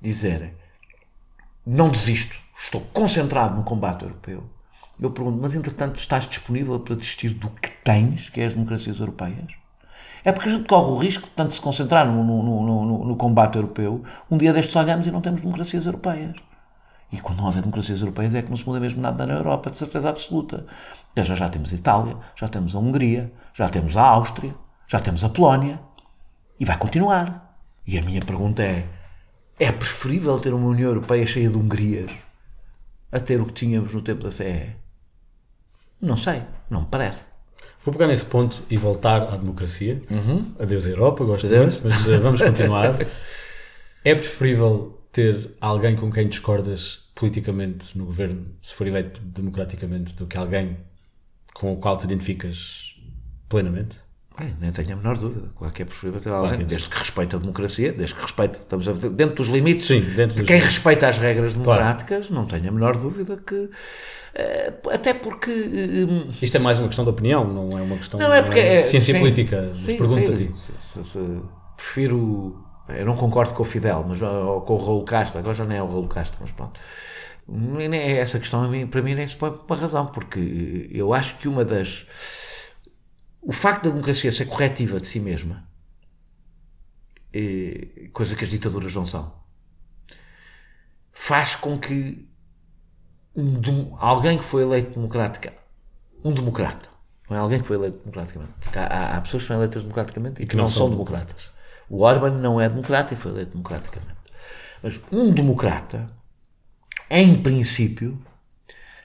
dizerem 0.00 0.52
não 1.66 1.90
desisto, 1.90 2.34
estou 2.64 2.80
concentrado 2.92 3.54
no 3.54 3.64
combate 3.64 4.04
europeu, 4.04 4.48
eu 4.98 5.10
pergunto, 5.10 5.38
mas 5.40 5.54
entretanto 5.54 5.96
estás 5.96 6.26
disponível 6.26 6.80
para 6.80 6.94
desistir 6.94 7.30
do 7.30 7.50
que 7.50 7.68
tens, 7.84 8.30
que 8.30 8.40
é 8.40 8.46
as 8.46 8.54
democracias 8.54 8.98
europeias? 8.98 9.52
É 10.24 10.32
porque 10.32 10.48
a 10.48 10.52
gente 10.52 10.66
corre 10.66 10.90
o 10.90 10.96
risco 10.96 11.24
de 11.24 11.34
tanto 11.34 11.54
se 11.54 11.60
concentrar 11.60 12.06
no, 12.06 12.24
no, 12.24 12.42
no, 12.42 13.04
no 13.04 13.16
combate 13.16 13.56
europeu, 13.56 14.02
um 14.30 14.38
dia 14.38 14.52
destes 14.52 14.74
olhamos 14.74 15.06
e 15.06 15.10
não 15.10 15.20
temos 15.20 15.42
democracias 15.42 15.86
europeias. 15.86 16.34
E 17.10 17.20
quando 17.20 17.38
não 17.38 17.46
houver 17.46 17.62
democracias 17.62 18.00
europeias 18.00 18.34
é 18.34 18.42
que 18.42 18.50
não 18.50 18.56
se 18.56 18.66
muda 18.66 18.78
mesmo 18.78 19.00
nada 19.00 19.26
na 19.26 19.34
Europa, 19.34 19.70
de 19.70 19.76
certeza 19.76 20.10
absoluta. 20.10 20.66
Já, 21.16 21.34
já 21.34 21.48
temos 21.48 21.72
a 21.72 21.76
Itália, 21.76 22.16
já 22.36 22.46
temos 22.48 22.76
a 22.76 22.78
Hungria, 22.78 23.32
já 23.54 23.68
temos 23.68 23.96
a 23.96 24.02
Áustria, 24.02 24.54
já 24.86 25.00
temos 25.00 25.24
a 25.24 25.28
Polónia. 25.28 25.80
E 26.60 26.64
vai 26.64 26.76
continuar. 26.76 27.60
E 27.86 27.98
a 27.98 28.02
minha 28.02 28.20
pergunta 28.20 28.62
é: 28.62 28.86
é 29.58 29.72
preferível 29.72 30.38
ter 30.38 30.52
uma 30.52 30.68
União 30.68 30.88
Europeia 30.88 31.26
cheia 31.26 31.48
de 31.48 31.56
Hungrias 31.56 32.10
a 33.10 33.18
ter 33.18 33.40
o 33.40 33.46
que 33.46 33.52
tínhamos 33.52 33.94
no 33.94 34.02
tempo 34.02 34.22
da 34.22 34.30
CE? 34.30 34.76
Não 36.00 36.16
sei, 36.16 36.42
não 36.68 36.82
me 36.82 36.86
parece. 36.90 37.26
Vou 37.80 37.92
pegar 37.92 38.06
nesse 38.06 38.26
ponto 38.26 38.62
e 38.68 38.76
voltar 38.76 39.22
à 39.22 39.36
democracia. 39.36 40.02
Uhum. 40.10 40.52
Adeus 40.58 40.84
à 40.84 40.90
Europa, 40.90 41.24
gosto 41.24 41.46
Adeus. 41.46 41.80
muito, 41.80 41.88
mas 41.88 42.06
uh, 42.06 42.20
vamos 42.20 42.42
continuar. 42.42 42.96
é 44.04 44.14
preferível 44.14 44.97
ter 45.18 45.50
alguém 45.60 45.96
com 45.96 46.12
quem 46.12 46.28
discordas 46.28 47.00
politicamente 47.12 47.98
no 47.98 48.04
governo, 48.04 48.46
se 48.62 48.72
for 48.72 48.86
eleito 48.86 49.20
democraticamente, 49.20 50.14
do 50.14 50.26
que 50.26 50.38
alguém 50.38 50.76
com 51.52 51.72
o 51.72 51.76
qual 51.76 51.96
te 51.96 52.04
identificas 52.04 52.94
plenamente? 53.48 53.96
Bem, 54.38 54.56
nem 54.60 54.70
tenho 54.70 54.92
a 54.92 54.96
menor 54.96 55.18
dúvida. 55.18 55.48
Claro 55.56 55.74
que 55.74 55.82
é 55.82 55.84
preferível 55.84 56.20
ter 56.20 56.28
alguém, 56.28 56.50
claro 56.50 56.58
que 56.58 56.64
desde 56.66 56.88
que 56.88 56.96
respeite 56.96 57.34
a 57.34 57.38
democracia, 57.40 57.92
desde 57.92 58.14
que 58.14 58.22
respeite, 58.22 58.58
estamos 58.60 58.88
a, 58.88 58.92
dentro 58.92 59.34
dos 59.34 59.48
limites 59.48 59.86
Sim, 59.86 60.02
dentro 60.14 60.36
de 60.36 60.44
quem 60.44 60.60
respeita 60.60 61.08
as 61.08 61.18
regras 61.18 61.54
democráticas, 61.54 62.28
claro. 62.28 62.40
não 62.40 62.46
tenho 62.48 62.68
a 62.68 62.72
menor 62.72 62.96
dúvida 62.96 63.36
que. 63.44 63.68
Eh, 64.36 64.72
até 64.92 65.14
porque. 65.14 65.50
Um, 65.50 66.28
Isto 66.40 66.56
é 66.56 66.60
mais 66.60 66.78
uma 66.78 66.86
questão 66.86 67.04
de 67.04 67.10
opinião, 67.10 67.52
não 67.52 67.76
é 67.76 67.82
uma 67.82 67.96
questão 67.96 68.20
não 68.20 68.32
é 68.32 68.40
porque, 68.40 68.62
de 68.62 68.82
ciência 68.84 69.14
sim, 69.14 69.18
política. 69.18 69.72
Pergunta-te. 69.84 70.52
Prefiro 71.76 72.67
eu 72.88 73.04
não 73.04 73.16
concordo 73.16 73.54
com 73.54 73.62
o 73.62 73.66
Fidel, 73.66 74.04
mas 74.08 74.20
ou 74.22 74.62
com 74.62 74.74
o 74.74 74.84
Raul 74.84 75.04
Castro, 75.04 75.38
agora 75.38 75.54
já 75.54 75.64
nem 75.64 75.78
é 75.78 75.82
o 75.82 75.86
Raul 75.86 76.08
Castro, 76.08 76.38
mas 76.40 76.50
pronto. 76.50 76.80
Essa 78.20 78.38
questão 78.38 78.70
para 78.88 79.02
mim 79.02 79.14
nem 79.14 79.26
se 79.26 79.36
põe 79.36 79.50
por 79.50 79.64
uma 79.66 79.76
razão, 79.76 80.06
porque 80.06 80.88
eu 80.92 81.14
acho 81.14 81.38
que 81.38 81.48
uma 81.48 81.64
das 81.64 82.06
o 83.40 83.52
facto 83.52 83.84
da 83.84 83.90
democracia 83.90 84.30
ser 84.30 84.46
corretiva 84.46 85.00
de 85.00 85.06
si 85.06 85.20
mesma, 85.20 85.64
é, 87.32 88.08
coisa 88.12 88.36
que 88.36 88.44
as 88.44 88.50
ditaduras 88.50 88.94
não 88.94 89.06
são, 89.06 89.32
faz 91.12 91.56
com 91.56 91.78
que 91.78 92.28
um, 93.34 93.96
alguém 93.98 94.36
que 94.36 94.44
foi 94.44 94.62
eleito 94.62 94.90
democrática, 94.90 95.52
um 96.22 96.32
democrata, 96.32 96.90
não 97.30 97.36
é 97.36 97.40
alguém 97.40 97.60
que 97.60 97.66
foi 97.66 97.76
eleito 97.76 97.98
democraticamente, 97.98 98.52
porque 98.60 98.78
há, 98.78 99.16
há 99.16 99.20
pessoas 99.20 99.44
que 99.44 99.46
são 99.46 99.56
eleitas 99.56 99.82
democraticamente 99.82 100.42
e, 100.42 100.44
que, 100.44 100.50
que 100.50 100.56
não, 100.56 100.64
não, 100.64 100.68
são 100.68 100.90
democratas. 100.90 101.50
O 101.88 102.02
Orban 102.02 102.30
não 102.30 102.60
é 102.60 102.68
democrata 102.68 103.14
e 103.14 103.16
foi 103.16 103.32
eleito 103.32 103.52
democraticamente. 103.52 104.18
Mas 104.82 105.00
um 105.10 105.32
democrata, 105.32 106.06
em 107.10 107.40
princípio, 107.42 108.18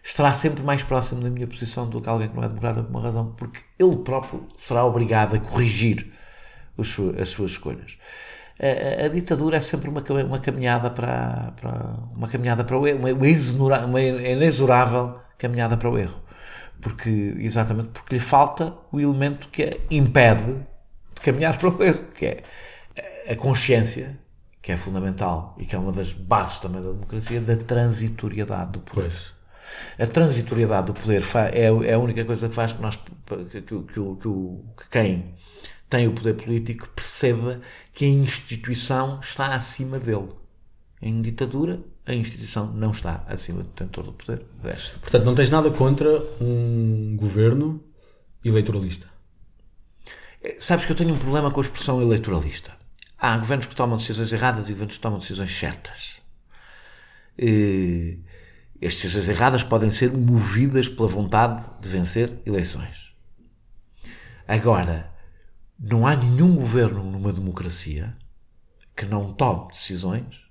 estará 0.03 0.31
sempre 0.33 0.61
mais 0.63 0.83
próximo 0.83 1.21
da 1.21 1.29
minha 1.29 1.47
posição 1.47 1.89
do 1.89 2.01
que 2.01 2.09
alguém 2.09 2.27
que 2.27 2.35
não 2.35 2.43
é 2.43 2.47
democrata 2.47 2.83
por 2.83 2.89
uma 2.89 3.01
razão, 3.01 3.33
porque 3.37 3.61
ele 3.79 3.97
próprio 3.97 4.45
será 4.57 4.85
obrigado 4.85 5.35
a 5.35 5.39
corrigir 5.39 6.11
as 6.77 6.87
suas 7.29 7.51
escolhas. 7.51 7.97
A, 8.59 9.05
a, 9.05 9.07
ditadura 9.07 9.57
é 9.57 9.59
sempre 9.59 9.89
uma, 9.89 10.03
uma 10.25 10.39
caminhada 10.39 10.89
para, 10.89 11.53
para, 11.59 11.95
uma 12.15 12.27
caminhada 12.27 12.63
para 12.63 12.77
o 12.77 12.87
erro, 12.87 12.99
uma, 12.99 13.85
uma 13.85 14.01
inexorável 14.01 15.19
caminhada 15.37 15.75
para 15.75 15.89
o 15.89 15.97
erro, 15.97 16.21
porque 16.81 17.35
exatamente 17.39 17.89
porque 17.89 18.15
lhe 18.15 18.21
falta 18.21 18.73
o 18.91 18.99
elemento 18.99 19.47
que 19.47 19.63
a 19.63 19.77
impede 19.89 20.55
de 21.15 21.21
caminhar 21.21 21.57
para 21.59 21.69
o 21.69 21.83
erro, 21.83 22.05
que 22.13 22.25
é 22.25 22.43
a 23.27 23.35
consciência 23.35 24.19
que 24.61 24.71
é 24.71 24.77
fundamental 24.77 25.55
e 25.59 25.65
que 25.65 25.75
é 25.75 25.79
uma 25.79 25.91
das 25.91 26.13
bases 26.13 26.59
também 26.59 26.81
da 26.81 26.91
democracia, 26.91 27.41
da 27.41 27.57
transitoriedade 27.57 28.71
do 28.71 28.79
poder. 28.79 29.09
Pois. 29.09 29.33
A 29.99 30.07
transitoriedade 30.07 30.87
do 30.87 30.93
poder 30.93 31.21
é, 31.51 31.89
é 31.89 31.93
a 31.93 31.99
única 31.99 32.23
coisa 32.23 32.47
que 32.47 32.55
faz 32.55 32.73
que, 32.73 32.81
nós, 32.81 32.95
que, 32.95 33.61
que, 33.61 33.61
que, 33.61 33.83
que 33.83 34.89
quem 34.89 35.33
tem 35.89 36.07
o 36.07 36.13
poder 36.13 36.35
político 36.35 36.89
perceba 36.89 37.61
que 37.91 38.05
a 38.05 38.07
instituição 38.07 39.19
está 39.19 39.53
acima 39.53 39.99
dele. 39.99 40.29
Em 41.01 41.21
ditadura, 41.21 41.81
a 42.05 42.13
instituição 42.13 42.71
não 42.73 42.91
está 42.91 43.23
acima 43.27 43.63
do 43.63 43.69
detentor 43.69 44.05
do 44.05 44.13
poder. 44.13 44.45
Portanto, 45.01 45.25
não 45.25 45.35
tens 45.35 45.49
nada 45.49 45.69
contra 45.69 46.09
um 46.41 47.15
governo 47.17 47.83
eleitoralista? 48.43 49.07
Sabes 50.57 50.85
que 50.85 50.91
eu 50.91 50.95
tenho 50.95 51.13
um 51.13 51.17
problema 51.17 51.51
com 51.51 51.59
a 51.59 51.63
expressão 51.63 52.01
eleitoralista. 52.01 52.73
Há 53.25 53.37
governos 53.37 53.67
que 53.67 53.73
tomam 53.73 53.95
decisões 53.95 54.33
erradas 54.33 54.67
e 54.67 54.73
governos 54.73 54.97
que 54.97 55.01
tomam 55.01 55.17
decisões 55.17 55.57
certas. 55.57 56.21
E 57.39 58.19
as 58.85 58.95
decisões 58.95 59.29
erradas 59.29 59.63
podem 59.63 59.89
ser 59.89 60.11
movidas 60.11 60.89
pela 60.89 61.07
vontade 61.07 61.65
de 61.79 61.87
vencer 61.87 62.37
eleições. 62.45 63.15
Agora, 64.45 65.09
não 65.79 66.05
há 66.05 66.17
nenhum 66.17 66.53
governo 66.57 67.01
numa 67.01 67.31
democracia 67.31 68.13
que 68.93 69.05
não 69.05 69.31
tome 69.31 69.71
decisões 69.71 70.45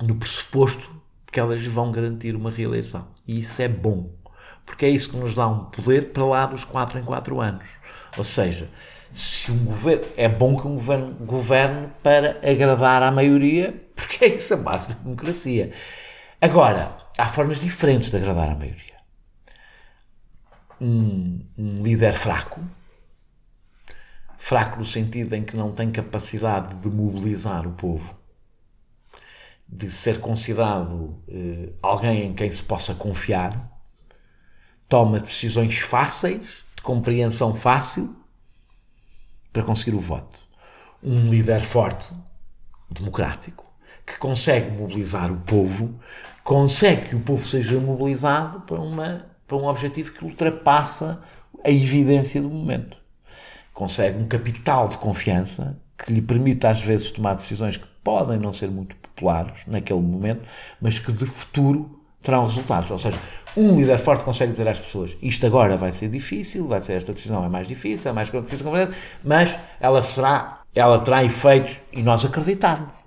no 0.00 0.16
pressuposto 0.16 0.90
de 1.26 1.32
que 1.32 1.38
elas 1.38 1.62
vão 1.66 1.92
garantir 1.92 2.34
uma 2.34 2.50
reeleição. 2.50 3.08
E 3.28 3.40
isso 3.40 3.60
é 3.60 3.68
bom, 3.68 4.16
porque 4.64 4.86
é 4.86 4.88
isso 4.88 5.10
que 5.10 5.18
nos 5.18 5.34
dá 5.34 5.46
um 5.46 5.66
poder 5.66 6.14
para 6.14 6.24
lá 6.24 6.46
dos 6.46 6.64
4 6.64 6.98
em 6.98 7.04
4 7.04 7.38
anos. 7.42 7.68
Ou 8.16 8.24
seja, 8.24 8.70
se 9.12 9.52
um 9.52 9.64
governo 9.64 10.06
é 10.16 10.28
bom 10.28 10.56
que 10.56 10.66
um 10.66 10.74
governo 10.74 11.14
governe 11.26 11.88
para 12.02 12.40
agradar 12.42 13.02
à 13.02 13.10
maioria, 13.10 13.72
porque 13.94 14.24
é 14.24 14.28
isso 14.28 14.54
a 14.54 14.56
base 14.56 14.88
da 14.88 14.94
democracia. 14.94 15.72
Agora, 16.40 16.96
há 17.18 17.28
formas 17.28 17.60
diferentes 17.60 18.10
de 18.10 18.16
agradar 18.16 18.50
à 18.50 18.54
maioria. 18.54 18.92
Um, 20.80 21.44
um 21.56 21.82
líder 21.82 22.14
fraco, 22.14 22.60
fraco 24.38 24.78
no 24.78 24.84
sentido 24.84 25.34
em 25.34 25.44
que 25.44 25.56
não 25.56 25.70
tem 25.72 25.90
capacidade 25.90 26.74
de 26.80 26.88
mobilizar 26.88 27.66
o 27.66 27.72
povo, 27.72 28.18
de 29.68 29.90
ser 29.90 30.20
considerado 30.20 31.22
eh, 31.28 31.70
alguém 31.80 32.26
em 32.26 32.34
quem 32.34 32.50
se 32.50 32.62
possa 32.62 32.94
confiar, 32.94 33.70
toma 34.88 35.20
decisões 35.20 35.78
fáceis, 35.78 36.64
de 36.74 36.82
compreensão 36.82 37.54
fácil 37.54 38.21
para 39.52 39.62
conseguir 39.62 39.96
o 39.96 40.00
voto. 40.00 40.38
Um 41.02 41.28
líder 41.28 41.60
forte, 41.60 42.12
democrático, 42.90 43.64
que 44.06 44.18
consegue 44.18 44.70
mobilizar 44.70 45.30
o 45.32 45.36
povo, 45.38 45.98
consegue 46.42 47.10
que 47.10 47.16
o 47.16 47.20
povo 47.20 47.46
seja 47.46 47.78
mobilizado 47.78 48.60
para, 48.60 48.80
uma, 48.80 49.26
para 49.46 49.56
um 49.56 49.66
objetivo 49.66 50.12
que 50.12 50.24
ultrapassa 50.24 51.20
a 51.64 51.70
evidência 51.70 52.40
do 52.40 52.50
momento. 52.50 52.96
Consegue 53.72 54.18
um 54.18 54.26
capital 54.26 54.88
de 54.88 54.98
confiança 54.98 55.78
que 55.96 56.12
lhe 56.12 56.22
permite, 56.22 56.66
às 56.66 56.80
vezes, 56.80 57.10
tomar 57.10 57.34
decisões 57.34 57.76
que 57.76 57.86
podem 58.02 58.38
não 58.38 58.52
ser 58.52 58.70
muito 58.70 58.96
populares 58.96 59.62
naquele 59.66 60.00
momento, 60.00 60.42
mas 60.80 60.98
que 60.98 61.12
de 61.12 61.24
futuro 61.24 62.01
terão 62.22 62.44
resultados. 62.44 62.90
Ou 62.90 62.98
seja, 62.98 63.18
um 63.56 63.76
líder 63.76 63.98
forte 63.98 64.24
consegue 64.24 64.52
dizer 64.52 64.66
às 64.66 64.80
pessoas 64.80 65.16
isto 65.20 65.46
agora 65.46 65.76
vai 65.76 65.92
ser 65.92 66.08
difícil, 66.08 66.66
vai 66.66 66.80
ser 66.80 66.94
esta 66.94 67.12
decisão 67.12 67.44
é 67.44 67.48
mais 67.48 67.68
difícil, 67.68 68.10
é 68.10 68.14
mais 68.14 68.30
difícil, 68.30 68.66
mas 69.22 69.58
ela 69.78 70.02
será, 70.02 70.62
ela 70.74 70.98
terá 71.00 71.22
efeitos 71.22 71.80
e 71.92 72.02
nós 72.02 72.24
acreditarmos. 72.24 73.02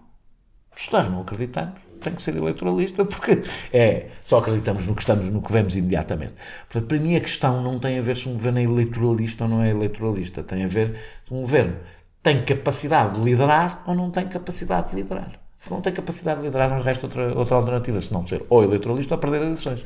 Se 0.75 0.91
nós 0.91 1.07
não 1.07 1.21
acreditarmos, 1.21 1.81
tem 2.01 2.13
que 2.13 2.21
ser 2.21 2.35
eleitoralista, 2.35 3.03
porque 3.05 3.41
é, 3.73 4.09
só 4.23 4.39
acreditamos 4.39 4.85
no 4.85 4.93
que 4.93 5.01
estamos, 5.01 5.29
no 5.29 5.41
que 5.41 5.51
vemos 5.51 5.75
imediatamente. 5.75 6.33
Portanto, 6.69 6.87
para 6.87 6.99
mim 6.99 7.15
a 7.15 7.21
questão 7.21 7.61
não 7.63 7.79
tem 7.79 7.97
a 7.97 8.01
ver 8.01 8.15
se 8.15 8.29
um 8.29 8.33
governo 8.33 8.59
é 8.59 8.63
eleitoralista 8.63 9.45
ou 9.45 9.49
não 9.49 9.63
é 9.63 9.69
eleitoralista, 9.69 10.43
tem 10.43 10.63
a 10.63 10.67
ver 10.67 10.95
se 11.25 11.33
um 11.33 11.41
governo 11.41 11.75
tem 12.21 12.43
capacidade 12.43 13.15
de 13.15 13.25
liderar 13.25 13.83
ou 13.87 13.95
não 13.95 14.11
tem 14.11 14.27
capacidade 14.27 14.89
de 14.89 14.95
liderar. 14.95 15.44
Se 15.65 15.71
não 15.71 15.81
tem 15.81 15.91
capacidade 15.91 16.41
de 16.41 16.45
liderar, 16.45 16.69
não 16.69 16.79
resta 16.79 17.07
outra, 17.07 17.33
outra 17.33 17.55
alternativa, 17.55 17.99
se 17.99 18.13
não 18.13 18.27
ser 18.27 18.45
ou 18.51 18.63
eleitoralista 18.63 19.15
ou 19.15 19.19
perder 19.19 19.41
eleições. 19.41 19.83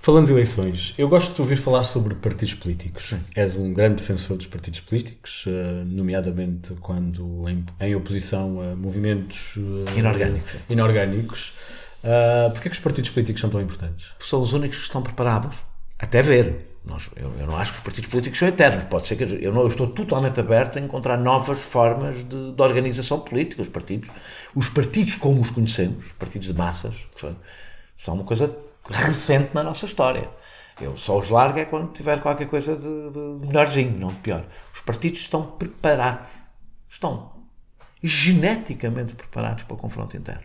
Falando 0.00 0.28
de 0.28 0.32
eleições, 0.32 0.94
eu 0.96 1.10
gosto 1.10 1.34
de 1.34 1.42
ouvir 1.42 1.56
falar 1.56 1.82
sobre 1.82 2.14
partidos 2.14 2.54
políticos. 2.54 3.08
Sim. 3.08 3.20
És 3.36 3.54
um 3.54 3.74
grande 3.74 3.96
defensor 3.96 4.38
dos 4.38 4.46
partidos 4.46 4.80
políticos, 4.80 5.44
eh, 5.46 5.84
nomeadamente 5.84 6.72
quando 6.80 7.46
em, 7.50 7.66
em 7.80 7.94
oposição 7.94 8.62
a 8.62 8.74
movimentos 8.74 9.56
eh, 9.58 9.98
inorgânicos. 9.98 10.54
inorgânicos. 10.70 11.52
Uh, 12.02 12.50
Porquê 12.52 12.68
é 12.68 12.70
que 12.70 12.76
os 12.76 12.82
partidos 12.82 13.10
políticos 13.10 13.42
são 13.42 13.50
tão 13.50 13.60
importantes? 13.60 14.06
São 14.20 14.40
os 14.40 14.54
únicos 14.54 14.78
que 14.78 14.84
estão 14.84 15.02
preparados. 15.02 15.58
Até 15.98 16.22
ver. 16.22 16.73
Nós, 16.84 17.08
eu, 17.16 17.32
eu, 17.38 17.46
não 17.46 17.56
acho 17.56 17.72
que 17.72 17.78
os 17.78 17.84
partidos 17.84 18.10
políticos 18.10 18.38
são 18.38 18.46
eternos. 18.46 18.84
Pode 18.84 19.06
ser 19.06 19.16
que 19.16 19.24
eu, 19.24 19.52
não, 19.52 19.62
eu 19.62 19.68
estou 19.68 19.86
totalmente 19.86 20.38
aberto 20.38 20.78
a 20.78 20.80
encontrar 20.80 21.16
novas 21.16 21.60
formas 21.60 22.22
de, 22.24 22.52
de, 22.52 22.62
organização 22.62 23.20
política. 23.20 23.62
Os 23.62 23.68
partidos, 23.68 24.10
os 24.54 24.68
partidos 24.68 25.14
como 25.14 25.40
os 25.40 25.50
conhecemos, 25.50 26.12
partidos 26.12 26.46
de 26.46 26.54
massas, 26.54 27.08
são 27.96 28.14
uma 28.14 28.24
coisa 28.24 28.54
recente 28.88 29.54
na 29.54 29.62
nossa 29.62 29.86
história. 29.86 30.28
Eu 30.80 30.96
só 30.96 31.18
os 31.18 31.30
largo 31.30 31.58
é 31.58 31.64
quando 31.64 31.92
tiver 31.92 32.20
qualquer 32.20 32.48
coisa 32.48 32.76
de, 32.76 32.82
de 32.82 33.46
melhorzinho, 33.46 33.98
não 33.98 34.08
de 34.08 34.16
pior. 34.16 34.44
Os 34.74 34.80
partidos 34.80 35.20
estão 35.20 35.42
preparados. 35.52 36.28
Estão 36.88 37.32
geneticamente 38.02 39.14
preparados 39.14 39.64
para 39.64 39.74
o 39.74 39.78
confronto 39.78 40.16
interno. 40.16 40.44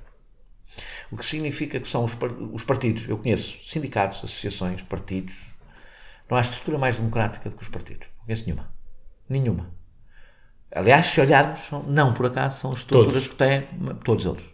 O 1.12 1.18
que 1.18 1.26
significa 1.26 1.80
que 1.80 1.88
são 1.88 2.06
os, 2.06 2.16
os 2.54 2.64
partidos. 2.64 3.10
Eu 3.10 3.18
conheço 3.18 3.58
sindicatos, 3.66 4.20
associações, 4.20 4.82
partidos. 4.82 5.59
Não 6.30 6.38
há 6.38 6.42
estrutura 6.42 6.78
mais 6.78 6.98
democrática 6.98 7.50
do 7.50 7.56
que 7.56 7.64
os 7.64 7.70
partidos. 7.70 8.08
Não 8.20 8.26
conheço 8.26 8.46
nenhuma. 8.46 8.72
Nenhuma. 9.28 9.68
Aliás, 10.74 11.08
se 11.08 11.20
olharmos, 11.20 11.70
não 11.88 12.14
por 12.14 12.28
acaso, 12.28 12.60
são 12.60 12.74
estruturas 12.74 13.26
todos. 13.26 13.28
que 13.28 13.36
têm. 13.36 13.68
Todos 14.04 14.26
eles 14.26 14.54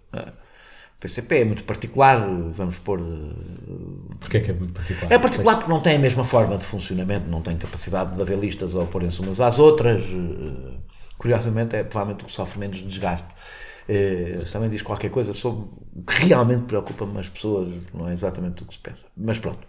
PCP 1.05 1.41
é 1.41 1.45
muito 1.45 1.63
particular, 1.65 2.19
vamos 2.51 2.79
pôr. 2.79 2.99
Eh, 2.99 4.15
Porquê 4.19 4.37
é 4.37 4.39
que 4.41 4.51
é 4.51 4.53
muito 4.53 4.73
particular? 4.73 5.11
É 5.11 5.19
particular 5.19 5.55
porque 5.57 5.71
não 5.71 5.79
tem 5.79 5.97
a 5.97 5.99
mesma 5.99 6.23
forma 6.23 6.57
de 6.57 6.65
funcionamento, 6.65 7.29
não 7.29 7.41
tem 7.41 7.55
capacidade 7.57 8.15
de 8.15 8.21
haver 8.21 8.39
listas 8.39 8.73
ou 8.73 8.87
pôr-se 8.87 9.21
umas 9.21 9.39
às 9.39 9.59
outras. 9.59 10.01
Eh, 10.01 10.77
curiosamente, 11.17 11.75
é 11.75 11.83
provavelmente 11.83 12.23
o 12.23 12.25
que 12.25 12.31
sofre 12.31 12.59
menos 12.59 12.77
desgaste. 12.81 13.27
Eh, 13.87 14.43
também 14.51 14.69
diz 14.69 14.81
qualquer 14.81 15.09
coisa 15.09 15.31
sobre 15.31 15.67
o 15.93 16.03
que 16.03 16.25
realmente 16.25 16.63
preocupa-me 16.63 17.19
as 17.19 17.29
pessoas, 17.29 17.69
não 17.93 18.09
é 18.09 18.13
exatamente 18.13 18.63
o 18.63 18.65
que 18.65 18.73
se 18.73 18.79
pensa. 18.79 19.07
Mas 19.15 19.37
pronto. 19.37 19.65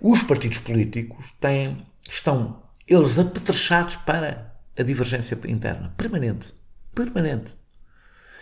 Os 0.00 0.22
partidos 0.22 0.58
políticos 0.58 1.34
têm, 1.40 1.84
estão 2.08 2.62
eles 2.86 3.18
apetrechados 3.18 3.96
para 3.96 4.54
a 4.78 4.82
divergência 4.82 5.38
interna, 5.48 5.92
permanente. 5.96 6.54
Permanente. 6.94 7.56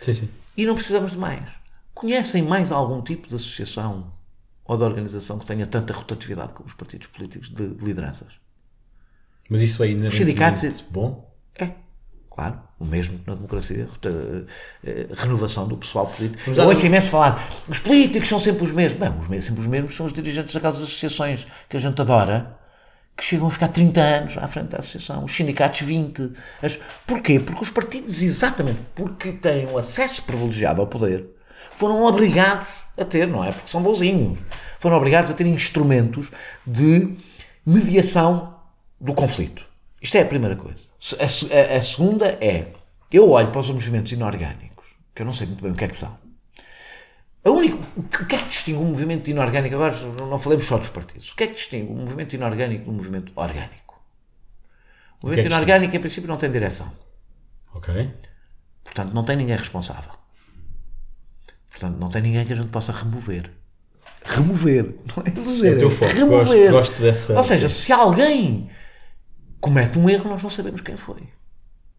Sim, 0.01 0.13
sim. 0.13 0.29
E 0.55 0.65
não 0.65 0.75
precisamos 0.75 1.11
de 1.11 1.17
mais. 1.17 1.49
Conhecem 1.93 2.43
mais 2.43 2.71
algum 2.71 3.01
tipo 3.01 3.27
de 3.27 3.35
associação 3.35 4.13
ou 4.63 4.77
de 4.77 4.83
organização 4.83 5.39
que 5.39 5.45
tenha 5.45 5.65
tanta 5.65 5.93
rotatividade 5.93 6.53
como 6.53 6.67
os 6.67 6.73
partidos 6.73 7.07
políticos 7.07 7.49
de, 7.49 7.73
de 7.73 7.85
lideranças? 7.85 8.39
Mas 9.49 9.61
isso 9.61 9.83
é 9.83 10.09
sindicatos 10.09 10.63
é 10.63 10.91
bom? 10.91 11.33
É, 11.55 11.71
claro. 12.35 12.59
O 12.77 12.83
mesmo 12.83 13.19
na 13.25 13.33
democracia, 13.33 13.87
eh, 14.83 15.07
renovação 15.15 15.65
do 15.65 15.77
pessoal 15.77 16.07
político. 16.07 16.51
Eu 16.51 16.67
ouço 16.67 16.85
imenso 16.85 17.09
falar, 17.09 17.49
os 17.69 17.79
políticos 17.79 18.27
são 18.27 18.37
sempre 18.37 18.65
os 18.65 18.73
mesmos. 18.73 18.99
Não, 18.99 19.17
os 19.17 19.27
mesmos, 19.27 19.45
sempre 19.45 19.61
os 19.61 19.67
mesmos 19.67 19.95
são 19.95 20.05
os 20.05 20.11
dirigentes 20.11 20.53
daquelas 20.53 20.75
associações 20.75 21.47
que 21.69 21.77
a 21.77 21.79
gente 21.79 21.99
adora, 22.01 22.57
que 23.15 23.23
chegam 23.23 23.47
a 23.47 23.49
ficar 23.49 23.69
30 23.69 24.01
anos 24.01 24.37
à 24.37 24.45
frente 24.45 24.71
da 24.71 24.79
associação, 24.79 25.23
os 25.23 25.33
sindicatos 25.33 25.79
20. 25.81 26.33
As... 26.61 26.77
Porquê? 27.07 27.39
Porque 27.39 27.63
os 27.63 27.69
partidos, 27.69 28.21
exatamente 28.21 28.79
porque 28.93 29.31
têm 29.31 29.67
um 29.67 29.77
acesso 29.77 30.21
privilegiado 30.23 30.81
ao 30.81 30.87
poder, 30.87 31.25
foram 31.71 32.03
obrigados 32.03 32.71
a 32.97 33.05
ter, 33.05 33.25
não 33.25 33.41
é? 33.41 33.53
Porque 33.53 33.69
são 33.69 33.81
bonzinhos, 33.81 34.37
foram 34.79 34.97
obrigados 34.97 35.31
a 35.31 35.33
ter 35.33 35.47
instrumentos 35.47 36.29
de 36.67 37.15
mediação 37.65 38.53
do 38.99 39.13
conflito. 39.13 39.65
Isto 40.05 40.17
é 40.17 40.21
a 40.21 40.25
primeira 40.25 40.55
coisa. 40.55 40.85
A, 41.19 41.23
a, 41.23 41.77
a 41.77 41.81
segunda 41.81 42.27
é, 42.39 42.67
eu 43.11 43.31
olho 43.31 43.49
para 43.49 43.59
os 43.59 43.71
movimentos 43.71 44.11
inorgânicos, 44.11 44.85
que 45.15 45.23
eu 45.23 45.25
não 45.25 45.33
sei 45.33 45.47
muito 45.47 45.63
bem 45.63 45.71
o 45.71 45.75
que 45.75 45.83
é 45.83 45.87
que 45.87 45.97
são. 45.97 46.15
A 47.43 47.49
única, 47.49 47.75
o 47.97 48.03
que 48.03 48.35
é 48.35 48.37
que 48.37 48.47
distingue 48.47 48.77
um 48.77 48.85
movimento 48.85 49.27
inorgânico? 49.31 49.73
Agora 49.73 49.95
não 50.29 50.37
falemos 50.37 50.63
só 50.65 50.77
dos 50.77 50.89
partidos. 50.89 51.31
O 51.31 51.35
que 51.35 51.45
é 51.45 51.47
que 51.47 51.55
distingue 51.55 51.91
um 51.91 51.95
movimento 51.95 52.35
inorgânico 52.35 52.83
de 52.83 52.89
um 52.91 52.93
movimento 52.93 53.33
orgânico? 53.35 53.99
O 55.23 55.25
movimento 55.25 55.45
o 55.45 55.47
é 55.47 55.55
inorgânico, 55.55 55.95
em 55.95 55.99
princípio, 55.99 56.27
não 56.27 56.37
tem 56.37 56.51
direção. 56.51 56.91
Ok. 57.73 58.13
Portanto, 58.83 59.11
não 59.11 59.23
tem 59.23 59.37
ninguém 59.37 59.57
responsável. 59.57 60.11
Portanto, 61.71 61.97
não 61.97 62.09
tem 62.09 62.21
ninguém 62.21 62.45
que 62.45 62.53
a 62.53 62.55
gente 62.55 62.69
possa 62.69 62.91
remover. 62.91 63.49
Remover, 64.23 64.99
não 65.15 65.23
é 65.23 65.29
eleger. 65.35 65.73
É 65.73 65.75
o 65.77 65.79
teu 65.79 65.89
foco. 65.89 66.13
Remover. 66.13 66.45
Gosto, 66.45 66.71
gosto 66.71 67.01
dessa. 67.01 67.35
Ou 67.35 67.43
seja, 67.43 67.67
se 67.67 67.91
alguém 67.91 68.69
comete 69.65 69.97
um 69.97 70.07
erro, 70.07 70.29
nós 70.29 70.43
não 70.43 70.49
sabemos 70.51 70.81
quem 70.81 70.95
foi. 70.95 71.27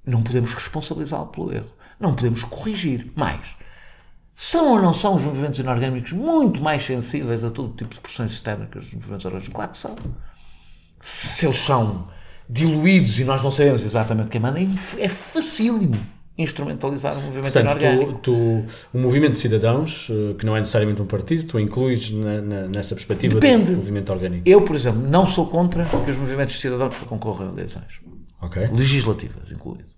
Não 0.06 0.22
podemos 0.22 0.54
responsabilizá-lo 0.54 1.26
pelo 1.26 1.52
erro. 1.52 1.74
Não 1.98 2.14
podemos 2.14 2.44
corrigir. 2.44 3.10
Mais, 3.16 3.56
são 4.36 4.74
ou 4.74 4.80
não 4.80 4.94
são 4.94 5.16
os 5.16 5.22
movimentos 5.22 5.58
inorgânicos 5.58 6.12
muito 6.12 6.62
mais 6.62 6.84
sensíveis 6.84 7.42
a 7.42 7.50
todo 7.50 7.74
tipo 7.74 7.92
de 7.92 8.00
pressões 8.00 8.30
externas 8.30 8.68
que 8.70 8.78
os 8.78 8.94
movimentos 8.94 9.24
orgânicos? 9.24 9.52
Claro 9.52 9.70
que 9.72 9.78
são. 9.78 9.96
Se 11.00 11.44
eles 11.44 11.58
são 11.58 12.08
diluídos 12.48 13.18
e 13.18 13.24
nós 13.24 13.42
não 13.42 13.50
sabemos 13.50 13.84
exatamente 13.84 14.30
quem 14.30 14.40
manda, 14.40 14.60
é 14.98 15.08
facílimo 15.08 16.00
instrumentalizar 16.38 17.16
um 17.16 17.22
movimento 17.22 17.52
Portanto, 17.52 17.82
inorgânico. 17.82 18.12
Tu, 18.18 18.20
tu, 18.20 18.64
o 18.92 18.98
movimento 18.98 19.32
de 19.34 19.38
cidadãos, 19.38 20.08
eh, 20.10 20.34
que 20.34 20.44
não 20.44 20.56
é 20.56 20.60
necessariamente 20.60 21.00
um 21.00 21.06
partido, 21.06 21.46
tu 21.46 21.58
incluís 21.58 22.10
na, 22.10 22.42
na, 22.42 22.68
nessa 22.68 22.94
perspectiva 22.94 23.40
Depende. 23.40 23.70
do 23.70 23.78
movimento 23.78 24.12
orgânico? 24.12 24.42
Eu, 24.46 24.62
por 24.62 24.76
exemplo, 24.76 25.00
não 25.00 25.26
sou 25.26 25.46
contra 25.46 25.84
que 25.84 26.10
os 26.10 26.16
movimentos 26.16 26.54
de 26.54 26.60
cidadãos 26.60 26.96
concorram 26.98 27.48
a 27.48 27.52
eleições. 27.52 28.00
Okay. 28.42 28.66
Legislativas, 28.66 29.50
incluído. 29.50 29.88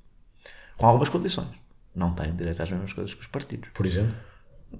Com 0.76 0.86
algumas 0.86 1.08
condições. 1.08 1.48
Não 1.94 2.12
têm 2.12 2.32
direito 2.34 2.62
às 2.62 2.70
mesmas 2.70 2.92
coisas 2.92 3.14
que 3.14 3.20
os 3.20 3.26
partidos. 3.26 3.70
Por 3.74 3.84
exemplo? 3.84 4.14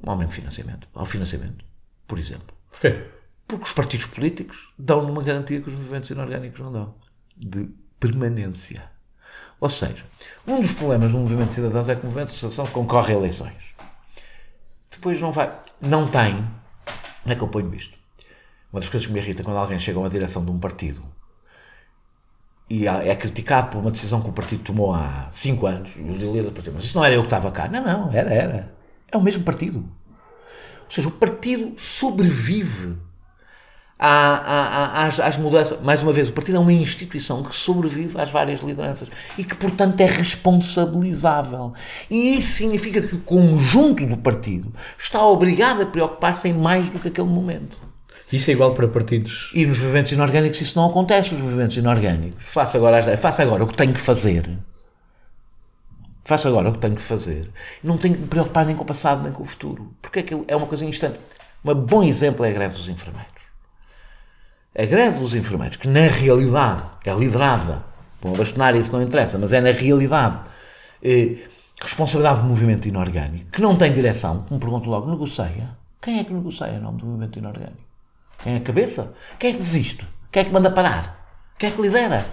ao 0.04 0.16
mesmo 0.16 0.32
financiamento, 0.32 0.88
ao 0.94 1.06
financiamento, 1.06 1.64
por 2.06 2.18
exemplo. 2.18 2.56
Porquê? 2.70 3.06
Porque 3.46 3.64
os 3.64 3.72
partidos 3.72 4.06
políticos 4.06 4.72
dão 4.78 5.10
uma 5.10 5.22
garantia 5.22 5.60
que 5.60 5.68
os 5.68 5.74
movimentos 5.74 6.10
inorgânicos 6.10 6.60
não 6.60 6.72
dão. 6.72 6.94
De 7.36 7.68
permanência. 7.98 8.82
Ou 9.60 9.68
seja, 9.68 10.04
um 10.46 10.60
dos 10.60 10.72
problemas 10.72 11.10
do 11.10 11.18
movimento 11.18 11.48
de 11.48 11.54
cidadãos 11.54 11.88
é 11.88 11.94
que 11.94 12.02
o 12.02 12.06
movimento 12.06 12.28
de 12.28 12.36
associação 12.36 12.66
concorre 12.72 13.12
a 13.12 13.16
eleições. 13.16 13.74
Depois 14.90 15.20
não 15.20 15.32
vai. 15.32 15.52
Não 15.80 16.06
tem. 16.08 16.34
Como 17.22 17.32
é 17.32 17.34
que 17.34 17.42
eu 17.42 17.48
ponho 17.48 17.74
isto? 17.74 17.96
Uma 18.72 18.80
das 18.80 18.88
coisas 18.88 19.06
que 19.06 19.12
me 19.12 19.18
irrita 19.18 19.42
quando 19.42 19.56
alguém 19.56 19.78
chega 19.78 19.98
a 19.98 20.02
uma 20.02 20.10
direção 20.10 20.44
de 20.44 20.50
um 20.50 20.58
partido 20.58 21.02
e 22.70 22.86
é 22.86 23.16
criticado 23.16 23.68
por 23.70 23.78
uma 23.78 23.90
decisão 23.90 24.20
que 24.20 24.28
o 24.28 24.32
partido 24.32 24.62
tomou 24.62 24.94
há 24.94 25.28
5 25.32 25.66
anos, 25.66 25.96
e 25.96 26.00
o 26.00 26.12
líder 26.12 26.42
do 26.42 26.52
partido, 26.52 26.74
mas 26.74 26.84
isso 26.84 26.96
não 26.98 27.04
era 27.04 27.14
eu 27.14 27.22
que 27.22 27.26
estava 27.26 27.50
cá. 27.50 27.66
Não, 27.66 27.82
não, 27.82 28.12
era, 28.12 28.30
era. 28.32 28.74
É 29.10 29.16
o 29.16 29.22
mesmo 29.22 29.42
partido. 29.42 29.78
Ou 29.78 30.90
seja, 30.90 31.08
o 31.08 31.12
partido 31.12 31.74
sobrevive 31.78 32.98
às, 33.98 35.18
às, 35.18 35.36
mudanças. 35.36 35.80
Mais 35.80 36.02
uma 36.02 36.12
vez, 36.12 36.28
o 36.28 36.32
partido 36.32 36.56
é 36.56 36.60
uma 36.60 36.72
instituição 36.72 37.42
que 37.42 37.54
sobrevive 37.56 38.20
às 38.20 38.30
várias 38.30 38.60
lideranças 38.60 39.08
e 39.36 39.44
que, 39.44 39.56
portanto, 39.56 40.00
é 40.00 40.06
responsabilizável. 40.06 41.72
E 42.10 42.36
isso 42.36 42.52
significa 42.52 43.02
que 43.02 43.14
o 43.14 43.20
conjunto 43.20 44.06
do 44.06 44.16
partido 44.16 44.72
está 44.96 45.24
obrigado 45.26 45.82
a 45.82 45.86
preocupar-se 45.86 46.48
em 46.48 46.52
mais 46.52 46.88
do 46.88 46.98
que 46.98 47.08
aquele 47.08 47.28
momento. 47.28 47.78
Isso 48.32 48.50
é 48.50 48.52
igual 48.52 48.74
para 48.74 48.86
partidos. 48.86 49.50
E 49.54 49.64
nos 49.64 49.78
movimentos 49.78 50.12
inorgânicos 50.12 50.60
isso 50.60 50.78
não 50.78 50.86
acontece. 50.86 51.34
Os 51.34 51.40
movimentos 51.40 51.76
inorgânicos. 51.76 52.44
Faça 52.44 52.76
agora, 52.76 53.16
faça 53.16 53.42
agora 53.42 53.64
o 53.64 53.66
que 53.66 53.76
tenho 53.76 53.92
que 53.92 54.00
fazer 54.00 54.58
faço 56.28 56.46
agora 56.46 56.68
o 56.68 56.72
que 56.72 56.78
tenho 56.78 56.94
que 56.94 57.00
fazer. 57.00 57.50
Não 57.82 57.96
tenho 57.96 58.14
que 58.14 58.20
me 58.20 58.26
preocupar 58.26 58.66
nem 58.66 58.76
com 58.76 58.82
o 58.82 58.86
passado 58.86 59.22
nem 59.22 59.32
com 59.32 59.42
o 59.42 59.46
futuro. 59.46 59.94
Porque 60.02 60.18
aquilo 60.18 60.44
é 60.46 60.54
uma 60.54 60.66
coisa 60.66 60.84
instante. 60.84 61.18
Um 61.64 61.74
bom 61.74 62.02
exemplo 62.02 62.44
é 62.44 62.50
a 62.50 62.52
greve 62.52 62.74
dos 62.74 62.90
enfermeiros. 62.90 63.37
A 64.76 64.84
greve 64.84 65.18
dos 65.18 65.34
enfermeiros, 65.34 65.76
que 65.76 65.88
na 65.88 66.06
realidade 66.06 66.82
é 67.04 67.14
liderada, 67.14 67.84
bom, 68.20 68.34
a 68.34 68.36
bastonária 68.36 68.78
isso 68.78 68.92
não 68.92 69.02
interessa, 69.02 69.38
mas 69.38 69.52
é 69.52 69.60
na 69.60 69.70
realidade 69.70 70.40
eh, 71.02 71.36
responsabilidade 71.80 72.42
do 72.42 72.46
movimento 72.46 72.86
inorgânico, 72.86 73.50
que 73.50 73.60
não 73.60 73.76
tem 73.76 73.92
direção, 73.92 74.44
como 74.48 74.60
pergunto 74.60 74.88
logo, 74.88 75.10
negocia. 75.10 75.76
Quem 76.00 76.20
é 76.20 76.24
que 76.24 76.32
negocia 76.32 76.68
em 76.68 76.80
nome 76.80 76.98
do 76.98 77.06
movimento 77.06 77.38
inorgânico? 77.38 77.88
Quem 78.38 78.54
é 78.54 78.56
a 78.58 78.60
cabeça? 78.60 79.14
Quem 79.38 79.50
é 79.50 79.52
que 79.54 79.58
desiste? 79.58 80.06
Quem 80.30 80.42
é 80.42 80.44
que 80.44 80.52
manda 80.52 80.70
parar? 80.70 81.18
Quem 81.58 81.70
é 81.70 81.72
que 81.72 81.82
lidera? 81.82 82.24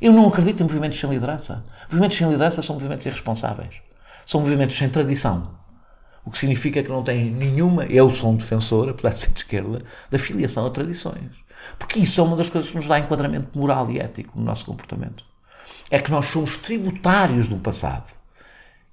Eu 0.00 0.12
não 0.12 0.26
acredito 0.26 0.60
em 0.60 0.64
movimentos 0.64 0.98
sem 0.98 1.08
liderança. 1.08 1.64
Movimentos 1.88 2.16
sem 2.16 2.28
liderança 2.28 2.60
são 2.60 2.74
movimentos 2.74 3.06
irresponsáveis. 3.06 3.80
São 4.26 4.40
movimentos 4.40 4.76
sem 4.76 4.88
tradição. 4.88 5.62
O 6.24 6.30
que 6.30 6.38
significa 6.38 6.82
que 6.82 6.90
não 6.90 7.02
têm 7.02 7.30
nenhuma. 7.30 7.84
Eu 7.86 8.10
sou 8.10 8.30
um 8.30 8.36
defensor, 8.36 8.88
apesar 8.88 9.10
de 9.10 9.18
ser 9.20 9.30
de 9.30 9.38
esquerda, 9.38 9.78
da 10.10 10.18
filiação 10.18 10.66
a 10.66 10.70
tradições. 10.70 11.30
Porque 11.78 12.00
isso 12.00 12.20
é 12.20 12.24
uma 12.24 12.36
das 12.36 12.48
coisas 12.48 12.70
que 12.70 12.76
nos 12.76 12.88
dá 12.88 12.98
enquadramento 12.98 13.58
moral 13.58 13.90
e 13.90 13.98
ético 13.98 14.38
no 14.38 14.44
nosso 14.44 14.64
comportamento. 14.64 15.24
É 15.90 15.98
que 15.98 16.10
nós 16.10 16.26
somos 16.26 16.56
tributários 16.56 17.48
do 17.48 17.56
passado 17.56 18.12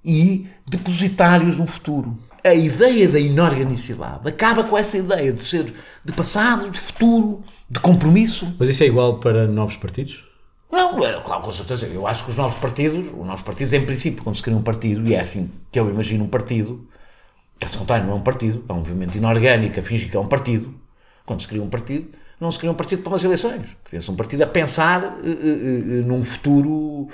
e 0.04 0.46
depositários 0.68 1.56
de 1.56 1.62
um 1.62 1.66
futuro. 1.66 2.18
A 2.42 2.54
ideia 2.54 3.06
da 3.08 3.20
inorganicidade 3.20 4.26
acaba 4.26 4.64
com 4.64 4.76
essa 4.76 4.96
ideia 4.96 5.32
de 5.32 5.42
ser 5.42 5.74
de 6.04 6.12
passado, 6.12 6.70
de 6.70 6.78
futuro, 6.78 7.44
de 7.68 7.78
compromisso. 7.80 8.54
Mas 8.58 8.70
isso 8.70 8.82
é 8.82 8.86
igual 8.86 9.18
para 9.18 9.46
novos 9.46 9.76
partidos? 9.76 10.24
Não, 10.70 11.04
é, 11.04 11.20
claro, 11.20 11.42
com 11.42 11.52
certeza. 11.52 11.86
Eu 11.86 12.06
acho 12.06 12.24
que 12.24 12.30
os 12.30 12.36
novos 12.36 12.56
partidos, 12.56 13.06
os 13.06 13.26
novos 13.26 13.42
partidos, 13.42 13.72
em 13.72 13.84
princípio, 13.84 14.22
quando 14.22 14.36
se 14.36 14.42
cria 14.42 14.56
um 14.56 14.62
partido, 14.62 15.06
e 15.06 15.14
é 15.14 15.20
assim 15.20 15.50
que 15.70 15.78
eu 15.78 15.90
imagino 15.90 16.24
um 16.24 16.28
partido, 16.28 16.88
caso 17.58 17.78
contrário, 17.78 18.06
não 18.06 18.14
é 18.14 18.16
um 18.16 18.22
partido, 18.22 18.64
é 18.68 18.72
um 18.72 18.76
movimento 18.76 19.16
inorgânico, 19.16 19.82
finge 19.82 20.08
que 20.08 20.16
é 20.16 20.20
um 20.20 20.26
partido. 20.26 20.74
Quando 21.26 21.42
se 21.42 21.48
cria 21.48 21.62
um 21.62 21.68
partido, 21.68 22.08
não 22.40 22.50
se 22.50 22.58
cria 22.58 22.70
um 22.70 22.74
partido 22.74 23.02
para 23.02 23.12
umas 23.12 23.24
eleições. 23.24 23.76
Cria-se 23.84 24.10
um 24.10 24.16
partido 24.16 24.42
a 24.42 24.46
pensar 24.46 25.02
uh, 25.02 25.06
uh, 25.06 26.00
uh, 26.00 26.06
num 26.06 26.24
futuro 26.24 27.08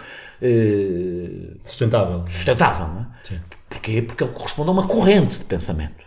sustentável. 1.65 2.25
Sustentável, 2.29 2.89
não 2.89 3.01
é? 3.01 3.07
Sim. 3.25 3.41
Porquê? 3.69 4.03
Porque 4.03 4.23
ele 4.23 4.33
corresponde 4.33 4.69
a 4.69 4.73
uma 4.73 4.87
corrente 4.87 5.39
de 5.39 5.45
pensamento 5.45 6.05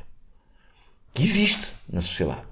que 1.13 1.23
existe 1.23 1.73
na 1.91 1.99
sociedade. 1.99 2.43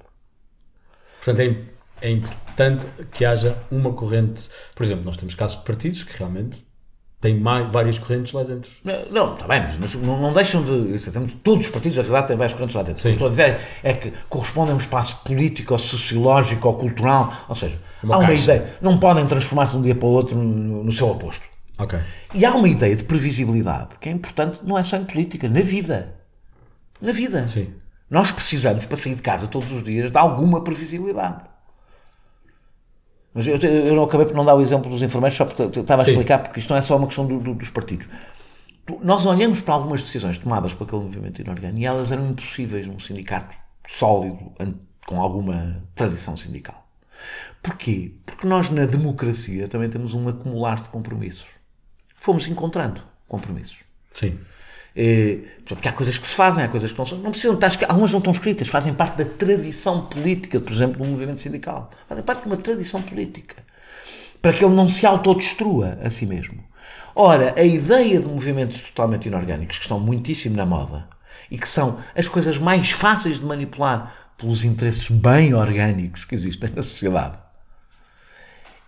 Portanto, 1.24 1.40
é 1.40 1.78
é 2.02 2.10
importante 2.12 2.88
que 3.12 3.26
haja 3.26 3.58
uma 3.72 3.94
corrente. 3.94 4.50
Por 4.76 4.84
exemplo, 4.84 5.04
nós 5.04 5.18
temos 5.18 5.36
casos 5.36 5.58
de 5.58 5.64
partidos 5.64 6.04
que 6.04 6.18
realmente 6.18 6.64
têm 7.20 7.40
mais, 7.40 7.72
várias 7.72 7.98
correntes 7.98 8.32
lá 8.34 8.44
dentro. 8.44 8.72
Não, 9.12 9.34
está 9.34 9.48
bem, 9.48 9.64
mas 9.80 9.94
não, 9.96 10.20
não 10.20 10.34
deixam 10.34 10.64
de. 10.64 10.98
Todos 11.44 11.66
os 11.66 11.72
partidos, 11.72 11.98
na 11.98 12.04
realidade, 12.04 12.28
têm 12.28 12.38
várias 12.38 12.54
correntes 12.54 12.76
lá 12.76 12.84
dentro. 12.84 13.02
Sim. 13.02 13.10
O 13.10 13.12
que 13.12 13.16
estou 13.16 13.28
a 13.28 13.30
dizer 13.30 13.60
é 13.84 13.94
que 13.94 14.14
correspondem 14.30 14.74
a 14.74 14.76
um 14.76 14.80
espaço 14.80 15.18
político, 15.24 15.74
ou 15.74 15.80
sociológico, 15.80 16.68
ou 16.68 16.76
cultural. 16.76 17.34
Ou 17.50 17.56
seja, 17.56 17.80
uma 18.04 18.16
há 18.16 18.18
uma 18.20 18.28
caixa. 18.28 18.44
ideia. 18.44 18.78
Não 18.82 18.98
podem 18.98 19.26
transformar-se 19.26 19.74
de 19.74 19.78
um 19.80 19.82
dia 19.82 19.96
para 19.96 20.08
o 20.08 20.12
outro 20.12 20.36
no, 20.36 20.84
no 20.84 20.92
seu 20.92 21.10
oposto. 21.10 21.46
Okay. 21.80 22.00
E 22.34 22.44
há 22.46 22.56
uma 22.56 22.68
ideia 22.68 22.96
de 22.96 23.04
previsibilidade 23.04 23.98
que 24.00 24.10
é 24.10 24.12
importante, 24.12 24.60
não 24.64 24.78
é 24.78 24.84
só 24.84 24.98
em 24.98 25.06
política, 25.06 25.48
na 25.48 25.62
vida. 25.62 26.16
Na 27.00 27.12
vida. 27.12 27.48
Sim. 27.48 27.74
Nós 28.10 28.32
precisamos, 28.32 28.86
para 28.86 28.98
sair 28.98 29.16
de 29.16 29.22
casa 29.22 29.48
todos 29.48 29.72
os 29.72 29.84
dias, 29.84 30.10
de 30.10 30.18
alguma 30.18 30.64
previsibilidade. 30.64 31.42
Mas 33.34 33.46
eu, 33.46 33.58
eu 33.58 34.04
acabei 34.04 34.26
por 34.26 34.36
não 34.36 34.44
dar 34.44 34.56
o 34.56 34.62
exemplo 34.62 34.90
dos 34.90 35.02
enfermeiros, 35.02 35.38
só 35.38 35.46
porque 35.46 35.80
estava 35.80 36.02
a 36.02 36.06
Sim. 36.06 36.12
explicar, 36.12 36.40
porque 36.40 36.60
isto 36.60 36.70
não 36.70 36.78
é 36.78 36.82
só 36.82 36.98
uma 36.98 37.08
questão 37.08 37.26
do, 37.26 37.40
do, 37.40 37.54
dos 37.54 37.70
partidos. 37.70 38.08
Nós 39.04 39.26
olhamos 39.26 39.60
para 39.60 39.74
algumas 39.74 40.02
decisões 40.02 40.38
tomadas 40.38 40.74
por 40.74 40.86
aquele 40.86 41.04
movimento 41.04 41.42
inorgânico 41.42 41.80
e 41.80 41.86
elas 41.86 42.12
eram 42.12 42.30
impossíveis 42.30 42.88
num 42.88 43.00
sindicato 43.00 43.56
sólido, 43.88 44.54
com 45.06 45.22
alguma 45.22 45.84
tradição 45.94 46.38
sindical. 46.38 46.88
Porquê? 47.62 48.14
Porque 48.26 48.48
nós 48.48 48.70
na 48.70 48.86
democracia 48.86 49.68
também 49.68 49.90
temos 49.90 50.14
um 50.14 50.28
acumular 50.30 50.82
de 50.82 50.90
compromissos. 50.90 51.48
Fomos 52.16 52.48
encontrando 52.48 53.02
compromissos. 53.28 53.80
Sim. 54.12 54.40
Eh, 55.00 55.42
portanto, 55.64 55.88
há 55.88 55.92
coisas 55.92 56.18
que 56.18 56.26
se 56.26 56.34
fazem, 56.34 56.64
há 56.64 56.68
coisas 56.68 56.92
que 56.92 56.98
não 56.98 57.06
são. 57.06 57.20
Não 57.20 57.30
precisam 57.30 57.54
estar 57.54 57.70
Algumas 57.88 58.12
não 58.12 58.18
estão 58.18 58.34
escritas, 58.34 58.68
fazem 58.68 58.96
parte 58.96 59.20
da 59.20 59.26
tradição 59.26 60.08
política, 60.08 60.60
por 60.60 60.74
exemplo, 60.74 61.06
do 61.06 61.06
movimento 61.08 61.40
sindical. 61.40 61.92
Fazem 62.10 62.24
parte 62.24 62.42
de 62.42 62.48
uma 62.48 62.58
tradição 62.58 63.00
política. 63.04 63.64
Para 64.42 64.54
que 64.54 64.66
ele 64.66 64.74
não 64.74 64.88
se 64.88 65.06
autodestrua 65.06 66.00
a 66.04 66.10
si 66.10 66.26
mesmo. 66.26 66.64
Ora, 67.14 67.54
a 67.56 67.64
ideia 67.64 68.20
de 68.20 68.26
movimentos 68.26 68.82
totalmente 68.82 69.28
inorgânicos, 69.28 69.78
que 69.78 69.84
estão 69.84 70.00
muitíssimo 70.00 70.56
na 70.56 70.66
moda, 70.66 71.08
e 71.52 71.60
que 71.60 71.68
são 71.68 72.00
as 72.16 72.28
coisas 72.28 72.58
mais 72.58 72.90
fáceis 72.90 73.40
de 73.40 73.46
manipular 73.46 74.32
pelos 74.36 74.64
interesses 74.64 75.10
bem 75.10 75.54
orgânicos 75.54 76.26
que 76.26 76.34
existem 76.34 76.72
na 76.76 76.82
sociedade, 76.82 77.38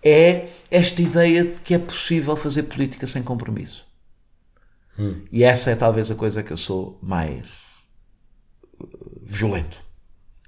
é 0.04 0.48
esta 0.72 1.02
ideia 1.02 1.44
de 1.44 1.60
que 1.62 1.74
é 1.74 1.80
possível 1.80 2.36
fazer 2.36 2.64
política 2.64 3.06
sem 3.06 3.22
compromisso. 3.22 3.89
Hum. 5.00 5.22
E 5.32 5.44
essa 5.44 5.72
é 5.72 5.76
talvez 5.76 6.12
a 6.12 6.16
coisa 6.16 6.44
que 6.44 6.52
eu 6.52 6.58
sou 6.58 7.00
mais 7.02 7.64
uh, 8.80 9.22
violento. 9.24 9.82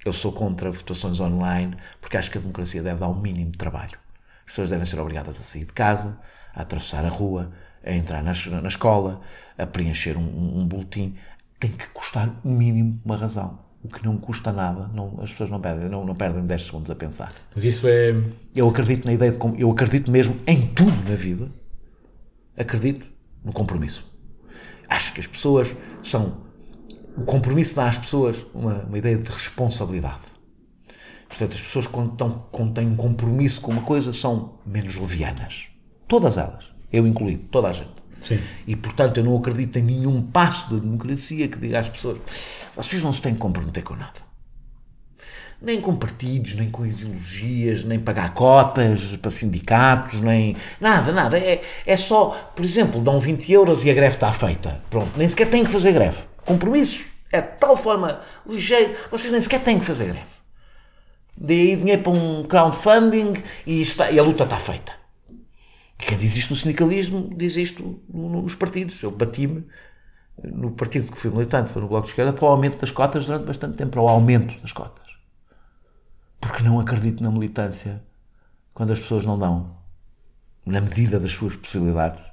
Eu 0.04 0.12
sou 0.12 0.32
contra 0.32 0.70
votações 0.72 1.20
online 1.20 1.78
porque 2.02 2.18
acho 2.18 2.30
que 2.30 2.38
a 2.38 2.42
democracia 2.42 2.84
deve 2.84 3.00
dar 3.00 3.08
o 3.08 3.16
mínimo 3.16 3.52
de 3.52 3.58
trabalho. 3.58 3.98
As 4.46 4.52
pessoas 4.52 4.70
devem 4.70 4.86
ser 4.86 5.00
obrigadas 5.00 5.40
a 5.40 5.44
sair 5.44 5.64
de 5.64 5.72
casa, 5.72 6.20
a 6.54 6.62
atravessar 6.64 7.06
a 7.06 7.10
rua, 7.10 7.52
a 7.84 7.94
entrar 7.94 8.22
na, 8.22 8.34
na 8.62 8.68
escola, 8.68 9.22
a 9.58 9.66
preencher 9.66 10.18
um, 10.18 10.22
um, 10.22 10.60
um 10.60 10.68
boletim. 10.68 11.16
Tem 11.60 11.72
que 11.72 11.88
custar 11.90 12.30
o 12.44 12.50
mínimo 12.50 13.00
uma 13.06 13.16
razão. 13.16 13.60
O 13.84 13.88
que 13.88 14.04
não 14.04 14.18
custa 14.18 14.52
nada, 14.52 14.88
não, 14.94 15.20
as 15.22 15.32
pessoas 15.32 15.50
não 15.50 15.60
perdem, 15.60 15.90
não, 15.90 16.06
não 16.06 16.14
perdem 16.14 16.46
10 16.46 16.62
segundos 16.64 16.92
a 16.92 16.96
pensar. 16.96 17.34
Mas 17.56 17.64
isso 17.64 17.88
é. 17.88 18.14
Eu 18.56 18.70
acredito 18.70 19.06
na 19.06 19.14
ideia 19.14 19.32
de. 19.32 19.40
Eu 19.60 19.72
acredito 19.72 20.12
mesmo 20.12 20.40
em 20.46 20.68
tudo 20.68 21.10
na 21.10 21.16
vida. 21.16 21.50
Acredito 22.58 23.08
no 23.44 23.52
compromisso. 23.52 24.11
Acho 24.92 25.14
que 25.14 25.22
as 25.22 25.28
pessoas 25.28 25.74
são. 26.04 26.42
O 27.16 27.24
compromisso 27.24 27.78
dá 27.78 27.88
às 27.88 27.98
pessoas 27.98 28.46
uma, 28.54 28.84
uma 28.84 28.98
ideia 28.98 29.18
de 29.18 29.30
responsabilidade. 29.30 30.20
Portanto, 31.30 31.54
as 31.54 31.62
pessoas, 31.62 31.88
quando, 31.88 32.12
estão, 32.12 32.46
quando 32.52 32.74
têm 32.74 32.88
um 32.88 32.96
compromisso 32.96 33.62
com 33.62 33.72
uma 33.72 33.84
coisa, 33.84 34.12
são 34.12 34.56
menos 34.66 34.98
levianas. 34.98 35.68
Todas 36.10 36.38
elas. 36.38 36.74
Eu 36.92 37.08
incluído. 37.08 37.46
Toda 37.50 37.70
a 37.70 37.72
gente. 37.72 38.02
Sim. 38.20 38.40
E, 38.68 38.76
portanto, 38.76 39.18
eu 39.18 39.24
não 39.24 39.38
acredito 39.38 39.80
em 39.80 39.82
nenhum 39.82 40.22
passo 40.22 40.70
da 40.74 40.80
democracia 40.80 41.48
que 41.48 41.58
diga 41.58 41.80
às 41.80 41.88
pessoas: 41.88 42.20
vocês 42.76 43.02
não 43.02 43.14
se 43.14 43.22
têm 43.22 43.34
que 43.34 43.40
comprometer 43.40 43.84
com 43.84 43.96
nada. 43.96 44.31
Nem 45.62 45.80
com 45.80 45.96
partidos, 45.96 46.56
nem 46.56 46.72
com 46.72 46.84
ideologias, 46.86 47.84
nem 47.84 48.00
pagar 48.00 48.34
cotas 48.34 49.16
para 49.18 49.30
sindicatos, 49.30 50.20
nem. 50.20 50.56
Nada, 50.80 51.12
nada. 51.12 51.38
É, 51.38 51.62
é 51.86 51.96
só, 51.96 52.52
por 52.56 52.66
exemplo, 52.66 53.00
dão 53.02 53.20
20 53.20 53.52
euros 53.52 53.86
e 53.86 53.92
a 53.92 53.94
greve 53.94 54.16
está 54.16 54.34
feita. 54.34 54.82
Pronto, 54.90 55.12
nem 55.16 55.30
sequer 55.30 55.50
têm 55.50 55.64
que 55.64 55.70
fazer 55.70 55.92
greve. 55.92 56.18
Compromisso. 56.46 57.04
É 57.32 57.40
de 57.42 57.58
tal 57.60 57.78
forma 57.78 58.20
ligeiro, 58.46 58.94
vocês 59.10 59.32
nem 59.32 59.40
sequer 59.42 59.62
têm 59.64 59.80
que 59.80 59.86
fazer 59.86 60.06
greve. 60.06 60.26
Aí 61.48 61.76
dinheiro 61.76 62.02
para 62.04 62.12
um 62.12 62.44
crowdfunding 62.44 63.34
e, 63.66 63.82
está, 63.82 64.12
e 64.12 64.20
a 64.20 64.24
luta 64.24 64.44
está 64.44 64.58
feita. 64.58 64.92
Quem 65.98 66.18
diz 66.18 66.36
isto 66.36 66.50
no 66.50 66.56
sindicalismo 66.56 67.30
diz 67.38 67.56
isto 67.56 68.02
no- 68.12 68.42
nos 68.42 68.56
partidos. 68.56 69.02
Eu 69.04 69.12
bati-me 69.12 69.64
no 70.44 70.72
partido 70.72 71.12
que 71.12 71.18
fui 71.18 71.30
militante, 71.32 71.70
foi 71.70 71.82
no 71.82 71.88
Bloco 71.88 72.06
de 72.06 72.10
Esquerda, 72.12 72.34
para 72.34 72.46
o 72.46 72.48
aumento 72.48 72.78
das 72.80 72.90
cotas 72.92 73.26
durante 73.26 73.46
bastante 73.46 73.78
tempo, 73.78 73.92
para 73.92 74.02
o 74.02 74.08
aumento 74.10 74.60
das 74.60 74.72
cotas. 74.74 75.11
Porque 76.42 76.64
não 76.64 76.80
acredito 76.80 77.24
na 77.24 77.32
militância 77.32 78.04
quando 78.74 78.92
as 78.92 79.00
pessoas 79.00 79.26
não 79.26 79.38
dão, 79.38 79.78
na 80.66 80.82
medida 80.82 81.20
das 81.20 81.32
suas 81.32 81.56
possibilidades, 81.56 82.24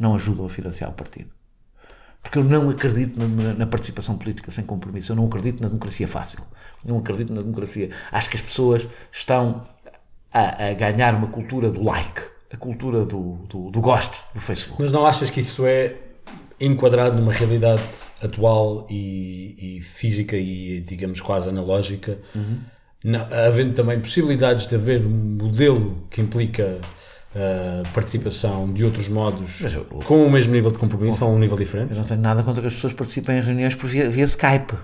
não 0.00 0.14
ajudam 0.14 0.46
a 0.46 0.48
financiar 0.48 0.90
o 0.90 0.94
partido. 0.94 1.30
Porque 2.22 2.38
eu 2.38 2.44
não 2.44 2.70
acredito 2.70 3.18
na, 3.18 3.52
na 3.52 3.66
participação 3.66 4.16
política 4.16 4.50
sem 4.50 4.64
compromisso. 4.64 5.12
Eu 5.12 5.16
não 5.16 5.26
acredito 5.26 5.62
na 5.62 5.68
democracia 5.68 6.08
fácil. 6.08 6.40
Não 6.82 6.98
acredito 6.98 7.32
na 7.34 7.42
democracia. 7.42 7.90
Acho 8.10 8.30
que 8.30 8.36
as 8.36 8.42
pessoas 8.42 8.88
estão 9.12 9.66
a, 10.32 10.70
a 10.70 10.72
ganhar 10.72 11.14
uma 11.14 11.28
cultura 11.28 11.70
do 11.70 11.82
like, 11.82 12.22
a 12.50 12.56
cultura 12.56 13.04
do, 13.04 13.34
do, 13.46 13.70
do 13.70 13.80
gosto 13.80 14.16
do 14.32 14.40
Facebook. 14.40 14.80
Mas 14.80 14.90
não 14.90 15.06
achas 15.06 15.28
que 15.28 15.40
isso 15.40 15.66
é 15.66 15.96
enquadrado 16.58 17.16
numa 17.16 17.32
realidade 17.32 17.82
atual 18.22 18.86
e, 18.88 19.76
e 19.76 19.80
física 19.82 20.36
e, 20.36 20.80
digamos, 20.80 21.20
quase 21.20 21.50
analógica, 21.50 22.18
não- 23.04 23.26
havendo 23.46 23.74
também 23.74 24.00
possibilidades 24.00 24.66
de 24.66 24.74
haver 24.74 25.04
um 25.06 25.36
modelo 25.40 25.98
que 26.10 26.20
implica 26.20 26.78
a 27.36 27.88
participação 27.92 28.72
de 28.72 28.84
outros 28.84 29.08
modos 29.08 29.60
eu- 29.62 29.84
com 30.04 30.24
o 30.24 30.30
mesmo 30.30 30.52
nível 30.54 30.70
de 30.70 30.78
compromisso 30.78 31.24
ou 31.24 31.34
um 31.34 31.38
nível 31.38 31.56
diferente? 31.58 31.90
Eu 31.92 31.98
não 31.98 32.04
tenho 32.04 32.20
nada 32.20 32.42
contra 32.42 32.60
que 32.60 32.68
as 32.68 32.74
pessoas 32.74 32.92
participem 32.92 33.38
em 33.38 33.40
reuniões 33.42 33.74
por 33.74 33.86
via, 33.88 34.08
via 34.08 34.24
Skype. 34.24 34.74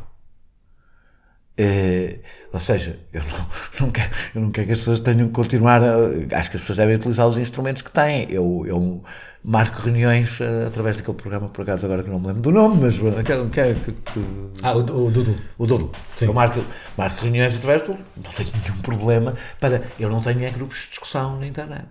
Eh, 1.62 2.20
ou 2.52 2.58
seja, 2.60 2.98
eu 3.12 3.22
não, 3.22 3.46
não 3.86 3.90
quero, 3.90 4.10
eu 4.34 4.40
não 4.40 4.50
quero 4.50 4.66
que 4.66 4.72
as 4.72 4.78
pessoas 4.78 5.00
tenham 5.00 5.26
que 5.28 5.34
continuar. 5.34 5.82
A, 5.82 6.38
acho 6.38 6.50
que 6.50 6.56
as 6.56 6.62
pessoas 6.62 6.76
devem 6.78 6.96
utilizar 6.96 7.26
os 7.26 7.36
instrumentos 7.36 7.82
que 7.82 7.92
têm. 7.92 8.26
Eu, 8.30 8.64
eu 8.66 9.02
marco 9.44 9.80
reuniões 9.82 10.40
eh, 10.40 10.66
através 10.66 10.96
daquele 10.96 11.16
programa, 11.16 11.48
por 11.48 11.62
acaso 11.62 11.84
agora 11.86 12.02
que 12.02 12.08
não 12.10 12.18
me 12.18 12.28
lembro 12.28 12.42
do 12.42 12.50
nome, 12.50 12.80
mas 12.82 12.98
eh, 12.98 13.22
quero, 13.24 13.48
quero 13.50 13.74
que, 13.80 13.92
que- 13.92 14.24
Ah, 14.62 14.74
o, 14.74 14.78
o 14.78 15.10
Doodle. 15.10 15.34
o 15.58 15.66
Doodle. 15.66 15.90
Sim. 16.16 16.26
Eu 16.26 16.32
marco, 16.34 16.64
marco 16.96 17.22
reuniões 17.22 17.56
através 17.56 17.82
do 17.82 17.90
Não 17.92 18.32
tenho 18.34 18.50
nenhum 18.62 18.80
problema 18.80 19.34
para. 19.58 19.82
Eu 19.98 20.08
não 20.08 20.22
tenho 20.22 20.42
é 20.44 20.50
grupos 20.50 20.78
de 20.84 20.88
discussão 20.90 21.38
na 21.38 21.46
internet. 21.46 21.88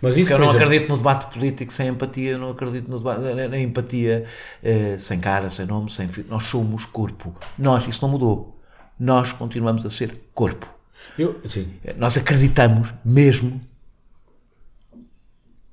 Mas 0.00 0.16
isso, 0.16 0.30
Porque 0.30 0.34
eu 0.34 0.38
não 0.38 0.50
exemplo, 0.50 0.64
acredito 0.66 0.88
no 0.90 0.96
debate 0.96 1.26
político 1.32 1.72
sem 1.72 1.88
empatia, 1.88 2.38
não 2.38 2.50
acredito 2.50 2.88
no 2.88 2.98
debate, 2.98 3.20
na, 3.20 3.58
empatia 3.58 4.24
eh, 4.62 4.96
sem 4.98 5.18
cara, 5.18 5.50
sem 5.50 5.66
nome, 5.66 5.90
sem 5.90 6.08
Nós 6.28 6.44
somos 6.44 6.84
corpo. 6.86 7.34
Nós, 7.58 7.86
isso 7.88 8.04
não 8.04 8.12
mudou. 8.12 8.61
Nós 9.02 9.32
continuamos 9.32 9.84
a 9.84 9.90
ser 9.90 10.16
corpo. 10.32 10.64
eu, 11.18 11.40
sim. 11.48 11.74
Eh, 11.82 11.92
Nós 11.94 12.16
acreditamos 12.16 12.94
mesmo 13.04 13.60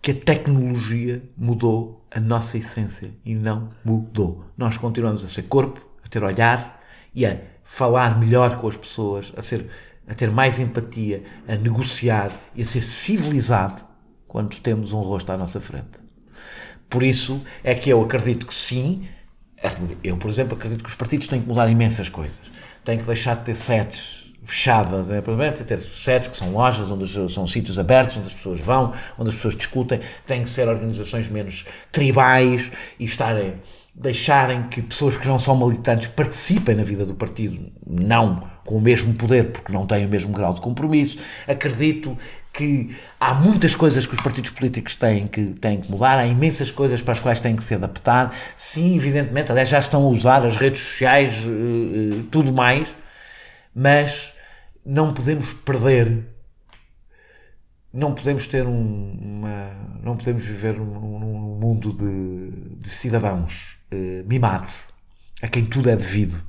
que 0.02 0.10
a 0.10 0.16
tecnologia 0.16 1.22
mudou 1.38 2.04
a 2.10 2.20
nossa 2.20 2.58
essência 2.58 3.12
e 3.24 3.36
não 3.36 3.70
mudou. 3.86 4.46
Nós 4.58 4.78
continuamos 4.78 5.24
a 5.24 5.28
ser 5.28 5.44
corpo, 5.44 5.80
a 6.04 6.08
ter 6.08 6.24
olhar 6.24 6.82
e 7.14 7.24
a 7.24 7.38
falar 7.64 8.20
melhor 8.20 8.60
com 8.60 8.68
as 8.68 8.76
pessoas, 8.76 9.32
a, 9.38 9.44
ser, 9.44 9.70
a 10.08 10.16
ter 10.16 10.32
mais 10.32 10.60
empatia, 10.60 11.24
a 11.48 11.56
negociar 11.56 12.32
e 12.56 12.64
a 12.64 12.66
ser 12.66 12.82
civilizado 12.82 13.84
quando 14.28 14.60
temos 14.60 14.92
um 14.92 15.02
rosto 15.02 15.32
à 15.32 15.38
nossa 15.38 15.62
frente. 15.62 16.00
Por 16.90 17.04
isso 17.04 17.44
é 17.64 17.76
que 17.76 17.92
eu 17.92 18.02
acredito 18.02 18.48
que 18.48 18.54
sim. 18.56 19.08
Eu, 20.04 20.18
por 20.18 20.32
exemplo, 20.32 20.58
acredito 20.58 20.84
que 20.84 20.90
os 20.90 20.96
partidos 20.96 21.28
têm 21.28 21.40
que 21.40 21.48
mudar 21.48 21.70
imensas 21.70 22.10
coisas. 22.10 22.42
Têm 22.90 22.98
que 22.98 23.04
deixar 23.04 23.36
de 23.36 23.44
ter 23.44 23.54
sedes 23.54 24.34
fechadas, 24.44 25.12
é, 25.12 25.22
provavelmente 25.22 25.64
ter 25.64 25.80
sedes 25.80 26.28
que 26.28 26.36
são 26.36 26.52
lojas, 26.52 26.90
onde 26.90 27.32
são 27.32 27.46
sítios 27.46 27.78
abertos, 27.78 28.18
onde 28.18 28.26
as 28.26 28.34
pessoas 28.34 28.60
vão, 28.60 28.96
onde 29.16 29.30
as 29.30 29.36
pessoas 29.36 29.56
discutem. 29.56 30.00
Têm 30.26 30.42
que 30.42 30.50
ser 30.50 30.68
organizações 30.68 31.30
menos 31.30 31.68
tribais 31.92 32.72
e 33.00 33.06
estarem, 33.06 33.54
deixarem 34.00 34.64
que 34.70 34.82
pessoas 34.82 35.18
que 35.18 35.28
não 35.28 35.38
são 35.38 35.58
militantes 35.58 36.08
participem 36.08 36.74
na 36.74 36.84
vida 36.84 37.06
do 37.06 37.14
partido, 37.14 37.70
não 37.86 38.50
com 38.66 38.76
o 38.76 38.82
mesmo 38.82 39.14
poder, 39.14 39.52
porque 39.52 39.74
não 39.74 39.86
têm 39.86 40.06
o 40.06 40.10
mesmo 40.10 40.32
grau 40.32 40.54
de 40.54 40.62
compromisso. 40.62 41.20
Acredito 41.46 42.18
que 42.54 42.96
há 43.20 43.34
muitas 43.34 43.76
coisas 43.76 44.08
que 44.08 44.16
os 44.16 44.22
partidos 44.22 44.52
políticos 44.52 44.96
têm 44.96 45.28
que, 45.28 45.48
têm 45.48 45.82
que 45.82 45.92
mudar, 45.92 46.18
há 46.18 46.26
imensas 46.26 46.72
coisas 46.72 47.02
para 47.02 47.12
as 47.12 47.20
quais 47.20 47.42
têm 47.42 47.56
que 47.58 47.64
se 47.64 47.76
adaptar. 47.76 48.34
Sim, 48.56 48.96
evidentemente, 48.96 49.52
aliás, 49.52 49.68
já 49.68 49.80
estão 49.80 50.06
a 50.06 50.10
usar 50.10 50.46
as 50.46 50.56
redes 50.56 50.80
sociais, 50.80 51.44
eh, 51.46 52.20
eh, 52.20 52.24
tudo 52.32 52.54
mais, 52.54 52.96
mas 53.76 54.34
não 54.86 55.14
podemos 55.14 55.54
perder, 55.54 56.26
não 57.94 58.14
podemos 58.14 58.48
ter 58.48 58.66
um, 58.66 59.12
uma, 59.20 59.72
não 60.04 60.16
podemos 60.16 60.46
viver 60.46 60.78
num, 60.78 61.20
num- 61.20 61.40
mundo 61.60 61.92
de, 61.92 62.78
de 62.80 62.90
cidadãos 62.90 63.79
eh, 63.92 64.24
mimados, 64.26 64.74
a 65.42 65.48
quem 65.48 65.66
tudo 65.66 65.90
é 65.90 65.96
devido, 65.96 66.42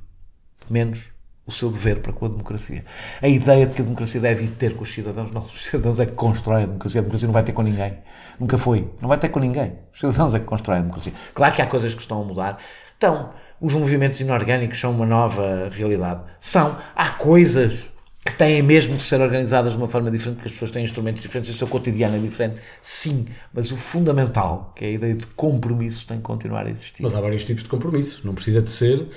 menos 0.69 1.11
o 1.45 1.51
seu 1.51 1.69
dever 1.69 1.99
para 1.99 2.13
com 2.13 2.25
a 2.25 2.29
democracia. 2.29 2.85
A 3.21 3.27
ideia 3.27 3.65
de 3.65 3.73
que 3.73 3.81
a 3.81 3.83
democracia 3.83 4.21
deve 4.21 4.47
ter 4.47 4.75
com 4.75 4.83
os 4.83 4.91
cidadãos, 4.91 5.31
não, 5.31 5.41
os 5.41 5.65
cidadãos 5.65 5.99
é 5.99 6.05
que 6.05 6.13
constroem 6.13 6.63
a 6.63 6.67
democracia, 6.67 6.99
a 6.99 7.01
democracia 7.01 7.27
não 7.27 7.33
vai 7.33 7.43
ter 7.43 7.51
com 7.51 7.61
ninguém. 7.61 7.97
Nunca 8.39 8.57
foi. 8.57 8.89
Não 9.01 9.09
vai 9.09 9.17
ter 9.17 9.29
com 9.29 9.39
ninguém. 9.39 9.73
Os 9.93 9.99
cidadãos 9.99 10.33
é 10.33 10.39
que 10.39 10.45
constroem 10.45 10.79
a 10.79 10.81
democracia. 10.81 11.13
Claro 11.33 11.53
que 11.53 11.61
há 11.61 11.67
coisas 11.67 11.93
que 11.93 12.01
estão 12.01 12.21
a 12.21 12.25
mudar. 12.25 12.57
Então, 12.97 13.31
os 13.59 13.73
movimentos 13.73 14.21
inorgânicos 14.21 14.79
são 14.79 14.91
uma 14.91 15.05
nova 15.05 15.69
realidade. 15.71 16.21
São. 16.39 16.77
Há 16.95 17.09
coisas 17.09 17.90
que 18.23 18.33
têm 18.33 18.61
mesmo 18.61 18.95
de 18.97 19.03
ser 19.03 19.19
organizadas 19.19 19.73
de 19.73 19.77
uma 19.77 19.87
forma 19.87 20.11
diferente, 20.11 20.35
porque 20.35 20.49
as 20.49 20.53
pessoas 20.53 20.71
têm 20.71 20.83
instrumentos 20.83 21.21
diferentes, 21.21 21.53
o 21.53 21.57
seu 21.57 21.67
cotidiano 21.67 22.15
é 22.15 22.19
diferente. 22.19 22.61
Sim, 22.79 23.25
mas 23.51 23.71
o 23.71 23.77
fundamental, 23.77 24.73
que 24.75 24.85
é 24.85 24.87
a 24.89 24.91
ideia 24.91 25.13
de 25.15 25.25
compromisso, 25.27 26.05
tem 26.05 26.17
que 26.17 26.23
continuar 26.23 26.67
a 26.67 26.69
existir. 26.69 27.01
Mas 27.01 27.15
há 27.15 27.21
vários 27.21 27.43
tipos 27.43 27.63
de 27.63 27.69
compromisso. 27.69 28.21
Não 28.25 28.35
precisa 28.35 28.61
de 28.61 28.69
ser 28.69 29.07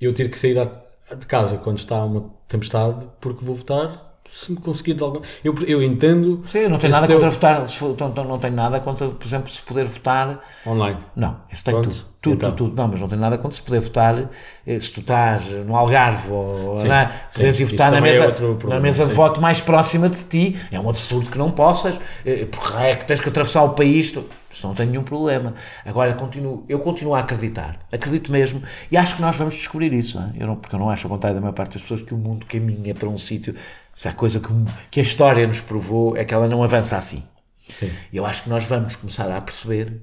eu 0.00 0.14
ter 0.14 0.30
que 0.30 0.38
sair 0.38 0.54
de 0.54 1.26
casa 1.26 1.58
quando 1.58 1.78
está 1.78 2.04
uma 2.04 2.30
tempestade 2.46 3.06
porque 3.20 3.44
vou 3.44 3.54
votar 3.54 4.15
se 4.30 4.52
me 4.52 4.58
conseguir 4.58 4.94
de 4.94 5.02
alguma... 5.02 5.24
Eu, 5.44 5.54
eu 5.66 5.82
entendo... 5.82 6.42
Sim, 6.46 6.58
eu 6.60 6.70
não 6.70 6.78
tenho 6.78 6.92
nada 6.92 7.06
teu- 7.06 7.16
contra 7.16 7.30
votar, 7.30 7.68
se 7.68 7.76
for- 7.78 7.90
então, 7.98 8.24
não 8.24 8.38
tenho 8.38 8.54
nada 8.54 8.80
contra, 8.80 9.08
por 9.08 9.26
exemplo, 9.26 9.50
se 9.50 9.62
poder 9.62 9.84
votar. 9.86 10.40
Online. 10.66 10.98
Não, 11.14 11.36
isso 11.52 11.64
tem 11.64 11.74
Pronto. 11.74 11.88
tudo. 11.90 12.16
Tudo, 12.20 12.34
Então. 12.34 12.50
tudo, 12.52 12.70
tudo. 12.70 12.76
Não, 12.82 12.88
mas 12.88 13.00
não 13.00 13.08
tenho 13.08 13.20
nada 13.20 13.38
contra 13.38 13.54
se 13.56 13.62
poder 13.62 13.78
votar. 13.80 14.28
eh, 14.66 14.80
Se 14.80 14.90
tu 14.90 14.98
estás 15.00 15.48
no 15.64 15.76
Algarve 15.76 16.32
ou 16.32 16.76
Sim, 16.76 16.88
não 16.88 16.94
é? 16.96 17.06
sim. 17.30 17.36
poderes 17.36 17.60
ir 17.60 17.64
votar 17.66 17.90
na 17.92 17.98
é 17.98 18.00
mesa, 18.00 18.26
na 18.26 18.32
problema, 18.32 18.80
mesa 18.80 19.06
de 19.06 19.14
voto 19.14 19.40
mais 19.40 19.60
próxima 19.60 20.08
de 20.08 20.24
ti, 20.24 20.56
é 20.72 20.80
um 20.80 20.90
absurdo 20.90 21.30
que 21.30 21.38
não 21.38 21.52
possas, 21.52 22.00
eh, 22.24 22.46
porque 22.50 22.76
é 22.78 22.96
que 22.96 23.06
tens 23.06 23.20
que 23.20 23.28
atravessar 23.28 23.62
o 23.62 23.70
país. 23.74 24.10
tu- 24.10 24.24
Isso 24.50 24.66
não 24.66 24.74
tem 24.74 24.86
nenhum 24.86 25.04
problema. 25.04 25.54
Agora, 25.84 26.14
continuo, 26.14 26.64
eu 26.68 26.80
continuo 26.80 27.14
a 27.14 27.20
acreditar. 27.20 27.78
Acredito 27.92 28.32
mesmo. 28.32 28.60
E 28.90 28.96
acho 28.96 29.14
que 29.14 29.22
nós 29.22 29.36
vamos 29.36 29.54
descobrir 29.54 29.92
isso. 29.92 30.18
Hein? 30.18 30.32
Eu 30.40 30.46
não, 30.48 30.56
porque 30.56 30.74
eu 30.74 30.80
não 30.80 30.88
acho, 30.90 31.06
ao 31.06 31.10
contrário 31.12 31.34
da 31.36 31.40
maior 31.42 31.52
parte 31.52 31.74
das 31.74 31.82
pessoas, 31.82 32.02
que 32.02 32.12
o 32.14 32.16
mundo 32.16 32.44
caminha 32.46 32.92
para 32.94 33.08
um 33.08 33.18
sítio. 33.18 33.54
Se 33.96 34.06
há 34.06 34.12
coisa 34.12 34.38
que, 34.38 34.48
que 34.90 35.00
a 35.00 35.02
história 35.02 35.46
nos 35.46 35.60
provou 35.60 36.16
é 36.16 36.24
que 36.24 36.32
ela 36.32 36.46
não 36.46 36.62
avança 36.62 36.96
assim. 36.96 37.24
Sim. 37.68 37.90
Eu 38.12 38.24
acho 38.24 38.44
que 38.44 38.48
nós 38.48 38.62
vamos 38.64 38.94
começar 38.94 39.28
a 39.34 39.40
perceber 39.40 40.00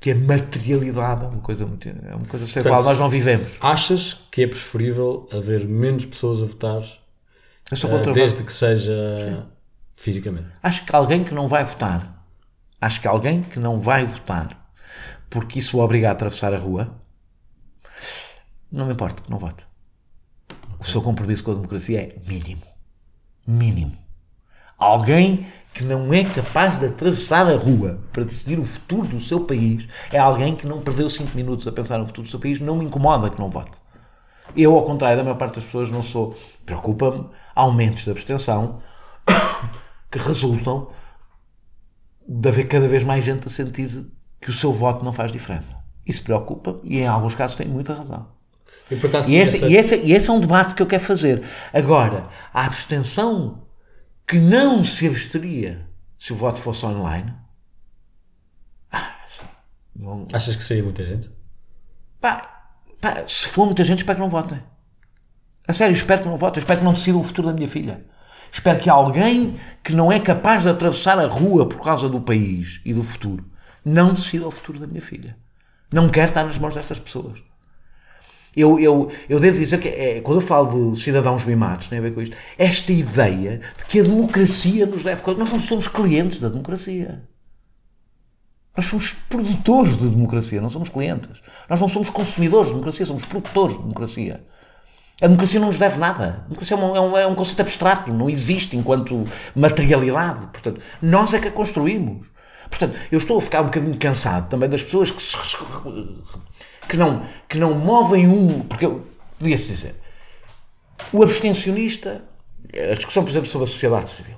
que 0.00 0.12
a 0.12 0.14
materialidade 0.14 1.24
é 1.24 1.28
uma 1.28 1.40
coisa, 1.40 1.66
muito, 1.66 1.86
é 1.88 2.14
uma 2.14 2.26
coisa 2.26 2.46
sem 2.46 2.60
a 2.60 2.64
qual 2.64 2.82
nós 2.82 2.98
não 2.98 3.08
vivemos. 3.08 3.58
Achas 3.60 4.14
que 4.30 4.44
é 4.44 4.46
preferível 4.46 5.28
haver 5.30 5.66
menos 5.66 6.06
pessoas 6.06 6.42
a 6.42 6.46
votar 6.46 6.80
uh, 6.80 8.12
desde 8.12 8.42
que 8.42 8.52
seja 8.52 9.46
fisicamente? 9.96 10.46
Acho 10.62 10.86
que 10.86 10.96
alguém 10.96 11.24
que 11.24 11.34
não 11.34 11.46
vai 11.46 11.64
votar, 11.64 12.24
acho 12.80 13.00
que 13.00 13.08
alguém 13.08 13.42
que 13.42 13.58
não 13.58 13.80
vai 13.80 14.06
votar 14.06 14.64
porque 15.34 15.58
isso 15.58 15.76
o 15.78 15.80
obriga 15.80 16.10
a 16.10 16.12
atravessar 16.12 16.54
a 16.54 16.58
rua, 16.58 16.94
não 18.70 18.86
me 18.86 18.92
importa 18.92 19.20
que 19.20 19.28
não 19.28 19.36
vote. 19.36 19.66
O 20.78 20.84
seu 20.84 21.02
compromisso 21.02 21.42
com 21.42 21.50
a 21.50 21.54
democracia 21.54 22.00
é 22.02 22.20
mínimo. 22.28 22.62
Mínimo. 23.46 23.96
Alguém 24.78 25.46
que 25.72 25.82
não 25.82 26.12
é 26.14 26.24
capaz 26.24 26.78
de 26.78 26.86
atravessar 26.86 27.46
a 27.48 27.56
rua 27.56 28.00
para 28.12 28.24
decidir 28.24 28.58
o 28.58 28.64
futuro 28.64 29.08
do 29.08 29.20
seu 29.20 29.44
país 29.44 29.88
é 30.12 30.18
alguém 30.18 30.54
que 30.54 30.66
não 30.66 30.80
perdeu 30.80 31.10
5 31.10 31.36
minutos 31.36 31.66
a 31.66 31.72
pensar 31.72 31.98
no 31.98 32.06
futuro 32.06 32.26
do 32.26 32.30
seu 32.30 32.38
país, 32.38 32.60
não 32.60 32.76
me 32.76 32.84
incomoda 32.84 33.28
que 33.28 33.40
não 33.40 33.48
vote. 33.48 33.72
Eu, 34.56 34.74
ao 34.74 34.84
contrário 34.84 35.16
da 35.16 35.24
maior 35.24 35.36
parte 35.36 35.56
das 35.56 35.64
pessoas, 35.64 35.90
não 35.90 36.02
sou. 36.02 36.36
Preocupa-me 36.64 37.28
aumentos 37.54 38.04
de 38.04 38.10
abstenção 38.10 38.82
que 40.10 40.18
resultam 40.18 40.88
de 42.26 42.48
haver 42.48 42.68
cada 42.68 42.86
vez 42.86 43.02
mais 43.02 43.24
gente 43.24 43.46
a 43.46 43.50
sentir 43.50 44.06
que 44.40 44.50
o 44.50 44.52
seu 44.52 44.72
voto 44.72 45.04
não 45.04 45.12
faz 45.12 45.32
diferença. 45.32 45.76
Isso 46.06 46.22
preocupa 46.22 46.78
e 46.84 46.98
em 46.98 47.06
alguns 47.06 47.34
casos 47.34 47.56
tem 47.56 47.66
muita 47.66 47.94
razão. 47.94 48.33
Eu, 48.90 48.98
por 48.98 49.08
acaso, 49.08 49.28
E 49.28 49.36
esse, 49.36 49.64
e, 49.64 49.76
esse, 49.76 49.96
e 49.96 50.12
esse 50.12 50.28
é 50.28 50.32
um 50.32 50.40
debate 50.40 50.74
que 50.74 50.82
eu 50.82 50.86
quero 50.86 51.02
fazer. 51.02 51.42
Agora, 51.72 52.28
a 52.52 52.64
abstenção 52.66 53.66
que 54.26 54.36
não 54.38 54.84
se 54.84 55.06
absteria 55.06 55.88
se 56.18 56.32
o 56.32 56.36
voto 56.36 56.58
fosse 56.58 56.84
online. 56.84 57.32
Ah, 58.92 59.14
não- 59.96 60.26
Achas 60.32 60.56
que 60.56 60.62
seria 60.62 60.82
muita 60.82 61.04
gente? 61.04 61.30
pá, 62.20 62.70
pá, 63.00 63.24
se 63.26 63.46
for 63.48 63.66
muita 63.66 63.84
gente, 63.84 63.98
espero 63.98 64.16
que 64.16 64.22
não 64.22 64.28
votem. 64.30 64.62
A 65.66 65.72
sério, 65.72 65.94
espero 65.94 66.22
que 66.22 66.28
não 66.28 66.36
votem. 66.36 66.58
Espero 66.60 66.78
que 66.80 66.84
não 66.84 66.92
decidam 66.94 67.20
o 67.20 67.24
futuro 67.24 67.48
da 67.48 67.54
minha 67.54 67.68
filha. 67.68 68.04
Espero 68.52 68.78
que 68.78 68.88
alguém 68.88 69.58
que 69.82 69.92
não 69.94 70.12
é 70.12 70.20
capaz 70.20 70.62
de 70.62 70.68
atravessar 70.68 71.18
a 71.18 71.26
rua 71.26 71.66
por 71.68 71.80
causa 71.82 72.08
do 72.08 72.20
país 72.20 72.80
e 72.84 72.92
do 72.94 73.02
futuro 73.02 73.50
não 73.84 74.14
decida 74.14 74.46
o 74.46 74.50
futuro 74.50 74.78
da 74.78 74.86
minha 74.86 75.00
filha. 75.02 75.36
Não 75.92 76.08
quero 76.08 76.28
estar 76.28 76.44
nas 76.44 76.58
mãos 76.58 76.74
dessas 76.74 76.98
pessoas. 76.98 77.42
Eu, 78.56 78.78
eu, 78.78 79.10
eu 79.28 79.40
devo 79.40 79.58
dizer 79.58 79.78
que 79.78 79.88
é, 79.88 80.20
quando 80.20 80.40
eu 80.40 80.46
falo 80.46 80.92
de 80.92 81.00
cidadãos 81.00 81.44
mimados, 81.44 81.88
tem 81.88 81.98
a 81.98 82.02
ver 82.02 82.14
com 82.14 82.22
isto, 82.22 82.36
esta 82.56 82.92
ideia 82.92 83.60
de 83.76 83.84
que 83.84 84.00
a 84.00 84.02
democracia 84.02 84.86
nos 84.86 85.02
deve. 85.02 85.22
Nós 85.34 85.52
não 85.52 85.60
somos 85.60 85.88
clientes 85.88 86.40
da 86.40 86.48
democracia. 86.48 87.22
Nós 88.76 88.86
somos 88.86 89.12
produtores 89.28 89.96
de 89.96 90.08
democracia, 90.08 90.60
não 90.60 90.70
somos 90.70 90.88
clientes. 90.88 91.42
Nós 91.68 91.80
não 91.80 91.88
somos 91.88 92.10
consumidores 92.10 92.66
de 92.66 92.72
democracia, 92.72 93.06
somos 93.06 93.24
produtores 93.24 93.76
de 93.76 93.82
democracia. 93.82 94.44
A 95.22 95.26
democracia 95.26 95.60
não 95.60 95.68
nos 95.68 95.78
deve 95.78 95.96
nada. 95.96 96.44
A 96.44 96.48
democracia 96.48 96.76
é 96.76 96.80
um, 96.80 96.96
é 96.96 97.00
um, 97.00 97.18
é 97.18 97.26
um 97.26 97.34
conceito 97.36 97.60
abstrato, 97.60 98.12
não 98.12 98.28
existe 98.28 98.76
enquanto 98.76 99.24
materialidade. 99.54 100.48
Portanto, 100.48 100.80
nós 101.00 101.32
é 101.34 101.38
que 101.38 101.48
a 101.48 101.52
construímos. 101.52 102.33
Portanto, 102.76 102.98
eu 103.10 103.18
estou 103.18 103.38
a 103.38 103.40
ficar 103.40 103.60
um 103.60 103.66
bocadinho 103.66 103.96
cansado 103.96 104.48
também 104.48 104.68
das 104.68 104.82
pessoas 104.82 105.10
que, 105.10 105.22
se, 105.22 105.36
que, 106.88 106.96
não, 106.96 107.24
que 107.48 107.56
não 107.56 107.74
movem 107.74 108.26
um. 108.26 108.60
Porque 108.62 108.90
podia-se 109.38 109.68
dizer, 109.68 109.94
o 111.12 111.22
abstencionista, 111.22 112.24
a 112.90 112.94
discussão, 112.94 113.22
por 113.22 113.30
exemplo, 113.30 113.48
sobre 113.48 113.64
a 113.64 113.70
sociedade 113.70 114.10
civil. 114.10 114.36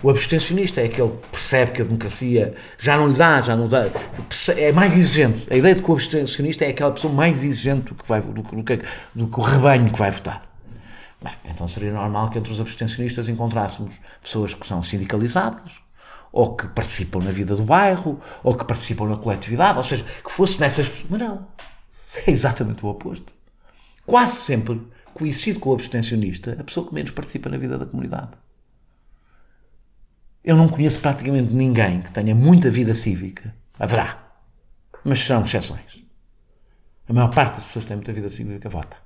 O 0.00 0.10
abstencionista 0.10 0.80
é 0.80 0.84
aquele 0.84 1.10
que 1.10 1.28
percebe 1.30 1.72
que 1.72 1.82
a 1.82 1.84
democracia 1.84 2.54
já 2.78 2.96
não 2.96 3.08
lhe 3.08 3.14
dá, 3.14 3.40
já 3.40 3.56
não 3.56 3.68
dá, 3.68 3.86
é 4.56 4.72
mais 4.72 4.96
exigente. 4.96 5.46
A 5.52 5.56
ideia 5.56 5.74
de 5.74 5.82
que 5.82 5.90
o 5.90 5.94
abstencionista 5.94 6.64
é 6.64 6.68
aquela 6.68 6.92
pessoa 6.92 7.12
mais 7.12 7.44
exigente 7.44 7.88
do 7.88 7.94
que, 7.94 8.08
vai, 8.08 8.20
do, 8.20 8.42
do 8.42 8.64
que, 8.64 8.80
do 9.14 9.26
que 9.28 9.40
o 9.40 9.42
rebanho 9.42 9.90
que 9.90 9.98
vai 9.98 10.10
votar. 10.10 10.44
Bem, 11.22 11.34
então 11.48 11.68
seria 11.68 11.92
normal 11.92 12.30
que 12.30 12.38
entre 12.38 12.52
os 12.52 12.60
abstencionistas 12.60 13.28
encontrássemos 13.28 13.94
pessoas 14.20 14.54
que 14.54 14.66
são 14.66 14.82
sindicalizadas, 14.82 15.80
ou 16.32 16.56
que 16.56 16.66
participam 16.68 17.20
na 17.20 17.30
vida 17.30 17.54
do 17.54 17.62
bairro, 17.62 18.18
ou 18.42 18.54
que 18.56 18.64
participam 18.64 19.06
na 19.06 19.16
coletividade, 19.16 19.76
ou 19.76 19.84
seja, 19.84 20.04
que 20.24 20.32
fosse 20.32 20.58
nessas 20.58 20.88
pessoas. 20.88 21.10
Mas 21.10 21.20
não. 21.20 21.46
É 22.26 22.30
exatamente 22.30 22.84
o 22.84 22.88
oposto. 22.88 23.32
Quase 24.04 24.36
sempre 24.36 24.82
coincide 25.14 25.58
com 25.58 25.70
o 25.70 25.74
abstencionista 25.74 26.56
a 26.58 26.64
pessoa 26.64 26.86
que 26.86 26.94
menos 26.94 27.10
participa 27.10 27.48
na 27.48 27.56
vida 27.56 27.78
da 27.78 27.86
comunidade. 27.86 28.30
Eu 30.44 30.56
não 30.56 30.68
conheço 30.68 31.00
praticamente 31.00 31.54
ninguém 31.54 32.00
que 32.00 32.10
tenha 32.10 32.34
muita 32.34 32.68
vida 32.68 32.94
cívica. 32.94 33.54
Haverá. 33.78 34.32
Mas 35.04 35.20
são 35.20 35.44
exceções. 35.44 36.04
A 37.08 37.12
maior 37.12 37.32
parte 37.32 37.56
das 37.56 37.66
pessoas 37.66 37.84
que 37.84 37.88
têm 37.88 37.96
muita 37.96 38.12
vida 38.12 38.28
cívica 38.28 38.68
vota. 38.68 38.96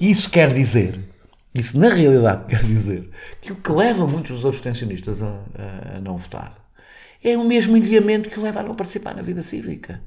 Isso 0.00 0.30
quer 0.30 0.52
dizer, 0.52 1.09
isso 1.54 1.78
na 1.78 1.88
realidade 1.88 2.44
quer 2.48 2.62
dizer, 2.62 3.10
que 3.40 3.52
o 3.52 3.56
que 3.56 3.72
leva 3.72 4.06
muitos 4.06 4.36
dos 4.36 4.46
abstencionistas 4.46 5.22
a, 5.22 5.26
a- 5.28 5.96
a 5.96 6.00
não 6.00 6.16
votar 6.16 6.54
é 7.22 7.36
o 7.36 7.44
mesmo 7.44 7.76
enviamento 7.76 8.30
que 8.30 8.38
o 8.38 8.42
leva 8.42 8.60
a 8.60 8.62
não 8.62 8.74
participar 8.74 9.14
na 9.14 9.20
vida 9.22 9.42
cívica. 9.42 10.00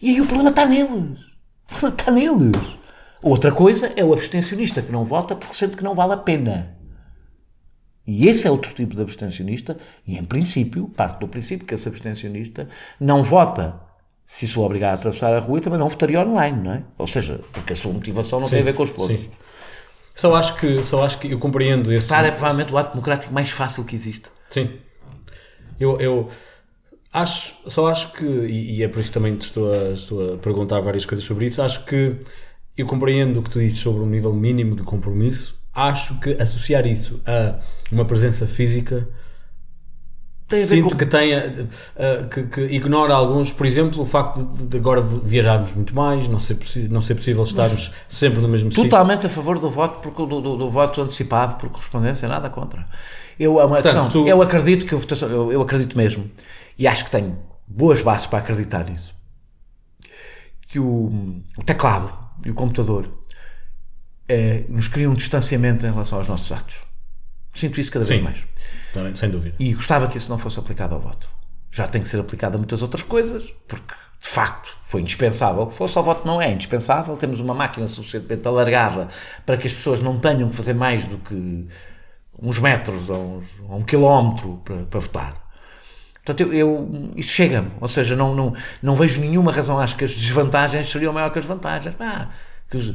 E 0.00 0.10
aí 0.10 0.20
o 0.20 0.26
problema 0.26 0.50
está 0.50 0.64
neles. 0.64 1.20
O 1.66 1.68
problema 1.68 1.96
está 1.98 2.10
neles. 2.10 2.78
Outra 3.20 3.52
coisa 3.52 3.92
é 3.96 4.02
o 4.04 4.12
abstencionista 4.14 4.80
que 4.80 4.90
não 4.92 5.04
vota 5.04 5.34
porque 5.36 5.54
sente 5.54 5.76
que 5.76 5.84
não 5.84 5.94
vale 5.94 6.14
a 6.14 6.16
pena. 6.16 6.74
E 8.06 8.26
esse 8.26 8.46
é 8.46 8.50
outro 8.50 8.72
tipo 8.72 8.94
de 8.94 9.02
abstencionista, 9.02 9.76
e 10.06 10.16
em 10.16 10.24
princípio, 10.24 10.88
parte 10.88 11.20
do 11.20 11.28
princípio 11.28 11.66
que 11.66 11.74
esse 11.74 11.86
abstencionista 11.88 12.66
não 12.98 13.22
vota 13.22 13.78
se 14.24 14.46
isso 14.46 14.60
o 14.60 14.64
obrigar 14.64 14.92
a 14.92 14.94
atravessar 14.94 15.34
a 15.34 15.40
rua 15.40 15.58
e 15.58 15.60
também 15.60 15.78
não 15.78 15.88
votaria 15.88 16.20
online, 16.20 16.62
não 16.62 16.72
é? 16.72 16.82
Ou 16.96 17.06
seja, 17.06 17.40
porque 17.52 17.74
a 17.74 17.76
sua 17.76 17.92
motivação 17.92 18.40
não 18.40 18.48
tem 18.48 18.60
a 18.60 18.64
ver 18.64 18.74
com 18.74 18.82
os 18.84 18.90
votos. 18.90 19.20
sim. 19.20 19.30
Só 20.18 20.34
acho 20.34 20.56
que, 20.56 20.82
só 20.82 21.04
acho 21.04 21.16
que 21.20 21.30
eu 21.30 21.38
compreendo 21.38 21.92
esse. 21.92 22.08
Votar 22.08 22.24
é 22.24 22.32
provavelmente 22.32 22.72
o 22.72 22.76
ato 22.76 22.90
democrático 22.90 23.32
mais 23.32 23.50
fácil 23.50 23.84
que 23.84 23.94
existe. 23.94 24.28
Sim. 24.50 24.68
Eu, 25.78 26.00
eu 26.00 26.28
acho, 27.12 27.54
só 27.68 27.86
acho 27.86 28.12
que, 28.12 28.24
e, 28.24 28.78
e 28.78 28.82
é 28.82 28.88
por 28.88 28.98
isso 28.98 29.10
que 29.10 29.14
também 29.14 29.36
te 29.36 29.46
estou 29.46 29.72
a, 29.72 29.90
estou 29.92 30.34
a 30.34 30.38
perguntar 30.38 30.80
várias 30.80 31.06
coisas 31.06 31.24
sobre 31.24 31.46
isso, 31.46 31.62
acho 31.62 31.84
que 31.84 32.16
eu 32.76 32.84
compreendo 32.84 33.38
o 33.38 33.42
que 33.44 33.50
tu 33.50 33.60
dizes 33.60 33.78
sobre 33.78 34.02
um 34.02 34.06
nível 34.06 34.34
mínimo 34.34 34.74
de 34.74 34.82
compromisso. 34.82 35.56
Acho 35.72 36.18
que 36.18 36.30
associar 36.30 36.84
isso 36.84 37.20
a 37.24 37.60
uma 37.92 38.04
presença 38.04 38.44
física 38.44 39.08
Tem 40.48 40.60
a 40.62 40.66
ver 40.66 40.68
sinto 40.76 40.88
com- 40.90 40.96
que 40.96 41.04
tenha 41.04 41.66
uh, 41.94 42.28
que, 42.28 42.42
que 42.44 42.60
ignora 42.74 43.12
alguns, 43.12 43.52
por 43.52 43.66
exemplo, 43.66 44.00
o 44.00 44.04
facto 44.06 44.42
de, 44.46 44.66
de 44.66 44.76
agora 44.78 45.00
viajarmos 45.02 45.72
muito 45.72 45.94
mais, 45.94 46.26
não 46.26 46.40
ser, 46.40 46.56
não 46.88 47.02
ser 47.02 47.16
possível 47.16 47.42
estarmos 47.42 47.90
sempre 48.08 48.40
no 48.40 48.48
mesmo 48.48 48.70
sítio. 48.70 48.84
Totalmente 48.84 49.26
a 49.26 49.28
favor 49.28 49.58
do 49.58 49.68
voto, 49.68 49.98
porque, 50.00 50.24
do, 50.26 50.40
do- 50.40 50.56
do 50.56 50.70
voto 50.70 51.02
antecipado 51.02 51.56
por 51.56 51.68
correspondência, 51.68 52.26
nada 52.26 52.48
contra. 52.48 52.86
Eu, 53.38 53.60
a- 53.60 53.68
Portanto, 53.68 53.94
não, 53.94 54.08
tu- 54.10 54.26
eu 54.26 54.40
acredito 54.40 54.86
que 54.86 54.94
a 54.94 54.98
votação, 54.98 55.28
eu, 55.28 55.52
eu 55.52 55.60
acredito 55.60 55.96
mesmo, 55.98 56.30
e 56.78 56.86
acho 56.88 57.04
que 57.04 57.10
tenho 57.10 57.38
boas 57.66 58.00
bases 58.00 58.26
para 58.26 58.38
acreditar 58.38 58.84
nisso, 58.88 59.14
que 60.66 60.78
o, 60.78 61.42
o 61.58 61.62
teclado 61.64 62.10
e 62.46 62.50
o 62.50 62.54
computador 62.54 63.08
eh, 64.28 64.64
nos 64.68 64.88
criam 64.88 65.12
um 65.12 65.14
distanciamento 65.14 65.86
em 65.86 65.90
relação 65.90 66.18
aos 66.18 66.28
nossos 66.28 66.50
atos. 66.52 66.76
Sinto 67.52 67.80
isso 67.80 67.90
cada 67.92 68.04
vez 68.04 68.18
Sim. 68.18 68.24
mais. 68.24 68.38
Também, 68.92 69.14
sem 69.14 69.30
dúvida. 69.30 69.54
E 69.58 69.72
gostava 69.74 70.08
que 70.08 70.16
isso 70.16 70.28
não 70.28 70.38
fosse 70.38 70.58
aplicado 70.58 70.94
ao 70.94 71.00
voto. 71.00 71.28
Já 71.70 71.86
tem 71.86 72.00
que 72.02 72.08
ser 72.08 72.18
aplicado 72.20 72.54
a 72.56 72.58
muitas 72.58 72.82
outras 72.82 73.02
coisas, 73.02 73.52
porque 73.66 73.94
de 74.20 74.28
facto 74.28 74.70
foi 74.82 75.00
indispensável 75.02 75.66
que 75.66 75.74
fosse. 75.74 75.96
Ao 75.98 76.02
voto 76.04 76.26
não 76.26 76.40
é 76.40 76.50
indispensável. 76.52 77.16
Temos 77.16 77.40
uma 77.40 77.54
máquina 77.54 77.86
suficientemente 77.86 78.46
alargada 78.48 79.08
para 79.44 79.56
que 79.56 79.66
as 79.66 79.72
pessoas 79.74 80.00
não 80.00 80.18
tenham 80.18 80.48
que 80.48 80.56
fazer 80.56 80.74
mais 80.74 81.04
do 81.04 81.18
que 81.18 81.68
uns 82.40 82.58
metros 82.58 83.10
ou, 83.10 83.38
uns, 83.38 83.46
ou 83.68 83.76
um 83.78 83.82
quilómetro 83.82 84.60
para, 84.64 84.76
para 84.84 85.00
votar. 85.00 85.48
Portanto, 86.24 86.40
eu, 86.40 86.52
eu- 86.54 87.10
isso 87.16 87.30
chega-me. 87.32 87.70
Ou 87.80 87.88
seja, 87.88 88.16
não, 88.16 88.34
não, 88.34 88.54
não 88.82 88.96
vejo 88.96 89.20
nenhuma 89.20 89.52
razão. 89.52 89.78
Acho 89.78 89.96
que 89.96 90.04
as 90.04 90.14
desvantagens 90.14 90.88
seriam 90.88 91.12
maior 91.12 91.30
que 91.30 91.38
as 91.38 91.44
vantagens. 91.44 91.94
Ah, 92.00 92.28
que 92.70 92.76
os, 92.76 92.94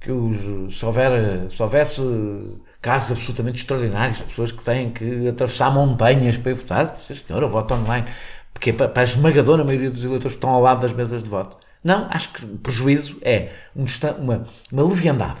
que 0.00 0.10
os, 0.10 0.76
se, 0.78 0.84
houver, 0.84 1.50
se 1.50 1.62
houvesse 1.62 2.02
casos 2.82 3.12
absolutamente 3.12 3.58
extraordinários 3.60 4.18
de 4.18 4.24
pessoas 4.24 4.52
que 4.52 4.62
têm 4.64 4.90
que 4.92 5.28
atravessar 5.28 5.70
montanhas 5.70 6.36
para 6.36 6.50
ir 6.52 6.54
votar, 6.54 6.96
sim 7.00 7.14
senhor, 7.14 7.42
eu 7.42 7.48
voto 7.48 7.74
online. 7.74 8.06
Porque 8.52 8.70
é 8.70 8.72
para, 8.74 9.00
a 9.00 9.04
esmagadora 9.04 9.64
maioria 9.64 9.90
dos 9.90 10.04
eleitores 10.04 10.34
que 10.34 10.38
estão 10.38 10.50
ao 10.50 10.60
lado 10.62 10.82
das 10.82 10.92
mesas 10.92 11.22
de 11.22 11.30
voto. 11.30 11.56
Não, 11.82 12.06
acho 12.10 12.32
que 12.32 12.44
o 12.44 12.58
prejuízo 12.58 13.18
é 13.22 13.50
um 13.74 13.86
uma, 14.20 14.46
uma 14.70 14.82
leviandade. 14.84 15.40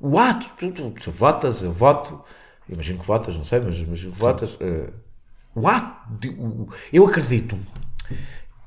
O 0.00 0.18
ato, 0.18 0.50
tu, 0.58 0.72
tu, 0.72 0.90
tu 0.90 1.10
votas, 1.12 1.62
eu 1.62 1.72
voto, 1.72 2.20
imagino 2.68 2.98
que 2.98 3.06
votas, 3.06 3.36
não 3.36 3.44
sei, 3.44 3.60
mas 3.60 3.76
imagino 3.78 4.12
que 4.12 4.18
votas. 4.18 4.56
eh, 4.60 4.90
o 5.54 5.68
ato. 5.68 6.14
De, 6.20 6.30
o, 6.30 6.68
eu 6.92 7.06
acredito 7.06 7.58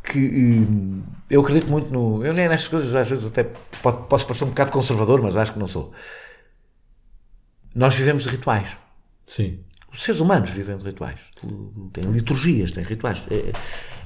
que. 0.04 0.20
hum, 0.20 1.04
Eu 1.30 1.42
acredito 1.42 1.70
muito 1.70 1.92
no. 1.92 2.24
Eu 2.26 2.34
nem 2.34 2.48
nestas 2.48 2.68
coisas, 2.68 2.94
às 2.96 3.10
vezes 3.10 3.26
até 3.26 3.44
posso 3.44 4.26
parecer 4.26 4.44
um 4.46 4.50
bocado 4.50 4.72
conservador, 4.72 5.22
mas 5.22 5.36
acho 5.36 5.54
que 5.54 5.60
não 5.60 5.68
sou. 5.68 5.92
Nós 7.76 7.94
vivemos 7.94 8.24
de 8.24 8.30
rituais. 8.30 8.78
Sim. 9.28 9.60
Os 9.92 10.02
seres 10.02 10.22
humanos 10.22 10.50
vivem 10.50 10.78
de 10.78 10.86
rituais. 10.86 11.20
Têm 11.92 12.06
liturgias, 12.06 12.72
têm 12.72 12.84
rituais. 12.84 13.24
É, 13.30 13.52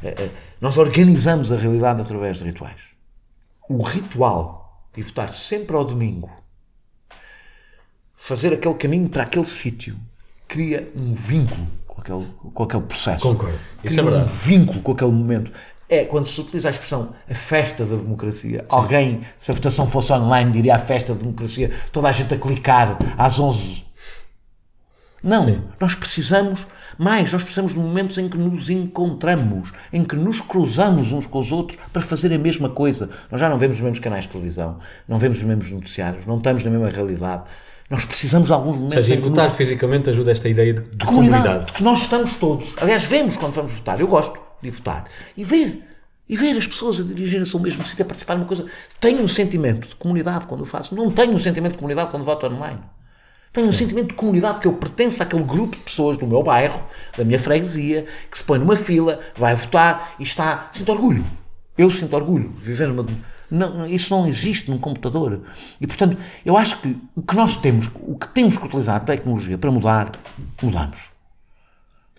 é, 0.03 0.09
é, 0.09 0.31
Nós 0.59 0.77
organizamos 0.77 1.51
a 1.51 1.55
realidade 1.55 2.01
através 2.01 2.37
de 2.39 2.45
rituais. 2.45 2.81
O 3.69 3.83
ritual 3.83 4.87
de 4.95 5.03
votar 5.03 5.29
sempre 5.29 5.75
ao 5.75 5.85
domingo, 5.85 6.31
fazer 8.15 8.53
aquele 8.53 8.73
caminho 8.75 9.07
para 9.07 9.23
aquele 9.23 9.45
sítio, 9.45 9.95
cria 10.47 10.91
um 10.95 11.13
vínculo 11.13 11.67
com 11.87 12.01
aquele, 12.01 12.25
com 12.53 12.63
aquele 12.63 12.83
processo. 12.83 13.23
Concordo. 13.23 13.55
Isso 13.83 13.95
Cria 13.95 13.99
é 13.99 14.03
verdade. 14.03 14.25
um 14.25 14.35
vínculo 14.35 14.81
com 14.81 14.91
aquele 14.93 15.11
momento. 15.11 15.51
É 15.89 16.05
quando 16.05 16.27
se 16.27 16.39
utiliza 16.39 16.69
a 16.69 16.71
expressão 16.71 17.15
a 17.27 17.33
festa 17.33 17.83
da 17.83 17.95
democracia. 17.95 18.63
Alguém, 18.69 19.21
se 19.39 19.49
a 19.49 19.53
votação 19.53 19.87
fosse 19.87 20.13
online, 20.13 20.51
diria 20.51 20.75
a 20.75 20.79
festa 20.79 21.13
da 21.13 21.19
democracia, 21.19 21.71
toda 21.91 22.07
a 22.07 22.11
gente 22.11 22.33
a 22.33 22.37
clicar 22.37 22.97
às 23.17 23.39
11 23.39 23.89
não, 25.23 25.41
Sim. 25.43 25.61
nós 25.79 25.95
precisamos 25.95 26.65
mais, 26.97 27.31
nós 27.31 27.43
precisamos 27.43 27.73
de 27.73 27.79
momentos 27.79 28.17
em 28.17 28.27
que 28.27 28.37
nos 28.37 28.69
encontramos, 28.69 29.71
em 29.91 30.03
que 30.03 30.15
nos 30.15 30.41
cruzamos 30.41 31.11
uns 31.11 31.25
com 31.25 31.39
os 31.39 31.51
outros 31.51 31.77
para 31.93 32.01
fazer 32.01 32.33
a 32.33 32.37
mesma 32.37 32.69
coisa. 32.69 33.09
Nós 33.31 33.39
já 33.39 33.49
não 33.49 33.57
vemos 33.57 33.77
os 33.77 33.81
mesmos 33.81 33.99
canais 33.99 34.25
de 34.25 34.31
televisão, 34.31 34.79
não 35.07 35.17
vemos 35.17 35.37
os 35.39 35.43
mesmos 35.43 35.71
noticiários, 35.71 36.25
não 36.25 36.37
estamos 36.37 36.63
na 36.63 36.71
mesma 36.71 36.89
realidade. 36.89 37.43
Nós 37.89 38.05
precisamos 38.05 38.47
de 38.47 38.53
alguns 38.53 38.75
Ou 38.75 38.81
momentos 38.81 39.05
seja, 39.05 39.15
e 39.15 39.17
que 39.17 39.27
votar 39.29 39.45
nos... 39.45 39.57
fisicamente 39.57 40.09
ajuda 40.09 40.31
esta 40.31 40.47
ideia 40.47 40.73
de, 40.73 40.81
de 40.81 40.89
de 40.89 41.05
comunidade, 41.05 41.43
comunidade. 41.43 41.71
porque 41.71 41.83
nós 41.83 42.01
estamos 42.01 42.37
todos. 42.37 42.73
Aliás, 42.79 43.05
vemos 43.05 43.35
quando 43.35 43.53
vamos 43.53 43.71
votar. 43.71 43.99
Eu 43.99 44.07
gosto 44.07 44.37
de 44.61 44.69
votar 44.69 45.05
e 45.35 45.43
ver. 45.43 45.85
E 46.27 46.37
ver 46.37 46.55
as 46.55 46.67
pessoas 46.67 47.01
a 47.01 47.03
dirigirem-se 47.03 47.55
ao 47.55 47.61
mesmo 47.61 47.83
sítio, 47.83 48.03
a 48.03 48.05
participar 48.05 48.35
de 48.35 48.41
uma 48.41 48.47
coisa. 48.47 48.65
Tenho 48.99 49.23
um 49.23 49.27
sentimento 49.27 49.87
de 49.87 49.95
comunidade 49.95 50.45
quando 50.45 50.61
eu 50.61 50.65
faço. 50.65 50.93
Não 50.93 51.09
tenho 51.09 51.33
um 51.33 51.39
sentimento 51.39 51.71
de 51.71 51.79
comunidade 51.79 52.11
quando 52.11 52.23
voto 52.23 52.45
online. 52.45 52.79
Tenho 53.51 53.67
um 53.67 53.73
sentimento 53.73 54.09
de 54.09 54.13
comunidade 54.13 54.59
que 54.59 54.67
eu 54.67 54.73
pertenço 54.73 55.23
àquele 55.23 55.43
grupo 55.43 55.75
de 55.75 55.81
pessoas 55.81 56.17
do 56.17 56.27
meu 56.27 56.43
bairro, 56.43 56.83
da 57.17 57.25
minha 57.25 57.39
freguesia, 57.39 58.05
que 58.29 58.37
se 58.37 58.43
põe 58.43 58.59
numa 58.59 58.75
fila, 58.75 59.19
vai 59.35 59.55
votar 59.55 60.13
e 60.19 60.23
está. 60.23 60.69
Sinto 60.71 60.91
orgulho. 60.91 61.25
Eu 61.75 61.89
sinto 61.89 62.15
orgulho 62.15 62.49
de 62.49 62.63
viver 62.63 62.87
numa. 62.89 63.07
Não, 63.49 63.87
isso 63.87 64.15
não 64.15 64.27
existe 64.27 64.69
num 64.69 64.77
computador. 64.77 65.41
E 65.81 65.87
portanto, 65.87 66.15
eu 66.45 66.55
acho 66.55 66.79
que 66.79 66.95
o 67.15 67.23
que 67.23 67.35
nós 67.35 67.57
temos, 67.57 67.89
o 67.95 68.15
que 68.15 68.27
temos 68.27 68.55
que 68.55 68.65
utilizar 68.65 68.97
a 68.97 68.99
tecnologia 68.99 69.57
para 69.57 69.71
mudar, 69.71 70.11
mudamos. 70.61 71.09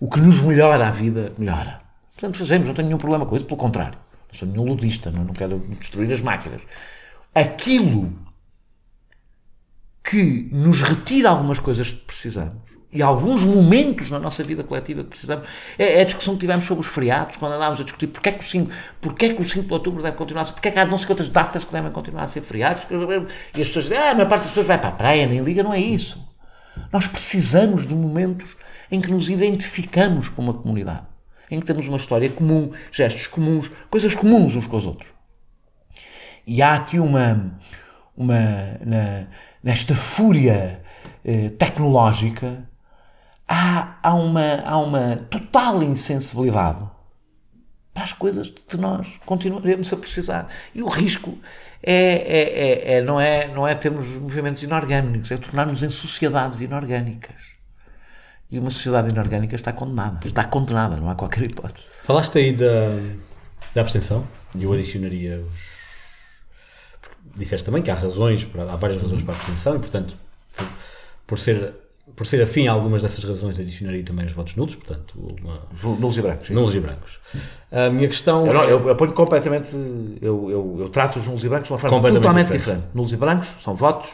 O 0.01 0.09
que 0.09 0.19
nos 0.19 0.41
melhora 0.41 0.87
a 0.87 0.91
vida, 0.91 1.31
melhora. 1.37 1.79
Portanto, 2.21 2.37
fazemos, 2.37 2.67
não 2.67 2.75
tenho 2.75 2.87
nenhum 2.87 2.99
problema 2.99 3.25
com 3.25 3.35
isso, 3.35 3.47
pelo 3.47 3.57
contrário. 3.57 3.97
Não 4.27 4.33
sou 4.33 4.47
nenhum 4.47 4.63
ludista, 4.63 5.09
não, 5.09 5.23
não 5.23 5.33
quero 5.33 5.57
destruir 5.79 6.13
as 6.13 6.21
máquinas. 6.21 6.61
Aquilo 7.33 8.13
que 10.03 10.47
nos 10.51 10.83
retira 10.83 11.29
algumas 11.29 11.57
coisas 11.57 11.89
que 11.89 12.05
precisamos 12.05 12.61
e 12.93 13.01
alguns 13.01 13.43
momentos 13.43 14.11
na 14.11 14.19
nossa 14.19 14.43
vida 14.43 14.63
coletiva 14.63 15.03
que 15.03 15.09
precisamos 15.09 15.47
é, 15.79 15.97
é 15.97 16.01
a 16.01 16.03
discussão 16.03 16.35
que 16.35 16.41
tivemos 16.41 16.63
sobre 16.65 16.85
os 16.85 16.93
feriados, 16.93 17.37
quando 17.37 17.53
andávamos 17.53 17.79
a 17.79 17.83
discutir 17.83 18.07
porque 18.07 18.29
é 18.29 18.31
que 18.33 18.41
o 18.41 18.47
5, 18.47 18.71
porque 18.99 19.25
é 19.25 19.33
que 19.33 19.41
o 19.41 19.47
5 19.47 19.65
de 19.65 19.73
outubro 19.73 20.03
deve 20.03 20.15
continuar 20.15 20.43
a 20.43 20.45
ser, 20.45 20.53
porque 20.53 20.67
é 20.67 20.71
que 20.71 20.77
há 20.77 20.85
não 20.85 20.99
sei 20.99 21.07
quantas 21.07 21.29
datas 21.29 21.65
que 21.65 21.71
devem 21.71 21.91
continuar 21.91 22.23
a 22.23 22.27
ser 22.27 22.41
feriados, 22.41 22.83
e 23.55 23.61
as 23.61 23.67
pessoas 23.67 23.85
dizem, 23.85 23.97
ah, 23.97 24.11
a 24.11 24.13
maior 24.13 24.29
parte 24.29 24.41
das 24.41 24.49
pessoas 24.51 24.67
vai 24.67 24.77
para 24.77 24.89
a 24.89 24.93
praia, 24.93 25.25
nem 25.25 25.39
liga, 25.39 25.63
não 25.63 25.73
é 25.73 25.79
isso. 25.79 26.23
Nós 26.93 27.07
precisamos 27.07 27.87
de 27.87 27.95
momentos 27.95 28.55
em 28.91 29.01
que 29.01 29.09
nos 29.09 29.27
identificamos 29.27 30.29
com 30.29 30.41
uma 30.41 30.53
comunidade, 30.53 31.05
em 31.51 31.59
que 31.59 31.65
temos 31.65 31.87
uma 31.87 31.97
história 31.97 32.29
comum, 32.29 32.71
gestos 32.91 33.27
comuns, 33.27 33.69
coisas 33.89 34.15
comuns 34.15 34.55
uns 34.55 34.65
com 34.65 34.77
os 34.77 34.85
outros. 34.85 35.11
E 36.47 36.61
há 36.61 36.75
aqui 36.75 36.97
uma, 36.99 37.59
uma 38.15 38.39
na- 38.83 39.27
nesta 39.63 39.95
fúria 39.95 40.81
eh, 41.23 41.49
tecnológica, 41.49 42.67
há, 43.47 43.97
há, 44.01 44.13
uma, 44.15 44.61
há 44.65 44.77
uma 44.77 45.17
total 45.29 45.83
insensibilidade 45.83 46.83
para 47.93 48.03
as 48.03 48.13
coisas 48.13 48.49
que 48.49 48.77
nós 48.77 49.19
continuaremos 49.25 49.91
a 49.91 49.97
precisar. 49.97 50.47
E 50.73 50.81
o 50.81 50.87
risco 50.87 51.37
é, 51.83 51.93
é- 51.93 52.93
é- 52.93 52.93
é- 52.97 53.01
não, 53.01 53.19
é, 53.19 53.47
não 53.47 53.67
é 53.67 53.75
termos 53.75 54.07
movimentos 54.15 54.63
inorgânicos, 54.63 55.29
é 55.31 55.37
tornarmos 55.37 55.83
em 55.83 55.89
sociedades 55.89 56.61
inorgânicas. 56.61 57.50
E 58.51 58.59
uma 58.59 58.69
sociedade 58.69 59.09
inorgânica 59.09 59.55
está 59.55 59.71
condenada. 59.71 60.19
Está 60.27 60.43
condenada, 60.43 60.97
não 60.97 61.09
há 61.09 61.15
qualquer 61.15 61.43
hipótese. 61.43 61.87
Falaste 62.03 62.37
aí 62.37 62.51
da, 62.53 62.89
da 63.73 63.81
abstenção 63.81 64.27
e 64.53 64.63
eu 64.63 64.73
adicionaria 64.73 65.39
os. 65.39 65.59
porque 67.01 67.15
Disseste 67.37 67.65
também 67.65 67.81
que 67.81 67.89
há 67.89 67.95
razões, 67.95 68.43
para, 68.43 68.63
há 68.63 68.75
várias 68.75 69.01
razões 69.01 69.23
para 69.23 69.33
a 69.33 69.37
abstenção 69.37 69.75
e, 69.77 69.79
portanto, 69.79 70.15
por, 70.57 70.67
por 71.27 71.39
ser, 71.39 71.73
por 72.13 72.25
ser 72.27 72.41
afim 72.41 72.67
a 72.67 72.73
algumas 72.73 73.01
dessas 73.03 73.23
razões, 73.23 73.57
adicionaria 73.57 74.03
também 74.03 74.25
os 74.25 74.33
votos 74.33 74.53
nulos, 74.57 74.75
portanto, 74.75 75.13
uma, 75.41 75.61
Nulos 75.97 76.17
e 76.17 76.21
brancos. 76.21 76.47
sim. 76.47 76.53
nulos 76.53 76.75
e 76.75 76.79
brancos. 76.81 77.19
A 77.71 77.89
minha 77.89 78.09
questão. 78.09 78.45
Eu, 78.45 78.53
não, 78.53 78.63
eu, 78.65 78.87
eu 78.89 78.95
ponho 78.97 79.13
completamente. 79.13 79.73
Eu, 80.21 80.51
eu, 80.51 80.77
eu 80.81 80.89
trato 80.89 81.19
os 81.19 81.25
nulos 81.25 81.45
e 81.45 81.47
brancos 81.47 81.67
de 81.69 81.73
uma 81.73 81.79
forma 81.79 81.95
Completamente 81.95 82.21
totalmente 82.21 82.45
diferente. 82.51 82.79
diferente. 82.79 82.95
Nulos 82.95 83.13
e 83.13 83.15
brancos 83.15 83.55
são 83.63 83.73
votos 83.75 84.09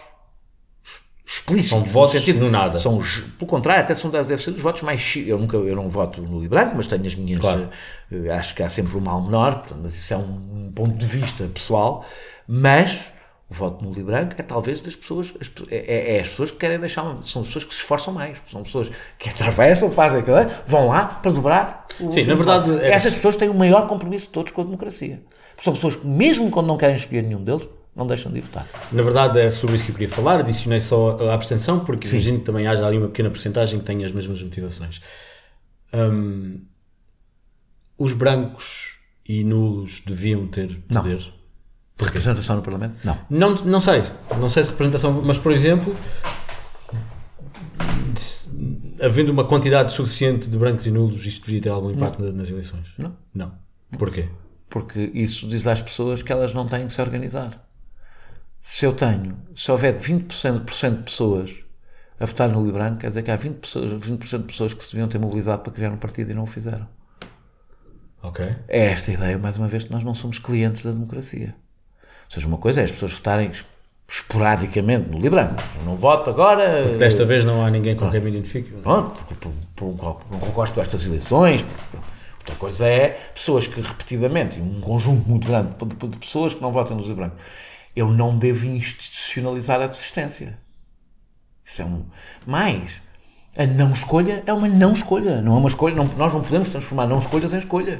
explícitos. 1.27 1.69
São 1.69 1.79
no 1.81 1.85
votos 1.85 2.21
sentido- 2.23 2.39
no 2.45 2.49
nada. 2.49 2.79
São, 2.79 2.99
pelo 3.37 3.49
contrário, 3.49 3.83
até 3.83 3.93
são, 3.93 4.09
deve 4.09 4.37
ser 4.37 4.51
os 4.51 4.59
votos 4.61 4.81
mais. 4.81 5.13
Eu, 5.17 5.37
nunca, 5.37 5.57
eu 5.57 5.75
não 5.75 5.89
voto 5.89 6.21
e 6.43 6.47
branco, 6.47 6.73
mas 6.77 6.87
tenho 6.87 7.05
as 7.05 7.15
minhas. 7.15 7.39
Claro. 7.41 7.69
eh, 8.11 8.29
Acho 8.31 8.55
que 8.55 8.63
há 8.63 8.69
sempre 8.69 8.95
um 8.97 9.01
mal 9.01 9.21
menor, 9.21 9.55
portanto, 9.59 9.79
mas 9.83 9.93
isso 9.93 10.13
é 10.13 10.17
um, 10.17 10.71
ponto 10.73 10.95
de 10.95 11.05
vista 11.05 11.43
pessoal. 11.53 12.05
Mas. 12.47 13.11
O 13.49 13.53
voto 13.53 13.93
e 13.97 14.03
branco 14.03 14.33
é 14.37 14.43
talvez 14.43 14.81
das 14.81 14.93
pessoas, 14.93 15.33
as 15.39 15.49
é, 15.71 15.77
é- 15.77 16.17
é 16.17 16.19
as 16.19 16.27
pessoas 16.27 16.51
que 16.51 16.57
querem 16.57 16.77
deixar, 16.77 17.03
são 17.23 17.43
pessoas 17.43 17.63
que 17.63 17.73
se 17.73 17.79
esforçam 17.79 18.13
mais, 18.13 18.37
são 18.51 18.61
pessoas 18.61 18.91
que 19.17 19.29
atravessam, 19.29 19.89
fazem 19.89 20.19
aquilo, 20.19 20.35
vão 20.65 20.89
lá 20.89 21.05
para 21.05 21.31
dobrar. 21.31 21.87
o 21.97 22.11
Sim, 22.11 22.25
na 22.25 22.35
verdade, 22.35 22.77
é- 22.77 22.91
essas 22.91 23.15
pessoas 23.15 23.37
têm 23.37 23.47
o 23.47 23.53
maior 23.53 23.87
compromisso 23.87 24.27
de 24.27 24.33
todos 24.33 24.51
com 24.51 24.59
a 24.59 24.65
democracia. 24.65 25.21
São 25.61 25.71
pessoas 25.71 25.95
que, 25.95 26.05
mesmo 26.05 26.51
quando 26.51 26.67
não 26.67 26.75
querem 26.75 26.97
escolher 26.97 27.21
nenhum 27.23 27.41
deles, 27.41 27.65
não 27.97 28.05
deixam 28.07 28.31
de 28.31 28.39
votar. 28.39 28.67
Na 28.91 29.01
verdade 29.03 29.39
é 29.39 29.49
sobre 29.49 29.75
isso 29.75 29.83
que 29.85 29.91
eu 29.91 29.95
queria 29.95 30.07
falar, 30.13 30.39
adicionei 30.39 30.79
só 30.79 31.17
a 31.29 31.33
abstenção, 31.33 31.83
porque 31.83 32.07
imagino 32.07 32.37
que 32.39 32.45
também 32.45 32.67
haja 32.67 32.85
ali 32.85 32.97
uma 32.97 33.07
pequena 33.07 33.29
porcentagem 33.29 33.79
que 33.79 33.85
tenha 33.85 34.05
as 34.05 34.11
mesmas 34.11 34.41
motivações. 34.41 35.01
Hum, 35.93 36.61
os 37.97 38.13
brancos 38.13 38.99
e 39.27 39.43
nulos 39.43 40.01
deviam 40.05 40.45
ter 40.47 40.79
Não. 40.89 41.01
poder? 41.01 41.17
De 41.97 42.05
representação 42.05 42.55
no 42.57 42.61
Parlamento? 42.61 42.95
Não. 43.03 43.17
Não, 43.29 43.55
não 43.55 43.81
sei, 43.81 44.03
não 44.39 44.47
sei 44.47 44.63
se 44.63 44.69
representação, 44.69 45.19
mas 45.25 45.39
por 45.39 45.51
exemplo, 45.51 45.95
havendo 49.01 49.31
uma 49.31 49.43
quantidade 49.45 49.91
suficiente 49.91 50.49
de 50.49 50.57
brancos 50.57 50.85
e 50.85 50.91
nulos, 50.91 51.25
isso 51.25 51.41
deveria 51.41 51.61
ter 51.61 51.69
algum 51.69 51.91
impacto 51.91 52.23
na- 52.23 52.31
nas 52.31 52.49
eleições? 52.49 52.87
Não. 52.97 53.15
Não. 53.33 53.53
Porquê? 53.97 54.29
Porque 54.69 55.11
isso 55.13 55.47
diz 55.47 55.65
às 55.65 55.81
pessoas 55.81 56.21
que 56.21 56.31
elas 56.31 56.53
não 56.53 56.67
têm 56.67 56.85
que 56.87 56.93
se 56.93 57.01
organizar. 57.01 57.66
Se 58.69 58.85
eu 58.85 58.91
tenho, 58.91 59.37
se 59.55 59.71
houver 59.71 59.95
20% 59.95 60.65
por 60.65 60.73
cento 60.75 60.97
de 60.97 61.03
pessoas 61.03 61.55
a 62.19 62.25
votar 62.25 62.49
no 62.49 62.69
branco, 62.69 62.97
quer 62.97 63.07
dizer 63.07 63.23
que 63.23 63.31
há 63.31 63.37
20%, 63.37 63.53
pessoas, 63.61 63.91
20 63.93 64.27
de 64.27 64.39
pessoas 64.43 64.73
que 64.73 64.83
se 64.83 64.91
deviam 64.91 65.07
ter 65.07 65.17
mobilizado 65.19 65.61
para 65.61 65.71
criar 65.71 65.89
um 65.89 65.95
partido 65.95 66.31
e 66.31 66.33
não 66.33 66.43
o 66.43 66.45
fizeram. 66.47 66.85
Ok. 68.21 68.45
É 68.67 68.87
esta 68.87 69.09
ideia, 69.09 69.37
mais 69.37 69.57
uma 69.57 69.69
vez, 69.69 69.85
que 69.85 69.91
nós 69.91 70.03
não 70.03 70.13
somos 70.13 70.37
clientes 70.37 70.83
da 70.83 70.91
democracia. 70.91 71.55
Ou 72.25 72.31
seja, 72.33 72.45
uma 72.45 72.57
coisa 72.57 72.81
é 72.81 72.83
as 72.83 72.91
pessoas 72.91 73.13
votarem 73.13 73.49
es- 73.49 73.65
esporadicamente 74.05 75.09
no 75.09 75.17
Libranco. 75.17 75.63
Eu 75.79 75.85
não 75.85 75.95
voto 75.95 76.29
agora. 76.29 76.97
Desta 76.97 77.23
vez 77.23 77.45
não 77.45 77.65
há 77.65 77.69
ninguém 77.71 77.95
com 77.95 78.11
quem 78.11 78.19
me 78.19 78.31
identifique. 78.31 78.69
Pronto, 78.81 79.11
por, 79.23 79.37
por, 79.37 79.51
por 79.77 79.85
um 79.85 79.95
qual- 79.95 80.21
não 80.29 80.39
concordo 80.39 80.73
com 80.73 80.81
estas 80.81 81.05
eleições. 81.05 81.63
Outra 82.39 82.55
coisa 82.55 82.85
é 82.85 83.11
pessoas 83.33 83.65
que 83.65 83.79
repetidamente, 83.79 84.59
um 84.59 84.81
conjunto 84.81 85.25
muito 85.29 85.47
grande 85.47 85.69
de, 86.09 86.17
pessoas 86.17 86.53
que 86.53 86.61
não 86.61 86.71
votam 86.73 86.97
no 86.97 87.03
Zé 87.03 87.13
Branco. 87.13 87.37
Eu 87.97 88.11
não 88.11 88.37
devo 88.37 88.65
institucionalizar 88.67 89.81
a 89.81 89.87
desistência. 89.87 90.57
Isso 91.65 91.81
é 91.81 91.85
um. 91.85 92.05
Mais, 92.45 93.01
a 93.57 93.65
não 93.65 93.91
escolha 93.91 94.43
é 94.45 94.53
uma 94.53 94.67
não 94.67 94.93
escolha. 94.93 95.41
Não 95.41 95.55
é 95.55 95.57
uma 95.57 95.67
escolha. 95.69 95.95
Não, 95.95 96.05
nós 96.15 96.31
não 96.33 96.41
podemos 96.41 96.69
transformar 96.69 97.07
não 97.07 97.19
escolhas 97.19 97.53
em 97.53 97.57
escolhas. 97.57 97.99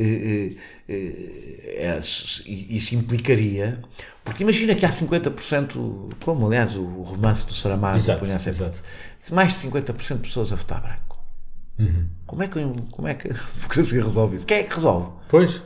Eh, 0.00 0.52
eh, 0.52 0.56
eh, 0.88 1.76
é, 1.86 1.96
s- 1.96 2.42
isso 2.46 2.94
implicaria. 2.94 3.80
Porque 4.24 4.42
imagina 4.42 4.74
que 4.74 4.84
há 4.84 4.90
50%, 4.90 6.14
como 6.22 6.46
aliás 6.46 6.76
o 6.76 6.84
romance 6.84 7.46
do 7.46 7.54
Saramago 7.54 7.96
Exato, 7.96 8.20
punha 8.20 8.38
sempre, 8.38 8.50
exato. 8.64 8.82
mais 9.32 9.52
de 9.54 9.58
50% 9.66 10.16
de 10.16 10.22
pessoas 10.28 10.52
a 10.52 10.56
votar 10.56 10.80
branco. 10.82 11.18
Como, 12.26 12.42
é 12.42 12.48
que, 12.48 12.60
como 12.90 13.08
é 13.08 13.14
que 13.14 13.28
a 13.28 13.32
democracia 13.56 14.04
resolve 14.04 14.36
isso? 14.36 14.46
Quem 14.46 14.58
é 14.58 14.62
que 14.64 14.74
resolve? 14.74 15.10
Pois. 15.28 15.62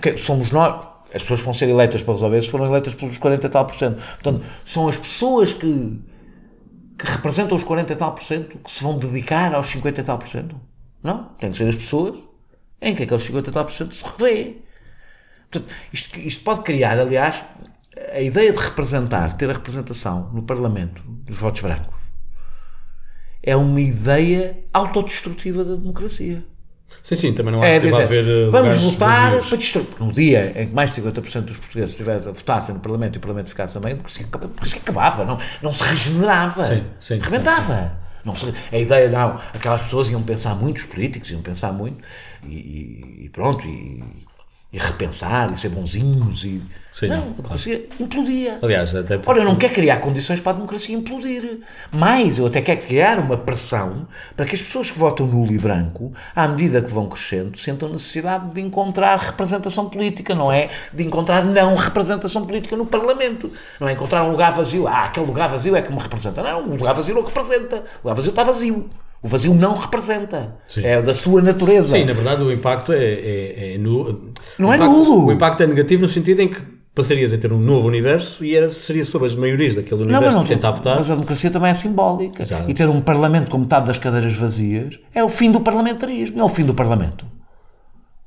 Quem- 0.00 0.16
somos 0.16 0.50
nós. 0.52 0.86
As 1.14 1.22
pessoas 1.22 1.40
vão 1.40 1.54
ser 1.54 1.68
eleitas 1.68 2.02
para 2.02 2.14
resolver 2.14 2.38
isso, 2.38 2.50
foram 2.50 2.66
eleitas 2.66 2.94
pelos 2.94 3.16
40 3.16 3.46
e 3.46 3.50
tal 3.50 3.64
por 3.64 3.76
cento. 3.76 3.96
Portanto, 3.96 4.44
são 4.64 4.88
as 4.88 4.96
pessoas 4.96 5.52
que, 5.52 6.00
que 6.98 7.06
representam 7.06 7.56
os 7.56 7.64
40 7.64 7.92
e 7.92 7.96
tal 7.96 8.12
por 8.12 8.24
cento 8.24 8.58
que 8.58 8.70
se 8.70 8.82
vão 8.82 8.98
dedicar 8.98 9.54
aos 9.54 9.66
50 9.68 10.00
e 10.00 10.04
tal 10.04 10.18
por 10.18 10.28
cento. 10.28 10.60
Não, 11.02 11.24
tem 11.38 11.50
que 11.50 11.56
ser 11.56 11.68
as 11.68 11.76
pessoas 11.76 12.18
em 12.80 12.94
que 12.94 13.04
aqueles 13.04 13.22
50 13.22 13.52
tal 13.52 13.64
por 13.64 13.72
cento 13.72 13.94
se 13.94 14.04
revê. 14.04 14.56
Portanto, 15.50 15.72
isto, 15.92 16.18
isto 16.18 16.42
pode 16.42 16.62
criar, 16.62 16.98
aliás, 16.98 17.42
a 18.12 18.20
ideia 18.20 18.52
de 18.52 18.58
representar, 18.58 19.36
ter 19.36 19.48
a 19.48 19.54
representação 19.54 20.30
no 20.32 20.42
Parlamento 20.42 21.02
dos 21.06 21.36
votos 21.36 21.60
brancos, 21.60 22.00
é 23.42 23.54
uma 23.56 23.80
ideia 23.80 24.64
autodestrutiva 24.72 25.64
da 25.64 25.76
democracia. 25.76 26.44
Sim, 27.02 27.14
sim, 27.14 27.32
também 27.32 27.52
não 27.52 27.62
acho 27.62 27.70
É 27.70 27.78
que 27.80 27.86
dizer, 27.86 28.02
haver 28.02 28.24
uh, 28.48 28.50
vamos 28.50 28.76
votar 28.82 29.26
vazios. 29.30 29.46
para 29.48 29.56
destruir. 29.58 29.86
Porque 29.86 30.04
no 30.04 30.12
dia 30.12 30.52
em 30.60 30.66
que 30.68 30.74
mais 30.74 30.92
de 30.94 31.00
50% 31.02 31.40
dos 31.42 31.56
portugueses 31.56 31.90
estivessem, 31.90 32.32
votassem 32.32 32.74
no 32.74 32.80
Parlamento 32.80 33.14
e 33.14 33.18
o 33.18 33.20
Parlamento 33.20 33.48
ficasse 33.48 33.76
a 33.78 33.80
acaba- 33.80 34.44
a 34.44 34.48
democracia 34.48 34.80
acabava, 34.80 35.24
não, 35.24 35.38
não 35.62 35.72
se 35.72 35.82
regenerava. 35.84 36.64
Sim, 36.64 36.84
sim, 36.98 37.18
Rebentava. 37.18 37.92
Não 38.24 38.34
se- 38.34 38.52
a 38.72 38.76
ideia, 38.78 39.08
não, 39.08 39.38
aquelas 39.54 39.82
pessoas 39.82 40.10
iam 40.10 40.20
pensar 40.20 40.56
muito, 40.56 40.78
os 40.78 40.84
políticos 40.84 41.30
iam 41.30 41.40
pensar 41.42 41.72
muito, 41.72 41.98
e- 42.44 43.24
e 43.26 43.28
pronto, 43.32 43.64
e, 43.68 44.02
e 44.72 44.78
repensar, 44.78 45.52
e 45.52 45.56
ser 45.56 45.68
bonzinhos, 45.70 46.44
e. 46.44 46.62
Sim, 46.92 47.08
não, 47.08 47.18
a 47.18 47.20
democracia 47.20 47.86
implodia. 48.00 48.58
Aliás, 48.62 48.94
até 48.94 49.18
porque- 49.18 49.30
Ora, 49.30 49.40
eu 49.40 49.44
não 49.44 49.54
quero 49.56 49.74
criar 49.74 49.98
condições 49.98 50.40
para 50.40 50.52
a 50.52 50.54
democracia 50.54 50.96
implodir. 50.96 51.60
Mais, 51.92 52.38
eu 52.38 52.46
até 52.46 52.62
quero 52.62 52.80
criar 52.86 53.18
uma 53.18 53.36
pressão 53.36 54.08
para 54.34 54.46
que 54.46 54.54
as 54.54 54.62
pessoas 54.62 54.90
que 54.90 54.98
votam 54.98 55.26
nulo 55.26 55.52
e 55.52 55.58
branco, 55.58 56.12
à 56.34 56.48
medida 56.48 56.80
que 56.80 56.90
vão 56.90 57.06
crescendo, 57.06 57.58
sentam 57.58 57.90
necessidade 57.90 58.50
de 58.50 58.62
encontrar 58.62 59.18
representação 59.18 59.90
política, 59.90 60.34
não 60.34 60.50
é? 60.50 60.70
De 60.90 61.04
encontrar 61.04 61.44
não 61.44 61.76
representação 61.76 62.46
política 62.46 62.74
no 62.76 62.86
Parlamento. 62.86 63.52
Não 63.78 63.86
é 63.86 63.92
encontrar 63.92 64.24
um 64.24 64.30
lugar 64.30 64.52
vazio. 64.52 64.88
Ah, 64.88 65.04
aquele 65.04 65.26
lugar 65.26 65.50
vazio 65.50 65.76
é 65.76 65.82
que 65.82 65.92
me 65.92 65.98
representa. 65.98 66.42
Não, 66.42 66.64
o 66.64 66.76
lugar 66.76 66.94
vazio 66.94 67.14
não 67.14 67.22
representa. 67.22 67.76
O 68.02 68.08
lugar 68.08 68.14
vazio 68.16 68.30
está 68.30 68.42
vazio. 68.42 68.88
O 69.26 69.28
vazio 69.28 69.52
não 69.52 69.74
representa. 69.76 70.54
Sim. 70.66 70.84
É 70.84 71.02
da 71.02 71.12
sua 71.12 71.42
natureza. 71.42 71.96
Sim, 71.98 72.04
na 72.04 72.12
verdade 72.12 72.42
o 72.44 72.52
impacto 72.52 72.92
é, 72.92 73.04
é, 73.04 73.74
é 73.74 73.78
nulo. 73.78 74.30
Não 74.56 74.72
é 74.72 74.76
impacto- 74.76 74.92
nulo. 74.94 75.26
O 75.26 75.32
impacto 75.32 75.62
é 75.64 75.66
negativo 75.66 76.02
no 76.04 76.08
sentido 76.08 76.40
em 76.42 76.48
que 76.48 76.60
passarias 76.94 77.32
a 77.32 77.36
ter 77.36 77.52
um 77.52 77.58
novo 77.58 77.88
universo 77.88 78.44
e 78.44 78.54
era, 78.56 78.68
seria 78.70 79.04
sobre 79.04 79.26
as 79.26 79.34
maiorias 79.34 79.74
daquele 79.74 80.02
Não, 80.02 80.06
universo 80.06 80.26
mas, 80.26 80.34
não, 80.36 80.42
que 80.44 80.48
tentar 80.48 80.70
votar. 80.70 80.96
mas 80.96 81.10
a 81.10 81.14
democracia 81.14 81.50
também 81.50 81.70
é 81.70 81.74
simbólica. 81.74 82.42
Exato. 82.42 82.70
E 82.70 82.72
ter 82.74 82.88
um 82.88 83.00
Parlamento 83.00 83.50
com 83.50 83.58
metade 83.58 83.86
das 83.86 83.98
cadeiras 83.98 84.34
vazias 84.34 84.98
é 85.12 85.24
o 85.24 85.28
fim 85.28 85.50
do 85.50 85.60
parlamentarismo, 85.60 86.40
é 86.40 86.44
o 86.44 86.48
fim 86.48 86.64
do 86.64 86.72
Parlamento. 86.72 87.26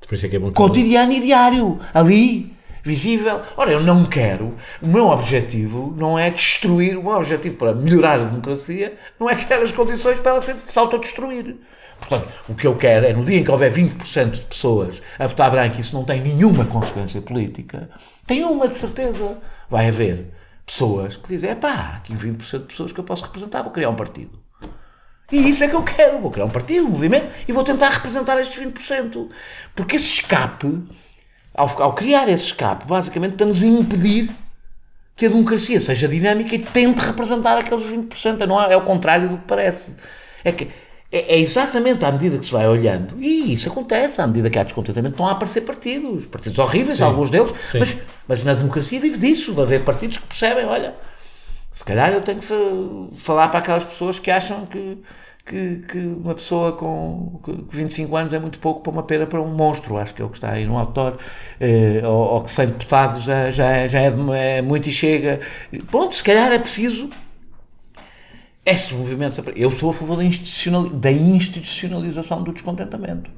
Por 0.08 0.16
isso 0.16 0.26
é 0.26 0.30
que 0.30 0.36
é 0.36 0.40
bom 0.40 0.52
Cotidiano 0.52 1.12
e 1.14 1.20
diário, 1.22 1.80
ali, 1.94 2.52
visível. 2.90 3.42
Ora, 3.56 3.72
eu 3.72 3.82
não 3.82 4.06
quero, 4.06 4.56
o 4.82 4.88
meu 4.88 5.08
objetivo 5.08 5.94
não 5.96 6.18
é 6.18 6.30
destruir, 6.30 6.98
o 6.98 7.04
meu 7.04 7.14
objetivo 7.14 7.56
para 7.56 7.74
melhorar 7.74 8.20
a 8.20 8.24
democracia 8.24 8.98
não 9.20 9.30
é 9.30 9.36
criar 9.36 9.62
as 9.62 9.72
condições 9.72 10.20
para 10.20 10.32
ela 10.32 10.42
se 10.42 10.56
se 10.66 10.80
autodestruir. 10.80 11.56
Portanto, 12.00 12.28
o 12.48 12.56
que 12.56 12.66
eu 12.66 12.76
quero 12.76 13.06
é, 13.06 13.14
no 13.14 13.24
dia 13.24 13.40
em 13.40 13.44
que 13.44 13.52
houver 13.52 13.72
20% 13.72 14.32
de 14.32 14.46
pessoas 14.46 15.02
a 15.20 15.28
votar 15.28 15.52
branco 15.52 15.78
e 15.78 15.82
isso 15.82 15.96
não 15.96 16.04
tem 16.04 16.22
nenhuma 16.22 16.66
consequência 16.66 17.22
política, 17.22 17.90
tem 18.26 18.44
uma 18.44 18.68
de 18.68 18.76
certeza. 18.76 19.38
Vai 19.70 19.88
haver 19.88 20.32
pessoas 20.66 21.18
que 21.18 21.28
dizem, 21.28 21.56
pá, 21.56 21.96
aqui 21.98 22.14
20% 22.14 22.60
de 22.60 22.66
pessoas 22.66 22.92
que 22.92 23.00
eu 23.00 23.04
posso 23.04 23.24
representar, 23.24 23.62
vou 23.62 23.72
criar 23.72 23.90
um 23.90 23.96
partido. 23.96 24.40
E 25.32 25.50
isso 25.50 25.64
é 25.64 25.68
que 25.68 25.76
eu 25.76 25.84
quero. 25.84 26.20
Vou 26.20 26.32
criar 26.32 26.46
um 26.46 26.50
partido, 26.50 26.86
um 26.86 26.90
movimento 26.90 27.32
e 27.48 27.52
vou 27.52 27.64
tentar 27.64 27.90
representar 27.90 28.40
estes 28.40 28.62
20%. 28.62 29.30
Porque 29.76 29.96
esse 29.96 30.06
escape, 30.06 30.82
ao, 31.60 31.84
ao 31.84 31.94
criar 31.94 32.28
esse 32.30 32.46
escape, 32.46 32.86
basicamente 32.88 33.34
estamos 33.34 33.64
a 33.64 33.68
impedir 33.68 34.32
que 35.16 35.26
a 35.26 35.30
democracia 35.30 35.80
seja 35.80 36.08
dinâmica 36.08 36.56
e 36.56 36.60
tente 36.60 37.02
representar 37.02 37.58
aqueles 37.58 37.84
20%. 37.84 38.46
Não 38.48 38.62
é, 38.62 38.74
é 38.74 38.78
o 38.78 38.82
contrário 38.82 39.30
do 39.30 39.38
que 39.38 39.46
parece. 39.46 39.98
É 40.44 40.52
que 40.52 40.70
é, 41.12 41.36
é 41.36 41.40
exatamente 41.40 42.06
à 42.06 42.12
medida 42.12 42.38
que 42.38 42.46
se 42.46 42.52
vai 42.52 42.68
olhando, 42.68 43.22
e 43.22 43.52
isso 43.52 43.68
acontece, 43.70 44.22
à 44.22 44.28
medida 44.28 44.50
que 44.50 44.58
há 44.60 44.64
descontentamento, 44.64 45.14
estão 45.16 45.28
a 45.28 45.32
aparecer 45.32 45.62
partidos, 45.62 46.26
partidos 46.28 46.60
horríveis, 46.60 47.02
alguns 47.02 47.30
deles, 47.30 47.52
sim. 47.66 47.80
mas, 47.80 47.98
mas 48.28 48.44
na 48.44 48.54
democracia 48.54 49.00
vive 49.00 49.18
disso, 49.18 49.54
de 49.54 49.62
haver 49.62 49.84
partidos 49.84 50.20
que 50.20 50.28
percebem, 50.28 50.66
olha, 50.66 50.94
se 51.72 51.84
calhar 51.84 52.14
eu 52.14 52.22
tenho 52.22 52.40
que 52.40 52.46
fa- 52.46 52.56
falar 53.18 53.50
para 53.50 53.60
aquelas 53.60 53.84
pessoas 53.84 54.20
que 54.20 54.30
acham 54.32 54.66
que, 54.68 55.00
que, 55.50 55.82
que 55.88 55.98
uma 55.98 56.36
pessoa 56.36 56.74
com 56.74 57.40
que 57.44 57.58
25 57.76 58.16
anos 58.16 58.34
é 58.34 58.40
muito 58.40 58.60
pouco 58.60 58.82
para 58.82 58.92
uma 58.92 59.04
pera 59.04 59.26
para 59.26 59.42
um 59.42 59.48
monstro, 59.48 59.98
acho 59.98 60.14
que 60.14 60.22
é 60.22 60.26
o 60.26 60.30
que 60.30 60.38
está 60.38 60.52
aí 60.52 60.66
no 60.66 60.78
autor, 60.78 61.18
eh, 61.60 62.02
ou, 62.04 62.12
ou 62.36 62.42
que 62.44 62.52
100 62.52 62.68
deputados 62.68 63.24
já, 63.24 63.50
já, 63.50 63.70
é- 63.72 63.88
já 63.88 64.00
é, 64.00 64.14
é 64.58 64.62
muito 64.62 64.88
e 64.88 64.92
chega. 64.92 65.40
Pronto, 65.90 66.16
se 66.16 66.24
calhar 66.24 66.52
é 66.52 66.60
preciso 66.60 67.10
esses 68.66 68.92
movimentos. 68.92 69.40
Eu 69.56 69.72
sou 69.72 69.90
a 69.90 69.94
favor 69.94 70.18
da, 70.18 70.24
institucionali- 70.24 70.92
da 70.96 71.12
institucionalização 71.12 72.44
do 72.44 72.54
descontentamento. 72.54 73.32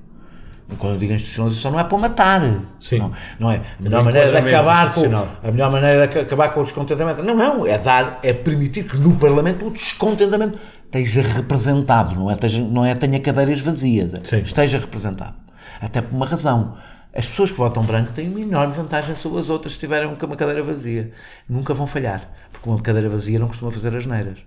Quando 0.77 0.93
eu 0.93 0.99
digo 0.99 1.11
institucionalização, 1.11 1.71
não 1.71 1.79
é 1.81 1.83
para 1.83 1.97
matar. 1.97 2.41
Sim. 2.79 2.99
Não, 2.99 3.11
não 3.39 3.51
é. 3.51 3.61
A 3.77 3.83
melhor 3.83 4.03
maneira 4.05 4.31
de 4.31 4.37
acabar 4.47 4.81
com 4.83 4.87
institucional. 4.87 5.27
a 5.43 5.51
melhor 5.51 5.71
maneira 5.71 6.07
de 6.07 6.19
acabar 6.19 6.49
com 6.53 6.61
o 6.61 6.63
descontentamento. 6.63 7.21
Não, 7.23 7.35
não. 7.35 7.65
É 7.67 7.77
dar, 7.77 8.19
é 8.23 8.31
permitir 8.33 8.85
que 8.85 8.95
no 8.95 9.15
Parlamento 9.17 9.65
o 9.67 9.71
descontentamento 9.71 10.57
esteja 10.99 11.21
representado. 11.21 12.13
Não 12.15 12.29
é, 12.29 12.33
esteja, 12.33 12.61
não 12.61 12.85
é 12.85 12.93
tenha 12.95 13.19
cadeiras 13.19 13.59
vazias. 13.59 14.11
Sim. 14.23 14.39
Esteja 14.39 14.77
representado. 14.77 15.35
Até 15.79 16.01
por 16.01 16.15
uma 16.15 16.25
razão. 16.25 16.77
As 17.13 17.27
pessoas 17.27 17.51
que 17.51 17.57
votam 17.57 17.83
branco 17.83 18.13
têm 18.13 18.29
uma 18.29 18.39
enorme 18.39 18.73
vantagem 18.73 19.15
sobre 19.15 19.39
as 19.39 19.49
outras 19.49 19.73
se 19.73 19.79
tiverem 19.79 20.07
uma 20.07 20.35
cadeira 20.35 20.63
vazia. 20.63 21.11
Nunca 21.47 21.73
vão 21.73 21.85
falhar. 21.87 22.29
Porque 22.51 22.69
uma 22.69 22.79
cadeira 22.81 23.09
vazia 23.09 23.37
não 23.39 23.47
costuma 23.47 23.71
fazer 23.71 23.95
as 23.95 24.05
neiras. 24.05 24.39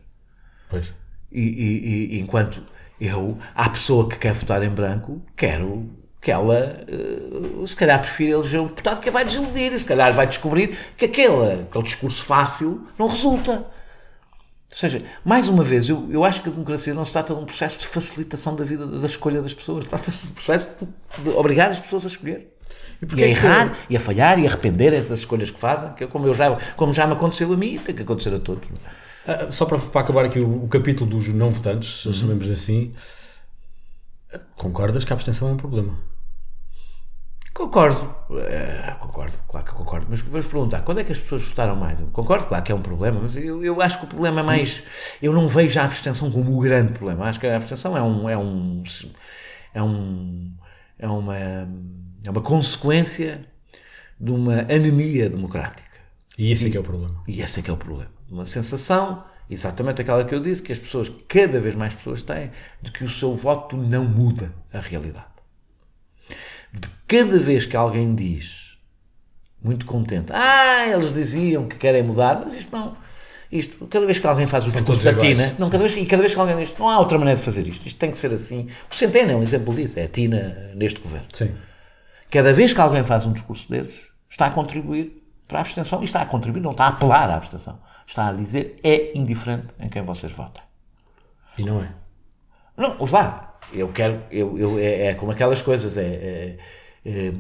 Pois. 0.71 0.93
E, 1.31 1.41
e- 1.43 2.17
e 2.17 2.21
enquanto 2.21 2.63
eu, 3.01 3.37
à 3.55 3.69
pessoa 3.69 4.09
que 4.09 4.17
quer 4.19 4.33
votar 4.33 4.63
em 4.63 4.69
branco, 4.71 5.21
quero 5.37 5.91
que 6.21 6.31
ela, 6.31 6.85
eh, 6.89 7.67
se 7.67 7.77
calhar, 7.77 7.99
prefira 8.01 8.31
eleger 8.33 8.59
um 8.61 8.67
deputado 8.67 8.99
que 8.99 9.11
vai 9.11 9.25
desiludir 9.27 9.73
e 9.75 9.79
se 9.79 9.85
calhar 9.85 10.11
vai 10.15 10.27
descobrir 10.27 10.75
que 10.97 11.05
aquele, 11.05 11.65
aquele 11.69 11.85
discurso 11.85 12.23
fácil 12.23 12.87
não 12.99 13.09
resulta. 13.09 13.67
Ou 14.75 14.79
seja, 14.79 15.03
mais 15.25 15.49
uma 15.49 15.63
vez, 15.63 15.89
eu, 15.89 16.09
eu 16.11 16.25
acho 16.25 16.43
que 16.43 16.49
a 16.49 16.53
democracia 16.53 16.93
não 16.93 17.05
se 17.05 17.13
trata 17.13 17.33
de 17.33 17.41
um 17.41 17.45
processo 17.45 17.79
de 17.79 17.87
facilitação 17.87 18.57
da 18.57 18.65
vida, 18.65 18.85
da 18.85 19.07
escolha 19.07 19.41
das 19.41 19.55
pessoas. 19.55 19.85
Trata-se 19.85 20.23
de 20.27 20.33
um 20.33 20.35
processo 20.35 20.69
de, 20.81 21.23
de 21.23 21.31
obrigar 21.31 21.71
as 21.71 21.79
pessoas 21.79 22.05
a 22.05 22.09
escolher. 22.09 22.53
E, 23.01 23.07
porquê 23.07 23.23
a 23.23 23.27
que- 23.27 23.31
errar, 23.33 23.79
e 23.89 23.97
a 23.97 24.01
falhar, 24.01 24.37
e 24.41 24.47
a 24.47 24.51
arrepender 24.51 24.91
das 24.91 25.09
escolhas 25.11 25.49
que 25.51 25.61
fazem, 25.61 25.93
que 25.93 26.03
é 26.03 26.07
como, 26.09 26.27
eu 26.27 26.35
já, 26.35 26.57
como 26.77 26.93
já 26.93 27.07
me 27.07 27.13
aconteceu 27.13 27.53
a 27.53 27.57
mim 27.57 27.75
e 27.75 27.79
tem 27.79 27.95
que 27.95 28.03
acontecer 28.03 28.35
a 28.35 28.41
todos. 28.41 28.69
Ah, 29.29 29.47
Só 29.51 29.65
para, 29.65 29.79
para 29.79 30.01
acabar 30.01 30.25
aqui 30.25 30.41
o, 30.41 30.65
o 30.65 30.69
capítulo 30.69 31.09
dos 31.09 31.29
não 31.29 31.51
votantes, 31.51 32.01
se 32.03 32.09
Uhum. 32.09 32.15
chamemos 32.15 32.51
assim, 32.51 32.93
concordas 34.57 35.05
que 35.05 35.13
a 35.13 35.15
abstenção 35.15 35.49
é 35.49 35.53
um 35.53 35.57
problema? 35.57 35.97
Concordo, 37.55 38.13
Eh, 38.37 38.97
concordo, 38.99 39.37
claro 39.47 39.65
que 39.65 39.73
concordo. 39.73 40.07
Mas 40.11 40.21
vamos 40.21 40.47
perguntar, 40.47 40.83
quando 40.83 40.99
é 41.01 41.05
que 41.05 41.13
as 41.13 41.19
pessoas 41.19 41.43
votaram 41.45 41.77
mais? 41.77 42.01
Eu 42.01 42.09
concordo, 42.09 42.47
claro 42.47 42.65
que 42.65 42.73
é 42.73 42.75
um 42.75 42.83
problema, 42.83 43.21
mas 43.21 43.37
eu, 43.37 43.65
eu 43.65 43.81
acho 43.81 43.99
que 44.01 44.07
o 44.07 44.09
problema 44.09 44.41
é 44.41 44.43
mais. 44.43 44.83
Eu 45.23 45.33
não 45.33 45.47
vejo 45.49 45.79
a 45.79 45.85
abstenção 45.85 46.31
como 46.33 46.57
o 46.57 46.61
grande 46.61 46.93
problema. 46.93 47.27
Acho 47.27 47.39
que 47.39 47.47
a 47.47 47.57
abstenção 47.57 47.97
é 47.97 48.03
um. 48.03 48.29
É 48.29 48.37
um. 48.37 48.83
É, 49.73 49.83
um, 49.83 50.53
é 50.99 51.07
uma. 51.09 51.37
É 52.25 52.31
uma 52.31 52.41
consequência 52.43 53.47
de 54.19 54.33
uma 54.33 54.61
anemia 54.63 55.31
democrática. 55.31 56.01
E 56.37 56.51
esse 56.51 56.67
é 56.67 56.71
que 56.71 56.77
é 56.77 56.81
o 56.81 56.85
problema. 56.85 57.23
E 57.29 57.41
esse 57.41 57.61
é 57.61 57.63
que 57.63 57.71
é 57.71 57.73
o 57.73 57.77
problema. 57.77 58.11
Uma 58.29 58.45
sensação, 58.45 59.25
exatamente 59.49 60.01
aquela 60.03 60.25
que 60.25 60.35
eu 60.35 60.41
disse, 60.41 60.63
que 60.63 60.73
as 60.73 60.79
pessoas, 60.79 61.11
cada 61.29 61.61
vez 61.61 61.75
mais 61.77 61.95
pessoas 61.95 62.23
têm, 62.23 62.51
de 62.83 62.91
que 62.91 63.05
o 63.05 63.09
seu 63.09 63.35
voto 63.37 63.77
não 63.77 64.05
muda 64.05 64.53
a 64.73 64.81
realidade. 64.81 65.34
De 66.79 66.89
cada 67.07 67.39
vez 67.39 67.65
que 67.65 67.77
alguém 67.77 68.15
diz, 68.15 68.77
muito 69.63 69.87
contente, 69.87 70.33
ah, 70.33 70.87
eles 70.89 71.13
diziam 71.13 71.67
que 71.67 71.77
querem 71.77 72.03
mudar, 72.03 72.43
mas 72.45 72.55
isto 72.55 72.77
não. 72.77 72.97
Isto, 73.51 73.87
cada 73.87 74.05
vez 74.05 74.19
que 74.19 74.27
alguém 74.27 74.47
faz 74.47 74.67
o 74.67 74.71
discurso 74.71 75.05
da 75.05 75.15
Tina, 75.15 75.55
não, 75.59 75.71
cada 75.71 75.85
vez, 75.85 75.97
e 75.97 76.05
cada 76.07 76.21
vez 76.21 76.35
que 76.35 76.41
alguém 76.41 76.57
diz, 76.57 76.77
não 76.77 76.89
há 76.89 76.99
outra 76.99 77.17
maneira 77.19 77.39
de 77.39 77.45
fazer 77.45 77.67
isto, 77.67 77.87
isto 77.87 77.99
tem 77.99 78.11
que 78.11 78.19
ser 78.19 78.33
assim. 78.33 78.69
O 78.91 78.95
Centeno 78.97 79.31
é 79.31 79.37
um 79.37 79.43
exemplo 79.43 79.73
disso, 79.73 79.99
é 79.99 80.05
a 80.05 80.09
Tina 80.09 80.73
neste 80.75 81.01
governo. 81.01 81.29
Sim. 81.33 81.55
Cada 82.31 82.53
vez 82.53 82.73
que 82.73 82.81
alguém 82.81 83.05
faz 83.05 83.25
um 83.27 83.33
discurso 83.33 83.71
desses, 83.71 84.09
está 84.29 84.47
a 84.47 84.51
contribuir 84.51 85.25
para 85.47 85.59
a 85.59 85.61
abstenção. 85.61 86.03
E 86.03 86.05
está 86.05 86.23
a 86.23 86.27
contribuir, 86.27 86.61
não 86.61 86.73
está 86.73 86.87
a 86.87 86.89
apelar 86.89 87.31
à 87.31 87.37
abstenção. 87.37 87.79
Está 88.07 88.29
a 88.29 88.33
dizer 88.33 88.79
é 88.83 89.17
indiferente 89.17 89.69
em 89.79 89.89
quem 89.89 90.03
vocês 90.03 90.33
votem. 90.33 90.63
E 91.57 91.63
não 91.63 91.81
é. 91.81 91.93
Não, 92.77 92.97
lá. 93.13 93.54
Eu 93.73 93.89
quero. 93.89 94.21
Eu, 94.31 94.59
eu, 94.59 94.79
é, 94.79 95.07
é 95.09 95.15
como 95.15 95.33
aquelas 95.33 95.61
coisas. 95.63 95.97
É, 95.97 96.03
é- 96.03 96.57
é- 97.05 97.33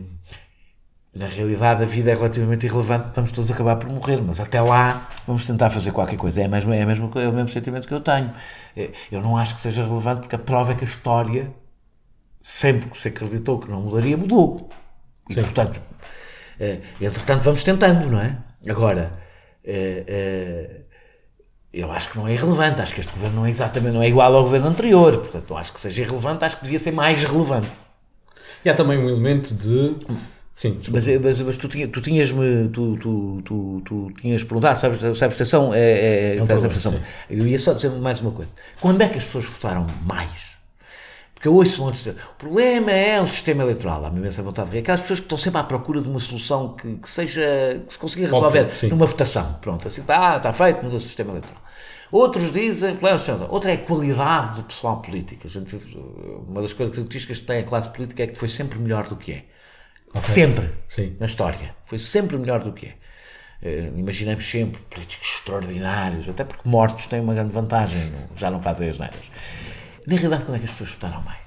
na 1.15 1.27
realidade, 1.27 1.81
a 1.83 1.87
vida 1.87 2.11
é 2.11 2.15
relativamente 2.15 2.67
irrelevante. 2.67 3.11
Vamos 3.15 3.31
todos 3.31 3.49
acabar 3.51 3.77
por 3.77 3.89
morrer. 3.89 4.21
Mas 4.21 4.41
até 4.41 4.61
lá, 4.61 5.09
vamos 5.27 5.47
tentar 5.47 5.71
fazer 5.71 5.93
qualquer 5.93 6.17
coisa. 6.17 6.41
É, 6.41 6.45
a 6.47 6.49
mesma, 6.49 6.75
é, 6.75 6.83
a 6.83 6.87
mesma, 6.87 7.09
coisa- 7.09 7.29
é 7.29 7.31
o 7.31 7.35
mesmo 7.35 7.49
sentimento 7.51 7.87
que 7.87 7.95
eu 7.95 8.01
tenho. 8.01 8.33
É, 8.77 8.91
Eu 9.13 9.21
não 9.21 9.37
acho 9.37 9.55
que 9.55 9.61
seja 9.61 9.85
relevante 9.87 10.23
porque 10.23 10.35
a 10.35 10.39
prova 10.39 10.73
é 10.73 10.75
que 10.75 10.83
a 10.85 10.89
história, 10.89 11.51
sempre 12.43 12.91
que 12.91 12.97
se 12.99 13.09
acreditou 13.09 13.59
que 13.61 13.71
não 13.71 13.81
mudaria, 13.83 14.17
mudou. 14.17 14.69
E, 15.31 15.35
Sim. 15.35 15.43
portanto, 15.43 15.81
eh, 16.61 16.81
entretanto, 17.01 17.43
vamos 17.43 17.63
tentando, 17.63 18.11
não 18.11 18.21
é? 18.21 18.37
Agora, 18.69 19.13
eh, 19.65 20.05
eh, 20.07 20.81
eu 21.75 21.91
acho 21.91 22.11
que 22.11 22.19
não 22.19 22.29
é 22.29 22.35
irrelevante. 22.35 22.81
Acho 22.81 22.95
que 22.95 23.01
este 23.01 23.13
governo 23.13 23.37
não 23.37 23.47
é 23.47 23.51
exatamente 23.51 23.95
não 23.95 24.03
é 24.03 24.09
igual 24.09 24.35
ao 24.35 24.43
governo 24.43 24.69
anterior. 24.69 25.19
Portanto, 25.19 25.47
não 25.51 25.57
acho 25.57 25.73
que 25.73 25.81
seja 25.81 26.03
irrelevante, 26.03 26.45
acho 26.45 26.57
que 26.57 26.63
devia 26.63 26.79
ser 26.79 26.93
mais 26.93 27.23
relevante. 27.25 27.77
E 28.65 28.71
há 28.71 28.75
também 28.75 28.97
um 28.97 29.09
elemento 29.09 29.55
de. 29.55 29.97
Sim. 30.53 30.79
Mas, 30.91 31.09
mas, 31.09 31.41
mas 31.41 31.59
tu, 31.59 31.69
tinha, 31.69 31.89
tu 31.89 32.01
tinhas-me. 32.01 32.69
Tu, 32.69 32.97
tu, 32.99 33.43
tu, 33.45 33.83
tu 33.85 34.13
tinhas 34.21 34.45
perguntado, 34.45 34.79
sabes, 34.79 35.01
sabes 35.01 35.23
a 35.23 35.27
prestação? 35.27 35.75
É, 35.75 36.37
é, 36.37 36.43
um 36.43 36.47
sabes 36.47 36.65
problema. 36.83 37.05
Eu 37.29 37.47
ia 37.47 37.59
só 37.59 37.73
dizer 37.73 37.91
mais 37.91 38.21
uma 38.21 38.31
coisa. 38.31 38.55
Quando 38.81 39.03
é 39.03 39.09
que 39.09 39.19
as 39.19 39.25
pessoas 39.25 39.45
votaram 39.47 39.87
mais? 40.07 40.54
Porque 41.45 41.49
eu 41.49 41.55
ouço 41.57 41.93
de. 41.93 42.11
O 42.11 42.15
problema 42.39 42.91
é 42.91 43.21
o 43.21 43.27
sistema 43.27 43.65
eleitoral. 43.65 44.03
Há-me 44.03 44.19
imensa 44.19 44.43
vontade 44.43 44.71
de. 44.71 44.79
Aquelas 44.79 45.03
pessoas 45.03 45.21
que 45.21 45.27
estão 45.27 45.37
sempre 45.37 45.61
à 45.61 45.65
procura 45.65 46.01
de 46.01 46.09
uma 46.09 46.19
solução 46.19 46.75
que, 46.75 46.97
que 46.97 47.11
seja. 47.11 47.83
que 47.87 47.93
se 47.93 47.99
consiga 47.99 48.29
resolver 48.29 48.61
Óbvio, 48.62 48.89
numa 48.89 49.05
votação. 49.05 49.59
Pronto, 49.61 49.87
assim, 49.87 50.01
tá, 50.03 50.39
está 50.39 50.55
feito, 50.55 50.83
muda 50.83 50.97
o 50.97 51.01
sistema 51.01 51.33
eleitoral. 51.33 51.62
Outros 52.11 52.51
dizem, 52.51 52.97
eleitoral. 52.97 53.49
outra 53.51 53.73
é 53.73 53.75
a 53.75 53.79
qualidade 53.79 54.57
do 54.57 54.62
pessoal 54.62 55.03
político. 55.03 55.47
Gente, 55.47 55.77
uma 56.49 56.62
das 56.62 56.73
coisas 56.73 56.95
características 56.95 57.41
que 57.41 57.47
tem 57.47 57.59
a 57.59 57.65
classe 57.65 57.91
política 57.91 58.23
é 58.23 58.27
que 58.27 58.39
foi 58.39 58.49
sempre 58.49 58.79
melhor 58.79 59.07
do 59.07 59.16
que 59.16 59.33
é. 59.33 59.45
Sempre. 60.21 60.71
Sim. 60.89 61.15
Na 61.21 61.27
história. 61.27 61.75
Foi 61.85 61.99
sempre 61.99 62.39
melhor 62.39 62.61
do 62.61 62.73
que 62.73 62.87
é. 62.87 62.95
Eh, 63.62 63.91
imaginamos 63.97 64.49
sempre 64.49 64.81
políticos 64.89 65.29
extraordinários, 65.37 66.27
até 66.27 66.43
porque 66.43 66.66
mortos 66.66 67.07
têm 67.07 67.21
uma 67.21 67.35
grande 67.35 67.53
vantagem, 67.53 68.01
já 68.35 68.51
não 68.51 68.62
fazem 68.62 68.89
as 68.89 68.99
neiras. 68.99 69.31
Na 70.07 70.17
realidade, 70.17 70.45
quando 70.45 70.57
é 70.57 70.59
que 70.59 70.65
as 70.67 70.71
pessoas 70.73 70.91
votaram 70.91 71.23
mais? 71.23 71.39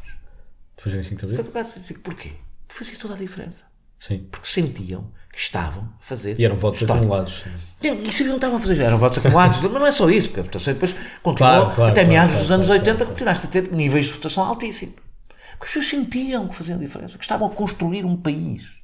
Depois 0.75 0.93
do 0.93 0.97
25 0.97 1.25
de 1.25 1.33
Abril? 1.33 1.63
dizer 1.63 1.93
porquê? 1.99 2.31
Fazia 2.67 2.97
toda 2.97 3.13
a 3.13 3.17
diferença. 3.17 3.63
Sim. 3.99 4.27
Porque 4.31 4.47
sentiam 4.47 5.11
que 5.31 5.39
estavam 5.39 5.83
a 5.99 6.03
fazer. 6.03 6.39
E 6.39 6.45
eram 6.45 6.55
votos 6.55 6.81
história. 6.81 6.99
acumulados. 7.01 7.43
Sim, 7.81 8.01
E 8.03 8.11
sabiam 8.11 8.33
que 8.33 8.37
estavam 8.37 8.57
a 8.57 8.59
fazer. 8.59 8.79
Eram 8.81 8.97
votos 8.97 9.17
acumulados, 9.19 9.61
mas 9.63 9.71
não 9.71 9.85
é 9.87 9.91
só 9.91 10.09
isso, 10.09 10.29
porque 10.29 10.41
a 10.41 10.43
votação 10.43 10.73
depois 10.73 10.93
continuou 11.23 11.35
Claro, 11.35 11.75
claro, 11.75 11.91
até 11.91 12.01
claro, 12.01 12.07
meados 12.09 12.35
dos 12.37 12.51
anos 12.51 12.67
claro, 12.67 12.79
80, 12.81 12.97
claro. 12.97 13.11
continuaste 13.11 13.47
a 13.47 13.49
ter 13.49 13.71
níveis 13.71 14.05
de 14.05 14.11
votação 14.13 14.43
altíssimos. 14.43 14.95
Porque 14.95 15.65
as 15.65 15.69
pessoas 15.73 15.87
sentiam 15.87 16.47
que 16.47 16.55
faziam 16.55 16.77
diferença, 16.77 17.17
que 17.17 17.23
estavam 17.23 17.47
a 17.47 17.51
construir 17.51 18.05
um 18.05 18.15
país. 18.15 18.77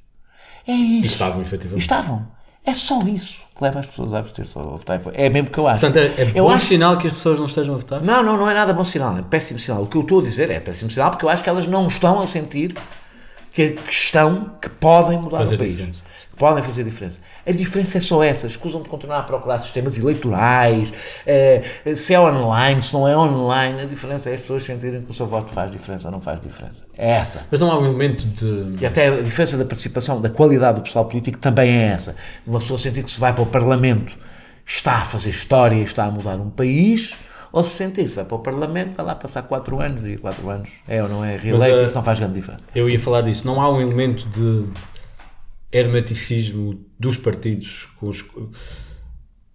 É 0.66 0.72
E 0.72 0.98
isso. 1.00 1.12
estavam, 1.12 1.40
E 1.40 1.44
efetivamente. 1.44 1.80
estavam. 1.82 2.32
É 2.66 2.72
só 2.72 3.00
isso 3.02 3.44
que 3.56 3.62
leva 3.62 3.80
as 3.80 3.86
pessoas 3.86 4.12
a 4.14 4.18
abster-se 4.18 4.58
a 4.58 4.62
votar. 4.62 5.00
É 5.12 5.28
mesmo 5.28 5.50
que 5.50 5.58
eu 5.58 5.68
acho. 5.68 5.80
Portanto, 5.80 5.98
é, 5.98 6.22
é 6.22 6.32
eu 6.34 6.44
bom 6.44 6.50
acho 6.50 6.66
sinal 6.66 6.96
que 6.96 7.06
as 7.06 7.12
pessoas 7.12 7.38
não 7.38 7.46
estejam 7.46 7.74
a 7.74 7.78
votar? 7.78 8.02
não, 8.02 8.22
não, 8.22 8.36
não 8.36 8.50
é 8.50 8.54
nada 8.54 8.72
bom 8.72 8.84
sinal, 8.84 9.16
é 9.18 9.22
péssimo 9.22 9.60
sinal. 9.60 9.82
O 9.82 9.86
que 9.86 9.96
eu 9.96 10.00
estou 10.00 10.20
a 10.20 10.22
dizer 10.22 10.50
é 10.50 10.58
péssimo 10.58 10.90
sinal 10.90 11.10
porque 11.10 11.24
eu 11.24 11.28
acho 11.28 11.42
que 11.42 11.48
elas 11.48 11.66
não 11.66 11.86
estão 11.86 12.20
a 12.20 12.26
sentir 12.26 12.74
que, 13.52 13.70
que 13.70 13.92
estão, 13.92 14.50
que 14.60 14.68
podem 14.68 15.18
mudar 15.18 15.38
Fazer 15.38 15.54
o 15.54 15.58
país. 15.58 15.72
diferença. 15.72 16.02
Podem 16.36 16.62
fazer 16.62 16.84
diferença. 16.84 17.18
A 17.46 17.52
diferença 17.52 17.98
é 17.98 18.00
só 18.00 18.22
essa. 18.22 18.46
Escusam 18.46 18.82
de 18.82 18.88
continuar 18.88 19.20
a 19.20 19.22
procurar 19.22 19.58
sistemas 19.58 19.96
eleitorais, 19.98 20.92
eh, 21.26 21.62
se 21.94 22.14
é 22.14 22.20
online, 22.20 22.82
se 22.82 22.92
não 22.92 23.06
é 23.06 23.16
online. 23.16 23.82
A 23.82 23.84
diferença 23.84 24.30
é 24.30 24.34
as 24.34 24.40
pessoas 24.40 24.64
sentirem 24.64 25.02
que 25.02 25.10
o 25.10 25.14
seu 25.14 25.26
voto 25.26 25.52
faz 25.52 25.70
diferença 25.70 26.08
ou 26.08 26.12
não 26.12 26.20
faz 26.20 26.40
diferença. 26.40 26.84
É 26.96 27.12
essa. 27.12 27.46
Mas 27.50 27.60
não 27.60 27.70
há 27.70 27.78
um 27.78 27.86
elemento 27.86 28.26
de. 28.26 28.82
E 28.82 28.86
até 28.86 29.08
a 29.08 29.22
diferença 29.22 29.56
da 29.56 29.64
participação, 29.64 30.20
da 30.20 30.30
qualidade 30.30 30.76
do 30.76 30.82
pessoal 30.82 31.04
político 31.04 31.38
também 31.38 31.70
é 31.70 31.86
essa. 31.86 32.16
Uma 32.46 32.58
pessoa 32.58 32.78
sentir 32.78 33.02
que 33.04 33.10
se 33.10 33.20
vai 33.20 33.32
para 33.32 33.42
o 33.42 33.46
Parlamento 33.46 34.16
está 34.66 34.96
a 34.96 35.04
fazer 35.04 35.30
história, 35.30 35.82
está 35.82 36.04
a 36.04 36.10
mudar 36.10 36.36
um 36.36 36.50
país, 36.50 37.14
ou 37.52 37.62
se 37.62 37.76
sentir 37.76 38.04
que 38.08 38.14
vai 38.14 38.24
para 38.24 38.34
o 38.34 38.40
Parlamento, 38.40 38.96
vai 38.96 39.06
lá 39.06 39.14
passar 39.14 39.42
4 39.42 39.80
anos 39.80 40.08
e 40.08 40.16
4 40.16 40.50
anos 40.50 40.68
é 40.88 41.02
ou 41.02 41.08
não 41.08 41.24
é 41.24 41.36
reeleito, 41.36 41.78
eh, 41.78 41.84
isso 41.84 41.94
não 41.94 42.02
faz 42.02 42.18
grande 42.18 42.34
diferença. 42.34 42.66
Eu 42.74 42.88
ia 42.88 42.98
falar 42.98 43.20
disso. 43.20 43.46
Não 43.46 43.60
há 43.60 43.70
um 43.70 43.80
elemento 43.80 44.26
de 44.28 44.64
hermeticismo 45.74 46.80
dos 46.98 47.16
partidos 47.18 47.88
os- 48.00 48.22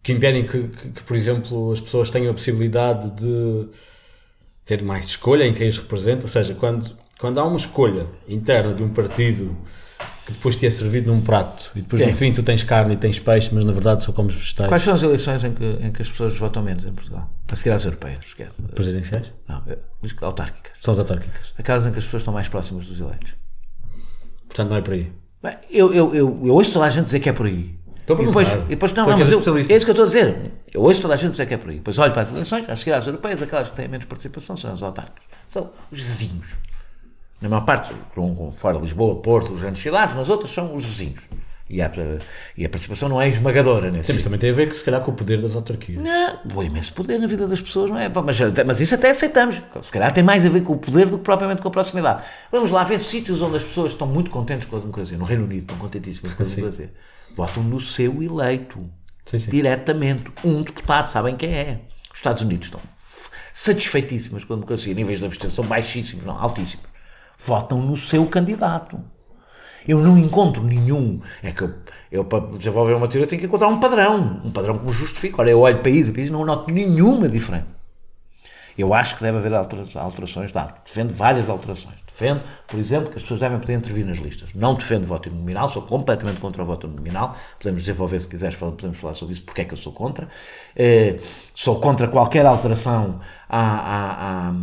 que 0.04 0.12
impedem 0.12 0.46
que, 0.46 0.68
que- 0.68 0.90
que, 0.90 1.04
por 1.04 1.16
exemplo, 1.16 1.72
as 1.72 1.80
pessoas 1.80 2.12
tenham 2.12 2.30
a 2.32 2.34
possibilidade 2.34 3.12
de 3.12 3.70
ter 4.66 4.84
mais 4.84 5.06
escolha 5.06 5.46
em 5.46 5.54
quem 5.54 5.68
os 5.68 5.78
representa. 5.78 6.24
Ou 6.26 6.28
seja, 6.30 6.54
quando, 6.54 6.96
quando 7.18 7.40
há 7.40 7.46
uma 7.46 7.58
escolha 7.58 8.08
interna 8.28 8.74
de 8.74 8.84
um 8.84 8.90
partido 8.90 9.56
que 10.26 10.34
depois 10.34 10.56
te 10.56 10.68
é 10.68 10.70
servido 10.70 11.12
num 11.12 11.22
prato 11.22 11.72
e 11.76 11.82
depois 11.82 12.00
Sim. 12.02 12.08
no 12.08 12.14
fim 12.14 12.32
tu 12.32 12.44
tens 12.44 12.62
carne 12.64 12.94
e 12.94 12.98
tens 12.98 13.18
peixe, 13.18 13.50
mas 13.52 13.66
na 13.66 13.72
verdade 13.72 14.04
só 14.04 14.12
comes 14.12 14.36
vegetais 14.36 14.70
Quais 14.70 14.84
são 14.84 14.94
as 14.94 15.02
eleições 15.02 15.44
em 15.44 15.54
que, 15.54 15.64
em 15.66 15.91
que 15.91 16.02
as 16.04 16.10
pessoas 16.10 16.38
votam 16.38 16.62
menos 16.62 16.86
em 16.86 16.94
Portugal? 16.94 17.28
A 17.48 17.56
seguir 17.56 17.72
às 17.72 17.84
europeias, 17.84 18.24
esquece. 18.26 18.62
presidenciais? 18.62 19.34
Não, 19.48 19.64
é, 19.68 19.78
autárquicas. 20.22 20.74
São 20.82 20.91
as 20.91 21.00
autárquicas. 21.00 21.54
Aquelas 21.58 21.86
em 21.88 21.91
que 21.91 21.98
as 21.98 22.04
pessoas 22.06 22.22
estão 22.22 22.34
mais 22.34 22.48
próximas 22.48 22.86
dos 22.86 23.00
eleitos. 23.00 23.34
Portanto, 24.48 24.70
não 24.70 24.78
é 24.78 24.82
por 24.82 24.94
aí. 24.94 25.12
Eu, 25.70 25.94
eu, 25.94 26.14
eu, 26.14 26.40
eu 26.44 26.53
ouço 26.53 26.74
toda 26.74 26.86
a 26.86 26.90
gente 26.90 27.06
dizer 27.06 27.20
que 27.20 27.30
é 27.30 27.34
por 27.34 27.45
aí. 27.45 27.78
Estou 27.99 28.22
e 28.22 28.26
depois, 28.26 28.52
e 28.52 28.57
depois 28.70 28.91
não, 28.94 29.03
Estou 29.03 29.14
não, 29.14 29.20
mas 29.20 29.32
eu, 29.32 29.57
é 29.57 29.61
isso 29.76 29.86
que 29.86 29.91
eu 29.91 29.94
estou 29.94 30.03
a 30.03 30.07
dizer. 30.07 30.52
Eu 30.74 30.82
ouço 30.82 31.02
toda 31.02 31.14
a 31.14 31.18
gente 31.18 31.32
dizer 31.32 31.45
que 31.45 31.53
é 31.53 31.57
por 31.57 31.70
aí. 31.70 31.78
Depois 31.78 31.98
olho 31.99 32.11
para 32.11 32.24
as 32.24 32.32
eleições, 32.32 32.68
a 32.68 32.76
seguir 32.76 32.94
às 32.94 33.06
europeias, 33.06 33.41
aquelas 33.41 33.70
que 33.70 33.76
têm 33.76 33.88
menos 33.88 34.06
participação 34.06 34.57
são 34.57 34.74
as 34.74 34.82
autárquicas. 34.82 35.24
São 35.48 35.70
os 35.91 36.02
vizinhos. 36.02 36.56
Na 37.40 37.48
maior 37.48 37.61
parte, 37.61 37.94
fora 38.53 38.78
Lisboa, 38.80 39.16
Porto, 39.22 39.53
os 39.53 39.61
grandes 39.61 39.82
cidades, 39.82 40.16
nas 40.16 40.30
outras 40.30 40.52
são 40.52 40.76
os 40.76 40.84
vizinhos. 40.84 41.24
E 41.70 41.84
a, 41.84 41.91
e 42.58 42.66
a 42.66 42.70
participação 42.70 43.08
não 43.08 43.22
é 43.22 43.28
esmagadora 43.28 43.91
nesse 43.91 44.08
Sim, 44.08 44.14
mas 44.14 44.24
também 44.24 44.40
tem 44.40 44.50
a 44.50 44.54
ver 44.54 44.68
que 44.70 44.76
se 44.76 44.84
calhar 44.84 45.02
com 45.02 45.12
o 45.12 45.14
poder 45.14 45.40
das 45.40 45.56
autarquias. 45.56 46.02
não, 46.04 46.40
o 46.56 46.64
imenso 46.64 46.91
poder 46.94 47.20
na 47.20 47.28
vida 47.28 47.48
das 47.48 47.62
pessoas, 47.62 47.91
não 47.91 48.00
é? 48.00 48.10
Mas, 48.10 48.40
mas 48.66 48.82
isso 48.82 48.96
até 48.96 49.12
aceitamos. 49.12 49.62
Se 49.82 49.91
calhar 49.91 50.12
tem 50.12 50.24
mais 50.24 50.44
a 50.46 50.50
ver 50.50 50.62
com 50.64 50.74
o 50.74 50.78
poder 50.78 51.08
do 51.08 51.20
que 51.20 51.24
propriamente 51.24 51.62
com 51.62 51.68
a 51.68 51.72
proximidade. 51.72 52.24
Vamos 52.52 52.72
lá 52.72 52.84
ver 52.84 53.00
sítios 53.00 53.41
onde 53.44 53.58
as 53.58 53.64
pessoas 53.64 53.91
estão 53.91 54.08
muito 54.08 54.32
contentes 54.32 54.68
com 54.68 54.78
a 54.78 54.80
democracia. 54.80 55.16
No 55.16 55.26
Reino 55.26 55.44
Unido 55.44 55.62
estão 55.62 55.78
contentíssimas 55.78 56.34
com 56.34 56.41
a 56.41 56.46
Sim. 56.48 56.56
democracia. 56.56 56.91
Votam 57.36 57.62
no 57.62 57.80
seu 57.80 58.24
eleito. 58.24 58.90
Sim, 59.26 59.38
sim. 59.38 59.52
Diretamente. 59.52 60.32
Um 60.44 60.64
deputado, 60.64 61.06
sabem 61.08 61.36
quem 61.38 61.54
é. 61.54 61.82
Os 62.12 62.18
Estados 62.18 62.41
Unidos 62.41 62.66
estão 62.66 62.82
satisfeitíssimas 63.54 64.44
com 64.44 64.54
a 64.54 64.56
democracia. 64.56 64.94
Níveis 64.94 65.20
de 65.20 65.26
abstenção 65.26 65.66
baixíssimos, 65.66 66.26
não, 66.26 66.40
altíssimos. 66.40 66.86
Votam 67.46 67.80
no 67.80 67.96
seu 67.96 68.26
candidato. 68.26 69.00
Eu 69.88 69.99
não 69.99 70.18
encontro 70.18 70.64
nenhum. 70.64 71.19
É 71.41 71.51
que 71.51 71.64
eu, 71.64 71.73
eu, 72.11 72.26
para 72.26 72.45
desenvolver 72.57 72.93
uma 72.93 73.07
teoria, 73.07 73.27
tenho 73.27 73.39
que 73.39 73.47
encontrar 73.47 73.68
um 73.68 73.80
padrão. 73.80 74.41
Um 74.43 74.51
padrão 74.51 74.77
que 74.77 74.85
me 74.85 74.93
justifique. 74.93 75.35
Olha, 75.39 75.51
eu 75.51 75.60
olho 75.60 75.81
país 75.81 76.10
a 76.10 76.14
país 76.14 76.27
e 76.27 76.31
não 76.31 76.45
noto 76.45 76.73
nenhuma 76.73 77.27
diferença. 77.27 77.77
Eu 78.77 78.93
acho 78.93 79.18
que 79.18 79.22
deve 79.23 79.38
haver 79.38 79.53
altera- 79.53 79.84
alterações. 79.95 80.51
Tá, 80.51 80.77
defendo 80.85 81.14
várias 81.14 81.49
alterações. 81.49 81.95
Defendo, 82.07 82.41
por 82.68 82.80
exemplo, 82.80 83.10
que 83.10 83.15
as 83.18 83.22
pessoas 83.22 83.39
devem 83.39 83.60
poder 83.60 83.73
intervir 83.73 84.06
nas 84.06 84.18
listas. 84.18 84.53
Não 84.53 84.73
defendo 84.76 85.06
voto 85.06 85.30
nominal, 85.30 85.68
sou 85.69 85.81
completamente 85.81 86.39
contra 86.39 86.61
o 86.64 86.65
voto 86.65 86.88
nominal. 86.88 87.35
Podemos 87.57 87.81
desenvolver, 87.81 88.19
se 88.19 88.27
quiseres, 88.27 88.56
podemos 88.56 88.97
falar 88.97 89.14
sobre 89.14 89.34
isso, 89.34 89.43
porque 89.43 89.61
é 89.61 89.65
que 89.65 89.73
eu 89.73 89.77
sou 89.77 89.93
contra. 89.93 90.27
Eh, 90.76 91.19
sou 91.53 91.80
contra 91.80 92.07
qualquer 92.07 92.45
alteração 92.45 93.19
à, 93.47 93.60
à, 93.60 94.49
à, 94.49 94.53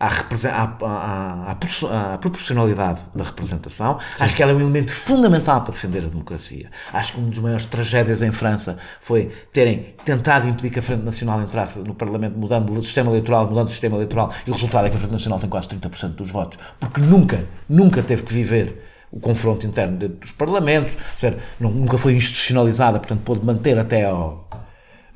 à, 0.00 0.06
à- 0.06 0.76
à- 0.86 1.50
à 1.50 1.54
proporcio- 1.54 1.88
à 1.88 2.18
proporcionalidade 2.18 3.00
da 3.14 3.24
representação. 3.24 3.98
Acho 4.20 4.36
que 4.36 4.42
ela 4.42 4.52
é 4.52 4.54
um 4.54 4.60
elemento 4.60 4.92
fundamental 4.92 5.62
para 5.62 5.72
defender 5.72 6.04
a 6.04 6.08
democracia. 6.08 6.70
Acho 6.92 7.14
que 7.14 7.18
uma 7.20 7.28
das 7.30 7.38
maiores 7.38 7.64
tragédias 7.66 8.22
em 8.22 8.30
França 8.30 8.78
foi 9.00 9.30
terem 9.52 9.94
tentado 10.04 10.46
impedir 10.48 10.70
que 10.70 10.78
a 10.78 10.82
Frente 10.82 11.02
Nacional 11.02 11.40
entrasse 11.42 11.80
no 11.80 11.94
Parlamento, 11.94 12.38
mudando 12.38 12.72
o 12.72 12.82
sistema 12.82 13.10
eleitoral, 13.10 13.46
mudando 13.48 13.66
o 13.68 13.70
sistema 13.70 13.96
eleitoral, 13.96 14.32
e 14.46 14.50
o 14.50 14.54
resultado 14.54 14.86
é 14.86 14.90
que 14.90 14.96
a 14.96 14.98
Frente 14.98 15.12
Nacional 15.12 15.38
tem 15.40 15.50
quase 15.50 15.68
30% 15.68 16.10
dos 16.14 16.30
votos, 16.30 16.58
porque 16.78 17.00
nunca, 17.00 17.44
nunca 17.68 18.02
teve 18.02 18.22
que 18.22 18.32
viver 18.32 18.84
o 19.10 19.18
confronto 19.18 19.66
interno 19.66 19.96
dentro 19.96 20.16
dos 20.18 20.30
parlamentos, 20.32 20.96
seja, 21.16 21.38
nunca 21.58 21.96
foi 21.96 22.14
institucionalizada, 22.14 22.98
portanto 22.98 23.22
pôde 23.22 23.44
manter 23.44 23.78
até 23.78 24.04
ao, 24.04 24.48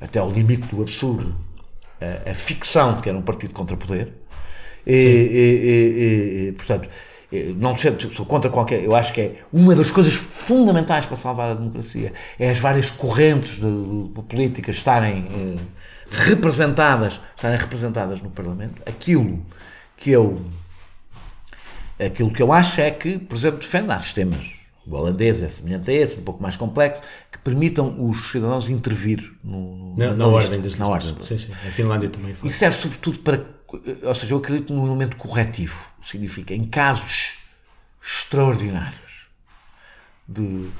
até 0.00 0.18
ao 0.18 0.30
limite 0.30 0.66
do 0.74 0.80
absurdo 0.82 1.34
a, 2.00 2.30
a 2.30 2.34
ficção 2.34 2.94
de 2.94 3.02
que 3.02 3.08
era 3.08 3.18
um 3.18 3.22
partido 3.22 3.52
contra 3.54 3.76
poder. 3.76 4.21
E, 4.86 4.92
e- 4.92 6.48
e- 6.48 6.52
portanto, 6.52 6.88
eh, 7.32 7.52
não 7.56 7.74
sou, 7.76 7.92
sou 8.10 8.26
contra 8.26 8.50
qualquer. 8.50 8.82
Eu 8.82 8.94
acho 8.94 9.12
que 9.12 9.20
é 9.20 9.36
uma 9.52 9.74
das 9.74 9.90
coisas 9.90 10.12
fundamentais 10.14 11.06
para 11.06 11.16
salvar 11.16 11.50
a 11.50 11.54
democracia 11.54 12.12
é 12.38 12.50
as 12.50 12.58
várias 12.58 12.90
correntes 12.90 13.60
de, 13.60 13.60
de 14.14 14.22
políticas 14.28 14.76
estarem 14.76 15.26
eh, 15.30 15.60
representadas, 16.10 17.20
estarem 17.36 17.58
representadas 17.58 18.20
no 18.20 18.30
Parlamento. 18.30 18.82
Aquilo 18.86 19.44
que 19.96 20.10
eu 20.10 20.40
aquilo 22.04 22.30
que 22.32 22.42
eu 22.42 22.52
acho 22.52 22.80
é 22.80 22.90
que, 22.90 23.18
por 23.18 23.36
exemplo, 23.36 23.60
defende 23.60 23.92
há 23.92 23.98
sistemas. 23.98 24.50
O 24.84 24.96
holandês 24.96 25.40
é 25.42 25.48
semelhante 25.48 25.88
a 25.90 25.94
esse, 25.94 26.16
um 26.16 26.22
pouco 26.22 26.42
mais 26.42 26.56
complexo, 26.56 27.00
que 27.30 27.38
permitam 27.38 27.94
os 28.08 28.32
cidadãos 28.32 28.68
intervir 28.68 29.32
no, 29.44 29.94
no- 29.94 29.96
Na, 29.96 30.06
na 30.06 30.24
lista, 30.26 30.26
ordem 30.26 30.60
das 30.60 30.76
na 30.76 30.86
listas. 30.86 31.10
ordem. 31.12 31.24
Sim, 31.24 31.38
sim. 31.38 31.52
A 31.52 31.70
Finlândia 31.70 32.08
também 32.08 32.34
foi. 32.34 32.48
E 32.48 32.52
serve 32.52 32.76
sobretudo 32.76 33.20
para. 33.20 33.44
Ou 34.02 34.14
seja, 34.14 34.34
eu 34.34 34.38
acredito 34.38 34.72
num 34.72 34.86
elemento 34.86 35.16
corretivo. 35.16 35.82
Significa, 36.04 36.54
em 36.54 36.64
casos 36.64 37.38
extraordinários 38.02 39.28
de 40.28 40.70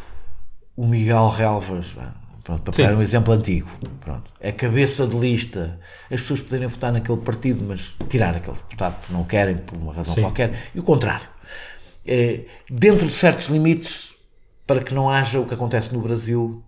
o 0.76 0.86
Miguel 0.86 1.28
Relvas, 1.28 1.94
pronto, 2.42 2.62
para 2.62 2.72
Sim. 2.72 2.82
pegar 2.82 2.96
um 2.96 3.02
exemplo 3.02 3.32
antigo, 3.32 3.68
pronto, 4.00 4.32
é 4.40 4.50
cabeça 4.50 5.06
de 5.06 5.16
lista, 5.16 5.78
as 6.10 6.20
pessoas 6.22 6.40
poderem 6.40 6.66
votar 6.66 6.92
naquele 6.92 7.18
partido, 7.18 7.64
mas 7.64 7.94
tirar 8.08 8.36
aquele 8.36 8.56
deputado 8.56 8.98
porque 8.98 9.12
não 9.12 9.24
querem, 9.24 9.58
por 9.58 9.76
uma 9.76 9.92
razão 9.92 10.14
Sim. 10.14 10.22
qualquer, 10.22 10.70
e 10.74 10.80
o 10.80 10.82
contrário. 10.82 11.28
É, 12.04 12.46
dentro 12.68 13.06
de 13.06 13.12
certos 13.12 13.46
limites, 13.46 14.12
para 14.66 14.82
que 14.82 14.94
não 14.94 15.08
haja 15.08 15.38
o 15.38 15.46
que 15.46 15.54
acontece 15.54 15.92
no 15.92 16.00
Brasil, 16.00 16.62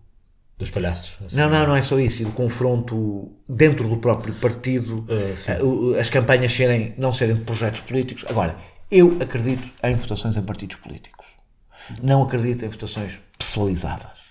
Dos 0.59 0.70
palhaços. 0.70 1.16
assim. 1.24 1.36
Não, 1.36 1.51
não, 1.51 1.66
não 1.66 1.76
é 1.76 1.82
só 1.82 1.98
isso. 1.98 2.22
E 2.22 2.24
do 2.24 2.31
confronto 2.32 3.32
dentro 3.48 3.89
do 3.89 3.97
próprio 3.97 4.32
partido, 4.35 5.05
o- 5.62 5.94
as 5.98 6.09
campanhas 6.09 6.52
serem, 6.52 6.94
não 6.97 7.12
serem 7.12 7.35
de 7.36 7.43
projetos 7.43 7.81
políticos. 7.81 8.24
Agora, 8.28 8.56
eu 8.90 9.16
acredito 9.20 9.68
em 9.82 9.94
votações 9.97 10.36
em 10.36 10.43
partidos 10.43 10.76
políticos. 10.76 11.26
Não 12.01 12.22
acredito 12.22 12.64
em 12.64 12.68
votações 12.68 13.18
pessoalizadas. 13.36 14.24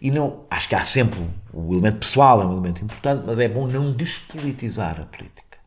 E 0.00 0.10
não, 0.12 0.44
acho 0.48 0.68
que 0.68 0.74
há 0.76 0.84
sempre 0.84 1.18
o 1.52 1.72
elemento 1.72 1.98
pessoal, 1.98 2.40
é 2.40 2.46
um 2.46 2.52
elemento 2.52 2.84
importante, 2.84 3.24
mas 3.26 3.38
é 3.40 3.48
bom 3.48 3.66
não 3.66 3.92
despolitizar 3.92 5.00
a 5.00 5.04
política. 5.04 5.58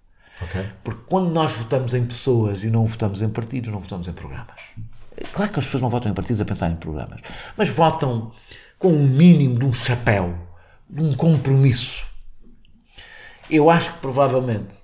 Ok. 0.41 0.65
Porque 0.83 1.01
quando 1.07 1.29
nós 1.31 1.51
votamos 1.51 1.93
em 1.93 2.05
pessoas 2.05 2.63
e 2.63 2.69
não 2.69 2.85
votamos 2.85 3.21
em 3.21 3.29
partidos, 3.29 3.69
não 3.71 3.79
votamos 3.79 4.07
em 4.07 4.13
programas. 4.13 4.55
Claro 5.33 5.51
que 5.51 5.59
as 5.59 5.65
pessoas 5.65 5.81
não 5.81 5.89
votam 5.89 6.11
em 6.11 6.15
partidos 6.15 6.39
a 6.39 6.45
pensar 6.45 6.69
em 6.69 6.75
programas, 6.75 7.19
mas 7.57 7.67
votam 7.69 8.31
com 8.77 8.89
um 8.89 9.07
mínimo 9.07 9.59
de 9.59 9.65
um 9.65 9.73
chapéu, 9.73 10.37
de 10.89 11.01
um 11.01 11.15
compromisso. 11.15 12.05
Eu 13.49 13.69
acho 13.69 13.93
que 13.93 13.99
provavelmente 13.99 14.75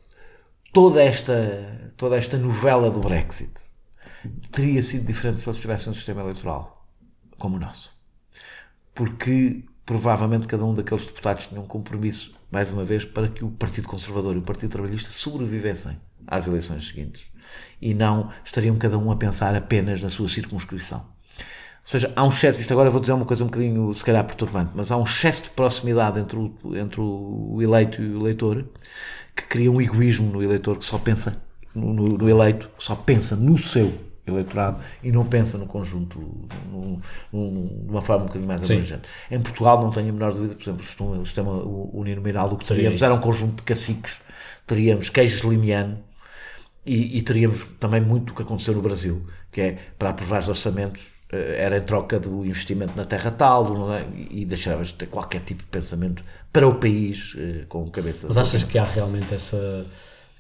toda 0.72 1.02
esta, 1.04 1.94
toda 1.98 2.18
esta 2.18 2.38
novela 2.38 2.90
do 2.90 3.00
Brexit 3.00 3.52
teria 4.52 4.82
sido 4.82 5.06
diferente 5.06 5.42
se 5.42 5.50
eles 5.50 5.60
tivessem 5.60 5.92
um 5.92 5.94
sistema 5.94 6.22
eleitoral 6.22 6.88
como 7.38 7.58
o 7.58 7.60
nosso. 7.60 7.92
Porque 8.96 9.64
provavelmente 9.86 10.48
cada 10.48 10.64
um 10.64 10.74
daqueles 10.74 11.06
deputados 11.06 11.48
tinha 11.48 11.60
um 11.60 11.68
compromisso, 11.68 12.34
mais 12.50 12.72
uma 12.72 12.84
vez, 12.84 13.04
para 13.04 13.28
que 13.28 13.44
o 13.44 13.52
Partido 13.52 13.88
Conservador 13.88 14.36
e 14.36 14.40
o 14.40 14.44
Partido 14.44 14.72
Trabalhista 14.72 15.12
sobrevivessem 15.12 16.00
às 16.26 16.48
eleições 16.48 16.88
seguintes. 16.88 17.26
E 17.82 17.94
não 17.94 18.32
estariam 18.46 18.78
cada 18.78 18.98
um 18.98 19.12
a 19.12 19.16
pensar 19.16 19.56
apenas 19.56 20.02
na 20.02 20.10
sua 20.10 20.30
circunscrição. 20.30 21.06
Ou 21.86 21.88
seja, 21.90 22.14
há 22.16 22.24
um 22.24 22.30
excesso, 22.30 22.62
isto 22.62 22.72
agora 22.72 22.90
vou 22.90 23.02
dizer 23.02 23.12
uma 23.14 23.26
coisa 23.26 23.44
um 23.44 23.48
bocadinho, 23.48 23.94
se 23.94 24.04
calhar, 24.06 24.24
perturbante, 24.26 24.72
mas 24.74 24.92
há 24.92 24.96
um 24.98 25.04
excesso 25.04 25.44
de 25.44 25.50
proximidade 25.50 26.20
entre 26.20 26.38
o, 26.38 26.54
entre 26.78 27.02
o 27.02 27.60
eleito 27.62 28.02
e 28.02 28.08
o 28.16 28.22
eleitor 28.22 28.66
que 29.36 29.44
cria 29.44 29.70
um 29.72 29.82
egoísmo 29.82 30.32
no 30.32 30.42
eleitor 30.42 30.78
que 30.78 30.86
só 30.86 30.98
pensa, 30.98 31.36
no, 31.76 31.94
no- 31.94 32.18
no 32.18 32.30
eleito, 32.30 32.70
que 32.78 32.84
só 32.84 32.96
pensa 32.96 33.36
no 33.36 33.58
seu 33.58 33.94
eleitorado 34.26 34.80
e 35.04 35.12
não 35.12 35.26
pensa 35.26 35.58
no 35.58 35.66
conjunto 35.66 36.18
num- 36.72 37.02
num- 37.34 37.68
de 37.86 37.90
uma 37.92 38.02
forma 38.02 38.24
um 38.24 38.28
bocadinho 38.28 38.48
mais 38.48 38.62
abrangente. 38.76 39.10
Em 39.30 39.42
Portugal, 39.42 39.82
não 39.84 39.92
tenho 39.92 40.08
a 40.10 40.14
menor 40.14 40.32
dúvida, 40.34 40.56
por 40.56 40.62
exemplo, 40.64 41.20
o 41.22 41.26
sistema, 41.26 41.52
uninominal, 41.52 42.48
o 42.54 42.58
que 42.58 42.66
teríamos 42.66 43.02
era 43.02 43.14
um 43.14 43.20
conjunto 43.20 43.58
de 43.58 43.64
caciques, 43.64 44.22
teríamos 44.66 45.10
queijos 45.10 45.42
limiano, 45.42 46.00
e, 46.86 47.18
e 47.18 47.22
teríamos 47.22 47.66
também 47.80 48.00
muito 48.02 48.32
o 48.32 48.34
que 48.36 48.42
aconteceu 48.42 48.74
no 48.74 48.82
Brasil, 48.82 49.26
que 49.52 49.60
é 49.62 49.78
para 50.00 50.10
aprovar 50.12 50.40
os 50.40 50.48
orçamentos 50.50 51.02
era 51.36 51.78
em 51.78 51.82
troca 51.82 52.20
do 52.20 52.46
investimento 52.46 52.94
na 52.96 53.06
terra 53.06 53.32
tal 53.32 53.94
é? 53.94 54.06
e 54.32 54.46
deixavas 54.46 54.88
de 54.90 54.94
ter 54.96 55.06
qualquer 55.08 55.42
tipo 55.42 55.62
de 55.64 55.70
pensamento 55.70 56.24
para 56.52 56.68
o 56.68 56.76
país 56.76 57.34
eh, 57.38 57.66
com 57.70 57.90
cabeça. 57.90 58.28
Mas 58.28 58.38
achas 58.38 58.64
que 58.64 58.78
há 58.78 58.84
realmente 58.84 59.34
essa, 59.34 59.86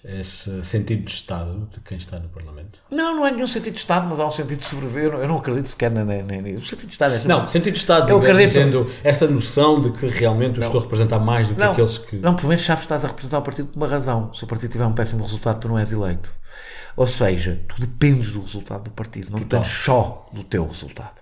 esse 0.03 0.63
sentido 0.63 1.05
de 1.05 1.11
Estado 1.11 1.67
de 1.71 1.79
quem 1.79 1.97
está 1.97 2.19
no 2.19 2.27
Parlamento? 2.29 2.77
Não, 2.91 3.15
não 3.15 3.23
há 3.23 3.31
nenhum 3.31 3.47
sentido 3.47 3.73
de 3.73 3.79
Estado, 3.79 4.05
mas 4.09 4.19
há 4.19 4.25
um 4.27 4.31
sentido 4.31 4.57
de 4.57 4.63
sobreviver. 4.65 5.05
Eu 5.05 5.11
não- 5.13 5.19
Eu 5.21 5.27
não 5.29 5.37
acredito 5.37 5.67
sequer 5.69 5.89
nem. 5.89 6.55
O 6.55 6.61
sentido 6.61 6.87
de 6.87 6.91
Estado 6.93 7.15
é 7.15 7.27
Não, 7.27 7.47
sentido 7.47 7.73
de 7.73 7.79
Estado, 7.79 8.01
Eu 8.11 8.19
digo, 8.19 8.31
acredito- 8.31 8.47
dizendo 8.53 8.85
essa 9.03 9.27
noção 9.27 9.81
de 9.81 9.91
que 9.91 10.05
realmente 10.07 10.59
eu 10.59 10.65
estou 10.65 10.79
a 10.81 10.83
representar 10.83 11.19
mais 11.19 11.47
do 11.47 11.55
que 11.55 11.59
não, 11.61 11.71
aqueles 11.71 11.97
que. 11.97 12.17
não, 12.17 12.35
pelo 12.35 12.49
menos 12.49 12.63
sabes 12.63 12.81
que 12.81 12.85
estás 12.85 13.05
a 13.05 13.07
representar 13.07 13.39
o 13.39 13.41
partido 13.41 13.67
por 13.69 13.77
uma 13.77 13.87
razão. 13.87 14.33
Se 14.33 14.43
o 14.43 14.47
partido 14.47 14.71
tiver 14.71 14.85
um 14.85 14.93
péssimo 14.93 15.23
resultado, 15.23 15.59
tu 15.59 15.67
não 15.69 15.79
és 15.79 15.91
eleito. 15.91 16.29
Ou 16.95 17.07
seja, 17.07 17.61
tu 17.67 17.79
dependes 17.79 18.31
do 18.31 18.41
resultado 18.41 18.83
do 18.83 18.91
partido, 18.91 19.31
não 19.31 19.39
dependes 19.39 19.71
só 19.71 20.29
do 20.31 20.43
teu 20.43 20.65
resultado. 20.67 21.21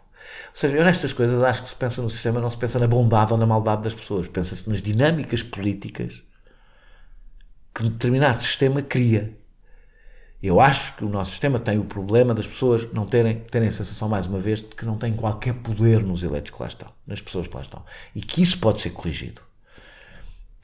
Ou 0.49 0.55
seja, 0.55 0.75
eu 0.75 0.83
nestas 0.83 1.13
coisas 1.13 1.41
acho 1.41 1.63
que 1.63 1.69
se 1.69 1.75
pensa 1.75 2.01
no 2.01 2.09
sistema, 2.09 2.41
não 2.41 2.49
se 2.49 2.57
pensa 2.57 2.77
na 2.77 2.87
bondade 2.87 3.31
ou 3.31 3.39
na 3.39 3.45
maldade 3.45 3.83
das 3.83 3.93
pessoas, 3.93 4.27
pensa-se 4.27 4.69
nas 4.69 4.81
dinâmicas 4.81 5.41
políticas 5.41 6.21
que 7.73 7.83
um 7.85 7.89
determinado 7.89 8.41
sistema 8.41 8.81
cria. 8.81 9.37
Eu 10.43 10.59
acho 10.59 10.95
que 10.95 11.05
o 11.05 11.09
nosso 11.09 11.31
sistema 11.31 11.59
tem 11.59 11.77
o 11.77 11.85
problema 11.85 12.33
das 12.33 12.47
pessoas 12.47 12.91
não 12.91 13.05
terem, 13.05 13.41
terem 13.41 13.67
a 13.67 13.71
sensação, 13.71 14.09
mais 14.09 14.25
uma 14.25 14.39
vez, 14.39 14.59
de 14.59 14.69
que 14.69 14.85
não 14.85 14.97
têm 14.97 15.13
qualquer 15.13 15.53
poder 15.53 16.03
nos 16.03 16.23
eleitos 16.23 16.51
que 16.51 16.59
lá 16.59 16.67
estão, 16.67 16.91
nas 17.05 17.21
pessoas 17.21 17.47
que 17.47 17.55
lá 17.55 17.61
estão. 17.61 17.85
E 18.15 18.21
que 18.21 18.41
isso 18.41 18.57
pode 18.57 18.81
ser 18.81 18.89
corrigido. 18.89 19.41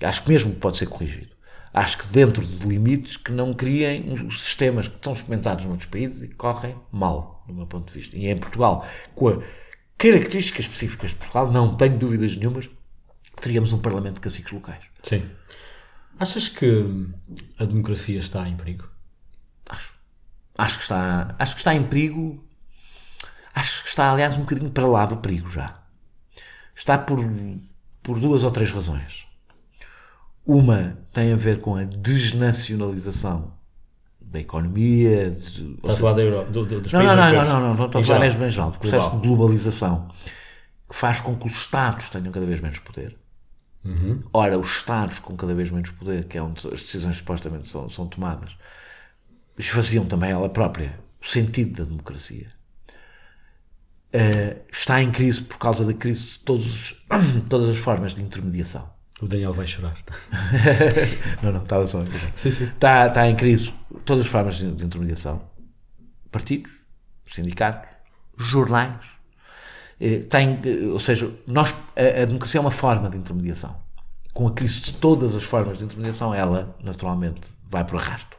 Acho 0.02 0.24
que 0.24 0.30
mesmo 0.30 0.52
que 0.52 0.60
pode 0.60 0.78
ser 0.78 0.88
corrigido. 0.88 1.37
Acho 1.78 2.00
que 2.00 2.08
dentro 2.08 2.44
de 2.44 2.68
limites 2.68 3.18
que 3.18 3.32
não 3.32 3.54
criem 3.54 4.12
os 4.12 4.44
sistemas 4.44 4.88
que 4.88 4.96
estão 4.96 5.14
experimentados 5.14 5.64
noutros 5.64 5.88
países 5.88 6.24
e 6.24 6.28
que 6.28 6.34
correm 6.34 6.76
mal, 6.92 7.44
do 7.48 7.54
meu 7.54 7.68
ponto 7.68 7.94
de 7.94 8.00
vista. 8.00 8.18
E 8.18 8.28
em 8.28 8.36
Portugal, 8.36 8.84
com 9.14 9.30
a 9.30 9.44
características 9.96 10.66
específicas 10.66 11.12
de 11.12 11.18
Portugal, 11.18 11.52
não 11.52 11.76
tenho 11.76 12.00
dúvidas 12.00 12.36
nenhumas 12.36 12.68
teríamos 13.40 13.72
um 13.74 13.78
parlamento 13.78 14.16
de 14.16 14.22
caciques 14.22 14.52
locais. 14.52 14.84
Sim. 15.04 15.30
Achas 16.18 16.50
que 16.50 17.08
a 17.60 17.66
democracia 17.66 18.20
está 18.20 18.50
em 18.50 18.58
perigo? 18.58 18.90
Acho. 19.70 19.94
Acho 20.58 20.78
que 20.78 20.82
está, 20.82 21.36
acho 21.38 21.54
que 21.54 21.62
está 21.62 21.76
em 21.76 21.84
perigo. 21.84 22.44
Acho 23.54 23.84
que 23.84 23.90
está, 23.90 24.12
aliás, 24.12 24.36
um 24.36 24.42
bocadinho 24.42 24.72
para 24.72 24.88
lá 24.88 25.06
do 25.06 25.18
perigo 25.18 25.48
já. 25.48 25.80
Está 26.76 26.98
por, 26.98 27.20
por 28.02 28.20
duas 28.20 28.44
ou 28.44 28.50
três 28.50 28.72
razões. 28.72 29.27
Uma 30.48 30.98
tem 31.14 31.34
a 31.34 31.36
ver 31.36 31.60
com 31.60 31.76
a 31.76 31.84
desnacionalização 31.84 33.52
da 34.22 34.40
economia. 34.40 35.30
de- 35.32 35.64
ou 35.64 35.74
Estás 35.76 35.96
a 35.98 36.00
falar 36.00 36.14
da 36.14 36.22
Euro, 36.22 36.52
do, 36.52 36.66
do, 36.66 36.82
dos 36.82 36.94
não, 36.94 37.00
países 37.02 37.16
não, 37.18 37.24
não, 37.26 37.32
não, 37.32 37.34
europeus? 37.34 37.48
não, 37.50 37.60
não, 37.62 37.74
não 37.76 37.86
estou 37.88 38.02
a 38.02 38.04
falar 38.04 38.20
mesmo 38.20 38.46
em 38.46 38.50
geral, 38.50 38.72
do 38.72 38.80
processo 38.80 39.10
Global. 39.10 39.22
de 39.22 39.28
globalização 39.28 40.08
que 40.90 40.96
faz 40.96 41.20
com 41.20 41.36
que 41.36 41.46
os 41.48 41.54
Estados 41.54 42.10
tenham 42.10 42.32
cada 42.32 42.46
vez 42.46 42.62
menos 42.62 42.80
poder. 42.80 43.18
Uhum. 43.84 44.22
Ora, 44.34 44.58
os 44.58 44.68
Estados 44.78 45.20
com 45.20 45.36
cada 45.36 45.54
vez 45.54 45.70
menos 45.70 45.90
poder, 45.92 46.26
que 46.26 46.38
é 46.38 46.42
onde 46.42 46.66
as 46.68 46.82
decisões 46.82 47.18
supostamente 47.18 47.68
são, 47.68 47.90
são 47.90 48.08
tomadas, 48.08 48.56
esvaziam 49.58 50.06
também 50.06 50.32
ela 50.32 50.50
própria 50.50 50.98
o 51.22 51.28
sentido 51.28 51.78
da 51.80 51.84
democracia. 51.90 52.48
Eh, 54.14 54.58
está 54.72 55.02
em 55.02 55.12
crise 55.12 55.42
por 55.42 55.58
causa 55.58 55.84
da 55.84 55.94
crise 55.94 56.28
de 56.34 56.40
todos 56.40 56.66
os- 56.74 57.06
todas 57.50 57.68
as 57.70 57.78
formas 57.78 58.16
de 58.16 58.22
intermediação. 58.22 58.90
O 59.22 59.28
Daniel 59.28 59.52
vai 59.54 59.66
chorar. 59.66 59.96
Não, 61.42 61.52
não, 61.52 61.64
estava 61.64 61.88
só 61.88 62.00
a 62.00 62.02
enganar. 62.02 62.32
Sim, 62.36 62.52
sim. 62.52 62.66
Está, 62.66 63.08
está 63.08 63.28
em 63.28 63.36
crise 63.36 63.74
todas 64.06 64.26
as 64.26 64.32
formas 64.32 64.58
de, 64.58 64.72
de 64.72 64.86
intermediação. 64.86 65.42
Partidos, 66.32 66.72
sindicatos, 67.26 67.90
jornais. 68.38 69.06
Eh, 70.00 70.20
Tem, 70.20 70.60
eh, 70.64 70.88
ou 70.88 71.00
seja, 71.00 71.32
nós, 71.48 71.74
a, 71.96 72.22
a 72.22 72.26
democracia 72.26 72.60
é 72.60 72.62
uma 72.62 72.70
forma 72.72 73.10
de 73.10 73.18
intermediação. 73.18 73.76
Com 74.34 74.48
a 74.48 74.54
crise 74.54 74.82
de 74.82 74.94
todas 74.94 75.36
as 75.36 75.42
formas 75.44 75.80
de 75.80 75.86
intermediação, 75.86 76.32
ela, 76.34 76.76
naturalmente, 76.84 77.50
vai 77.68 77.84
para 77.84 77.96
o 77.96 78.00
arrasto. 78.00 78.38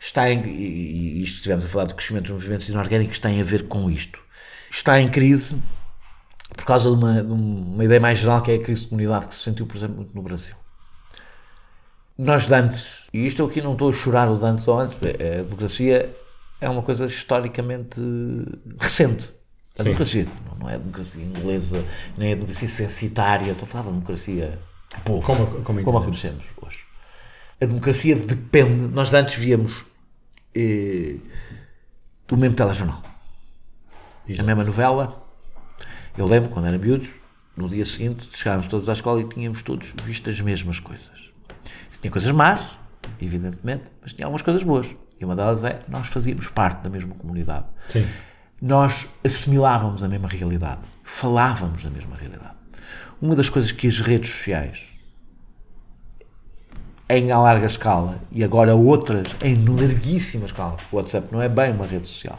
Está 0.00 0.28
em, 0.28 0.44
e, 0.44 1.20
e 1.20 1.22
isto 1.22 1.36
estivemos 1.36 1.64
a 1.64 1.68
falar 1.68 1.84
do 1.86 1.94
crescimento 1.94 2.24
dos 2.24 2.32
movimentos 2.32 2.68
inorgânicos, 2.68 3.20
tem 3.20 3.40
a 3.40 3.44
ver 3.44 3.68
com 3.68 3.88
isto. 3.88 4.18
Está 4.70 5.00
em 5.00 5.08
crise 5.08 5.56
por 6.56 6.64
causa 6.64 6.88
de 6.90 6.96
uma, 6.96 7.22
de 7.22 7.30
uma 7.32 7.84
ideia 7.84 8.00
mais 8.00 8.18
geral 8.18 8.42
que 8.42 8.50
é 8.50 8.54
a 8.54 8.58
crise 8.62 8.82
de 8.82 8.88
comunidade 8.88 9.26
que 9.28 9.34
se 9.34 9.42
sentiu, 9.42 9.66
por 9.66 9.76
exemplo, 9.76 9.96
muito 9.96 10.14
no 10.14 10.22
Brasil. 10.22 10.54
Nós 12.16 12.46
de 12.46 12.54
antes, 12.54 13.08
e 13.12 13.26
isto 13.26 13.44
aqui 13.44 13.60
não 13.60 13.72
estou 13.72 13.88
a 13.88 13.92
chorar 13.92 14.30
o 14.30 14.36
de 14.36 14.44
antes 14.44 14.68
ou 14.68 14.78
antes, 14.78 14.96
a 14.98 15.42
democracia 15.42 16.16
é 16.60 16.68
uma 16.68 16.82
coisa 16.82 17.06
historicamente 17.06 18.00
recente. 18.78 19.30
A 19.76 19.78
Sim. 19.78 19.84
democracia 19.84 20.26
não- 20.60 20.70
é 20.70 20.74
a 20.76 20.78
democracia 20.78 21.24
inglesa, 21.24 21.84
nem 22.16 22.30
a 22.32 22.34
democracia 22.36 22.68
censitária, 22.68 23.50
estou 23.50 23.64
a 23.64 23.68
falar 23.68 23.84
da 23.84 23.90
democracia 23.90 24.58
povo, 25.04 25.26
Como- 25.26 25.46
como 25.64 25.82
como 25.82 25.98
a 25.98 26.04
conhecemos 26.04 26.44
hoje. 26.62 26.78
A 27.60 27.66
democracia 27.66 28.14
depende, 28.14 28.86
nós 28.94 29.12
antes 29.12 29.34
víamos 29.34 29.84
eh, 30.54 31.16
o 32.30 32.36
mesmo 32.36 32.54
telejornal, 32.54 33.02
a 33.04 34.30
Exato. 34.30 34.46
mesma 34.46 34.62
novela. 34.62 35.23
Eu 36.16 36.26
lembro, 36.26 36.50
quando 36.50 36.66
era 36.66 36.78
miúdo, 36.78 37.08
no 37.56 37.68
dia 37.68 37.84
seguinte 37.84 38.28
chegávamos 38.32 38.68
todos 38.68 38.88
à 38.88 38.92
escola 38.92 39.20
e 39.20 39.24
tínhamos 39.24 39.62
todos 39.64 39.92
visto 40.04 40.30
as 40.30 40.40
mesmas 40.40 40.78
coisas. 40.78 41.32
Isso 41.90 42.00
tinha 42.00 42.10
coisas 42.10 42.30
más, 42.30 42.60
evidentemente, 43.20 43.84
mas 44.00 44.12
tinha 44.12 44.26
algumas 44.26 44.42
coisas 44.42 44.62
boas. 44.62 44.94
E 45.20 45.24
uma 45.24 45.34
delas 45.34 45.64
é 45.64 45.80
nós 45.88 46.06
fazíamos 46.06 46.48
parte 46.48 46.82
da 46.82 46.90
mesma 46.90 47.16
comunidade. 47.16 47.66
Sim. 47.88 48.06
Nós 48.62 49.08
assimilávamos 49.24 50.04
a 50.04 50.08
mesma 50.08 50.28
realidade, 50.28 50.82
falávamos 51.02 51.82
da 51.82 51.90
mesma 51.90 52.16
realidade. 52.16 52.54
Uma 53.20 53.34
das 53.34 53.48
coisas 53.48 53.72
que 53.72 53.88
as 53.88 53.98
redes 53.98 54.30
sociais, 54.30 54.86
em 57.08 57.26
larga 57.26 57.66
escala, 57.66 58.20
e 58.30 58.44
agora 58.44 58.74
outras 58.74 59.34
em 59.42 59.64
larguíssima 59.64 60.46
escala, 60.46 60.76
o 60.92 60.96
WhatsApp 60.96 61.28
não 61.32 61.42
é 61.42 61.48
bem 61.48 61.72
uma 61.72 61.86
rede 61.86 62.06
social, 62.06 62.38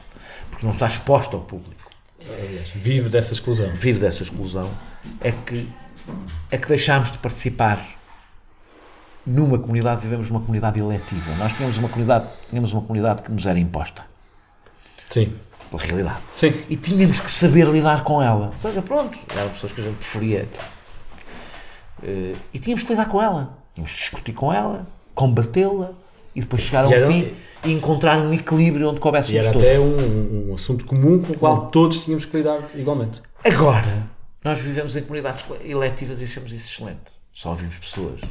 porque 0.50 0.66
não 0.66 0.74
está 0.74 0.88
exposta 0.88 1.36
ao 1.36 1.42
público 1.44 1.85
vive 2.74 3.10
dessa 3.10 3.34
exclusão. 3.34 3.70
vive 3.76 4.00
dessa 4.00 4.24
exclusão 4.24 4.70
é 5.22 5.32
que 5.32 5.68
é 6.52 6.58
que 6.58 6.68
deixámos 6.68 7.12
de 7.12 7.18
participar 7.18 7.84
numa 9.26 9.58
comunidade, 9.58 10.02
vivemos 10.02 10.30
numa 10.30 10.42
comunidade 10.42 10.80
eletiva. 10.80 11.36
Nós 11.40 11.54
tínhamos 11.54 11.78
uma 11.78 11.90
comunidade, 11.90 12.28
tínhamos 12.50 12.72
uma 12.74 12.82
comunidade 12.82 13.24
que 13.24 13.32
nos 13.32 13.46
era 13.48 13.58
imposta 13.58 14.06
Sim. 15.10 15.34
pela 15.72 15.82
realidade. 15.82 16.20
Sim. 16.32 16.54
E 16.70 16.76
tínhamos 16.76 17.20
que 17.20 17.32
saber 17.32 17.68
lidar 17.68 18.04
com 18.04 18.22
ela. 18.22 18.52
Ou 18.54 18.60
seja, 18.60 18.82
pronto, 18.84 19.18
eram 19.36 19.50
pessoas 19.50 19.72
que 19.72 19.82
a 19.82 19.84
gente 19.84 19.96
preferia 19.96 20.48
Eh, 22.04 22.36
e 22.54 22.60
tínhamos 22.60 22.84
que 22.84 22.92
lidar 22.92 23.08
com 23.08 23.22
ela. 23.22 23.58
Tínhamos 23.74 23.92
que 23.92 23.98
discutir 23.98 24.34
com 24.34 24.54
ela, 24.54 24.86
combatê-la 25.14 25.92
e 26.36 26.42
depois 26.42 26.62
chegar 26.62 26.84
ao 26.86 26.92
E 26.92 27.06
fim 27.08 27.34
e 27.66 27.72
encontrar 27.74 28.18
um 28.20 28.34
equilíbrio 28.34 28.90
onde 28.90 28.98
E 28.98 29.02
coubéssemos 29.02 29.44
era 29.44 29.52
todos. 29.54 29.68
até 29.68 29.80
um, 29.80 30.50
um 30.50 30.54
assunto 30.54 30.86
comum 30.86 31.22
com 31.22 31.34
o 31.34 31.38
qual 31.38 31.68
todos 31.68 32.04
tínhamos 32.04 32.26
que 32.26 32.38
lidar 32.38 32.66
igualmente. 32.76 33.22
Agora, 33.44 34.08
nós 34.44 34.60
vivemos 34.60 34.96
em 34.96 35.02
comunidades 35.02 35.44
eletivas 35.64 36.22
e 36.22 36.24
achamos 36.26 36.52
isso 36.52 36.72
excelente. 36.74 37.12
Só 37.34 37.50
ouvimos 37.50 37.76
pessoas 37.76 38.22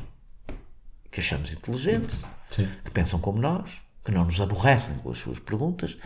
que 1.11 1.21
achamos 1.21 1.53
inteligentes, 1.53 2.17
Sim. 2.51 2.69
que 2.85 2.91
pensam 2.91 3.21
como 3.21 3.41
nós, 3.41 3.71
que 4.05 4.11
não 4.11 4.25
nos 4.25 4.41
aborrecem 4.41 4.97
com 4.97 5.11
as 5.11 5.19
suas 5.19 5.39
perguntas. 5.39 5.97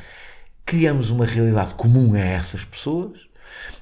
Criamos 0.67 1.09
uma 1.11 1.25
realidade 1.25 1.75
comum 1.75 2.15
a 2.15 2.19
essas 2.21 2.65
pessoas. 2.65 3.28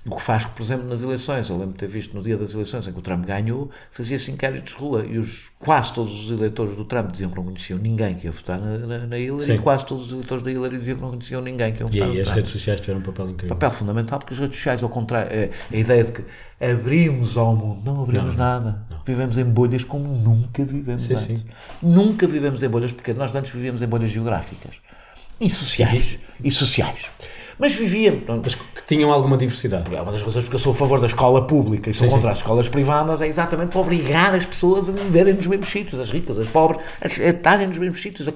O 0.07 0.15
que 0.15 0.23
faz 0.23 0.45
que, 0.45 0.53
por 0.53 0.63
exemplo, 0.63 0.87
nas 0.89 1.03
eleições, 1.03 1.49
eu 1.51 1.57
lembro 1.57 1.73
de 1.73 1.79
ter 1.79 1.89
visto 1.89 2.15
no 2.17 2.23
dia 2.23 2.37
das 2.37 2.55
eleições 2.55 2.87
em 2.87 2.93
que 2.93 2.99
o 2.99 3.03
Trump 3.03 3.25
ganhou, 3.27 3.71
fazia-se 3.91 4.31
inquéritos 4.31 4.75
de 4.75 4.79
rua 4.79 5.05
e 5.05 5.19
os, 5.19 5.51
quase 5.59 5.93
todos 5.93 6.13
os 6.25 6.31
eleitores 6.31 6.77
do 6.77 6.85
Trump 6.85 7.11
diziam 7.11 7.31
que 7.31 7.37
não 7.37 7.45
conheciam 7.45 7.79
ninguém 7.79 8.15
que 8.15 8.27
ia 8.27 8.31
votar 8.33 8.59
na, 8.61 8.79
na, 8.79 8.99
na 9.07 9.19
Hillary 9.19 9.45
Sim. 9.45 9.55
e 9.55 9.59
quase 9.59 9.85
todos 9.85 10.07
os 10.07 10.13
eleitores 10.13 10.43
da 10.45 10.51
Hillary 10.53 10.79
diziam 10.79 10.97
que 10.97 11.03
não 11.03 11.11
conheciam 11.11 11.41
ninguém 11.43 11.73
que 11.73 11.83
ia 11.83 11.87
E 11.87 11.91
votar 11.91 12.09
aí 12.09 12.15
no 12.15 12.21
as 12.21 12.27
Trump 12.27 12.37
redes 12.37 12.51
sociais 12.53 12.81
tiveram 12.81 13.01
um 13.01 13.03
papel 13.03 13.31
incrível. 13.31 13.57
papel 13.57 13.71
fundamental 13.73 14.19
porque 14.21 14.35
as 14.35 14.41
redes 14.41 14.57
sociais, 14.57 14.83
ao 14.83 14.89
contrário, 14.89 15.31
é 15.33 15.51
a 15.73 15.77
ideia 15.77 16.05
de 16.05 16.13
que 16.13 16.25
abrimos 16.61 17.37
ao 17.37 17.55
mundo, 17.55 17.83
não 17.85 18.03
abrimos 18.03 18.35
Não, 18.37 18.45
nada. 18.45 18.83
Vivemos 19.05 19.39
em 19.39 19.45
bolhas 19.45 19.85
como 19.85 20.07
nunca 20.09 20.65
vivemos 20.65 21.03
Sim, 21.05 21.15
antes. 21.15 21.27
sim. 21.27 21.45
Nunca 21.83 22.27
vivemos 22.27 22.63
em 22.63 22.69
bolhas, 22.69 22.93
porque 22.93 23.13
nós 23.13 23.35
antes 23.35 23.51
vivíamos 23.51 23.83
em 23.83 23.87
bolhas 23.87 24.11
geográficas 24.11 24.77
e 25.41 25.51
sociais. 25.51 26.19
E 26.43 26.51
sociais. 26.51 27.11
Mas 27.59 27.75
vivíamos. 27.75 28.23
Mas 28.27 28.55
que 28.55 28.83
tinham 28.87 29.11
alguma 29.13 29.37
diversidade. 29.37 29.95
É 29.95 30.01
uma 30.01 30.13
das 30.13 30.23
razões 30.23 30.45
porque 30.45 30.57
eu 30.57 30.61
sou 30.61 30.73
a 30.73 30.77
favor 30.77 31.01
da 31.01 31.07
escola 31.07 31.47
pública 31.47 31.89
e 31.89 31.95
sou 31.95 32.07
Sim, 32.07 32.15
contra 32.15 32.29
sim. 32.29 32.33
as 32.33 32.39
escolas 32.39 32.69
privadas 32.69 33.23
é 33.23 33.27
exatamente 33.27 33.71
para 33.71 33.81
obrigar 33.81 34.35
as 34.35 34.45
pessoas 34.45 34.89
a 34.89 34.93
viverem 34.93 35.35
nos 35.35 35.47
mesmos 35.47 35.69
sítios, 35.69 35.99
as 36.01 36.11
ricas, 36.11 36.39
as 36.39 36.49
pobres, 36.49 36.81
a 37.01 37.07
a 37.07 37.29
estarem 37.31 37.67
nos 37.69 37.79
mesmos 37.79 38.01
sítios, 38.01 38.29
a, 38.29 38.33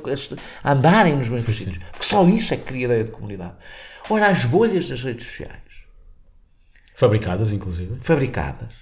a 0.64 0.72
andarem 0.72 1.16
nos 1.16 1.28
mesmos 1.28 1.56
sítios. 1.56 1.78
Porque 1.92 2.06
só 2.06 2.24
isso 2.26 2.54
é 2.54 2.56
que 2.56 2.64
cria 2.64 2.86
ideia 2.86 3.04
de 3.04 3.10
comunidade. 3.10 3.54
Ora, 4.08 4.28
as 4.28 4.44
bolhas 4.44 4.88
das 4.88 5.02
redes 5.02 5.26
sociais 5.26 5.60
Fabricadas, 6.94 7.52
inclusive. 7.52 7.96
fabricadas, 8.00 8.74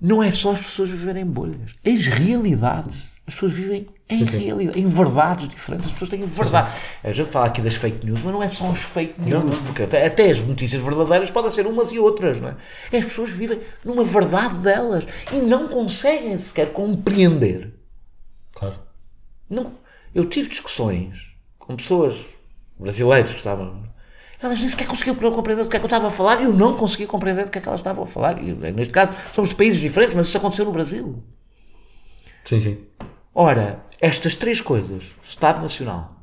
não 0.00 0.22
é 0.22 0.30
só 0.30 0.52
as 0.52 0.60
pessoas 0.60 0.90
viverem 0.90 1.22
em 1.22 1.26
bolhas, 1.26 1.74
as 1.86 2.06
realidades. 2.06 3.11
As 3.26 3.34
pessoas 3.34 3.52
vivem 3.52 3.86
em 4.10 4.18
Sim, 4.18 4.26
sim. 4.26 4.38
realidade, 4.46 4.80
em 4.80 4.86
verdades 4.86 5.48
diferentes. 5.48 5.86
As 5.86 5.92
pessoas 5.92 6.10
têm 6.10 6.24
verdade. 6.24 6.72
A 7.04 7.12
gente 7.12 7.30
fala 7.30 7.46
aqui 7.46 7.60
das 7.62 7.76
fake 7.76 8.04
news, 8.04 8.20
mas 8.22 8.32
não 8.32 8.42
é 8.42 8.48
só 8.48 8.68
as 8.70 8.80
fake 8.80 9.20
news, 9.20 9.30
Não, 9.30 9.44
não. 9.50 9.62
porque 9.64 9.84
até, 9.84 10.04
até 10.04 10.28
as 10.28 10.40
notícias 10.40 10.82
verdadeiras 10.82 11.30
podem 11.30 11.50
ser 11.50 11.66
umas 11.66 11.92
e 11.92 11.98
outras, 12.00 12.40
não 12.40 12.48
é? 12.48 12.96
As 12.98 13.04
pessoas 13.04 13.30
vivem 13.30 13.60
numa 13.84 14.02
verdade 14.02 14.56
delas 14.56 15.06
e 15.32 15.36
não 15.36 15.68
conseguem 15.68 16.36
sequer 16.36 16.72
compreender 16.72 17.72
Claro. 18.54 18.74
não, 19.48 19.72
eu 20.14 20.24
tive 20.26 20.48
discussões 20.48 21.32
com 21.58 21.76
pessoas 21.76 22.24
brasileiras 22.78 23.30
que 23.30 23.36
estavam. 23.36 23.84
Elas 24.42 24.58
nem 24.58 24.68
sequer 24.68 24.88
conseguiam 24.88 25.14
compreender 25.14 25.62
do 25.62 25.68
que 25.70 25.76
é 25.76 25.78
que 25.78 25.84
eu 25.84 25.86
estava 25.86 26.08
a 26.08 26.10
falar 26.10 26.40
e 26.40 26.44
eu 26.44 26.52
não 26.52 26.74
conseguia 26.74 27.06
compreender 27.06 27.44
do 27.44 27.50
que 27.52 27.58
é 27.58 27.60
que 27.60 27.68
elas 27.68 27.78
estavam 27.80 28.02
a 28.02 28.06
falar. 28.08 28.42
E, 28.42 28.52
neste 28.72 28.92
caso, 28.92 29.12
somos 29.32 29.50
de 29.50 29.54
países 29.56 29.80
diferentes, 29.80 30.16
mas 30.16 30.26
isso 30.26 30.36
aconteceu 30.36 30.64
no 30.64 30.72
Brasil. 30.72 31.22
Sim, 32.44 32.58
sim. 32.58 32.78
Ora, 33.34 33.84
estas 34.00 34.36
três 34.36 34.60
coisas, 34.60 35.16
Estado 35.22 35.60
Nacional 35.62 36.16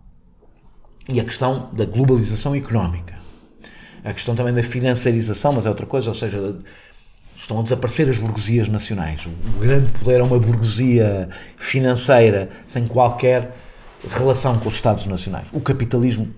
e 1.08 1.20
a 1.20 1.24
questão 1.24 1.70
da 1.74 1.86
globalização 1.86 2.56
económica, 2.56 3.18
a 4.04 4.14
questão 4.14 4.36
também 4.36 4.54
da 4.54 4.62
financiarização, 4.62 5.54
mas 5.54 5.66
é 5.66 5.70
outra 5.70 5.86
coisa, 5.86 6.10
ou 6.10 6.14
seja, 6.14 6.56
estão 7.36 7.60
a 7.60 7.64
desaparecer 7.64 8.10
as 8.10 8.18
burguesias 8.18 8.68
nacionais. 8.68 9.26
O 9.26 9.60
grande 9.60 9.92
poder 9.94 10.20
é 10.20 10.24
uma 10.24 10.38
burguesia 10.38 11.30
financeira 11.58 12.50
sem 12.68 12.86
qualquer 12.86 13.56
relação 14.08 14.60
com 14.60 14.70
os 14.70 14.76
Estados 14.76 15.06
nacionais. 15.08 15.48
O 15.52 15.60
capitalismo, 15.60 16.34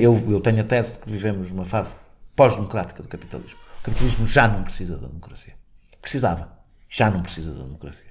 eu, 0.00 0.22
eu 0.30 0.40
tenho 0.40 0.60
a 0.60 0.64
tese 0.64 0.94
de 0.94 0.98
que 1.00 1.10
vivemos 1.10 1.50
numa 1.50 1.64
fase 1.64 1.96
pós-democrática 2.36 3.02
do 3.02 3.08
capitalismo. 3.08 3.58
O 3.80 3.84
capitalismo 3.84 4.26
já 4.26 4.46
não 4.46 4.62
precisa 4.62 4.96
da 4.96 5.06
democracia. 5.06 5.54
Precisava. 6.00 6.52
Já 6.88 7.10
não 7.10 7.22
precisa 7.22 7.52
da 7.52 7.64
democracia. 7.64 8.06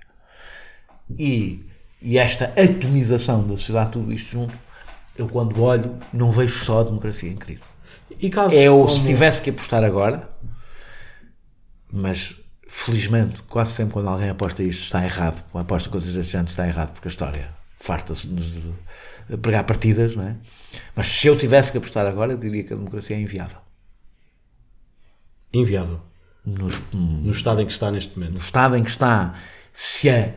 E, 1.18 1.66
e 2.04 2.18
esta 2.18 2.46
atomização 2.62 3.42
da 3.44 3.56
sociedade, 3.58 3.92
tudo 3.92 4.12
isto 4.12 4.30
junto, 4.32 4.54
eu 5.18 5.28
quando 5.30 5.62
olho 5.62 5.98
não 6.12 6.32
vejo 6.32 6.64
só 6.64 6.82
a 6.82 6.84
democracia 6.84 7.30
em 7.32 7.36
crise. 7.38 7.64
E 8.20 8.30
casos 8.30 8.54
Eu, 8.54 8.78
como- 8.78 8.90
se 8.90 9.06
tivesse 9.06 9.42
que 9.42 9.50
apostar 9.50 9.84
agora, 9.84 10.30
mas 11.92 12.36
felizmente, 12.68 13.42
quase 13.44 13.72
sempre 13.74 13.94
quando 13.94 14.10
alguém 14.10 14.30
aposta 14.30 14.62
isto 14.64 14.84
está 14.84 15.04
errado, 15.04 15.44
aposta 15.54 15.90
coisas 15.90 16.14
deste 16.14 16.32
género 16.34 16.50
está 16.50 16.68
errado, 16.68 16.92
porque 16.94 17.08
a 17.08 17.12
história 17.12 17.50
farta-se-nos 17.80 18.52
de 18.52 19.38
pregar 19.42 19.64
partidas, 19.64 20.16
não 20.16 20.24
é? 20.28 20.36
Mas 20.96 21.08
se 21.08 21.28
eu 21.28 21.38
tivesse 21.38 21.72
que 21.72 21.78
apostar 21.78 22.06
agora, 22.06 22.34
eu 22.34 22.38
diria 22.38 22.64
que 22.64 22.74
a 22.74 22.76
democracia 22.76 23.16
é 23.16 23.20
inviável. 23.22 23.60
Inviável. 25.54 26.00
Nos, 26.46 26.82
No 26.92 27.32
estado 27.32 27.62
em 27.62 27.66
que 27.66 27.72
está 27.72 27.90
neste 27.92 28.18
momento. 28.18 28.34
no 28.34 28.40
estado 28.40 28.76
em 28.76 28.84
que 28.84 28.90
está, 28.90 29.36
se 29.72 30.10
a, 30.10 30.34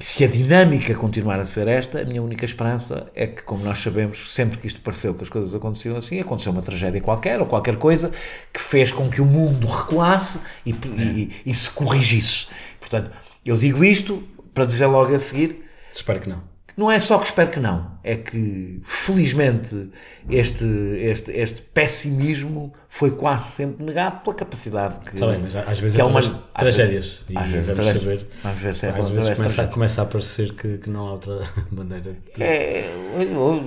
se 0.00 0.24
a 0.24 0.26
dinâmica 0.26 0.94
continuar 0.94 1.38
a 1.38 1.44
ser 1.44 1.68
esta, 1.68 2.00
a 2.00 2.04
minha 2.04 2.22
única 2.22 2.44
esperança 2.44 3.10
é 3.14 3.26
que, 3.26 3.42
como 3.42 3.62
nós 3.62 3.78
sabemos, 3.78 4.32
sempre 4.32 4.58
que 4.58 4.66
isto 4.66 4.80
pareceu 4.80 5.14
que 5.14 5.22
as 5.22 5.28
coisas 5.28 5.54
aconteciam 5.54 5.96
assim, 5.96 6.18
aconteceu 6.18 6.52
uma 6.52 6.62
tragédia 6.62 7.00
qualquer 7.00 7.38
ou 7.38 7.46
qualquer 7.46 7.76
coisa 7.76 8.10
que 8.52 8.60
fez 8.60 8.90
com 8.90 9.10
que 9.10 9.20
o 9.20 9.26
mundo 9.26 9.66
recuasse 9.66 10.38
e, 10.64 10.70
e- 10.72 11.30
e 11.46 11.54
se 11.54 11.70
corrigisse. 11.70 12.46
Portanto, 12.80 13.10
eu 13.44 13.56
digo 13.56 13.84
isto 13.84 14.22
para 14.54 14.64
dizer 14.64 14.86
logo 14.86 15.14
a 15.14 15.18
seguir 15.18 15.64
Espero 15.92 16.20
que 16.20 16.28
não. 16.28 16.49
Não 16.76 16.90
é 16.90 16.98
só 16.98 17.18
que 17.18 17.26
espero 17.26 17.50
que 17.50 17.60
não, 17.60 17.98
é 18.02 18.16
que 18.16 18.80
felizmente 18.84 19.90
este, 20.28 20.64
este, 20.98 21.30
este 21.32 21.62
pessimismo 21.62 22.72
foi 22.88 23.10
quase 23.12 23.50
sempre 23.52 23.84
negado 23.84 24.20
pela 24.22 24.34
capacidade 24.36 24.98
que. 25.00 25.14
Está 25.14 25.26
bem, 25.28 25.38
mas 25.42 25.54
às 25.56 25.78
vezes 25.80 25.94
que 25.96 26.00
é 26.00 26.04
é 26.04 26.06
uma- 26.06 26.20
tra- 26.22 26.30
às 26.54 26.62
tragédias. 26.62 27.20
às 27.34 27.50
vezes 27.50 27.74
tragédias. 27.74 28.02
saber. 28.02 28.26
Às 28.44 28.58
vezes 28.58 28.82
é 28.84 28.88
às 28.88 29.08
vezes 29.08 29.28
as 29.28 29.36
começa, 29.36 29.66
começa 29.66 30.02
a 30.02 30.06
parecer 30.06 30.52
que, 30.54 30.78
que 30.78 30.90
não 30.90 31.08
há 31.08 31.12
outra 31.12 31.40
maneira 31.70 32.12
de. 32.34 32.42
É, 32.42 32.86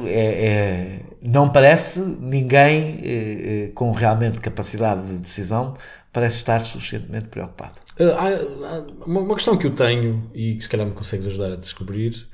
é- 0.08 0.46
é- 0.46 1.00
não 1.22 1.50
parece 1.50 2.00
ninguém 2.00 3.00
eh, 3.04 3.72
com 3.74 3.92
realmente 3.92 4.42
capacidade 4.42 5.08
de 5.08 5.18
decisão 5.20 5.76
parece 6.12 6.38
estar 6.38 6.60
suficientemente 6.62 7.28
preocupado. 7.28 7.74
Uh, 8.00 8.10
há- 8.12 8.76
há 8.76 9.08
uma 9.08 9.34
questão 9.36 9.56
que 9.58 9.66
eu 9.68 9.72
tenho 9.72 10.30
e 10.34 10.56
que 10.56 10.64
se 10.64 10.70
calhar 10.70 10.86
me 10.86 10.94
consegues 10.94 11.26
ajudar 11.28 11.54
a 11.54 11.56
descobrir: 11.56 12.28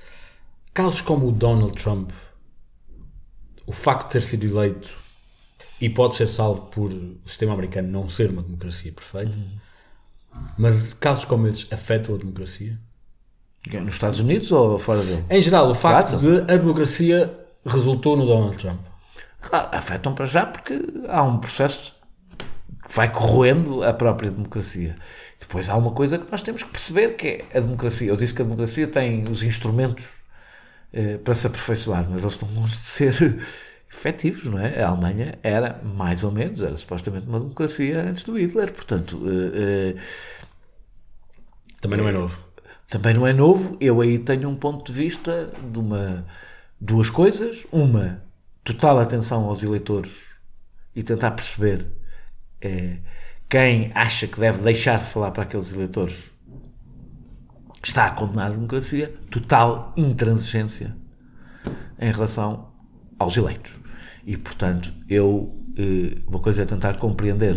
casos 0.80 1.01
como 1.01 1.27
o 1.27 1.31
Donald 1.34 1.73
Trump, 1.73 2.10
o 3.65 3.73
facto 3.73 4.07
de 4.07 4.14
ter 4.14 4.23
sido 4.23 4.47
eleito 4.47 4.95
e 5.81 5.89
pode 5.89 6.15
ser 6.15 6.30
salvo 6.30 6.68
por 6.68 6.89
o 6.93 7.19
sistema 7.26 7.51
americano 7.51 7.89
não 7.89 8.07
ser 8.07 8.30
uma 8.30 8.41
democracia 8.41 8.89
perfeita, 8.89 9.35
mas 10.57 10.93
casos 10.93 11.26
como 11.26 11.47
esses 11.47 11.69
afetam 11.69 12.15
a 12.15 12.18
democracia? 12.18 12.80
Nos 13.73 13.95
Estados 13.95 14.22
Unidos 14.22 14.53
ou 14.53 14.80
fora 14.80 15.03
dele? 15.03 15.26
Em 15.30 15.41
geral, 15.41 15.69
o 15.69 15.76
facto 15.76 16.15
de 16.15 16.49
a 16.49 16.56
democracia 16.56 17.30
resultou 17.65 18.15
no 18.15 18.26
Donald 18.26 18.56
Trump. 18.56 18.80
Claro, 19.41 19.68
afetam 19.73 20.15
para 20.15 20.27
já 20.27 20.45
porque 20.45 20.81
há 21.10 21.22
um 21.23 21.39
processo 21.39 21.93
que 22.88 22.95
vai 22.95 23.11
corroendo 23.11 23.84
a 23.84 23.91
própria 23.91 24.31
democracia. 24.31 24.95
Depois 25.38 25.69
há 25.69 25.76
uma 25.76 25.91
coisa 25.91 26.18
que 26.18 26.31
nós 26.31 26.41
temos 26.41 26.64
que 26.64 26.69
perceber 26.69 27.18
que 27.18 27.27
é 27.27 27.57
a 27.57 27.60
democracia. 27.60 28.07
Eu 28.07 28.15
disse 28.15 28.34
que 28.34 28.41
a 28.41 28.45
democracia 28.45 28.88
tem 28.88 29.30
os 29.30 29.43
instrumentos 29.43 30.18
eh, 30.93 31.17
para 31.17 31.35
se 31.35 31.47
aperfeiçoar, 31.47 32.07
mas 32.09 32.21
eles 32.21 32.33
estão 32.33 32.49
longe 32.53 32.75
de 32.75 32.81
ser 32.83 33.39
efetivos, 33.91 34.45
não 34.45 34.59
é? 34.59 34.81
A 34.83 34.89
Alemanha 34.89 35.39
era 35.43 35.81
mais 35.83 36.23
ou 36.23 36.31
menos, 36.31 36.61
era 36.61 36.75
supostamente 36.77 37.27
uma 37.27 37.39
democracia 37.39 38.01
antes 38.03 38.23
do 38.23 38.37
Hitler, 38.39 38.73
portanto 38.73 39.21
eh, 39.27 39.95
Também 41.81 41.97
não 41.97 42.07
é 42.07 42.11
novo. 42.11 42.37
também 42.89 43.13
não 43.13 43.25
é 43.27 43.33
novo. 43.33 43.77
Eu 43.79 44.01
aí 44.01 44.19
tenho 44.19 44.49
um 44.49 44.55
ponto 44.55 44.91
de 44.91 44.97
vista 44.97 45.51
de 45.71 45.79
uma 45.79 46.25
duas 46.79 47.09
coisas. 47.09 47.65
Uma, 47.71 48.23
total 48.63 48.99
atenção 48.99 49.45
aos 49.45 49.63
eleitores 49.63 50.11
e 50.95 51.03
tentar 51.03 51.31
perceber 51.31 51.87
quem 53.49 53.91
acha 53.95 54.27
que 54.27 54.39
deve 54.39 54.61
deixar 54.61 54.99
de 54.99 55.05
falar 55.05 55.31
para 55.31 55.43
aqueles 55.43 55.73
eleitores 55.73 56.25
está 57.84 58.06
a 58.06 58.11
condenar 58.11 58.47
a 58.47 58.56
democracia. 58.56 59.14
Total 59.30 59.93
intransigência 59.95 60.95
em 61.99 62.11
relação 62.11 62.69
aos 63.18 63.35
eleitos. 63.38 63.77
E, 64.26 64.38
portanto, 64.38 64.93
eu. 65.07 65.56
eh, 65.77 66.22
uma 66.27 66.39
coisa 66.39 66.64
é 66.64 66.65
tentar 66.65 66.95
compreender 66.97 67.56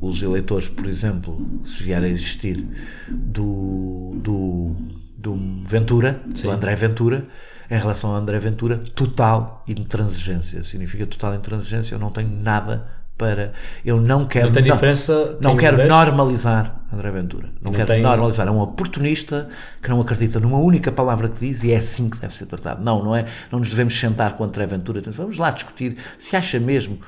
os 0.00 0.22
eleitores, 0.22 0.68
por 0.68 0.86
exemplo, 0.86 1.60
se 1.64 1.82
vier 1.82 2.02
a 2.02 2.08
existir, 2.08 2.66
do, 3.10 4.12
do, 4.16 4.76
do 5.16 5.36
Ventura, 5.66 6.22
do 6.42 6.50
André 6.50 6.74
Ventura, 6.74 7.26
em 7.70 7.78
relação 7.78 8.10
ao 8.10 8.16
André 8.16 8.38
Ventura, 8.38 8.76
total 8.94 9.64
intransigência. 9.66 10.62
Significa 10.62 11.06
total 11.06 11.34
intransigência, 11.34 11.94
eu 11.94 11.98
não 11.98 12.10
tenho 12.10 12.30
nada 12.30 13.03
para. 13.16 13.52
Eu 13.84 14.00
não 14.00 14.24
quero. 14.26 14.46
Não 14.46 14.52
tem 14.52 14.64
não- 14.64 14.74
diferença 14.74 15.38
Não 15.40 15.50
quem 15.56 15.60
quero 15.70 15.86
normalizar 15.88 16.80
André 16.92 17.10
Ventura. 17.10 17.46
Não, 17.60 17.70
Não 17.70 17.72
quero 17.72 17.86
tem- 17.88 18.02
normalizar. 18.02 18.46
É 18.46 18.50
um 18.50 18.60
oportunista 18.60 19.48
que 19.82 19.88
não 19.88 20.00
acredita 20.00 20.40
numa 20.40 20.58
única 20.58 20.90
palavra 20.90 21.28
que 21.28 21.38
diz 21.40 21.62
e 21.64 21.72
é 21.72 21.76
assim 21.76 22.08
que 22.10 22.18
deve 22.18 22.34
ser 22.34 22.46
tratado. 22.46 22.82
Não, 22.82 23.02
não 23.02 23.14
é. 23.14 23.26
Não 23.52 23.58
nos 23.60 23.70
devemos 23.70 23.98
sentar 23.98 24.36
com 24.36 24.44
André 24.44 24.66
Ventura. 24.66 25.00
Vamos 25.12 25.38
lá 25.38 25.50
discutir 25.50 25.96
se 26.18 26.34
acha 26.36 26.58
mesmo 26.58 26.98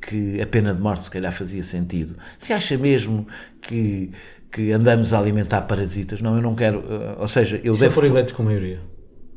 que 0.00 0.40
a 0.40 0.46
pena 0.46 0.74
de 0.74 0.80
morte 0.80 1.04
se 1.04 1.10
calhar 1.10 1.32
fazia 1.32 1.62
sentido. 1.62 2.16
Se 2.38 2.52
acha 2.52 2.76
mesmo 2.76 3.26
que, 3.60 4.10
que 4.50 4.72
andamos 4.72 5.14
a 5.14 5.18
alimentar 5.18 5.62
parasitas. 5.62 6.20
Não, 6.20 6.34
eu 6.36 6.42
não 6.42 6.54
quero. 6.56 6.84
eh, 6.88 7.16
Ou 7.18 7.28
seja, 7.28 7.60
eu 7.62 7.74
Se 7.74 7.82
devo. 7.82 7.94
for 7.94 8.04
eleito 8.04 8.34
com 8.34 8.42
maioria. 8.42 8.80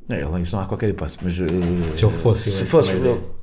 É, 0.09 0.21
ele- 0.21 0.41
isso 0.41 0.55
não 0.55 0.63
há 0.63 0.65
qualquer 0.67 0.89
hipótese, 0.89 1.17
mas. 1.21 1.39
eh, 1.39 1.45
Se 1.93 2.03
ele 2.03 2.11
fosse 2.13 2.49
Se 2.51 2.65
fosse. 2.65 2.95
eu- 2.95 3.35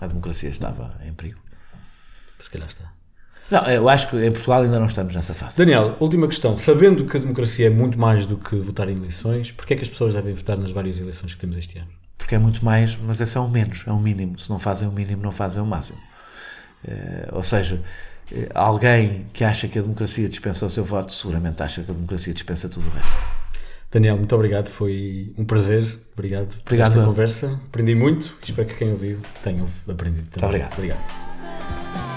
a 0.00 0.06
democracia 0.06 0.48
estava 0.50 0.94
em 1.06 1.12
perigo. 1.12 1.38
Se 2.42 2.50
calhar 2.50 2.68
está. 2.68 2.92
Não, 3.50 3.60
eu 3.66 3.88
acho 3.88 4.08
que 4.08 4.16
em 4.16 4.32
Portugal 4.32 4.62
ainda 4.62 4.78
não 4.78 4.86
estamos 4.86 5.14
nessa 5.14 5.34
fase. 5.34 5.58
Daniel, 5.58 5.96
última 6.00 6.26
questão. 6.26 6.56
Sabendo 6.56 7.04
que 7.04 7.16
a 7.16 7.20
democracia 7.20 7.66
é 7.66 7.70
muito 7.70 7.98
mais 7.98 8.26
do 8.26 8.36
que 8.36 8.56
votar 8.56 8.88
em 8.88 8.96
eleições, 8.96 9.52
porquê 9.52 9.74
é 9.74 9.76
que 9.76 9.82
as 9.82 9.88
pessoas 9.88 10.14
devem 10.14 10.32
votar 10.32 10.56
nas 10.56 10.70
várias 10.70 10.98
eleições 10.98 11.34
que 11.34 11.38
temos 11.38 11.56
este 11.56 11.78
ano? 11.78 11.88
Porque 12.16 12.34
é 12.34 12.38
muito 12.38 12.64
mais, 12.64 12.96
mas 12.96 13.20
esse 13.20 13.36
é 13.36 13.40
o 13.40 13.48
menos, 13.48 13.84
é 13.86 13.92
o 13.92 13.98
mínimo. 13.98 14.38
Se 14.38 14.48
não 14.48 14.58
fazem 14.58 14.88
o 14.88 14.92
mínimo, 14.92 15.22
não 15.22 15.30
fazem 15.32 15.62
o 15.62 15.66
máximo. 15.66 16.00
Eh, 16.86 17.28
ou 17.30 17.42
seja, 17.42 17.80
eh, 18.32 18.48
alguém 18.54 19.26
que 19.32 19.44
acha 19.44 19.68
que 19.68 19.78
a 19.78 19.82
democracia 19.82 20.28
dispensa 20.28 20.64
o 20.64 20.70
seu 20.70 20.84
voto, 20.84 21.12
seguramente 21.12 21.62
acha 21.62 21.82
que 21.82 21.90
a 21.90 21.94
democracia 21.94 22.32
dispensa 22.32 22.68
tudo 22.68 22.88
o 22.88 22.90
resto. 22.90 23.12
Daniel, 23.90 24.16
muito 24.16 24.34
obrigado. 24.34 24.68
Foi 24.68 25.32
um 25.36 25.44
prazer. 25.44 25.82
Obrigado 26.14 26.56
por 26.56 26.72
Obrigado, 26.72 26.88
esta 26.88 27.00
eu. 27.00 27.04
conversa. 27.04 27.60
Aprendi 27.66 27.94
muito 27.94 28.34
e 28.40 28.44
espero 28.46 28.66
que 28.66 28.74
quem 28.76 28.90
ouviu 28.90 29.18
tenha 29.42 29.62
aprendido 29.86 30.28
também. 30.28 30.48
obrigado. 30.48 30.72
obrigado. 30.72 32.11